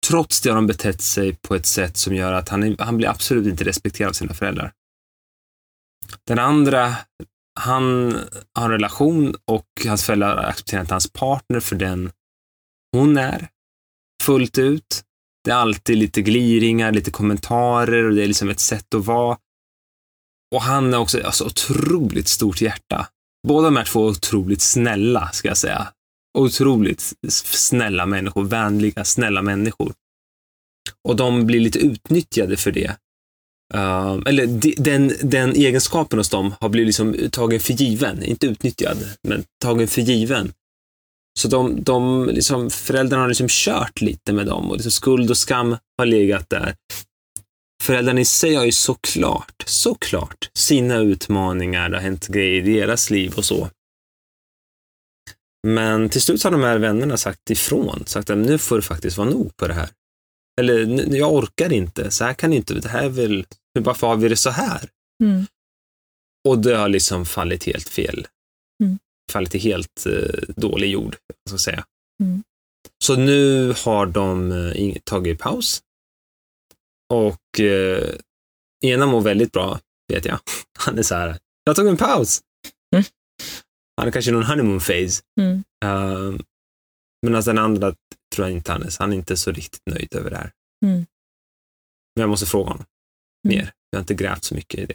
Trots 0.07 0.41
det 0.41 0.49
har 0.49 0.57
de 0.57 0.67
betett 0.67 1.01
sig 1.01 1.37
på 1.37 1.55
ett 1.55 1.67
sätt 1.67 1.97
som 1.97 2.15
gör 2.15 2.33
att 2.33 2.49
han, 2.49 2.63
är, 2.63 2.77
han 2.79 2.97
blir 2.97 3.09
absolut 3.09 3.47
inte 3.47 3.65
respekterad 3.65 4.09
av 4.09 4.13
sina 4.13 4.35
föräldrar. 4.35 4.73
Den 6.27 6.39
andra, 6.39 6.97
han 7.61 8.17
har 8.55 8.65
en 8.65 8.71
relation 8.71 9.35
och 9.45 9.67
hans 9.87 10.05
föräldrar 10.05 10.37
har 10.37 10.45
accepterat 10.45 10.91
hans 10.91 11.13
partner 11.13 11.61
för 11.61 11.77
den 11.77 12.13
hon 12.93 13.17
är, 13.17 13.49
fullt 14.23 14.59
ut. 14.59 15.04
Det 15.45 15.51
är 15.51 15.55
alltid 15.55 15.99
lite 15.99 16.23
gliringar, 16.23 16.93
lite 16.93 17.11
kommentarer 17.11 18.05
och 18.05 18.15
det 18.15 18.23
är 18.23 18.27
liksom 18.27 18.51
ett 18.51 18.61
sätt 18.61 18.95
att 18.95 19.05
vara. 19.05 19.39
Och 20.55 20.63
han 20.63 20.93
har 20.93 21.01
också 21.01 21.23
alltså, 21.23 21.45
otroligt 21.45 22.29
stort 22.29 22.61
hjärta. 22.61 23.09
Båda 23.49 23.65
de 23.65 23.77
här 23.77 23.85
två 23.85 24.07
är 24.07 24.11
otroligt 24.11 24.63
snälla, 24.63 25.31
ska 25.33 25.49
jag 25.49 25.57
säga. 25.57 25.89
Otroligt 26.39 27.13
snälla 27.29 28.07
människor, 28.07 28.45
vänliga, 28.45 29.05
snälla 29.05 29.43
människor. 29.43 29.93
Och 31.09 31.17
de 31.17 31.47
blir 31.47 31.61
lite 31.61 31.79
utnyttjade 31.79 32.57
för 32.57 32.73
det. 32.73 32.97
Uh, 33.75 34.23
eller 34.27 34.47
de, 34.47 34.75
den, 34.79 35.13
den 35.23 35.53
egenskapen 35.53 36.19
hos 36.19 36.29
dem 36.29 36.55
har 36.61 36.69
blivit 36.69 36.87
liksom 36.87 37.17
tagen 37.33 37.61
för 37.61 37.73
given. 37.73 38.23
Inte 38.23 38.47
utnyttjad, 38.47 38.99
men 39.29 39.45
tagen 39.63 39.89
för 39.89 40.01
given. 40.01 40.53
Så 41.39 41.49
de, 41.49 41.83
de 41.83 42.27
liksom, 42.33 42.71
föräldrarna 42.71 43.23
har 43.23 43.29
liksom 43.29 43.47
kört 43.51 44.01
lite 44.01 44.33
med 44.33 44.47
dem 44.47 44.69
och 44.71 44.75
liksom 44.77 44.93
skuld 44.93 45.31
och 45.31 45.37
skam 45.39 45.77
har 45.99 46.07
legat 46.07 46.51
där. 46.51 46.77
Föräldrarna 47.83 48.21
i 48.21 48.25
sig 48.25 48.55
har 48.55 48.65
ju 48.65 48.73
såklart, 48.73 49.63
såklart 49.67 50.51
sina 50.55 50.97
utmaningar, 50.99 51.89
det 51.89 51.97
har 51.97 52.03
hänt 52.03 52.27
grejer 52.27 52.69
i 52.69 52.75
deras 52.75 53.11
liv 53.11 53.35
och 53.37 53.45
så. 53.45 53.71
Men 55.67 56.09
till 56.09 56.23
slut 56.23 56.43
har 56.45 56.51
de 56.51 56.61
här 56.63 56.79
vännerna 56.79 57.17
sagt 57.17 57.51
ifrån, 57.51 58.03
sagt 58.07 58.31
att 58.31 58.39
nu 58.39 58.59
får 58.59 58.77
det 58.77 58.83
faktiskt 58.83 59.17
vara 59.17 59.31
nog 59.31 59.57
på 59.57 59.67
det 59.69 59.75
här. 59.75 59.89
Eller 60.61 60.87
"Nu- 60.87 61.17
jag 61.17 61.33
orkar 61.35 61.73
inte, 61.73 62.11
så 62.11 62.25
här 62.25 62.35
kan 62.35 62.51
det 62.51 62.57
inte, 62.57 62.75
det 62.75 62.89
här 62.89 63.05
är 63.05 63.09
väl, 63.09 63.47
varför 63.79 64.07
har 64.07 64.17
vi 64.17 64.29
det 64.29 64.37
så 64.37 64.51
här? 64.51 64.89
Mm. 65.25 65.47
Och 66.49 66.59
det 66.59 66.77
har 66.77 66.89
liksom 66.89 67.27
fallit 67.27 67.65
helt 67.65 67.89
fel. 67.89 68.27
Mm. 68.85 68.99
Fallit 69.33 69.55
i 69.55 69.59
helt 69.59 70.07
eh, 70.07 70.55
dålig 70.57 70.91
jord, 70.91 71.17
så 71.49 71.55
att 71.55 71.61
säga. 71.61 71.85
Mm. 72.23 72.43
Så 73.05 73.17
nu 73.17 73.73
har 73.85 74.07
de 74.07 74.53
eh, 74.53 74.97
tagit 75.05 75.39
paus. 75.39 75.83
Och 77.13 77.61
eh, 77.61 78.15
ena 78.85 79.07
mår 79.07 79.21
väldigt 79.21 79.53
bra, 79.53 79.81
vet 80.13 80.25
jag. 80.25 80.39
Han 80.79 80.99
är 80.99 81.03
så 81.03 81.15
här, 81.15 81.39
jag 81.65 81.77
tog 81.77 81.87
en 81.87 81.97
paus. 81.97 82.41
Mm. 82.95 83.05
Han 83.97 84.09
är 84.09 84.13
kanske 84.13 84.31
någon 84.33 84.43
honeymoon 84.43 84.79
phase. 84.81 85.23
Mm. 85.41 85.65
Uh, 85.85 86.41
men 87.23 87.35
alltså 87.35 87.51
den 87.51 87.65
andra 87.65 87.95
tror 88.35 88.49
jag 88.49 88.57
inte 88.57 88.73
han 88.73 88.83
är, 88.83 88.91
han 88.99 89.13
är 89.13 89.17
inte 89.17 89.37
så 89.37 89.53
riktigt 89.53 89.83
nöjd 89.91 90.15
över 90.15 90.31
det 90.31 90.37
här. 90.37 90.53
Mm. 90.85 90.97
Men 92.17 92.21
jag 92.21 92.29
måste 92.29 92.47
fråga 92.47 92.71
honom 92.71 92.85
Mm. 93.47 93.57
mer. 93.57 93.73
Jag 93.91 93.99
har 93.99 94.03
inte 94.03 94.15
grävt 94.15 94.45
så 94.45 94.55
mycket 94.55 94.81
i 94.81 94.87
det. 94.87 94.95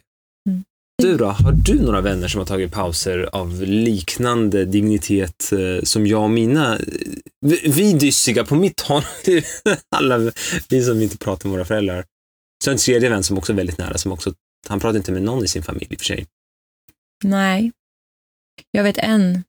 Mm. 1.00 1.12
Du 1.12 1.18
då, 1.18 1.26
har 1.26 1.52
du 1.52 1.82
några 1.82 2.02
vänner 2.02 2.28
som 2.28 2.40
har 2.40 2.46
tagit 2.46 2.72
pauser 2.72 3.30
av 3.36 3.62
liknande 3.62 4.66
dignitet 4.66 5.52
eh, 5.52 5.84
som 5.84 6.08
jag 6.08 6.24
och 6.24 6.30
mina? 6.30 6.76
eh, 6.78 6.82
Vi, 7.42 7.72
vi 7.72 7.94
dyssiga 7.94 8.46
på 8.46 8.56
mitt 8.56 8.82
håll, 8.82 9.04
alla 9.96 10.32
vi 10.70 10.84
som 10.84 11.02
inte 11.02 11.18
pratar 11.18 11.50
med 11.50 11.58
våra 11.58 11.66
föräldrar. 11.66 12.06
Så 12.64 12.72
en 12.72 12.78
tredje 12.78 13.10
vän 13.10 13.24
som 13.24 13.38
också 13.38 13.52
är 13.52 13.56
väldigt 13.58 13.78
nära, 13.78 13.98
som 13.98 14.12
också, 14.12 14.34
han 14.68 14.80
pratar 14.80 14.98
inte 14.98 15.12
med 15.12 15.22
någon 15.24 15.44
i 15.44 15.48
sin 15.48 15.64
familj 15.64 15.88
i 15.90 15.96
och 15.96 16.00
för 16.00 16.06
sig. 16.06 16.28
Nej. 17.24 17.72
Jag 18.72 18.84
vet 18.84 18.98
en 18.98 19.44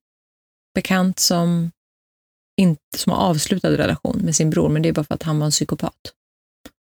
bekant 0.74 1.18
som, 1.18 1.70
inte, 2.60 2.80
som 2.96 3.12
har 3.12 3.18
avslutad 3.18 3.70
relation 3.70 4.20
med 4.24 4.36
sin 4.36 4.50
bror, 4.50 4.68
men 4.68 4.82
det 4.82 4.88
är 4.88 4.92
bara 4.92 5.04
för 5.04 5.14
att 5.14 5.22
han 5.22 5.38
var 5.38 5.46
en 5.46 5.50
psykopat 5.50 5.94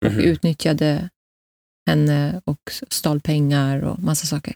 och 0.06 0.12
Mhm. 0.12 0.20
utnyttjade 0.20 1.08
henne 1.89 2.41
och 2.45 2.59
stal 2.91 3.20
pengar 3.20 3.82
och 3.84 3.99
massa 3.99 4.26
saker. 4.26 4.55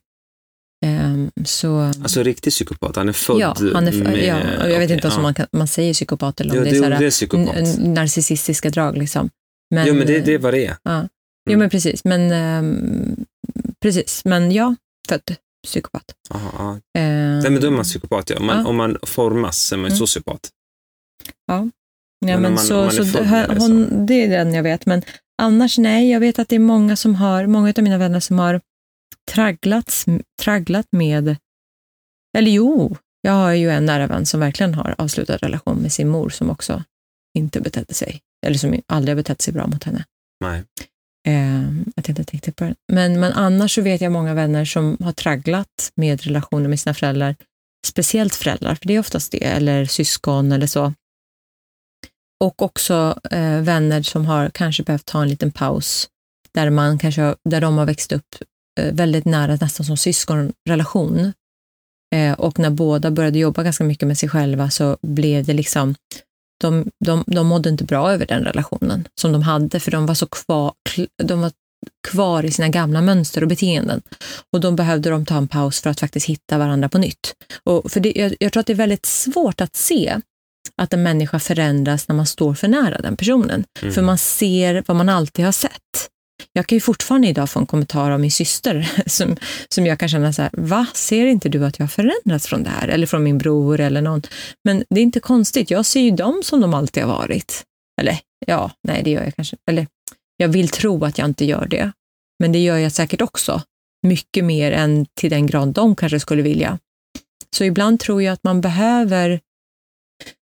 Ehm, 0.86 1.30
så, 1.44 1.78
Alltså 1.80 2.22
riktig 2.22 2.50
psykopat, 2.52 2.96
han 2.96 3.08
är 3.08 3.12
född 3.12 3.38
ja, 3.40 3.54
han 3.74 3.88
är, 3.88 3.92
med... 3.92 4.18
ja, 4.24 4.38
jag 4.38 4.58
vet 4.58 4.72
okej, 4.74 4.82
inte 4.82 4.92
ens 4.92 5.04
om 5.04 5.20
ja. 5.20 5.22
man, 5.22 5.34
kan, 5.34 5.46
man 5.52 5.68
säger 5.68 5.94
psykopat 5.94 6.40
eller 6.40 6.50
om 6.50 6.56
Ja, 6.58 6.64
det 6.64 6.70
är 6.70 6.74
är, 6.74 6.78
såhär, 6.78 7.00
det 7.00 7.06
är 7.06 7.10
psykopat. 7.10 7.78
narcissistiska 7.78 8.70
drag. 8.70 8.98
Liksom. 8.98 9.30
Men, 9.74 9.86
ja, 9.86 9.94
men 9.94 10.06
det, 10.06 10.20
det 10.20 10.34
är 10.34 10.38
vad 10.38 10.54
det 10.54 10.66
är. 10.66 10.76
Ja. 10.82 10.90
Mm. 10.94 11.08
Jo, 11.50 11.58
men 11.58 11.70
precis. 11.70 12.04
Men, 12.04 12.30
ehm, 12.32 13.24
precis. 13.82 14.24
men 14.24 14.52
ja, 14.52 14.74
född 15.08 15.36
psykopat. 15.66 16.04
Aha, 16.30 16.50
ja. 16.58 17.00
Ehm, 17.00 17.38
Nej, 17.38 17.50
men 17.50 17.60
då 17.60 17.66
är 17.66 17.70
man 17.70 17.84
psykopat, 17.84 18.30
ja. 18.30 18.36
Om 18.38 18.46
man, 18.46 18.58
Ja. 18.58 18.66
om 18.66 18.76
man 18.76 18.96
formas 19.02 19.58
så 19.58 19.74
är 19.74 19.78
man 19.78 19.86
Mm. 19.86 19.98
sociopat. 19.98 20.50
Ja, 21.46 21.68
Men 22.24 22.36
om 22.36 22.42
men 22.42 22.54
man- 22.54 22.64
så, 22.64 22.74
man 22.74 22.90
så, 22.92 23.04
född 23.04 23.24
det, 23.26 23.56
hon, 23.58 24.06
det 24.06 24.14
är 24.24 24.28
den 24.28 24.54
jag 24.54 24.62
vet. 24.62 24.86
Men 24.86 25.02
annars 25.42 25.78
nej, 25.78 26.10
jag 26.10 26.20
vet 26.20 26.38
att 26.38 26.48
det 26.48 26.56
är 26.56 26.60
många 26.60 26.96
som 26.96 27.14
har, 27.14 27.46
många 27.46 27.72
av 27.76 27.82
mina 27.82 27.98
vänner 27.98 28.20
som 28.20 28.38
har 28.38 28.60
tragglats, 29.30 30.06
tragglat 30.42 30.86
med, 30.90 31.36
eller 32.38 32.50
jo, 32.50 32.96
jag 33.20 33.32
har 33.32 33.52
ju 33.52 33.70
en 33.70 33.86
nära 33.86 34.06
vän 34.06 34.26
som 34.26 34.40
verkligen 34.40 34.74
har 34.74 34.94
avslutat 34.98 35.42
relation 35.42 35.76
med 35.76 35.92
sin 35.92 36.08
mor 36.08 36.30
som 36.30 36.50
också 36.50 36.82
inte 37.38 37.60
betedde 37.60 37.94
sig, 37.94 38.20
eller 38.46 38.58
som 38.58 38.80
aldrig 38.86 39.16
har 39.16 39.16
betett 39.16 39.42
sig 39.42 39.54
bra 39.54 39.66
mot 39.66 39.84
henne. 39.84 40.04
Nej. 40.44 40.64
Eh, 41.28 41.62
jag 41.96 42.04
tänkte 42.04 42.22
inte 42.22 42.32
riktigt 42.34 42.56
på 42.56 42.64
det. 42.64 42.74
Men, 42.92 43.20
men 43.20 43.32
annars 43.32 43.74
så 43.74 43.82
vet 43.82 44.00
jag 44.00 44.12
många 44.12 44.34
vänner 44.34 44.64
som 44.64 44.96
har 45.00 45.12
tragglat 45.12 45.92
med 45.94 46.22
relationer 46.22 46.68
med 46.68 46.80
sina 46.80 46.94
föräldrar, 46.94 47.36
speciellt 47.86 48.34
föräldrar, 48.34 48.74
för 48.74 48.86
det 48.86 48.94
är 48.94 49.00
oftast 49.00 49.32
det, 49.32 49.44
eller 49.44 49.84
syskon 49.84 50.52
eller 50.52 50.66
så. 50.66 50.94
Och 52.42 52.62
också 52.62 53.18
eh, 53.30 53.60
vänner 53.60 54.02
som 54.02 54.26
har 54.26 54.50
kanske 54.50 54.82
behövt 54.82 55.06
ta 55.06 55.22
en 55.22 55.28
liten 55.28 55.52
paus, 55.52 56.08
där, 56.54 56.70
man 56.70 56.98
kanske, 56.98 57.22
har- 57.22 57.36
där 57.50 57.60
de 57.60 57.78
har 57.78 57.86
växt 57.86 58.12
upp 58.12 58.34
eh, 58.80 58.94
väldigt 58.94 59.24
nära, 59.24 59.58
nästan 59.60 59.86
som 59.86 59.96
syskonrelation. 59.96 61.32
Eh, 62.14 62.32
och 62.32 62.58
när 62.58 62.70
båda 62.70 63.10
började 63.10 63.38
jobba 63.38 63.62
ganska 63.62 63.84
mycket 63.84 64.08
med 64.08 64.18
sig 64.18 64.28
själva 64.28 64.70
så 64.70 64.96
blev 65.02 65.44
det 65.44 65.52
liksom, 65.52 65.94
de, 66.60 66.90
de, 67.04 67.24
de 67.26 67.46
mådde 67.46 67.68
inte 67.68 67.84
bra 67.84 68.12
över 68.12 68.26
den 68.26 68.44
relationen 68.44 69.08
som 69.20 69.32
de 69.32 69.42
hade, 69.42 69.80
för 69.80 69.90
de 69.90 70.06
var 70.06 70.14
så 70.14 70.26
kvar, 70.26 70.72
de 71.22 71.40
var 71.40 71.52
kvar 72.08 72.44
i 72.44 72.50
sina 72.50 72.68
gamla 72.68 73.00
mönster 73.00 73.42
och 73.42 73.48
beteenden. 73.48 74.02
Och 74.52 74.60
då 74.60 74.70
behövde 74.70 75.10
de 75.10 75.26
ta 75.26 75.36
en 75.36 75.48
paus 75.48 75.80
för 75.80 75.90
att 75.90 76.00
faktiskt 76.00 76.26
hitta 76.26 76.58
varandra 76.58 76.88
på 76.88 76.98
nytt. 76.98 77.34
Och 77.64 77.92
för 77.92 78.00
det, 78.00 78.12
jag, 78.16 78.34
jag 78.40 78.52
tror 78.52 78.60
att 78.60 78.66
det 78.66 78.72
är 78.72 78.84
väldigt 78.86 79.06
svårt 79.06 79.60
att 79.60 79.76
se 79.76 80.20
att 80.76 80.92
en 80.92 81.02
människa 81.02 81.38
förändras 81.38 82.08
när 82.08 82.16
man 82.16 82.26
står 82.26 82.54
för 82.54 82.68
nära 82.68 82.98
den 82.98 83.16
personen. 83.16 83.64
Mm. 83.82 83.94
För 83.94 84.02
man 84.02 84.18
ser 84.18 84.84
vad 84.86 84.96
man 84.96 85.08
alltid 85.08 85.44
har 85.44 85.52
sett. 85.52 86.08
Jag 86.52 86.66
kan 86.66 86.76
ju 86.76 86.80
fortfarande 86.80 87.28
idag 87.28 87.50
få 87.50 87.60
en 87.60 87.66
kommentar 87.66 88.10
av 88.10 88.20
min 88.20 88.30
syster 88.30 88.92
som, 89.06 89.36
som 89.68 89.86
jag 89.86 89.98
kan 89.98 90.08
känna 90.08 90.32
så 90.32 90.42
här, 90.42 90.50
va, 90.52 90.86
ser 90.94 91.26
inte 91.26 91.48
du 91.48 91.64
att 91.64 91.78
jag 91.78 91.84
har 91.84 91.88
förändrats 91.88 92.46
från 92.46 92.62
det 92.62 92.70
här? 92.70 92.88
Eller 92.88 93.06
från 93.06 93.22
min 93.22 93.38
bror 93.38 93.80
eller 93.80 94.00
någon. 94.00 94.22
Men 94.64 94.84
det 94.90 95.00
är 95.00 95.02
inte 95.02 95.20
konstigt, 95.20 95.70
jag 95.70 95.86
ser 95.86 96.00
ju 96.00 96.10
dem 96.10 96.40
som 96.44 96.60
de 96.60 96.74
alltid 96.74 97.02
har 97.02 97.12
varit. 97.12 97.62
Eller 98.00 98.18
ja, 98.46 98.70
nej 98.88 99.02
det 99.04 99.10
gör 99.10 99.24
jag 99.24 99.36
kanske. 99.36 99.56
Eller 99.70 99.86
jag 100.36 100.48
vill 100.48 100.68
tro 100.68 101.04
att 101.04 101.18
jag 101.18 101.28
inte 101.28 101.44
gör 101.44 101.66
det. 101.66 101.92
Men 102.38 102.52
det 102.52 102.58
gör 102.58 102.78
jag 102.78 102.92
säkert 102.92 103.20
också. 103.20 103.62
Mycket 104.06 104.44
mer 104.44 104.72
än 104.72 105.06
till 105.20 105.30
den 105.30 105.46
grad 105.46 105.68
de 105.68 105.96
kanske 105.96 106.20
skulle 106.20 106.42
vilja. 106.42 106.78
Så 107.56 107.64
ibland 107.64 108.00
tror 108.00 108.22
jag 108.22 108.32
att 108.32 108.44
man 108.44 108.60
behöver 108.60 109.40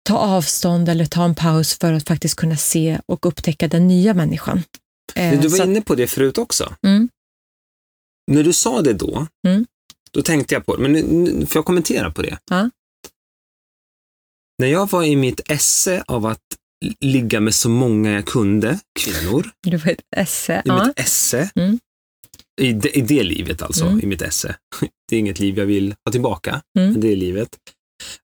ta 0.06 0.18
avstånd 0.18 0.90
eller 0.90 1.06
ta 1.06 1.26
en 1.26 1.36
paus 1.36 1.78
för 1.80 1.94
att 1.94 2.08
faktiskt 2.08 2.36
kunna 2.36 2.58
se 2.58 3.00
och 3.06 3.26
upptäcka 3.26 3.68
den 3.68 3.88
nya 3.88 4.14
människan. 4.14 4.64
Eh, 5.16 5.32
Men 5.32 5.42
du 5.42 5.50
så 5.50 5.58
var 5.58 5.66
inne 5.66 5.82
på 5.82 5.96
det 5.96 6.08
förut 6.08 6.38
också. 6.38 6.76
Mm. 6.84 7.10
När 8.32 8.44
du 8.44 8.54
sa 8.54 8.82
det 8.82 8.94
då, 8.94 9.28
Mm. 9.48 9.66
då 10.12 10.22
tänkte 10.22 10.54
jag 10.56 10.66
på 10.66 10.76
det. 10.78 10.88
Men 10.90 11.48
får 11.48 11.60
jag 11.60 11.66
kommentera 11.66 12.12
på 12.12 12.22
det? 12.22 12.38
Ja. 12.52 12.70
När 14.60 14.68
jag 14.68 14.90
var 14.92 15.04
i 15.04 15.16
mitt 15.16 15.52
esse 15.52 16.04
av 16.08 16.26
att 16.26 16.42
ligga 17.00 17.40
med 17.40 17.56
så 17.56 17.70
många 17.70 18.12
jag 18.12 18.26
kunde, 18.26 18.80
kvinnor, 19.00 19.50
Du 19.64 19.80
får 19.80 19.90
ett 19.90 20.02
esse. 20.16 20.54
i 20.56 20.62
Ja. 20.66 20.86
mitt 20.88 21.00
esse, 21.00 21.50
Mm. 21.56 21.80
i, 22.62 22.72
det, 22.74 22.98
i 22.98 23.02
det 23.02 23.24
livet 23.24 23.62
alltså, 23.62 23.86
Mm. 23.86 24.00
i 24.02 24.06
mitt 24.06 24.22
esse. 24.22 24.56
Det 25.10 25.16
är 25.16 25.20
inget 25.20 25.40
liv 25.40 25.58
jag 25.58 25.66
vill 25.66 25.96
ha 26.06 26.12
tillbaka, 26.12 26.62
Mm. 26.80 26.92
men 26.92 27.02
det 27.02 27.08
är 27.12 27.16
livet. 27.16 27.50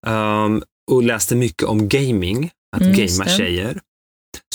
Um, 0.07 0.63
och 0.91 1.03
läste 1.03 1.35
mycket 1.35 1.63
om 1.63 1.89
gaming, 1.89 2.51
att 2.75 2.81
Mm, 2.81 2.93
gamea 2.93 3.37
tjejer. 3.37 3.79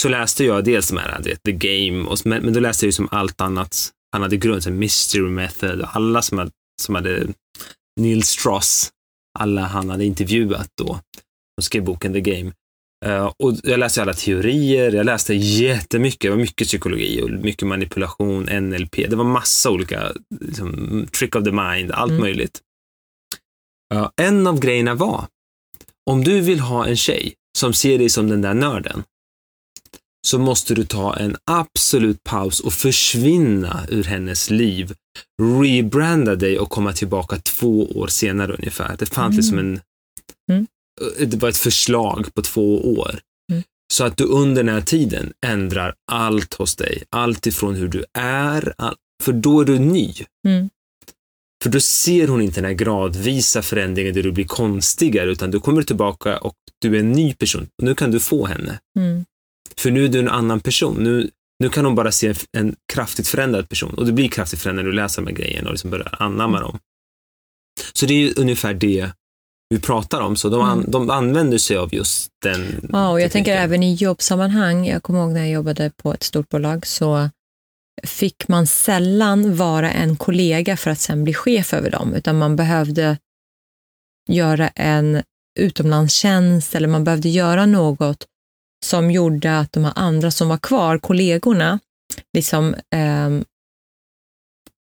Så 0.00 0.08
läste 0.08 0.44
jag 0.44 0.64
dels 0.64 0.88
de 0.88 0.96
här, 0.96 1.22
vet, 1.22 1.42
The 1.42 1.52
Game, 1.52 2.04
och, 2.08 2.18
men, 2.24 2.42
men 2.42 2.52
då 2.52 2.60
läste 2.60 2.84
jag 2.84 2.88
ju 2.88 2.92
som 2.92 3.08
allt 3.10 3.40
annat. 3.40 3.90
Han 4.12 4.22
hade 4.22 4.36
grund, 4.36 4.62
så 4.62 4.70
Mystery 4.70 5.22
Method, 5.28 5.82
alla 5.92 6.22
som 6.22 6.38
hade, 6.38 6.50
som 6.82 6.94
hade 6.94 7.26
Neil 8.00 8.22
Strauss, 8.22 8.90
alla 9.38 9.60
han 9.62 9.90
hade 9.90 10.04
intervjuat 10.04 10.68
då. 10.82 11.00
Och 11.58 11.64
skrev 11.64 11.84
boken 11.84 12.12
The 12.12 12.20
Game. 12.20 12.52
Eh, 13.06 13.32
och 13.38 13.54
jag 13.62 13.78
läste 13.80 14.02
alla 14.02 14.14
teorier, 14.14 14.92
jag 14.92 15.06
läste 15.06 15.34
jättemycket, 15.34 16.20
det 16.20 16.30
var 16.30 16.36
mycket 16.36 16.66
psykologi 16.68 17.22
och 17.22 17.30
mycket 17.30 17.68
manipulation, 17.68 18.42
NLP, 18.42 18.96
det 19.10 19.16
var 19.16 19.24
massa 19.24 19.70
olika, 19.70 20.12
liksom, 20.40 21.06
trick 21.18 21.36
of 21.36 21.44
the 21.44 21.52
mind, 21.52 21.92
allt 21.92 22.10
Mm. 22.10 22.22
möjligt. 22.22 22.60
Ja, 23.94 24.12
en 24.16 24.46
av 24.46 24.60
grejerna 24.60 24.94
var, 24.94 25.26
om 26.10 26.24
du 26.24 26.40
vill 26.40 26.60
ha 26.60 26.86
en 26.86 26.96
tjej 26.96 27.34
som 27.58 27.72
ser 27.74 27.98
dig 27.98 28.08
som 28.08 28.28
den 28.28 28.42
där 28.42 28.54
nörden, 28.54 29.04
så 30.26 30.38
måste 30.38 30.74
du 30.74 30.84
ta 30.84 31.16
en 31.16 31.36
absolut 31.50 32.24
paus 32.24 32.60
och 32.60 32.72
försvinna 32.72 33.86
ur 33.88 34.04
hennes 34.04 34.50
liv. 34.50 34.94
Rebranda 35.62 36.34
dig 36.36 36.58
och 36.58 36.70
komma 36.70 36.92
tillbaka 36.92 37.36
två 37.38 37.86
år 37.86 38.06
senare 38.06 38.52
ungefär. 38.52 38.96
Det 38.98 39.06
fanns 39.06 39.32
Mm. 39.32 39.36
liksom 39.36 39.58
en... 39.58 39.80
Mm. 40.52 40.66
Det 41.30 41.36
var 41.36 41.48
ett 41.48 41.56
förslag 41.56 42.34
på 42.34 42.42
två 42.42 42.92
år. 42.98 43.20
Mm. 43.52 43.62
Så 43.94 44.04
att 44.04 44.16
du 44.16 44.24
under 44.24 44.62
den 44.64 44.74
här 44.74 44.80
tiden 44.82 45.32
ändrar 45.46 45.94
allt 46.12 46.54
hos 46.54 46.76
dig. 46.76 47.02
Allt 47.10 47.46
ifrån 47.46 47.74
hur 47.74 47.88
du 47.88 48.04
är, 48.18 48.74
all, 48.78 48.96
för 49.22 49.32
då 49.32 49.60
är 49.60 49.64
du 49.64 49.78
ny. 49.78 50.14
Mm. 50.48 50.70
För 51.62 51.70
då 51.70 51.80
ser 51.80 52.28
hon 52.28 52.40
inte 52.42 52.60
den 52.60 52.64
här 52.64 52.72
gradvisa 52.72 53.62
förändringen 53.62 54.14
där 54.14 54.22
du 54.22 54.32
blir 54.32 54.44
konstigare, 54.44 55.30
utan 55.30 55.50
du 55.50 55.60
kommer 55.60 55.82
tillbaka 55.82 56.38
och 56.38 56.54
du 56.80 56.96
är 56.96 57.00
en 57.00 57.12
ny 57.12 57.34
person. 57.34 57.68
Och 57.78 57.84
nu 57.84 57.94
kan 57.94 58.10
du 58.10 58.20
få 58.20 58.46
henne. 58.46 58.78
Mm. 58.98 59.24
För 59.76 59.90
nu 59.90 60.04
är 60.04 60.08
du 60.08 60.18
en 60.18 60.28
annan 60.28 60.60
person. 60.60 60.96
Nu, 61.04 61.30
nu 61.62 61.68
kan 61.68 61.84
hon 61.84 61.94
bara 61.94 62.12
se 62.12 62.26
en, 62.28 62.34
en 62.52 62.76
kraftigt 62.92 63.28
förändrad 63.28 63.68
person. 63.68 63.94
Och 63.94 64.06
du 64.06 64.12
blir 64.12 64.28
kraftigt 64.28 64.60
förändrad 64.60 64.84
när 64.84 64.90
du 64.92 64.96
läser 64.96 65.22
de 65.22 65.28
här 65.28 65.36
grejerna 65.36 65.68
och 65.68 65.72
liksom 65.74 65.90
börjar 65.90 66.14
anamma 66.18 66.60
dem. 66.60 66.78
Så 67.92 68.06
det 68.06 68.14
är 68.14 68.18
ju 68.18 68.32
ungefär 68.36 68.74
det 68.74 69.10
vi 69.68 69.80
pratar 69.80 70.20
om. 70.20 70.36
Så 70.36 70.48
de, 70.48 70.60
an, 70.60 70.78
Mm. 70.78 70.90
de 70.90 71.10
använder 71.10 71.58
sig 71.58 71.76
av 71.76 71.94
just 71.94 72.28
den 72.42 72.88
Ja, 72.92 73.10
och 73.10 73.20
jag 73.20 73.32
tänker 73.32 73.50
tekniken. 73.52 73.64
även 73.64 73.82
i 73.82 73.94
jobbsammanhang. 73.94 74.86
Jag 74.86 75.02
kommer 75.02 75.20
ihåg 75.20 75.32
när 75.32 75.40
jag 75.40 75.50
jobbade 75.50 75.90
på 75.96 76.12
ett 76.14 76.22
stort 76.22 76.48
bolag 76.48 76.86
så 76.86 77.30
fick 78.02 78.48
man 78.48 78.66
sällan 78.66 79.56
vara 79.56 79.92
en 79.92 80.16
kollega 80.16 80.76
för 80.76 80.90
att 80.90 81.00
sen 81.00 81.24
bli 81.24 81.34
chef 81.34 81.74
över 81.74 81.90
dem, 81.90 82.14
utan 82.14 82.38
man 82.38 82.56
behövde 82.56 83.18
göra 84.28 84.68
en 84.68 85.22
utomlandstjänst 85.58 86.74
eller 86.74 86.88
man 86.88 87.04
behövde 87.04 87.28
göra 87.28 87.66
något 87.66 88.26
som 88.84 89.10
gjorde 89.10 89.58
att 89.58 89.72
de 89.72 89.84
här 89.84 89.92
andra 89.96 90.30
som 90.30 90.48
var 90.48 90.58
kvar, 90.58 90.98
kollegorna, 90.98 91.78
liksom 92.36 92.74
ehm, 92.94 93.44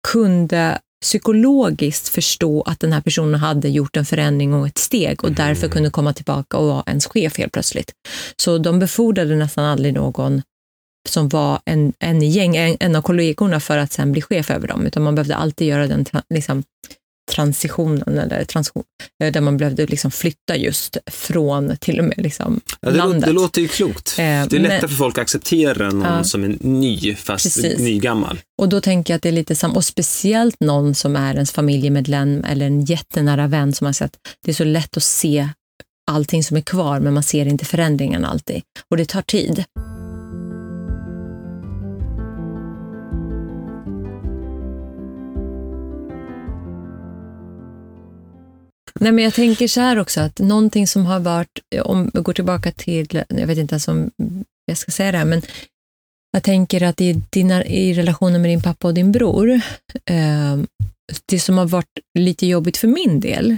kunde 0.08 0.78
psykologiskt 1.02 2.08
förstå 2.08 2.62
att 2.62 2.80
den 2.80 2.92
här 2.92 3.00
personen 3.00 3.40
hade 3.40 3.68
gjort 3.68 3.96
en 3.96 4.04
förändring 4.06 4.54
och 4.54 4.66
ett 4.66 4.78
steg 4.78 5.24
och 5.24 5.32
därför 5.32 5.66
Mm. 5.66 5.70
kunde 5.70 5.90
komma 5.90 6.12
tillbaka 6.12 6.56
och 6.56 6.66
vara 6.66 6.82
ens 6.86 7.06
chef 7.06 7.38
helt 7.38 7.52
plötsligt. 7.52 7.92
Så 8.36 8.58
de 8.58 8.78
befordrade 8.78 9.36
nästan 9.36 9.64
aldrig 9.64 9.94
någon 9.94 10.42
som 11.08 11.28
var 11.28 11.60
en, 11.64 11.92
en 11.98 12.22
gäng, 12.22 12.56
en, 12.56 12.76
en 12.80 12.96
av 12.96 13.02
kollegorna 13.02 13.60
för 13.60 13.78
att 13.78 13.92
sen 13.92 14.12
bli 14.12 14.22
chef 14.22 14.50
över 14.50 14.68
dem, 14.68 14.86
utan 14.86 15.02
man 15.02 15.14
behövde 15.14 15.36
alltid 15.36 15.68
göra 15.68 15.86
den 15.86 16.04
liksom, 16.34 16.62
transitionen, 17.32 18.18
eller 18.18 18.44
transition, 18.44 18.84
eh, 19.24 19.32
där 19.32 19.40
man 19.40 19.56
behövde 19.56 19.86
liksom 19.86 20.10
flytta 20.10 20.56
just 20.56 20.96
från 21.10 21.76
till 21.76 21.98
och 21.98 22.04
med 22.04 22.18
liksom 22.18 22.60
Ja, 22.80 22.90
det, 22.90 22.96
låter, 22.96 23.08
landet. 23.08 23.24
det 23.28 23.32
låter 23.32 23.60
ju 23.62 23.68
klokt. 23.68 24.14
Eh, 24.18 24.24
det 24.24 24.28
är 24.28 24.42
lättare 24.42 24.68
men- 24.80 24.88
för 24.88 24.96
folk 24.96 25.18
att 25.18 25.22
acceptera 25.22 25.90
någon 25.90 26.02
Ja. 26.16 26.24
som 26.24 26.44
är 26.44 26.56
ny, 26.60 27.14
fast 27.14 27.44
Precis. 27.44 27.78
nygammal. 27.78 28.40
Och 28.58 28.68
då 28.68 28.80
tänker 28.80 29.12
jag 29.12 29.16
att 29.16 29.22
det 29.22 29.28
är 29.28 29.32
lite 29.32 29.56
samma, 29.56 29.74
och 29.74 29.84
speciellt 29.84 30.56
någon 30.60 30.94
som 30.94 31.16
är 31.16 31.34
ens 31.34 31.52
familjemedlem 31.52 32.44
eller 32.44 32.66
en 32.66 32.84
jättenära 32.84 33.46
vän 33.46 33.72
som 33.72 33.84
har 33.84 33.92
sett, 33.92 34.12
det 34.44 34.50
är 34.50 34.54
så 34.54 34.64
lätt 34.64 34.96
att 34.96 35.02
se 35.02 35.48
allting 36.10 36.44
som 36.44 36.56
är 36.56 36.60
kvar, 36.60 37.00
men 37.00 37.14
man 37.14 37.22
ser 37.22 37.46
inte 37.46 37.64
förändringen 37.64 38.24
alltid. 38.24 38.62
Och 38.90 38.96
det 38.96 39.04
tar 39.08 39.22
tid. 39.22 39.64
Nej, 49.00 49.12
men 49.12 49.24
jag 49.24 49.34
tänker 49.34 49.68
så 49.68 49.80
här 49.80 49.98
också, 49.98 50.20
att 50.20 50.38
någonting 50.38 50.86
som 50.86 51.06
har 51.06 51.20
varit, 51.20 51.58
om 51.82 52.10
vi 52.14 52.20
går 52.20 52.32
tillbaka 52.32 52.72
till, 52.72 53.22
jag 53.28 53.46
vet 53.46 53.58
inte 53.58 53.72
ens 53.72 53.88
om 53.88 54.10
jag 54.66 54.78
ska 54.78 54.92
säga 54.92 55.12
det 55.12 55.18
här, 55.18 55.24
men 55.24 55.42
jag 56.32 56.42
tänker 56.42 56.82
att 56.82 57.00
i, 57.00 57.22
dina, 57.30 57.64
i 57.64 57.94
relationen 57.94 58.42
med 58.42 58.50
din 58.50 58.62
pappa 58.62 58.88
och 58.88 58.94
din 58.94 59.12
bror, 59.12 59.50
eh, 60.10 60.56
det 61.26 61.40
som 61.40 61.58
har 61.58 61.66
varit 61.66 61.98
lite 62.18 62.46
jobbigt 62.46 62.76
för 62.76 62.88
min 62.88 63.20
del, 63.20 63.56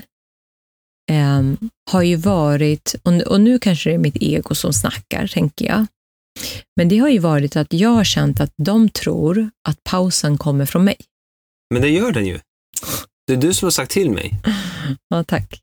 eh, 1.10 1.42
har 1.90 2.02
ju 2.02 2.16
varit, 2.16 2.94
och, 3.02 3.12
och 3.12 3.40
nu 3.40 3.58
kanske 3.58 3.90
det 3.90 3.94
är 3.94 3.98
mitt 3.98 4.16
ego 4.22 4.54
som 4.54 4.72
snackar, 4.72 5.26
tänker 5.26 5.66
jag, 5.66 5.86
men 6.76 6.88
det 6.88 6.98
har 6.98 7.08
ju 7.08 7.18
varit 7.18 7.56
att 7.56 7.72
jag 7.72 7.90
har 7.90 8.04
känt 8.04 8.40
att 8.40 8.52
de 8.56 8.88
tror 8.88 9.50
att 9.68 9.84
pausen 9.84 10.38
kommer 10.38 10.66
från 10.66 10.84
mig. 10.84 10.96
Men 11.74 11.82
det 11.82 11.88
gör 11.88 12.12
den 12.12 12.26
ju. 12.26 12.38
Det 13.28 13.34
är 13.34 13.36
du 13.36 13.54
som 13.54 13.66
har 13.66 13.70
sagt 13.70 13.90
till 13.90 14.10
mig. 14.10 14.40
Ja, 15.08 15.24
tack. 15.24 15.62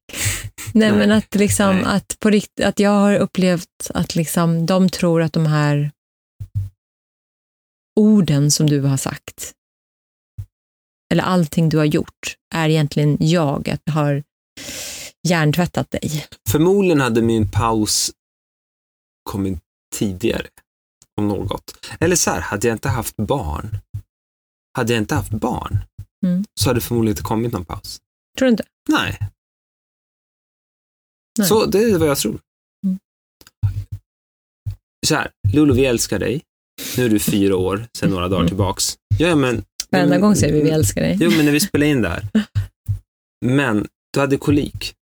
Nej, 0.74 0.89
Nej. 0.89 0.99
men 0.99 1.11
att, 1.11 1.36
liksom, 1.36 1.76
Nej. 1.76 1.86
att, 1.86 2.20
på 2.20 2.30
rikt, 2.30 2.59
att 2.59 2.80
jag 2.80 2.89
har 2.91 3.16
upplevt 3.16 3.91
att 3.93 4.16
liksom, 4.16 4.66
de 4.66 4.89
tror 4.89 5.22
att 5.22 5.34
de 5.34 5.45
här 5.45 5.91
orden 7.99 8.51
som 8.51 8.68
du 8.70 8.82
har 8.82 8.97
sagt, 8.97 9.53
eller 11.11 11.24
allting 11.24 11.70
du 11.70 11.78
har 11.78 11.86
gjort, 11.86 12.36
är 12.55 12.70
egentligen 12.70 13.18
jag, 13.20 13.70
att 13.70 13.93
har 13.93 14.24
hjärntvättat 15.28 15.91
dig. 15.91 16.26
Förmodligen 16.49 17.01
hade 17.01 17.22
min 17.22 17.51
paus 17.51 18.11
kommit 19.30 19.59
tidigare, 19.95 20.47
om 21.18 21.28
något. 21.28 21.86
Eller 21.99 22.16
så 22.16 22.32
här, 22.32 22.41
hade 22.41 22.68
jag 22.68 22.76
inte 22.76 22.89
haft 22.89 23.16
barn, 23.16 23.78
hade 24.78 24.93
jag 24.93 25.01
inte 25.01 25.16
haft 25.16 25.32
barn, 25.32 25.78
Mm. 26.26 26.45
så 26.59 26.69
hade 26.69 26.80
det 26.80 26.84
förmodligen 26.84 27.11
inte 27.13 27.23
kommit 27.23 27.53
någon 27.53 27.65
paus. 27.65 28.01
Tror 28.38 28.45
du 28.45 28.51
inte? 28.51 28.63
Nej. 28.89 29.19
Nej. 31.39 31.47
Så 31.47 31.65
det 31.65 31.84
är 31.84 31.97
vad 31.97 32.09
jag 32.09 32.17
tror. 32.17 32.39
Mm. 32.86 32.99
Så 35.07 35.15
här, 35.15 35.32
Lulu, 35.53 35.73
vi 35.73 35.86
älskar 35.86 36.19
dig. 36.19 36.41
Nu 36.97 37.05
är 37.05 37.09
du 37.09 37.19
fyra 37.19 37.55
år, 37.55 37.88
sedan 37.97 38.09
några 38.09 38.28
dagar 38.28 38.39
Mm. 38.41 38.47
tillbaks. 38.47 38.97
Ja, 39.19 39.36
men, 39.36 39.63
Varenda 39.89 40.17
gång 40.17 40.36
säger 40.36 40.53
vi 40.53 40.61
vi 40.61 40.69
älskar 40.69 41.01
dig. 41.01 41.17
Jo, 41.21 41.32
men 41.32 41.45
när 41.45 41.51
vi 41.51 41.59
spelade 41.59 41.91
in 41.91 42.01
där. 42.01 42.28
Men 43.45 43.88
du 44.13 44.19
hade 44.19 44.38
kolik. 44.38 44.95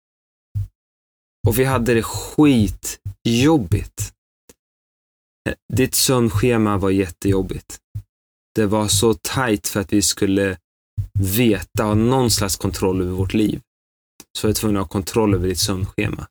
Och 1.47 1.59
vi 1.59 1.63
hade 1.63 1.93
det 1.93 2.03
skitjobbigt. 2.03 4.13
Ditt 5.73 5.95
sömnschema 5.95 6.77
var 6.77 6.89
jättejobbigt. 6.89 7.79
Det 8.55 8.65
var 8.65 8.87
så 8.87 9.13
tajt 9.13 9.67
för 9.67 9.79
att 9.79 9.93
vi 9.93 10.01
skulle 10.01 10.57
veta, 11.21 11.83
ha 11.83 11.93
någon 11.93 12.31
slags 12.31 12.55
kontroll 12.57 13.01
över 13.01 13.11
vårt 13.11 13.33
liv. 13.33 13.59
Så 14.37 14.45
jag 14.47 14.49
var 14.49 14.53
tvungen 14.55 14.77
att 14.77 14.83
ha 14.83 14.87
kontroll 14.87 15.33
över 15.33 15.47
ditt 15.47 15.59
sömnschema. 15.59 16.27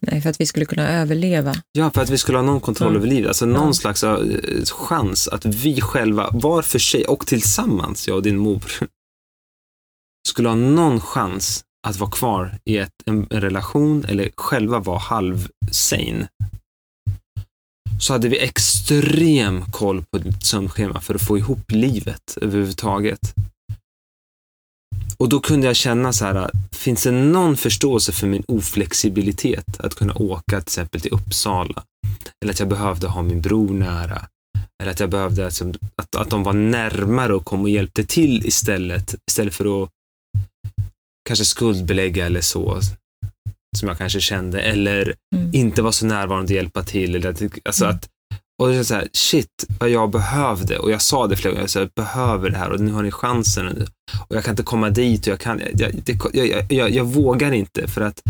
Nej, 0.00 0.22
för 0.22 0.30
att 0.30 0.40
vi 0.40 0.46
skulle 0.46 0.64
kunna 0.64 0.88
överleva. 0.88 1.54
Ja, 1.72 1.90
för 1.90 2.00
att 2.02 2.10
vi 2.10 2.18
skulle 2.18 2.38
ha 2.38 2.42
någon 2.42 2.60
kontroll 2.60 2.88
Mm. 2.88 3.02
över 3.02 3.08
livet. 3.14 3.28
Alltså 3.28 3.46
någon 3.46 3.66
Ja. 3.66 3.72
slags 3.72 4.04
eh, 4.04 4.18
chans 4.64 5.28
att 5.28 5.44
vi 5.44 5.80
själva, 5.80 6.30
var 6.32 6.62
för 6.62 6.78
sig 6.78 7.04
och 7.04 7.26
tillsammans, 7.26 8.08
jag 8.08 8.16
och 8.16 8.22
din 8.22 8.38
mor, 8.38 8.62
skulle 10.28 10.48
ha 10.48 10.56
någon 10.56 11.00
chans 11.00 11.64
att 11.86 11.96
vara 11.96 12.10
kvar 12.10 12.58
i 12.64 12.78
ett, 12.78 12.92
en, 13.06 13.26
en 13.30 13.40
relation 13.40 14.04
eller 14.04 14.30
själva 14.36 14.78
vara 14.78 14.98
halvsane. 14.98 16.28
Så 18.00 18.12
hade 18.12 18.28
vi 18.28 18.38
extrem 18.38 19.64
koll 19.72 20.04
på 20.10 20.18
ditt 20.18 20.46
sömnschema 20.46 21.00
för 21.00 21.14
att 21.14 21.22
få 21.22 21.38
ihop 21.38 21.70
livet 21.70 22.38
överhuvudtaget. 22.40 23.34
Och 25.18 25.28
då 25.28 25.40
kunde 25.40 25.66
jag 25.66 25.76
känna 25.76 26.12
så 26.12 26.24
här, 26.24 26.50
finns 26.72 27.02
det 27.02 27.10
någon 27.10 27.56
förståelse 27.56 28.12
för 28.12 28.26
min 28.26 28.42
oflexibilitet 28.48 29.80
att 29.80 29.94
kunna 29.94 30.14
åka 30.14 30.60
till 30.60 30.68
exempel 30.68 31.00
till 31.00 31.12
Uppsala? 31.12 31.82
Eller 32.42 32.52
att 32.52 32.58
jag 32.58 32.68
behövde 32.68 33.06
ha 33.08 33.22
min 33.22 33.40
bror 33.40 33.70
nära? 33.74 34.26
Eller 34.82 34.90
att 34.92 35.00
jag 35.00 35.10
behövde 35.10 35.44
alltså, 35.44 35.72
att, 35.96 36.16
att 36.16 36.30
de 36.30 36.42
var 36.42 36.52
närmare 36.52 37.34
och 37.34 37.44
kom 37.44 37.60
och 37.62 37.70
hjälpte 37.70 38.04
till 38.04 38.46
istället, 38.46 39.14
istället 39.30 39.54
för 39.54 39.82
att 39.82 39.90
kanske 41.28 41.44
skuldbelägga 41.44 42.26
eller 42.26 42.40
så, 42.40 42.80
som 43.76 43.88
jag 43.88 43.98
kanske 43.98 44.20
kände, 44.20 44.60
eller 44.60 45.14
Mm. 45.36 45.50
inte 45.54 45.82
vara 45.82 45.92
så 45.92 46.06
närvarande 46.06 46.52
och 46.52 46.56
hjälpa 46.56 46.82
till. 46.82 47.14
Eller 47.14 47.30
att, 47.30 47.42
alltså 47.64 47.84
Mm. 47.84 47.96
att, 47.96 48.08
och 48.62 48.68
det 48.68 48.76
är 48.76 48.82
så 48.82 48.94
här, 48.94 49.08
shit, 49.12 49.66
vad 49.80 49.90
jag 49.90 50.10
behövde. 50.10 50.78
Och 50.78 50.90
jag 50.90 51.02
sa 51.02 51.26
det 51.26 51.36
flera 51.36 51.52
gånger, 51.52 51.62
jag, 51.62 51.70
sa, 51.70 51.80
jag 51.80 51.90
behöver 51.96 52.50
det 52.50 52.58
här 52.58 52.70
och 52.70 52.80
nu 52.80 52.92
har 52.92 53.02
ni 53.02 53.10
chansen. 53.10 53.86
Och 54.28 54.36
jag 54.36 54.44
kan 54.44 54.52
inte 54.52 54.62
komma 54.62 54.90
dit 54.90 55.20
och 55.20 55.32
jag 55.32 55.40
kan, 55.40 55.62
jag, 55.74 55.94
det, 56.04 56.18
jag, 56.32 56.72
jag, 56.72 56.90
jag 56.90 57.04
vågar 57.04 57.52
inte 57.52 57.88
för 57.88 58.00
att 58.00 58.22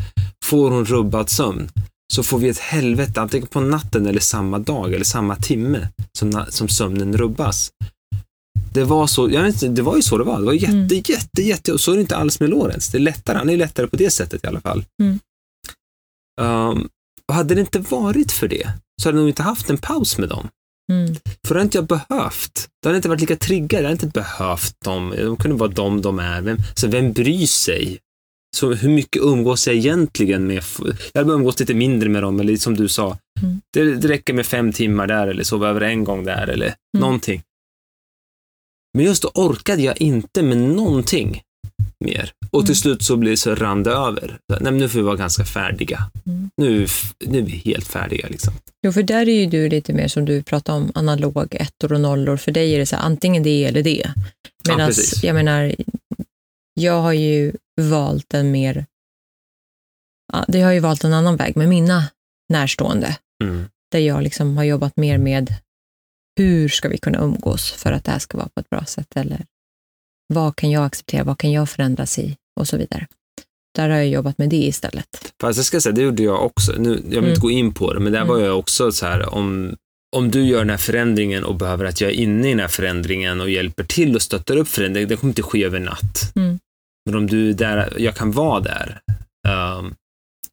får 0.44 0.70
hon 0.70 0.84
rubbad 0.84 1.30
sömn 1.30 1.70
så 2.12 2.22
får 2.22 2.38
vi 2.38 2.48
ett 2.48 2.58
helvete 2.58 3.20
antingen 3.20 3.46
på 3.46 3.60
natten 3.60 4.06
eller 4.06 4.20
samma 4.20 4.58
dag 4.58 4.94
eller 4.94 5.04
samma 5.04 5.36
timme 5.36 5.88
som, 6.18 6.44
som 6.48 6.68
sömnen 6.68 7.16
rubbas. 7.16 7.70
Det 8.72 8.84
var 8.84 9.06
så, 9.06 9.30
jag 9.30 9.42
vet 9.42 9.54
inte, 9.54 9.68
det 9.68 9.82
var 9.82 9.96
ju 9.96 10.02
så 10.02 10.18
det 10.18 10.24
var. 10.24 10.38
Det 10.38 10.46
var 10.46 10.52
jätte, 10.52 10.72
Mm. 10.72 10.88
jätte, 10.88 11.42
jätte, 11.42 11.72
och 11.72 11.80
så 11.80 11.92
är 11.92 11.94
det 11.94 12.00
inte 12.00 12.16
alls 12.16 12.40
med 12.40 12.50
Lorenz. 12.50 12.88
Det 12.88 12.98
är 12.98 13.00
lättare, 13.00 13.38
han 13.38 13.50
är 13.50 13.56
lättare 13.56 13.86
på 13.86 13.96
det 13.96 14.10
sättet 14.10 14.44
i 14.44 14.46
alla 14.46 14.60
fall. 14.60 14.84
Mm. 15.02 15.18
Um, 16.40 16.88
och 17.28 17.34
hade 17.34 17.54
det 17.54 17.60
inte 17.60 17.78
varit 17.78 18.32
för 18.32 18.48
det 18.48 18.68
så 19.02 19.08
hade 19.08 19.18
jag 19.18 19.22
nog 19.22 19.30
inte 19.30 19.42
haft 19.42 19.70
en 19.70 19.78
paus 19.78 20.18
med 20.18 20.28
dem. 20.28 20.48
Mm. 20.92 21.14
För 21.46 21.54
det 21.54 21.60
hade 21.60 21.62
inte 21.62 21.78
jag 21.78 21.86
behövt. 21.86 22.68
Det 22.82 22.88
hade 22.88 22.96
inte 22.96 23.08
varit 23.08 23.20
lika 23.20 23.36
triggad. 23.36 23.80
Jag 23.80 23.88
hade 23.88 23.92
inte 23.92 24.06
behövt 24.06 24.74
dem. 24.84 25.14
De 25.16 25.36
kunde 25.36 25.56
vara 25.56 25.70
de 25.70 26.02
de 26.02 26.18
är. 26.18 26.40
Vem, 26.40 26.58
så 26.74 26.88
vem 26.88 27.12
bryr 27.12 27.46
sig? 27.46 27.98
Så 28.56 28.72
hur 28.72 28.88
mycket 28.88 29.22
umgås 29.22 29.66
jag 29.66 29.76
egentligen 29.76 30.46
med? 30.46 30.62
Jag 31.12 31.20
hade 31.20 31.32
umgås 31.32 31.60
lite 31.60 31.74
mindre 31.74 32.08
med 32.08 32.22
dem, 32.22 32.40
eller 32.40 32.56
som 32.56 32.76
du 32.76 32.88
sa. 32.88 33.18
Mm. 33.42 33.60
Det, 33.72 33.94
det 33.94 34.08
räcker 34.08 34.32
med 34.32 34.46
fem 34.46 34.72
timmar 34.72 35.06
där, 35.06 35.26
eller 35.26 35.42
sova 35.42 35.68
över 35.68 35.80
en 35.80 36.04
gång 36.04 36.24
där, 36.24 36.46
eller 36.46 36.74
någonting. 36.98 37.42
Men 38.94 39.04
just 39.04 39.22
då 39.22 39.30
orkade 39.34 39.82
jag 39.82 40.00
inte 40.00 40.42
med 40.42 40.58
någonting 40.58 41.42
mer. 42.04 42.32
Och 42.50 42.60
till 42.66 42.70
Mm. 42.70 42.74
slut 42.76 43.02
så 43.02 43.16
det 43.16 43.36
så 43.36 43.54
rann 43.54 43.82
det 43.82 43.90
över. 43.90 44.38
Nej, 44.48 44.60
men 44.60 44.78
nu 44.78 44.88
får 44.88 44.98
vi 44.98 45.04
vara 45.04 45.16
ganska 45.16 45.44
färdiga. 45.44 46.10
Mm. 46.26 46.50
Nu, 46.56 46.86
nu 47.26 47.38
är 47.38 47.42
vi 47.42 47.52
helt 47.52 47.86
färdiga. 47.86 48.28
Liksom. 48.28 48.52
Jo, 48.82 48.92
för 48.92 49.02
där 49.02 49.28
är 49.28 49.40
ju 49.40 49.46
du 49.46 49.68
lite 49.68 49.92
mer 49.92 50.08
som 50.08 50.24
du 50.24 50.42
pratar 50.42 50.72
om, 50.74 50.92
analog 50.94 51.54
ettor 51.54 51.92
och 51.92 52.00
nollor. 52.00 52.36
För 52.36 52.52
dig 52.52 52.74
är 52.74 52.78
det 52.78 52.86
så 52.86 52.96
här, 52.96 53.02
antingen 53.02 53.42
det 53.42 53.64
eller 53.64 53.82
det. 53.82 54.12
Ja, 54.64 54.74
Medan, 54.74 54.86
precis. 54.88 55.24
jag 55.24 55.34
menar, 55.34 55.74
jag 56.74 57.00
har 57.02 57.12
ju 57.12 57.52
valt 57.80 58.34
en 58.34 58.50
mer, 58.50 58.86
ja, 60.32 60.44
det 60.48 60.60
har 60.62 60.72
ju 60.72 60.80
valt 60.80 61.04
en 61.04 61.12
annan 61.14 61.36
väg 61.36 61.56
med 61.56 61.68
mina 61.68 62.04
närstående. 62.52 63.16
Mm. 63.44 63.64
Där 63.92 63.98
jag 63.98 64.22
liksom 64.22 64.56
har 64.56 64.64
jobbat 64.64 64.96
mer 64.96 65.18
med 65.18 65.54
hur 66.38 66.68
ska 66.68 66.88
vi 66.88 66.98
kunna 66.98 67.18
umgås 67.18 67.72
för 67.72 67.92
att 67.92 68.04
det 68.04 68.10
här 68.10 68.18
ska 68.18 68.38
vara 68.38 68.48
på 68.54 68.60
ett 68.60 68.70
bra 68.70 68.84
sätt? 68.84 69.16
Eller 69.16 69.46
vad 70.34 70.56
kan 70.56 70.70
jag 70.70 70.84
acceptera? 70.84 71.24
Vad 71.24 71.38
kan 71.38 71.52
jag 71.52 71.68
förändras 71.70 72.18
i? 72.18 72.36
Och 72.60 72.68
så 72.68 72.76
vidare. 72.76 73.06
där 73.76 73.88
har 73.88 73.96
jag 73.96 74.08
jobbat 74.08 74.38
med 74.38 74.48
det 74.50 74.56
istället. 74.56 75.32
Fast 75.40 75.56
jag 75.56 75.66
ska 75.66 75.80
säga, 75.80 75.92
det 75.92 76.02
gjorde 76.02 76.22
jag 76.22 76.44
också. 76.46 76.72
Nu, 76.78 76.90
jag 76.90 77.02
vill 77.04 77.18
Mm. 77.18 77.28
inte 77.30 77.40
gå 77.40 77.50
in 77.50 77.74
på 77.74 77.94
det, 77.94 78.00
men 78.00 78.12
där 78.12 78.20
Mm. 78.20 78.28
var 78.34 78.40
jag 78.40 78.58
också 78.58 78.92
så 78.92 79.06
här, 79.06 79.34
om, 79.34 79.76
om 80.16 80.30
du 80.30 80.42
gör 80.44 80.58
den 80.58 80.70
här 80.70 80.76
förändringen 80.76 81.44
och 81.44 81.54
behöver 81.54 81.84
att 81.84 82.00
jag 82.00 82.10
är 82.10 82.14
inne 82.14 82.46
i 82.46 82.50
den 82.50 82.60
här 82.60 82.68
förändringen 82.68 83.40
och 83.40 83.50
hjälper 83.50 83.84
till 83.84 84.14
och 84.16 84.22
stöttar 84.22 84.56
upp 84.56 84.68
förändringen, 84.68 85.08
det 85.08 85.16
kommer 85.16 85.30
inte 85.30 85.42
ske 85.42 85.64
över 85.64 85.80
natt. 85.80 86.32
Mm. 86.36 86.58
Men 87.06 87.14
om 87.16 87.26
du 87.26 87.48
är 87.50 87.54
där, 87.54 87.92
jag 87.98 88.14
kan 88.16 88.32
vara 88.32 88.60
där, 88.60 89.00
ehm, 89.48 89.94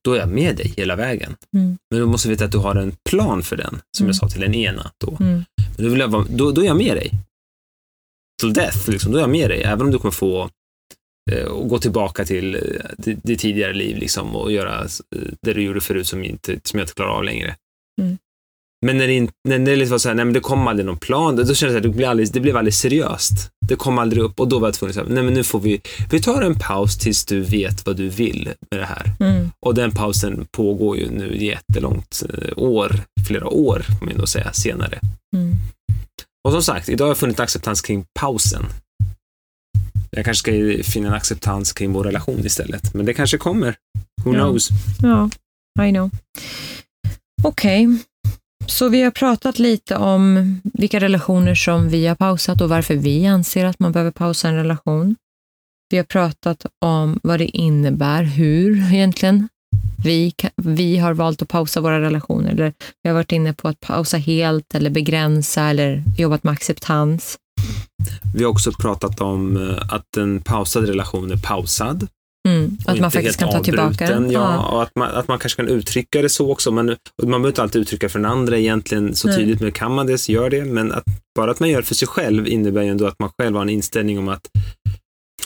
då 0.04 0.14
är 0.14 0.20
jag 0.20 0.30
med 0.30 0.56
dig 0.56 0.74
hela 0.78 0.96
vägen. 0.96 1.36
Mm. 1.56 1.78
Men 1.92 2.00
du 2.00 2.06
måste 2.06 2.30
veta 2.30 2.46
att 2.46 2.52
du 2.52 2.58
har 2.58 2.76
en 2.76 2.96
plan 3.10 3.44
för 3.44 3.56
den, 3.58 3.82
som 3.98 4.04
Mm. 4.06 4.08
jag 4.08 4.16
sa 4.16 4.28
till 4.30 4.44
en 4.44 4.56
ena 4.56 4.92
då. 5.06 5.18
Mm. 5.20 5.46
Men 5.78 5.86
då, 5.86 5.90
vill 5.90 6.00
jag 6.00 6.08
vara, 6.08 6.26
då, 6.30 6.52
då 6.52 6.62
är 6.62 6.66
jag 6.66 6.78
med 6.78 6.96
dig. 6.98 7.12
Till 8.40 8.54
death, 8.54 8.90
liksom, 8.90 9.12
då 9.12 9.18
är 9.18 9.22
jag 9.22 9.30
med 9.30 9.50
dig. 9.50 9.64
Även 9.64 9.82
om 9.82 9.92
du 9.92 9.98
kommer 9.98 10.12
få 10.12 10.50
eh, 11.32 11.46
och 11.46 11.70
gå 11.70 11.80
tillbaka 11.80 12.26
till 12.26 12.56
eh, 12.56 13.14
ditt 13.24 13.40
tidigare 13.40 13.74
liv 13.74 13.98
liksom, 13.98 14.36
och 14.36 14.52
göra 14.52 14.82
eh, 14.82 14.88
det 15.42 15.54
du 15.54 15.64
gjorde 15.64 15.82
förut 15.82 16.08
som, 16.08 16.24
inte, 16.24 16.60
som 16.64 16.80
jag 16.80 16.84
inte 16.84 16.94
klarar 16.94 17.12
av 17.12 17.24
längre. 17.24 17.56
Mm. 18.02 18.18
Men 18.86 18.98
när 18.98 19.08
det, 19.08 19.30
när 19.44 19.60
det 19.60 19.76
liksom 19.76 19.92
var 19.92 19.98
så 19.98 20.10
här, 20.10 20.16
nej 20.16 20.26
men 20.26 20.34
det 20.34 20.40
kom 20.40 20.68
aldrig 20.68 20.86
någon 20.86 20.98
plan, 20.98 21.36
då 21.36 21.44
kändes 21.46 21.74
det 21.74 21.78
att 21.78 21.84
det 21.84 21.90
blev 21.90 22.10
aldrig, 22.10 22.34
det 22.34 22.40
blev 22.40 22.58
aldrig 22.58 22.74
seriöst. 22.74 23.50
Det 23.68 23.76
kom 23.76 23.98
aldrig 23.98 24.24
upp 24.24 24.40
och 24.40 24.48
då 24.48 24.60
var 24.60 24.68
jag 24.68 24.76
tvungen 24.76 24.90
att 24.90 24.96
säga, 24.96 25.08
nej 25.10 25.24
men 25.24 25.34
nu 25.34 25.44
får 25.44 25.60
vi, 25.60 25.82
vi 26.12 26.22
tar 26.22 26.42
en 26.42 26.60
paus 26.60 26.98
tills 26.98 27.26
du 27.26 27.42
vet 27.42 27.86
vad 27.86 27.96
du 27.96 28.10
vill 28.10 28.50
med 28.72 28.80
det 28.80 28.86
här. 28.86 29.12
Mm. 29.20 29.52
Och 29.60 29.76
den 29.76 29.92
pausen 29.92 30.48
pågår 30.52 30.98
ju 30.98 31.10
nu 31.12 31.38
jättelångt, 31.46 32.24
eh, 32.30 32.58
år, 32.58 33.00
flera 33.28 33.48
år, 33.48 33.80
får 33.80 34.06
man 34.06 34.14
ändå 34.14 34.28
säga, 34.28 34.54
senare. 34.54 35.00
Mm. 35.36 35.54
Och 36.46 36.52
som 36.52 36.64
sagt, 36.64 36.90
idag 36.90 37.06
har 37.06 37.10
jag 37.10 37.18
funnit 37.18 37.40
acceptans 37.40 37.82
kring 37.82 38.06
pausen. 38.20 38.66
Jag 40.12 40.26
kanske 40.26 40.40
ska 40.40 40.84
finna 40.92 41.08
en 41.08 41.14
acceptans 41.14 41.74
kring 41.74 41.94
vår 41.94 42.04
relation 42.04 42.46
istället, 42.46 42.94
men 42.94 43.06
det 43.06 43.14
kanske 43.14 43.38
kommer. 43.38 43.76
Who 44.24 44.34
Ja. 44.34 44.40
knows? 44.40 44.70
Ja, 45.02 45.30
I 45.88 45.92
know. 45.92 46.10
Okej, 47.44 47.88
så 48.68 48.90
vi 48.90 49.02
har 49.02 49.12
pratat 49.12 49.60
lite 49.60 49.96
om 49.96 50.56
vilka 50.74 51.00
relationer 51.00 51.56
som 51.56 51.90
vi 51.90 52.08
har 52.08 52.16
pausat 52.16 52.62
och 52.62 52.70
varför 52.70 52.96
vi 52.96 53.26
anser 53.28 53.66
att 53.66 53.80
man 53.80 53.92
behöver 53.92 54.12
pausa 54.12 54.48
en 54.50 54.56
relation. 54.56 55.16
Vi 55.90 55.98
har 55.98 56.04
pratat 56.04 56.66
om 56.86 57.20
vad 57.24 57.40
det 57.40 57.58
innebär, 57.58 58.24
hur 58.24 58.94
egentligen 58.94 59.50
vi, 60.04 60.34
vi 60.56 60.98
har 60.98 61.14
valt 61.14 61.42
att 61.42 61.48
pausa 61.48 61.82
våra 61.82 62.02
relationer. 62.02 62.52
Eller 62.52 62.74
vi 63.04 63.10
har 63.10 63.14
varit 63.16 63.32
inne 63.32 63.54
på 63.54 63.68
att 63.68 63.80
pausa 63.80 64.18
helt 64.18 64.76
eller 64.76 64.90
begränsa 64.90 65.62
eller 65.62 66.04
jobbat 66.18 66.44
med 66.44 66.54
acceptans. 66.54 67.38
Vi 68.36 68.44
har 68.44 68.52
också 68.52 68.72
pratat 68.72 69.22
om 69.22 69.58
eh, 69.58 69.94
att 69.94 70.18
en 70.18 70.42
pausad 70.42 70.88
relation 70.88 71.32
är 71.32 71.38
pausad. 71.38 72.08
Mm. 72.48 72.78
Att 72.86 73.00
man 73.00 73.12
faktiskt 73.12 73.40
kan 73.40 73.52
ta 73.52 73.64
tillbaka 73.64 74.08
den. 74.08 74.32
Ja, 74.32 74.66
och 74.66 74.84
att 74.84 74.92
man, 74.96 75.12
att 75.12 75.28
man 75.28 75.40
kanske 75.40 75.58
kan 75.64 75.68
uttrycka 75.68 76.22
det 76.22 76.30
så 76.30 76.52
också. 76.52 76.72
Men, 76.72 76.86
man 76.86 76.98
behöver 77.32 77.48
inte 77.48 77.62
alltid 77.62 77.82
uttrycka 77.82 78.10
för 78.10 78.20
den 78.20 78.32
andra 78.32 78.58
egentligen 78.58 79.16
så 79.16 79.28
tydligt, 79.28 79.62
men 79.62 79.72
kan 79.72 79.92
man 79.92 80.08
det 80.08 80.18
så 80.18 80.32
gör 80.32 80.50
det. 80.50 80.66
Men 80.66 80.92
att, 80.92 81.04
bara 81.36 81.52
att 81.52 81.60
man 81.60 81.70
gör 81.70 81.78
det 81.78 81.88
för 81.88 81.96
sig 81.96 82.08
själv 82.08 82.48
innebär 82.48 82.82
ju 82.82 82.90
ändå 82.90 83.08
att 83.08 83.20
man 83.20 83.30
själv 83.38 83.56
har 83.56 83.62
en 83.62 83.70
inställning 83.70 84.20
om 84.20 84.30
att 84.30 84.48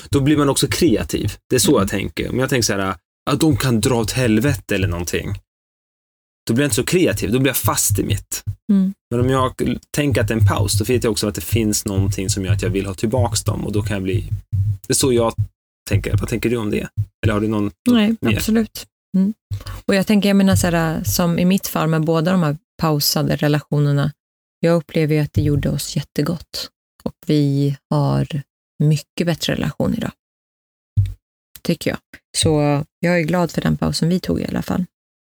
då 0.10 0.20
blir 0.20 0.38
man 0.38 0.50
också 0.50 0.68
kreativ. 0.68 1.34
Det 1.50 1.56
är 1.56 1.60
så 1.60 1.72
Mm. 1.72 1.82
jag 1.82 1.90
tänker. 1.90 2.30
Om 2.30 2.40
jag 2.40 2.50
tänker 2.50 2.66
så 2.66 2.74
här, 2.74 2.96
att 3.30 3.40
de 3.40 3.58
kan 3.58 3.82
dra 3.82 3.96
åt 3.96 4.12
helvete 4.12 4.76
eller 4.76 4.88
någonting. 4.88 5.34
Då 6.48 6.54
blir 6.54 6.64
jag 6.64 6.68
inte 6.68 6.76
så 6.76 6.84
kreativ, 6.84 7.32
då 7.32 7.40
blir 7.40 7.50
jag 7.50 7.58
fast 7.58 8.00
i 8.00 8.04
mitt. 8.04 8.44
Mm. 8.72 8.94
Men 9.12 9.20
om 9.20 9.30
jag 9.30 9.54
tänker 9.92 10.22
att 10.22 10.28
det 10.28 10.34
är 10.34 10.40
en 10.40 10.48
paus, 10.48 10.80
då 10.80 10.86
vet 10.86 11.04
jag 11.04 11.12
också 11.12 11.28
att 11.28 11.36
det 11.36 11.42
finns 11.42 11.86
någonting 11.86 12.30
som 12.30 12.46
gör 12.46 12.54
att 12.54 12.62
jag 12.62 12.70
vill 12.70 12.86
ha 12.86 12.94
tillbaks 12.94 13.44
dem 13.44 13.66
och 13.66 13.72
då 13.72 13.82
kan 13.82 13.94
jag 13.94 14.04
bli... 14.04 14.30
Det 14.88 14.94
är 14.94 14.96
så 14.96 15.14
jag 15.14 15.34
tänker. 15.90 16.18
Vad 16.18 16.30
tänker 16.30 16.50
du 16.50 16.58
om 16.58 16.72
det? 16.72 16.88
Eller 17.24 17.34
har 17.34 17.42
du 17.42 17.48
någon... 17.48 17.72
Nej, 17.90 18.16
mer? 18.22 18.36
absolut. 18.36 18.86
Mm. 19.18 19.34
Och 19.86 19.96
jag 19.96 20.08
tänker, 20.08 20.30
jag 20.30 20.36
menar 20.36 20.56
så 20.56 20.68
här, 20.68 21.04
som 21.04 21.40
i 21.40 21.46
mitt 21.46 21.68
fall 21.68 21.88
med 21.88 22.06
båda 22.06 22.32
de 22.32 22.44
här 22.44 22.58
pausade 22.82 23.36
relationerna, 23.36 24.12
jag 24.60 24.76
upplever 24.76 25.16
ju 25.16 25.22
att 25.22 25.34
det 25.34 25.42
gjorde 25.42 25.70
oss 25.70 25.96
jättegott. 25.96 26.70
Och 27.04 27.16
vi 27.26 27.78
har 27.90 28.42
mycket 28.84 29.28
bättre 29.28 29.54
relation 29.54 29.94
idag. 29.94 30.12
Tycker 31.62 31.90
jag. 31.90 32.00
Så 32.38 32.84
jag 33.00 33.20
är 33.20 33.24
glad 33.24 33.52
för 33.52 33.62
den 33.62 33.78
pausen 33.78 34.10
vi 34.10 34.20
tog 34.20 34.42
i 34.42 34.46
alla 34.48 34.62
fall. 34.62 34.86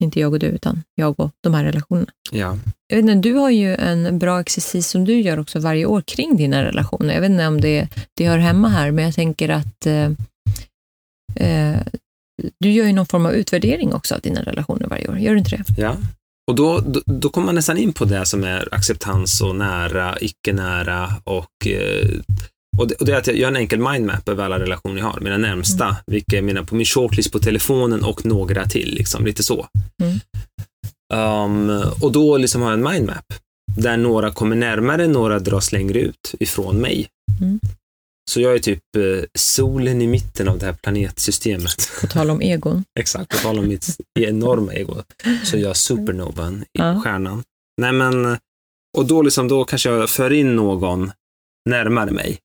Inte 0.04 0.20
jag 0.20 0.34
och 0.34 0.40
du, 0.40 0.48
utan 0.48 0.84
jag 0.96 1.20
och 1.20 1.32
de 1.42 1.54
här 1.54 1.64
relationerna. 1.64 2.12
Ja. 2.32 2.58
Jag 2.88 2.98
vet 2.98 3.10
inte, 3.10 3.30
du 3.30 3.34
har 3.34 3.50
ju 3.50 3.76
en 3.76 4.20
bra 4.20 4.40
exercis 4.40 4.88
som 4.88 5.06
du 5.06 5.22
gör 5.22 5.40
också 5.40 5.60
varje 5.60 5.86
år 5.86 6.02
kring 6.02 6.38
dina 6.38 6.64
relationer. 6.64 7.14
Jag 7.14 7.22
vet 7.22 7.32
inte 7.32 7.48
om 7.48 7.62
det, 7.62 7.88
det 8.14 8.28
hör 8.28 8.38
hemma 8.38 8.70
här, 8.70 8.92
men 8.92 9.06
jag 9.06 9.14
tänker 9.14 9.50
att 9.50 9.86
eh, 9.86 10.12
eh, 11.36 11.80
du 12.60 12.72
gör 12.72 12.86
ju 12.86 12.94
någon 12.94 13.06
form 13.06 13.26
av 13.26 13.34
utvärdering 13.34 13.94
också 13.94 14.16
av 14.16 14.22
dina 14.22 14.44
relationer 14.44 14.88
varje 14.88 15.08
år. 15.08 15.18
Gör 15.18 15.32
du 15.32 15.40
inte 15.40 15.56
det? 15.56 15.64
ja. 15.78 15.98
Och 16.48 16.56
då, 16.56 16.80
då, 16.80 17.02
då 17.06 17.30
kommer 17.30 17.46
man 17.46 17.56
nästan 17.56 17.78
in 17.78 17.94
på 17.94 18.06
det 18.06 18.26
som 18.26 18.44
är 18.44 18.74
acceptans 18.74 19.42
och 19.42 19.56
nära, 19.56 20.18
icke-nära 20.22 21.10
och 21.24 21.68
eh, 21.68 22.10
och 22.78 22.88
det, 22.88 22.96
och 22.96 23.06
det 23.06 23.12
är 23.12 23.18
att 23.18 23.28
jag 23.28 23.36
gör 23.36 23.48
en 23.48 23.56
enkel 23.56 23.80
mindmap 23.80 24.30
över 24.30 24.46
alla 24.46 24.60
relationer 24.60 24.98
jag 24.98 25.06
har, 25.06 25.20
mina 25.20 25.38
närmsta, 25.38 25.98
vilka 26.08 26.36
jag 26.36 26.46
menar 26.46 26.64
på 26.64 26.76
min 26.76 26.86
shortlist 26.86 27.32
på 27.32 27.40
telefonen 27.40 28.04
och 28.04 28.26
några 28.26 28.66
till, 28.66 28.94
liksom, 28.96 29.26
lite 29.26 29.44
så. 29.44 29.68
Mm. 30.04 30.20
Um, 31.14 31.84
och 32.02 32.12
då 32.12 32.38
liksom 32.38 32.62
har 32.62 32.72
jag 32.72 32.80
en 32.80 32.94
mindmap, 32.94 33.34
där 33.78 33.98
några 33.98 34.32
kommer 34.32 34.56
närmare, 34.56 35.08
några 35.08 35.40
dras 35.40 35.72
längre 35.72 36.00
ut 36.00 36.36
ifrån 36.40 36.78
mig. 36.78 37.08
Mm. 37.42 37.60
Så 38.32 38.42
jag 38.42 38.56
är 38.56 38.60
typ 38.60 38.96
eh, 38.98 39.24
solen 39.40 40.02
i 40.02 40.08
mitten 40.08 40.48
av 40.48 40.58
det 40.60 40.66
här 40.66 40.74
planetsystemet. 40.74 41.92
På 42.02 42.08
tal 42.08 42.30
om 42.30 42.42
egon. 42.42 42.84
Exakt, 43.00 43.30
på 43.32 43.38
tal 43.38 43.60
om 43.60 43.68
mitt 43.68 43.98
enorma 44.20 44.74
ego. 44.74 44.96
Så 45.44 45.58
jag 45.58 45.70
är 45.70 45.74
supernovan 45.74 46.62
i 46.62 46.66
Ja. 46.72 47.02
stjärnan. 47.04 47.44
Nej 47.82 47.92
men, 47.92 48.38
och 48.98 49.06
då 49.06 49.22
liksom, 49.22 49.48
då 49.48 49.64
kanske 49.64 49.90
jag 49.90 50.10
för 50.10 50.34
in 50.34 50.56
någon 50.56 51.12
närmare 51.70 52.12
mig. 52.12 52.40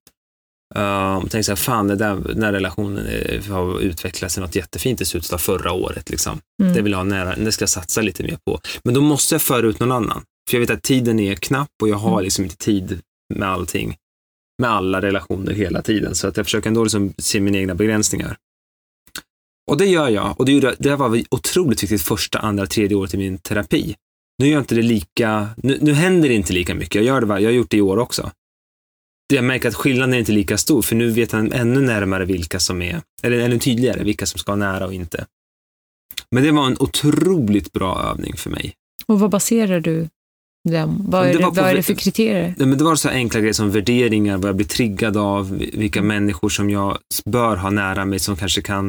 Uh, 0.76 1.20
tänker 1.20 1.42
så 1.42 1.50
här, 1.50 1.56
fan 1.56 1.88
där, 1.88 2.34
den 2.34 2.42
här 2.42 2.52
relationen 2.52 3.06
har 3.48 3.80
utvecklats 3.80 4.34
till 4.34 4.42
något 4.42 4.56
jättefint 4.56 5.00
i 5.00 5.04
slutet 5.04 5.32
av 5.32 5.38
förra 5.38 5.72
året. 5.72 6.10
Liksom. 6.10 6.40
Mm. 6.62 6.74
Det 6.74 6.82
vill 6.82 6.92
jag 6.92 6.98
ha 6.98 7.04
nära, 7.04 7.36
det 7.36 7.52
ska 7.52 7.62
jag 7.62 7.68
satsa 7.68 8.00
lite 8.00 8.22
mer 8.22 8.38
på. 8.46 8.60
Men 8.84 8.94
då 8.94 9.00
måste 9.00 9.34
jag 9.34 9.42
föra 9.42 9.66
ut 9.66 9.80
någon 9.80 9.92
annan. 9.92 10.22
För 10.50 10.56
jag 10.56 10.60
vet 10.60 10.70
att 10.70 10.82
tiden 10.82 11.20
är 11.20 11.34
knapp 11.34 11.70
och 11.82 11.88
jag 11.88 11.96
har 11.96 12.12
Mm. 12.12 12.24
liksom 12.24 12.44
inte 12.44 12.56
tid 12.56 13.00
med 13.34 13.48
allting. 13.48 13.96
Med 14.62 14.70
alla 14.70 15.02
relationer 15.02 15.52
hela 15.52 15.82
tiden. 15.82 16.14
Så 16.14 16.28
att 16.28 16.36
jag 16.36 16.46
försöker 16.46 16.68
ändå 16.68 16.82
liksom 16.84 17.14
se 17.18 17.40
mina 17.40 17.58
egna 17.58 17.74
begränsningar. 17.74 18.36
Och 19.70 19.76
det 19.76 19.86
gör 19.86 20.08
jag. 20.08 20.40
Och 20.40 20.46
det, 20.46 20.52
gjorde, 20.52 20.74
det 20.78 20.96
var 20.96 21.22
otroligt 21.30 21.82
viktigt 21.82 22.02
första, 22.02 22.38
andra, 22.38 22.66
tredje 22.66 22.96
året 22.96 23.14
i 23.14 23.16
min 23.16 23.38
terapi. 23.38 23.96
Nu 24.38 24.48
gör 24.48 24.58
inte 24.58 24.74
det 24.74 24.82
lika, 24.82 25.48
nu, 25.56 25.78
nu 25.80 25.92
händer 25.92 26.28
det 26.28 26.34
inte 26.34 26.52
lika 26.52 26.74
mycket. 26.74 26.94
Jag 26.94 27.04
gör 27.04 27.20
det, 27.20 27.26
jag 27.26 27.48
har 27.48 27.54
gjort 27.54 27.70
det 27.70 27.76
i 27.76 27.80
år 27.80 27.96
också. 27.96 28.30
Jag 29.34 29.44
märker 29.44 29.68
att 29.68 29.74
skillnaden 29.74 30.14
är 30.14 30.18
inte 30.18 30.32
lika 30.32 30.58
stor, 30.58 30.82
för 30.82 30.96
nu 30.96 31.10
vet 31.10 31.32
jag 31.32 31.54
ännu 31.54 31.80
närmare 31.80 32.24
vilka 32.24 32.60
som 32.60 32.82
är, 32.82 33.02
eller 33.22 33.38
ännu 33.38 33.58
tydligare 33.58 34.04
vilka 34.04 34.26
som 34.26 34.38
ska 34.38 34.52
vara 34.52 34.72
nära 34.72 34.86
och 34.86 34.94
inte. 34.94 35.26
Men 36.30 36.44
det 36.44 36.50
var 36.50 36.66
en 36.66 36.76
otroligt 36.80 37.72
bra 37.72 38.02
övning 38.02 38.36
för 38.36 38.50
mig. 38.50 38.74
Och 39.06 39.20
vad 39.20 39.30
baserar 39.30 39.80
du 39.80 40.08
dem? 40.68 41.04
Vad 41.08 41.24
Det 41.24 41.30
är 41.30 41.38
det, 41.38 41.44
på 41.44 41.50
vad 41.50 41.70
är 41.70 41.74
det 41.74 41.82
för 41.82 41.94
kriterier? 41.94 42.54
Men 42.58 42.78
det 42.78 42.84
var 42.84 42.96
så 42.96 43.08
enkla 43.08 43.40
grejer 43.40 43.52
som 43.52 43.70
värderingar, 43.70 44.38
vad 44.38 44.48
jag 44.48 44.56
blir 44.56 44.66
triggad 44.66 45.16
av, 45.16 45.58
vilka 45.58 46.02
människor 46.02 46.48
som 46.48 46.70
jag 46.70 46.98
bör 47.24 47.56
ha 47.56 47.70
nära 47.70 48.04
mig 48.04 48.18
som 48.18 48.36
kanske 48.36 48.62
kan 48.62 48.88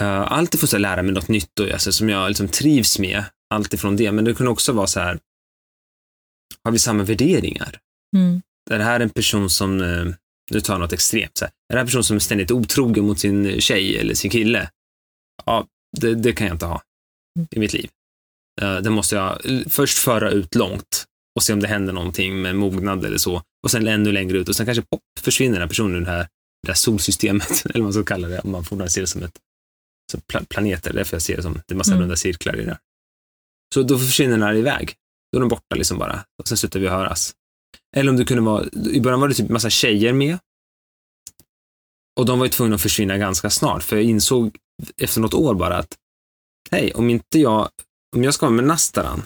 uh, 0.00 0.32
alltid 0.32 0.60
få 0.60 0.66
så 0.66 0.78
lära 0.78 1.02
mig 1.02 1.12
något 1.12 1.28
nytt 1.28 1.60
och 1.60 1.70
alltså, 1.70 1.92
som 1.92 2.08
jag 2.08 2.28
liksom 2.28 2.48
trivs 2.48 2.98
med. 2.98 3.24
Allt 3.54 3.74
ifrån 3.74 3.96
det, 3.96 4.12
men 4.12 4.24
det 4.24 4.34
kunde 4.34 4.52
också 4.52 4.72
vara 4.72 4.86
så 4.86 5.00
här, 5.00 5.18
har 6.64 6.72
vi 6.72 6.78
samma 6.78 7.02
värderingar? 7.02 7.78
Mm. 8.16 8.42
Är 8.72 8.78
det 8.78 8.84
här 8.84 9.00
en 9.00 9.10
person 9.10 9.50
som, 9.50 9.80
eh, 9.80 10.04
nu 10.50 10.60
tar 10.60 10.74
jag 10.74 10.80
något 10.80 10.92
extremt, 10.92 11.38
så 11.38 11.44
här, 11.44 11.50
är 11.52 11.74
det 11.74 11.74
här 11.74 11.80
en 11.80 11.86
person 11.86 12.04
som 12.04 12.16
är 12.16 12.20
ständigt 12.20 12.50
otrogen 12.50 13.04
mot 13.04 13.18
sin 13.20 13.60
tjej 13.60 13.98
eller 13.98 14.14
sin 14.14 14.30
kille? 14.30 14.70
Ja, 15.46 15.66
det, 16.00 16.14
det 16.14 16.32
kan 16.32 16.46
jag 16.46 16.54
inte 16.54 16.66
ha 16.66 16.82
i 17.50 17.58
mitt 17.58 17.72
liv. 17.72 17.90
Eh, 18.62 18.76
det 18.80 18.90
måste 18.90 19.16
jag 19.16 19.38
först 19.68 19.98
föra 19.98 20.30
ut 20.30 20.54
långt 20.54 21.04
och 21.36 21.42
se 21.42 21.52
om 21.52 21.60
det 21.60 21.68
händer 21.68 21.92
någonting 21.92 22.42
med 22.42 22.56
mognad 22.56 23.04
eller 23.04 23.18
så. 23.18 23.42
Och 23.64 23.70
sen 23.70 23.88
ännu 23.88 24.12
längre 24.12 24.38
ut 24.38 24.48
och 24.48 24.56
sen 24.56 24.66
kanske 24.66 24.82
pop, 24.90 25.00
försvinner 25.20 25.52
den 25.52 25.60
här 25.62 25.68
personen 25.68 25.96
ur 25.96 26.00
det 26.04 26.10
här, 26.10 26.28
det 26.62 26.68
här 26.68 26.74
solsystemet, 26.74 27.50
eller 27.64 27.74
vad 27.74 27.82
man 27.82 27.92
ska 27.92 28.04
kalla 28.04 28.28
det, 28.28 28.38
om 28.40 28.50
man 28.50 28.62
fortfarande 28.64 28.90
ser 28.90 29.00
det 29.00 29.06
som 29.06 29.22
ett 29.22 29.38
så 30.12 30.18
pla- 30.18 30.46
planeter, 30.48 30.92
därför 30.92 31.14
jag 31.14 31.22
ser 31.22 31.36
det 31.36 31.42
som, 31.42 31.54
det 31.66 31.74
är 31.74 31.76
massa 31.76 31.90
Mm. 31.90 32.00
runda 32.02 32.16
cirklar 32.16 32.56
i 32.56 32.64
det. 32.64 32.78
Så 33.74 33.82
då 33.82 33.98
försvinner 33.98 34.32
den 34.32 34.42
här 34.42 34.54
iväg. 34.54 34.94
Då 35.32 35.38
är 35.38 35.40
de 35.40 35.48
borta 35.48 35.76
liksom 35.76 35.98
bara. 35.98 36.24
Och 36.42 36.48
sen 36.48 36.56
slutar 36.56 36.80
vi 36.80 36.88
höras. 36.88 37.32
Eller 37.96 38.10
om 38.10 38.16
det 38.16 38.24
kunde 38.24 38.42
vara, 38.42 38.64
i 38.90 39.00
början 39.00 39.20
var 39.20 39.28
det 39.28 39.34
typ 39.34 39.48
massa 39.48 39.70
tjejer 39.70 40.12
med. 40.12 40.38
Och 42.20 42.26
de 42.26 42.38
var 42.38 42.46
ju 42.46 42.50
tvungna 42.50 42.74
att 42.74 42.82
försvinna 42.82 43.18
ganska 43.18 43.50
snart, 43.50 43.82
för 43.82 43.96
jag 43.96 44.04
insåg 44.04 44.56
efter 44.96 45.20
något 45.20 45.34
år 45.34 45.54
bara 45.54 45.76
att, 45.76 45.96
hej, 46.70 46.92
om 46.94 47.10
inte 47.10 47.38
jag, 47.38 47.68
om 48.16 48.24
jag 48.24 48.34
ska 48.34 48.46
vara 48.46 48.56
med 48.56 48.64
Nastaran, 48.64 49.22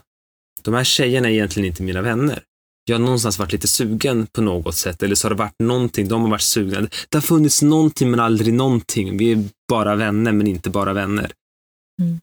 de 0.62 0.74
här 0.74 0.84
tjejerna 0.84 1.28
är 1.28 1.32
egentligen 1.32 1.66
inte 1.66 1.82
mina 1.82 2.02
vänner. 2.02 2.42
jag 2.84 2.94
har 2.94 3.00
någonstans 3.00 3.38
varit 3.38 3.52
lite 3.52 3.68
sugen 3.68 4.26
på 4.26 4.42
något 4.42 4.74
sätt 4.74 5.02
eller 5.02 5.14
så 5.14 5.24
har 5.26 5.30
det 5.30 5.38
varit 5.38 5.58
någonting, 5.58 6.08
de 6.08 6.22
har 6.22 6.30
varit 6.30 6.42
sugna. 6.42 6.80
Det 6.80 7.16
har 7.16 7.20
funnits 7.20 7.62
någonting 7.62 8.10
men 8.10 8.20
aldrig 8.20 8.54
någonting. 8.54 9.16
Vi 9.16 9.32
är 9.32 9.44
bara 9.68 9.94
vänner 9.94 10.32
men 10.32 10.46
inte 10.46 10.70
bara 10.70 10.92
vänner. 10.92 11.32
Mm. 12.02 12.20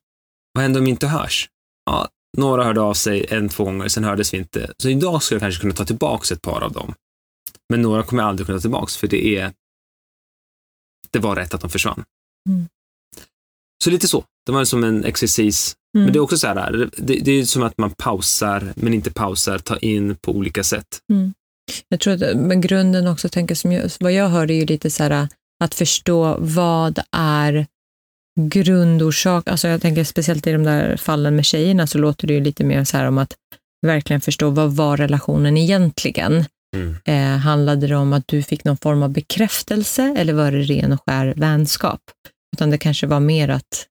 Vad 0.53 0.61
händer 0.61 0.79
om 0.79 0.85
vi 0.85 0.91
inte 0.91 1.07
hörs? 1.07 1.49
Ja, 1.85 2.09
några 2.37 2.63
hörde 2.63 2.81
av 2.81 2.93
sig 2.93 3.25
en, 3.29 3.49
två 3.49 3.63
gånger, 3.63 3.87
sen 3.87 4.03
hördes 4.03 4.33
vi 4.33 4.37
inte. 4.37 4.73
Så 4.77 4.89
idag 4.89 5.23
skulle 5.23 5.35
jag 5.35 5.41
kanske 5.41 5.61
kunna 5.61 5.73
ta 5.73 5.85
tillbaka 5.85 6.33
ett 6.33 6.41
par 6.41 6.61
av 6.61 6.71
dem. 6.71 6.93
Men 7.69 7.81
några 7.81 8.03
kommer 8.03 8.23
jag 8.23 8.29
aldrig 8.29 8.45
kunna 8.45 8.57
ta 8.57 8.61
tillbaka 8.61 8.91
för 8.99 9.07
det 9.07 9.25
är 9.37 9.53
det 11.11 11.19
var 11.19 11.35
rätt 11.35 11.53
att 11.53 11.61
de 11.61 11.69
försvann. 11.69 12.03
Mm. 12.49 12.67
Så 13.83 13.89
lite 13.89 14.07
så. 14.07 14.23
Det 14.45 14.51
var 14.51 14.65
som 14.65 14.83
en 14.83 15.05
exercis. 15.05 15.75
Mm. 15.95 16.05
Men 16.05 16.13
det 16.13 16.19
är 16.19 16.21
också 16.21 16.37
så 16.37 16.47
här, 16.47 16.89
det, 16.97 17.19
det 17.19 17.31
är 17.31 17.45
som 17.45 17.63
att 17.63 17.77
man 17.77 17.91
pausar, 17.91 18.73
men 18.75 18.93
inte 18.93 19.11
pausar, 19.11 19.59
tar 19.59 19.85
in 19.85 20.15
på 20.15 20.31
olika 20.31 20.63
sätt. 20.63 20.87
Jag 21.89 21.99
tror 21.99 22.13
att 22.13 22.37
men 22.37 22.61
grunden 22.61 23.07
också, 23.07 23.29
tänker 23.29 23.55
som 23.55 23.71
jag, 23.71 23.91
vad 23.99 24.11
jag 24.11 24.29
hör 24.29 24.51
är 24.51 24.55
ju 24.55 24.65
lite 24.65 24.89
så 24.89 25.03
här 25.03 25.27
att 25.63 25.75
förstå 25.75 26.37
vad 26.39 26.99
är 27.11 27.67
grundorsak, 28.39 29.47
alltså 29.47 29.67
jag 29.67 29.81
tänker 29.81 30.03
speciellt 30.03 30.47
i 30.47 30.51
de 30.51 30.63
där 30.63 30.97
fallen 30.97 31.35
med 31.35 31.45
tjejerna 31.45 31.87
så 31.87 31.97
låter 31.97 32.27
det 32.27 32.33
ju 32.33 32.41
lite 32.41 32.63
mer 32.63 32.83
så 32.83 32.97
här 32.97 33.05
om 33.07 33.17
att 33.17 33.33
verkligen 33.87 34.21
förstå 34.21 34.49
vad 34.49 34.71
var 34.75 34.97
relationen 34.97 35.57
egentligen? 35.57 36.45
Mm. 36.75 36.95
Eh, 37.05 37.37
handlade 37.39 37.87
det 37.87 37.95
om 37.95 38.13
att 38.13 38.27
du 38.27 38.43
fick 38.43 38.63
någon 38.63 38.77
form 38.77 39.03
av 39.03 39.09
bekräftelse 39.09 40.15
eller 40.17 40.33
var 40.33 40.51
det 40.51 40.61
ren 40.61 40.91
och 40.93 40.99
skär 41.05 41.33
vänskap? 41.37 41.99
Utan 42.55 42.69
det 42.69 42.77
kanske 42.77 43.07
var 43.07 43.19
mer 43.19 43.49
att 43.49 43.87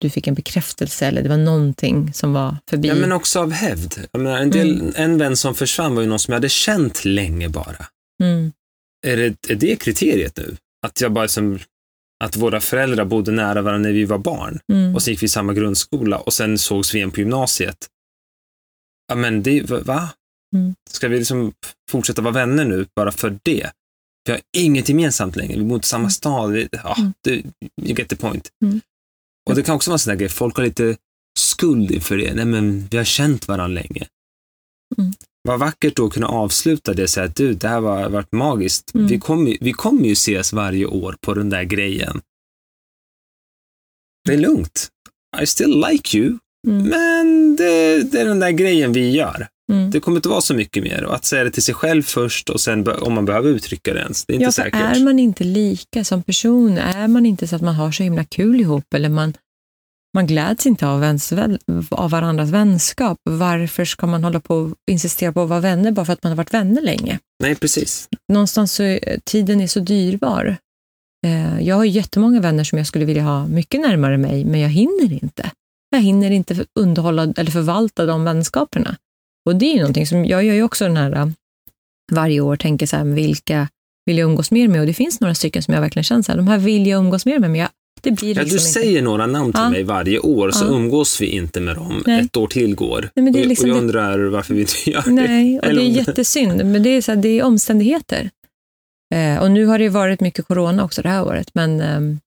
du 0.00 0.10
fick 0.10 0.26
en 0.26 0.34
bekräftelse 0.34 1.06
eller 1.06 1.22
det 1.22 1.28
var 1.28 1.36
någonting 1.36 2.12
som 2.12 2.32
var 2.32 2.56
förbi. 2.70 2.88
Ja, 2.88 2.94
men 2.94 3.12
också 3.12 3.40
av 3.40 3.50
hävd. 3.52 3.94
Menar, 4.12 4.38
en, 4.38 4.50
del, 4.50 4.80
Mm. 4.80 4.92
en 4.96 5.18
vän 5.18 5.36
som 5.36 5.54
försvann 5.54 5.94
var 5.94 6.02
ju 6.02 6.08
någon 6.08 6.18
som 6.18 6.32
jag 6.32 6.36
hade 6.36 6.48
känt 6.48 7.04
länge 7.04 7.48
bara. 7.48 7.86
mm. 8.22 8.52
Är 9.06 9.16
det, 9.16 9.34
är 9.48 9.54
det 9.54 9.76
kriteriet 9.76 10.36
nu? 10.36 10.56
Att 10.86 11.00
jag 11.00 11.12
bara 11.12 11.28
som, 11.28 11.58
att 12.22 12.36
våra 12.36 12.60
föräldrar 12.60 13.04
bodde 13.04 13.32
nära 13.32 13.62
varandra 13.62 13.88
när 13.88 13.92
vi 13.94 14.04
var 14.04 14.18
barn 14.18 14.60
Mm. 14.72 14.94
och 14.94 15.02
så 15.02 15.10
gick 15.10 15.22
vi 15.22 15.26
i 15.26 15.28
samma 15.28 15.52
grundskola 15.52 16.18
och 16.18 16.32
sen 16.32 16.58
sågs 16.58 16.94
vi 16.94 16.98
igen 16.98 17.10
på 17.10 17.20
gymnasiet. 17.20 17.88
Ja, 19.08 19.14
men 19.14 19.42
det, 19.42 19.62
va? 19.70 20.08
Mm. 20.56 20.74
Ska 20.90 21.08
vi 21.08 21.18
liksom 21.18 21.52
fortsätta 21.90 22.22
vara 22.22 22.34
vänner 22.34 22.64
nu 22.64 22.86
bara 22.96 23.12
för 23.12 23.38
det? 23.42 23.70
Vi 24.24 24.32
har 24.32 24.40
inget 24.56 24.88
gemensamt 24.88 25.36
längre, 25.36 25.58
vi 25.58 25.64
bor 25.64 25.74
inte 25.74 25.84
i 25.84 25.88
samma 25.88 26.10
stad. 26.10 26.52
Vi, 26.52 26.68
ja, 26.72 26.94
Mm. 26.98 27.12
du, 27.24 27.32
you 27.82 27.94
get 27.98 28.08
the 28.08 28.16
point. 28.16 28.48
Mm. 28.64 28.80
Och 29.50 29.54
det 29.56 29.62
kan 29.62 29.74
också 29.74 29.90
vara 29.90 29.94
en 29.94 29.98
sån 29.98 30.10
där 30.10 30.18
grej, 30.18 30.28
folk 30.28 30.56
har 30.56 30.64
lite 30.64 30.96
skuld 31.38 31.90
inför 31.90 32.16
det. 32.16 32.34
Nej, 32.34 32.44
men 32.44 32.86
vi 32.90 32.96
har 32.96 33.04
känt 33.04 33.48
varandra 33.48 33.66
länge. 33.82 34.06
Vad 35.48 35.60
vackert 35.60 35.96
då 35.96 36.06
att 36.06 36.12
kunna 36.12 36.26
avsluta 36.26 36.92
det 36.94 37.02
och 37.02 37.10
säga 37.10 37.26
att 37.26 37.36
du, 37.36 37.54
det 37.54 37.68
här 37.68 37.80
har 37.80 38.08
varit 38.08 38.32
magiskt. 38.32 38.94
Mm. 38.94 39.06
Vi, 39.06 39.18
kommer, 39.18 39.56
vi 39.60 39.72
kommer 39.72 40.04
ju 40.04 40.12
ses 40.12 40.52
varje 40.52 40.86
år 40.86 41.16
på 41.20 41.34
den 41.34 41.50
där 41.50 41.62
grejen. 41.64 42.20
Det 44.24 44.32
är 44.32 44.38
lugnt. 44.38 44.88
I 45.42 45.46
still 45.46 45.84
like 45.90 46.18
you, 46.18 46.38
Mm. 46.68 46.82
men 46.88 47.56
det, 47.56 48.02
det 48.12 48.20
är 48.20 48.24
den 48.24 48.40
där 48.40 48.50
grejen 48.50 48.92
vi 48.92 49.10
gör. 49.10 49.46
Mm. 49.72 49.90
Det 49.90 50.00
kommer 50.00 50.16
inte 50.18 50.28
vara 50.28 50.40
så 50.40 50.54
mycket 50.54 50.82
mer. 50.82 51.04
Och 51.04 51.14
att 51.14 51.24
säga 51.24 51.44
det 51.44 51.50
till 51.50 51.62
sig 51.62 51.74
själv 51.74 52.02
först 52.02 52.50
och 52.50 52.60
sen 52.60 52.88
om 52.88 53.14
man 53.14 53.24
behöver 53.24 53.50
uttrycka 53.50 53.94
det 53.94 54.00
ens. 54.00 54.24
Det 54.26 54.32
är 54.32 54.34
inte 54.34 54.44
Ja, 54.44 54.52
säkert. 54.52 54.96
är 54.96 55.04
man 55.04 55.18
inte 55.18 55.44
lika 55.44 56.04
som 56.04 56.22
person, 56.22 56.78
är 56.78 57.08
man 57.08 57.26
inte 57.26 57.48
så 57.48 57.56
att 57.56 57.62
man 57.62 57.74
har 57.74 57.92
så 57.92 58.02
himla 58.02 58.24
kul 58.24 58.60
ihop 58.60 58.94
eller 58.94 59.08
man, 59.08 59.34
man 60.14 60.26
gläds 60.26 60.66
inte 60.66 60.86
av, 60.86 61.02
ens, 61.04 61.32
av 61.90 62.10
varandras 62.10 62.50
vänskap, 62.50 63.18
varför 63.30 63.84
ska 63.84 64.06
man 64.06 64.24
hålla 64.24 64.40
på 64.40 64.56
och 64.56 64.74
insistera 64.90 65.32
på 65.32 65.42
att 65.42 65.48
vara 65.48 65.60
vänner 65.60 65.92
bara 65.92 66.06
för 66.06 66.12
att 66.12 66.22
man 66.22 66.30
har 66.30 66.36
varit 66.36 66.54
vänner 66.54 66.82
länge? 66.82 67.18
Nej, 67.42 67.54
precis. 67.54 68.08
Någonstans 68.32 68.72
så 68.72 68.82
är 68.82 69.18
tiden 69.24 69.60
är 69.60 69.66
så 69.66 69.80
dyrbar. 69.80 70.56
Eh, 71.26 71.60
Jag 71.60 71.76
har 71.76 71.84
jättemånga 71.84 72.40
vänner 72.40 72.64
som 72.64 72.78
jag 72.78 72.86
skulle 72.86 73.04
vilja 73.04 73.22
ha 73.22 73.46
mycket 73.46 73.80
närmare 73.80 74.18
mig, 74.18 74.44
men 74.44 74.60
jag 74.60 74.68
hinner 74.68 75.12
inte. 75.22 75.50
Jag 75.90 76.00
hinner 76.00 76.30
inte 76.30 76.64
underhålla 76.80 77.22
eller 77.36 77.50
förvalta 77.50 78.06
de 78.06 78.24
vänskaperna. 78.24 78.96
Och 79.46 79.56
det 79.56 79.66
är 79.66 79.72
ju 79.74 79.78
någonting 79.80 80.06
som, 80.06 80.24
jag 80.24 80.44
gör 80.44 80.54
ju 80.54 80.62
också 80.62 80.84
den 80.84 80.96
här, 80.96 81.12
äh, 81.16 81.28
varje 82.12 82.40
år 82.40 82.56
tänker 82.56 82.86
så 82.86 82.96
här, 82.96 83.04
vilka 83.04 83.68
vill 84.06 84.18
jag 84.18 84.26
umgås 84.30 84.50
mer 84.50 84.68
med? 84.68 84.80
Och 84.80 84.86
det 84.86 84.94
finns 84.94 85.20
några 85.20 85.34
stycken 85.34 85.62
som 85.62 85.74
jag 85.74 85.80
verkligen 85.80 86.04
känner 86.04 86.22
så 86.22 86.32
här, 86.32 86.36
de 86.36 86.48
här 86.48 86.58
vill 86.58 86.86
jag 86.86 86.98
umgås 86.98 87.26
mer 87.26 87.38
med, 87.38 87.50
men 87.50 87.60
jag, 87.60 87.68
det 88.02 88.10
blir 88.10 88.28
Ja, 88.36 88.42
liksom 88.42 88.48
du 88.48 88.52
inte. 88.54 88.72
säger 88.72 89.02
några 89.02 89.26
namn 89.26 89.52
till 89.52 89.60
Ja. 89.62 89.70
mig 89.70 89.82
varje 89.82 90.18
år, 90.18 90.50
så 90.50 90.64
Ja. 90.64 90.68
umgås 90.68 91.20
vi 91.20 91.26
inte 91.26 91.60
med 91.60 91.76
dem. 91.76 92.02
Nej. 92.06 92.20
Ett 92.24 92.36
år 92.36 92.46
till 92.46 92.74
går. 92.74 93.08
Nej, 93.14 93.32
det 93.32 93.38
är 93.38 93.42
Och- 93.42 93.48
liksom 93.48 93.70
och 93.70 93.76
jag 93.76 93.76
det- 93.76 93.80
undrar 93.86 94.18
varför 94.18 94.54
vi 94.54 94.60
inte 94.60 94.72
gör 94.90 95.02
det. 95.02 95.10
Nej, 95.10 95.58
och 95.60 95.66
det 95.74 95.82
är 95.82 95.88
jättesynd, 95.88 96.64
men 96.64 96.82
det 96.82 96.88
är, 96.90 97.00
så 97.02 97.12
här, 97.12 97.22
det 97.22 97.28
är 97.38 97.42
omständigheter. 97.44 98.30
Eh, 99.14 99.42
och 99.42 99.50
nu 99.50 99.66
har 99.66 99.78
det 99.78 99.88
varit 99.88 100.20
mycket 100.20 100.46
corona 100.46 100.84
också 100.84 101.02
det 101.02 101.08
här 101.08 101.24
året, 101.24 101.50
men, 101.54 101.80
ehm, 101.80 102.18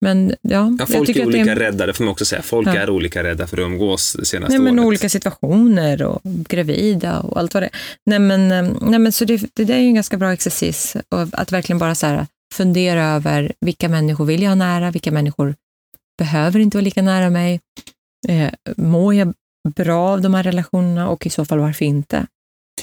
men 0.00 0.34
ja. 0.42 0.76
Ja, 0.78 0.86
folk 0.86 1.08
är 1.08 1.26
olika 1.26 1.54
rädda, 1.58 1.86
det 1.86 1.92
får 1.92 2.04
man 2.04 2.12
också 2.12 2.24
säga. 2.24 2.42
Folk 2.42 2.68
Ja. 2.68 2.74
är 2.74 2.90
olika 2.90 3.22
rädda 3.24 3.46
för 3.46 3.56
att 3.56 3.62
umgås 3.66 4.12
det 4.18 4.24
senaste 4.24 4.52
Nej, 4.58 4.64
men 4.64 4.78
året. 4.78 4.86
olika 4.86 5.08
situationer 5.08 6.02
och 6.02 6.20
gravida 6.24 7.20
och 7.20 7.38
allt 7.38 7.54
vad 7.54 7.62
det 7.62 7.66
är. 7.66 7.72
Nej, 8.06 8.18
men, 8.18 8.52
eh, 8.52 8.72
nej, 8.82 8.98
men 8.98 9.12
så 9.12 9.24
det, 9.24 9.36
det 9.54 9.64
där 9.64 9.74
är 9.74 9.78
ju 9.80 9.86
en 9.86 9.94
ganska 9.94 10.16
bra 10.16 10.32
exercis. 10.32 10.96
Och 11.08 11.20
att 11.32 11.52
verkligen 11.52 11.78
bara 11.78 11.94
så 11.94 12.06
här, 12.06 12.26
fundera 12.54 13.04
över 13.04 13.52
vilka 13.60 13.88
människor 13.88 14.24
vill 14.24 14.42
jag 14.42 14.50
ha 14.50 14.54
nära, 14.54 14.90
vilka 14.90 15.10
människor 15.10 15.54
behöver 16.18 16.60
inte 16.60 16.76
vara 16.76 16.84
lika 16.84 17.02
nära 17.02 17.30
mig. 17.30 17.60
Eh, 18.28 18.52
mår 18.76 19.14
jag 19.14 19.34
bra 19.76 20.08
av 20.08 20.20
de 20.20 20.34
här 20.34 20.42
relationerna 20.42 21.08
och 21.08 21.26
i 21.26 21.30
så 21.30 21.44
fall 21.44 21.58
varför 21.58 21.84
inte? 21.84 22.26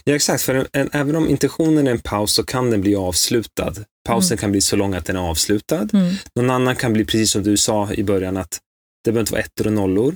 Ja, 0.03 0.15
exakt. 0.15 0.43
För 0.43 0.55
en, 0.55 0.67
en, 0.73 0.89
även 0.93 1.15
om 1.15 1.29
intentionen 1.29 1.87
är 1.87 1.91
en 1.91 1.99
paus 1.99 2.33
så 2.33 2.43
kan 2.43 2.69
den 2.71 2.81
bli 2.81 2.95
avslutad. 2.95 3.73
Pausen 4.07 4.37
kan 4.37 4.51
bli 4.51 4.61
så 4.61 4.75
lång 4.75 4.93
att 4.93 5.05
den 5.05 5.15
är 5.15 5.29
avslutad. 5.29 5.87
Mm. 5.93 6.15
Någon 6.35 6.49
annan 6.49 6.75
kan 6.75 6.93
bli, 6.93 7.05
precis 7.05 7.31
som 7.31 7.43
du 7.43 7.57
sa 7.57 7.93
i 7.93 8.03
början, 8.03 8.37
att 8.37 8.59
det 9.03 9.11
behöver 9.11 9.21
inte 9.21 9.31
vara 9.31 9.41
ettor 9.41 9.67
och 9.67 9.73
nollor. 9.73 10.15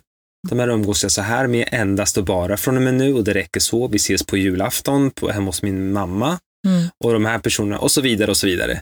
De 0.50 0.60
här 0.60 0.68
umgås 0.68 1.04
jag 1.04 1.12
så 1.12 1.22
här 1.22 1.48
med 1.48 1.70
endast 1.72 2.18
och 2.18 2.26
bara 2.26 2.58
från 2.58 2.78
och 2.78 2.82
med 2.84 2.94
nu 2.94 3.14
och 3.14 3.24
det 3.24 3.34
räcker 3.34 3.60
så. 3.60 3.88
Vi 3.88 3.96
ses 3.96 4.24
på 4.24 4.38
julafton 4.38 5.12
på, 5.12 5.30
hemma 5.30 5.46
hos 5.46 5.62
min 5.62 5.92
mamma 5.92 6.40
Mm. 6.68 6.88
och 7.04 7.14
de 7.14 7.26
här 7.26 7.40
personerna 7.40 7.80
och 7.80 7.92
så 7.92 8.02
vidare 8.02 8.32
och 8.32 8.38
så 8.38 8.48
vidare. 8.48 8.82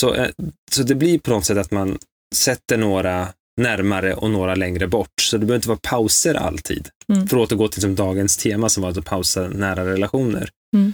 Så, 0.00 0.14
eh, 0.14 0.30
så 0.70 0.82
det 0.82 0.94
blir 0.94 1.18
på 1.18 1.30
något 1.30 1.44
sätt 1.44 1.58
att 1.58 1.70
man 1.70 1.98
sätter 2.34 2.76
några 2.76 3.28
närmare 3.60 4.14
och 4.14 4.30
några 4.30 4.54
längre 4.54 4.86
bort. 4.86 5.20
Så 5.20 5.36
det 5.36 5.46
behöver 5.46 5.56
inte 5.56 5.68
vara 5.68 5.78
pauser 5.82 6.34
alltid. 6.34 6.88
Mm. 7.12 7.26
För 7.26 7.36
att 7.36 7.42
återgå 7.42 7.68
till 7.68 7.82
som 7.82 7.94
dagens 7.94 8.36
tema 8.36 8.68
som 8.68 8.82
var 8.82 8.90
att 8.90 9.04
pausa 9.04 9.48
nära 9.48 9.86
relationer. 9.86 10.50
Mm. 10.76 10.92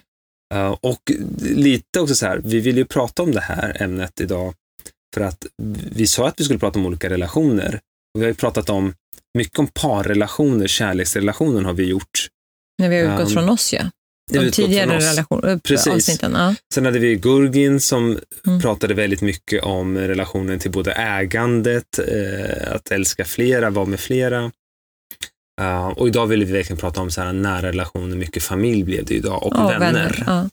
Uh, 0.55 0.77
och 0.81 1.01
lite 1.41 2.01
också 2.01 2.15
så 2.15 2.27
här, 2.27 2.41
vi 2.45 2.61
vill 2.61 2.77
ju 2.77 2.85
prata 2.85 3.23
om 3.23 3.33
det 3.33 3.41
här 3.41 3.83
ämnet 3.83 4.21
idag 4.21 4.55
för 5.15 5.21
att 5.21 5.47
vi 5.93 6.07
sa 6.07 6.29
att 6.29 6.41
vi 6.41 6.45
skulle 6.45 6.59
prata 6.59 6.79
om 6.79 6.87
olika 6.87 7.11
relationer. 7.11 7.81
Och 8.15 8.21
vi 8.21 8.25
har 8.25 8.29
ju 8.29 8.35
pratat 8.35 8.71
om 8.71 8.95
mycket 9.39 9.59
om 9.59 9.69
parrelationer, 9.69 10.67
kärleksrelationer 10.67 11.63
har 11.63 11.73
vi 11.73 11.85
gjort. 11.85 12.29
När 12.79 12.89
vi 12.89 12.97
har 12.97 13.13
utgått 13.13 13.29
Um, 13.29 13.35
från 13.35 13.49
oss, 13.49 13.73
ja. 13.73 13.91
Det 14.33 14.39
De 14.39 14.51
tidigare 14.51 14.99
relation, 14.99 15.61
Precis. 15.61 15.87
avsnitten. 15.87 16.33
Ja. 16.35 16.55
Sen 16.75 16.85
hade 16.85 16.99
vi 16.99 17.17
Gurgin 17.17 17.81
som 17.81 18.19
Mm. 18.47 18.61
pratade 18.61 18.95
väldigt 18.95 19.21
mycket 19.21 19.63
om 19.63 19.99
relationen 19.99 20.59
till 20.59 20.71
både 20.71 20.93
ägandet, 20.93 21.99
eh, 21.99 22.73
att 22.75 22.91
älska 22.91 23.25
flera, 23.25 23.71
vara 23.71 23.87
med 23.87 24.01
flera. 24.01 24.53
Uh, 25.61 25.87
och 25.87 26.09
idag 26.09 26.27
vill 26.27 26.45
vi 26.45 26.53
verkligen 26.53 26.79
prata 26.79 27.01
om 27.01 27.11
så 27.11 27.21
här 27.21 27.33
nära 27.33 27.69
relationer, 27.69 28.17
mycket 28.17 28.43
familj 28.43 28.85
blev 28.85 29.05
det 29.05 29.15
idag 29.15 29.43
och 29.47 29.53
Ja, 29.55 29.79
vänner. 29.79 30.25
Ja. 30.27 30.49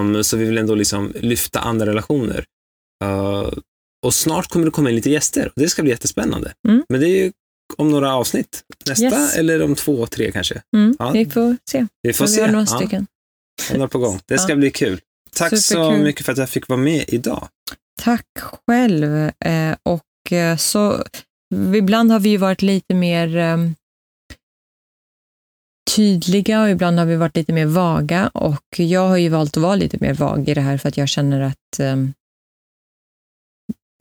Um, 0.00 0.24
så 0.24 0.36
vi 0.36 0.44
vill 0.44 0.58
ändå 0.58 0.74
liksom 0.74 1.12
lyfta 1.20 1.60
andra 1.60 1.86
relationer. 1.86 2.44
Uh, 3.04 3.52
och 4.06 4.14
snart 4.14 4.48
kommer 4.48 4.64
det 4.64 4.70
komma 4.70 4.90
in 4.90 4.96
lite 4.96 5.10
gäster 5.10 5.46
och 5.46 5.52
det 5.56 5.68
ska 5.68 5.82
bli 5.82 5.90
jättespännande. 5.90 6.52
Mm. 6.68 6.84
Men 6.88 7.00
det 7.00 7.32
om 7.76 7.90
några 7.90 8.14
avsnitt. 8.14 8.64
Nästa 8.88 9.04
Yes. 9.04 9.36
eller 9.36 9.62
om 9.62 9.74
två, 9.74 10.06
tre 10.06 10.32
kanske. 10.32 10.62
Mm. 10.76 10.96
Ja. 10.98 11.10
Vi 11.10 11.26
får 11.26 11.56
se. 11.70 11.86
Vi 12.02 12.12
får 12.12 12.24
vi 12.26 12.30
se. 12.32 12.40
har 12.40 12.48
några 12.48 12.66
Ja, 12.70 12.76
stycken. 12.78 13.06
några 13.74 13.88
på 13.88 13.98
gång. 13.98 14.20
Det 14.26 14.38
ska 14.38 14.52
Ja. 14.52 14.56
bli 14.56 14.70
kul. 14.70 15.00
Tack 15.32 15.50
så 15.50 15.56
Superkul. 15.56 16.02
mycket 16.04 16.26
för 16.26 16.32
att 16.32 16.38
jag 16.38 16.48
fick 16.50 16.68
vara 16.68 16.80
med 16.80 17.04
idag. 17.08 17.48
Tack 18.02 18.26
själv. 18.38 19.30
Eh, 19.44 19.76
och 19.82 20.32
eh, 20.32 20.56
så 20.56 21.04
ibland 21.76 22.12
har 22.12 22.20
vi 22.20 22.28
ju 22.28 22.36
varit 22.36 22.62
lite 22.62 22.94
mer 22.94 23.36
eh, 23.36 23.56
tydliga 25.96 26.62
och 26.62 26.70
ibland 26.70 26.98
har 26.98 27.06
vi 27.06 27.16
varit 27.16 27.36
lite 27.36 27.52
mer 27.52 27.66
vaga 27.66 28.28
och 28.28 28.64
jag 28.78 29.08
har 29.08 29.16
ju 29.16 29.28
valt 29.28 29.56
att 29.56 29.62
vara 29.62 29.74
lite 29.76 29.98
mer 30.00 30.14
vag 30.14 30.48
i 30.48 30.54
det 30.54 30.60
här 30.60 30.78
för 30.78 30.88
att 30.88 30.96
jag 30.96 31.08
känner 31.08 31.40
att 31.40 31.78
eh, 31.80 31.96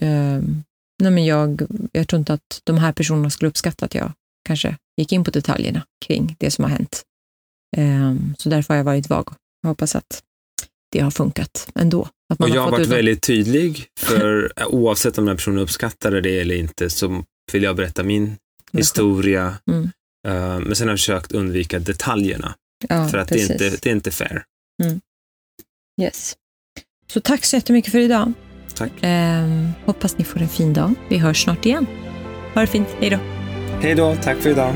eh, 0.02 0.41
nej 0.99 1.11
men 1.11 1.26
jag, 1.26 1.61
jag 1.91 2.07
tror 2.07 2.19
inte 2.19 2.34
att 2.34 2.61
de 2.64 2.78
här 2.78 2.94
personerna 2.94 3.30
skulle 3.30 3.49
uppskatta 3.49 3.86
att 3.86 3.95
jag 3.95 4.11
kanske 4.48 4.78
gick 4.98 5.11
in 5.11 5.24
på 5.24 5.32
detaljerna 5.32 5.86
kring 6.06 6.36
det 6.40 6.52
som 6.52 6.64
har 6.64 6.72
hänt. 6.72 7.03
Eh, 7.78 8.15
så 8.38 8.49
därför 8.49 8.74
har 8.74 8.78
jag 8.78 8.84
varit 8.84 9.10
vag. 9.10 9.34
Jag 9.61 9.69
hoppas 9.69 9.95
att 9.95 10.24
det 10.91 10.99
har 10.99 11.11
funkat 11.11 11.69
ändå. 11.76 12.10
Att 12.34 12.40
man 12.40 12.49
Och 12.49 12.56
jag 12.56 12.61
har 12.61 12.72
har 12.72 12.78
varit 12.78 12.88
väldigt 12.88 13.22
tydlig, 13.22 13.88
för 13.99 14.53
oavsett 14.68 15.18
om 15.18 15.26
den 15.26 15.30
här 15.30 15.36
personen 15.36 15.60
uppskattade 15.60 16.22
det 16.22 16.40
eller 16.40 16.56
inte, 16.56 16.90
så 16.90 17.24
vill 17.52 17.64
jag 17.64 17.76
berätta 17.76 18.03
min 18.03 18.38
historia. 18.74 19.57
Mm. 19.72 19.84
Eh, 20.28 20.60
men 20.60 20.76
sen 20.76 20.88
har 20.88 20.94
jag 20.94 20.99
försökt 20.99 21.32
undvika 21.32 21.80
detaljerna. 21.80 22.56
Ja, 22.90 23.07
För 23.07 23.18
att 23.18 23.28
det 23.28 23.40
är, 23.40 23.52
inte, 23.52 23.69
det 23.69 23.86
är 23.86 23.94
inte 23.94 24.11
fair. 24.11 24.44
Yes. 26.02 26.36
Så 27.07 27.22
tack 27.22 27.45
så 27.45 27.56
jättemycket 27.56 27.91
för 27.91 27.99
idag. 27.99 28.34
Tack. 28.78 28.91
Ehm, 29.02 29.68
hoppas 29.86 30.18
ni 30.18 30.24
får 30.24 30.41
en 30.41 30.48
fin 30.48 30.74
dag. 30.74 30.94
Vi 31.10 31.18
hörs 31.18 31.44
snart 31.44 31.66
igen. 31.66 31.86
Ha 32.54 32.62
det 32.62 32.68
fint. 32.68 32.88
Hej 32.99 33.10
då. 33.10 33.18
Hej 33.82 33.95
då, 33.95 34.16
tack 34.16 34.38
för 34.38 34.49
idag. 34.49 34.74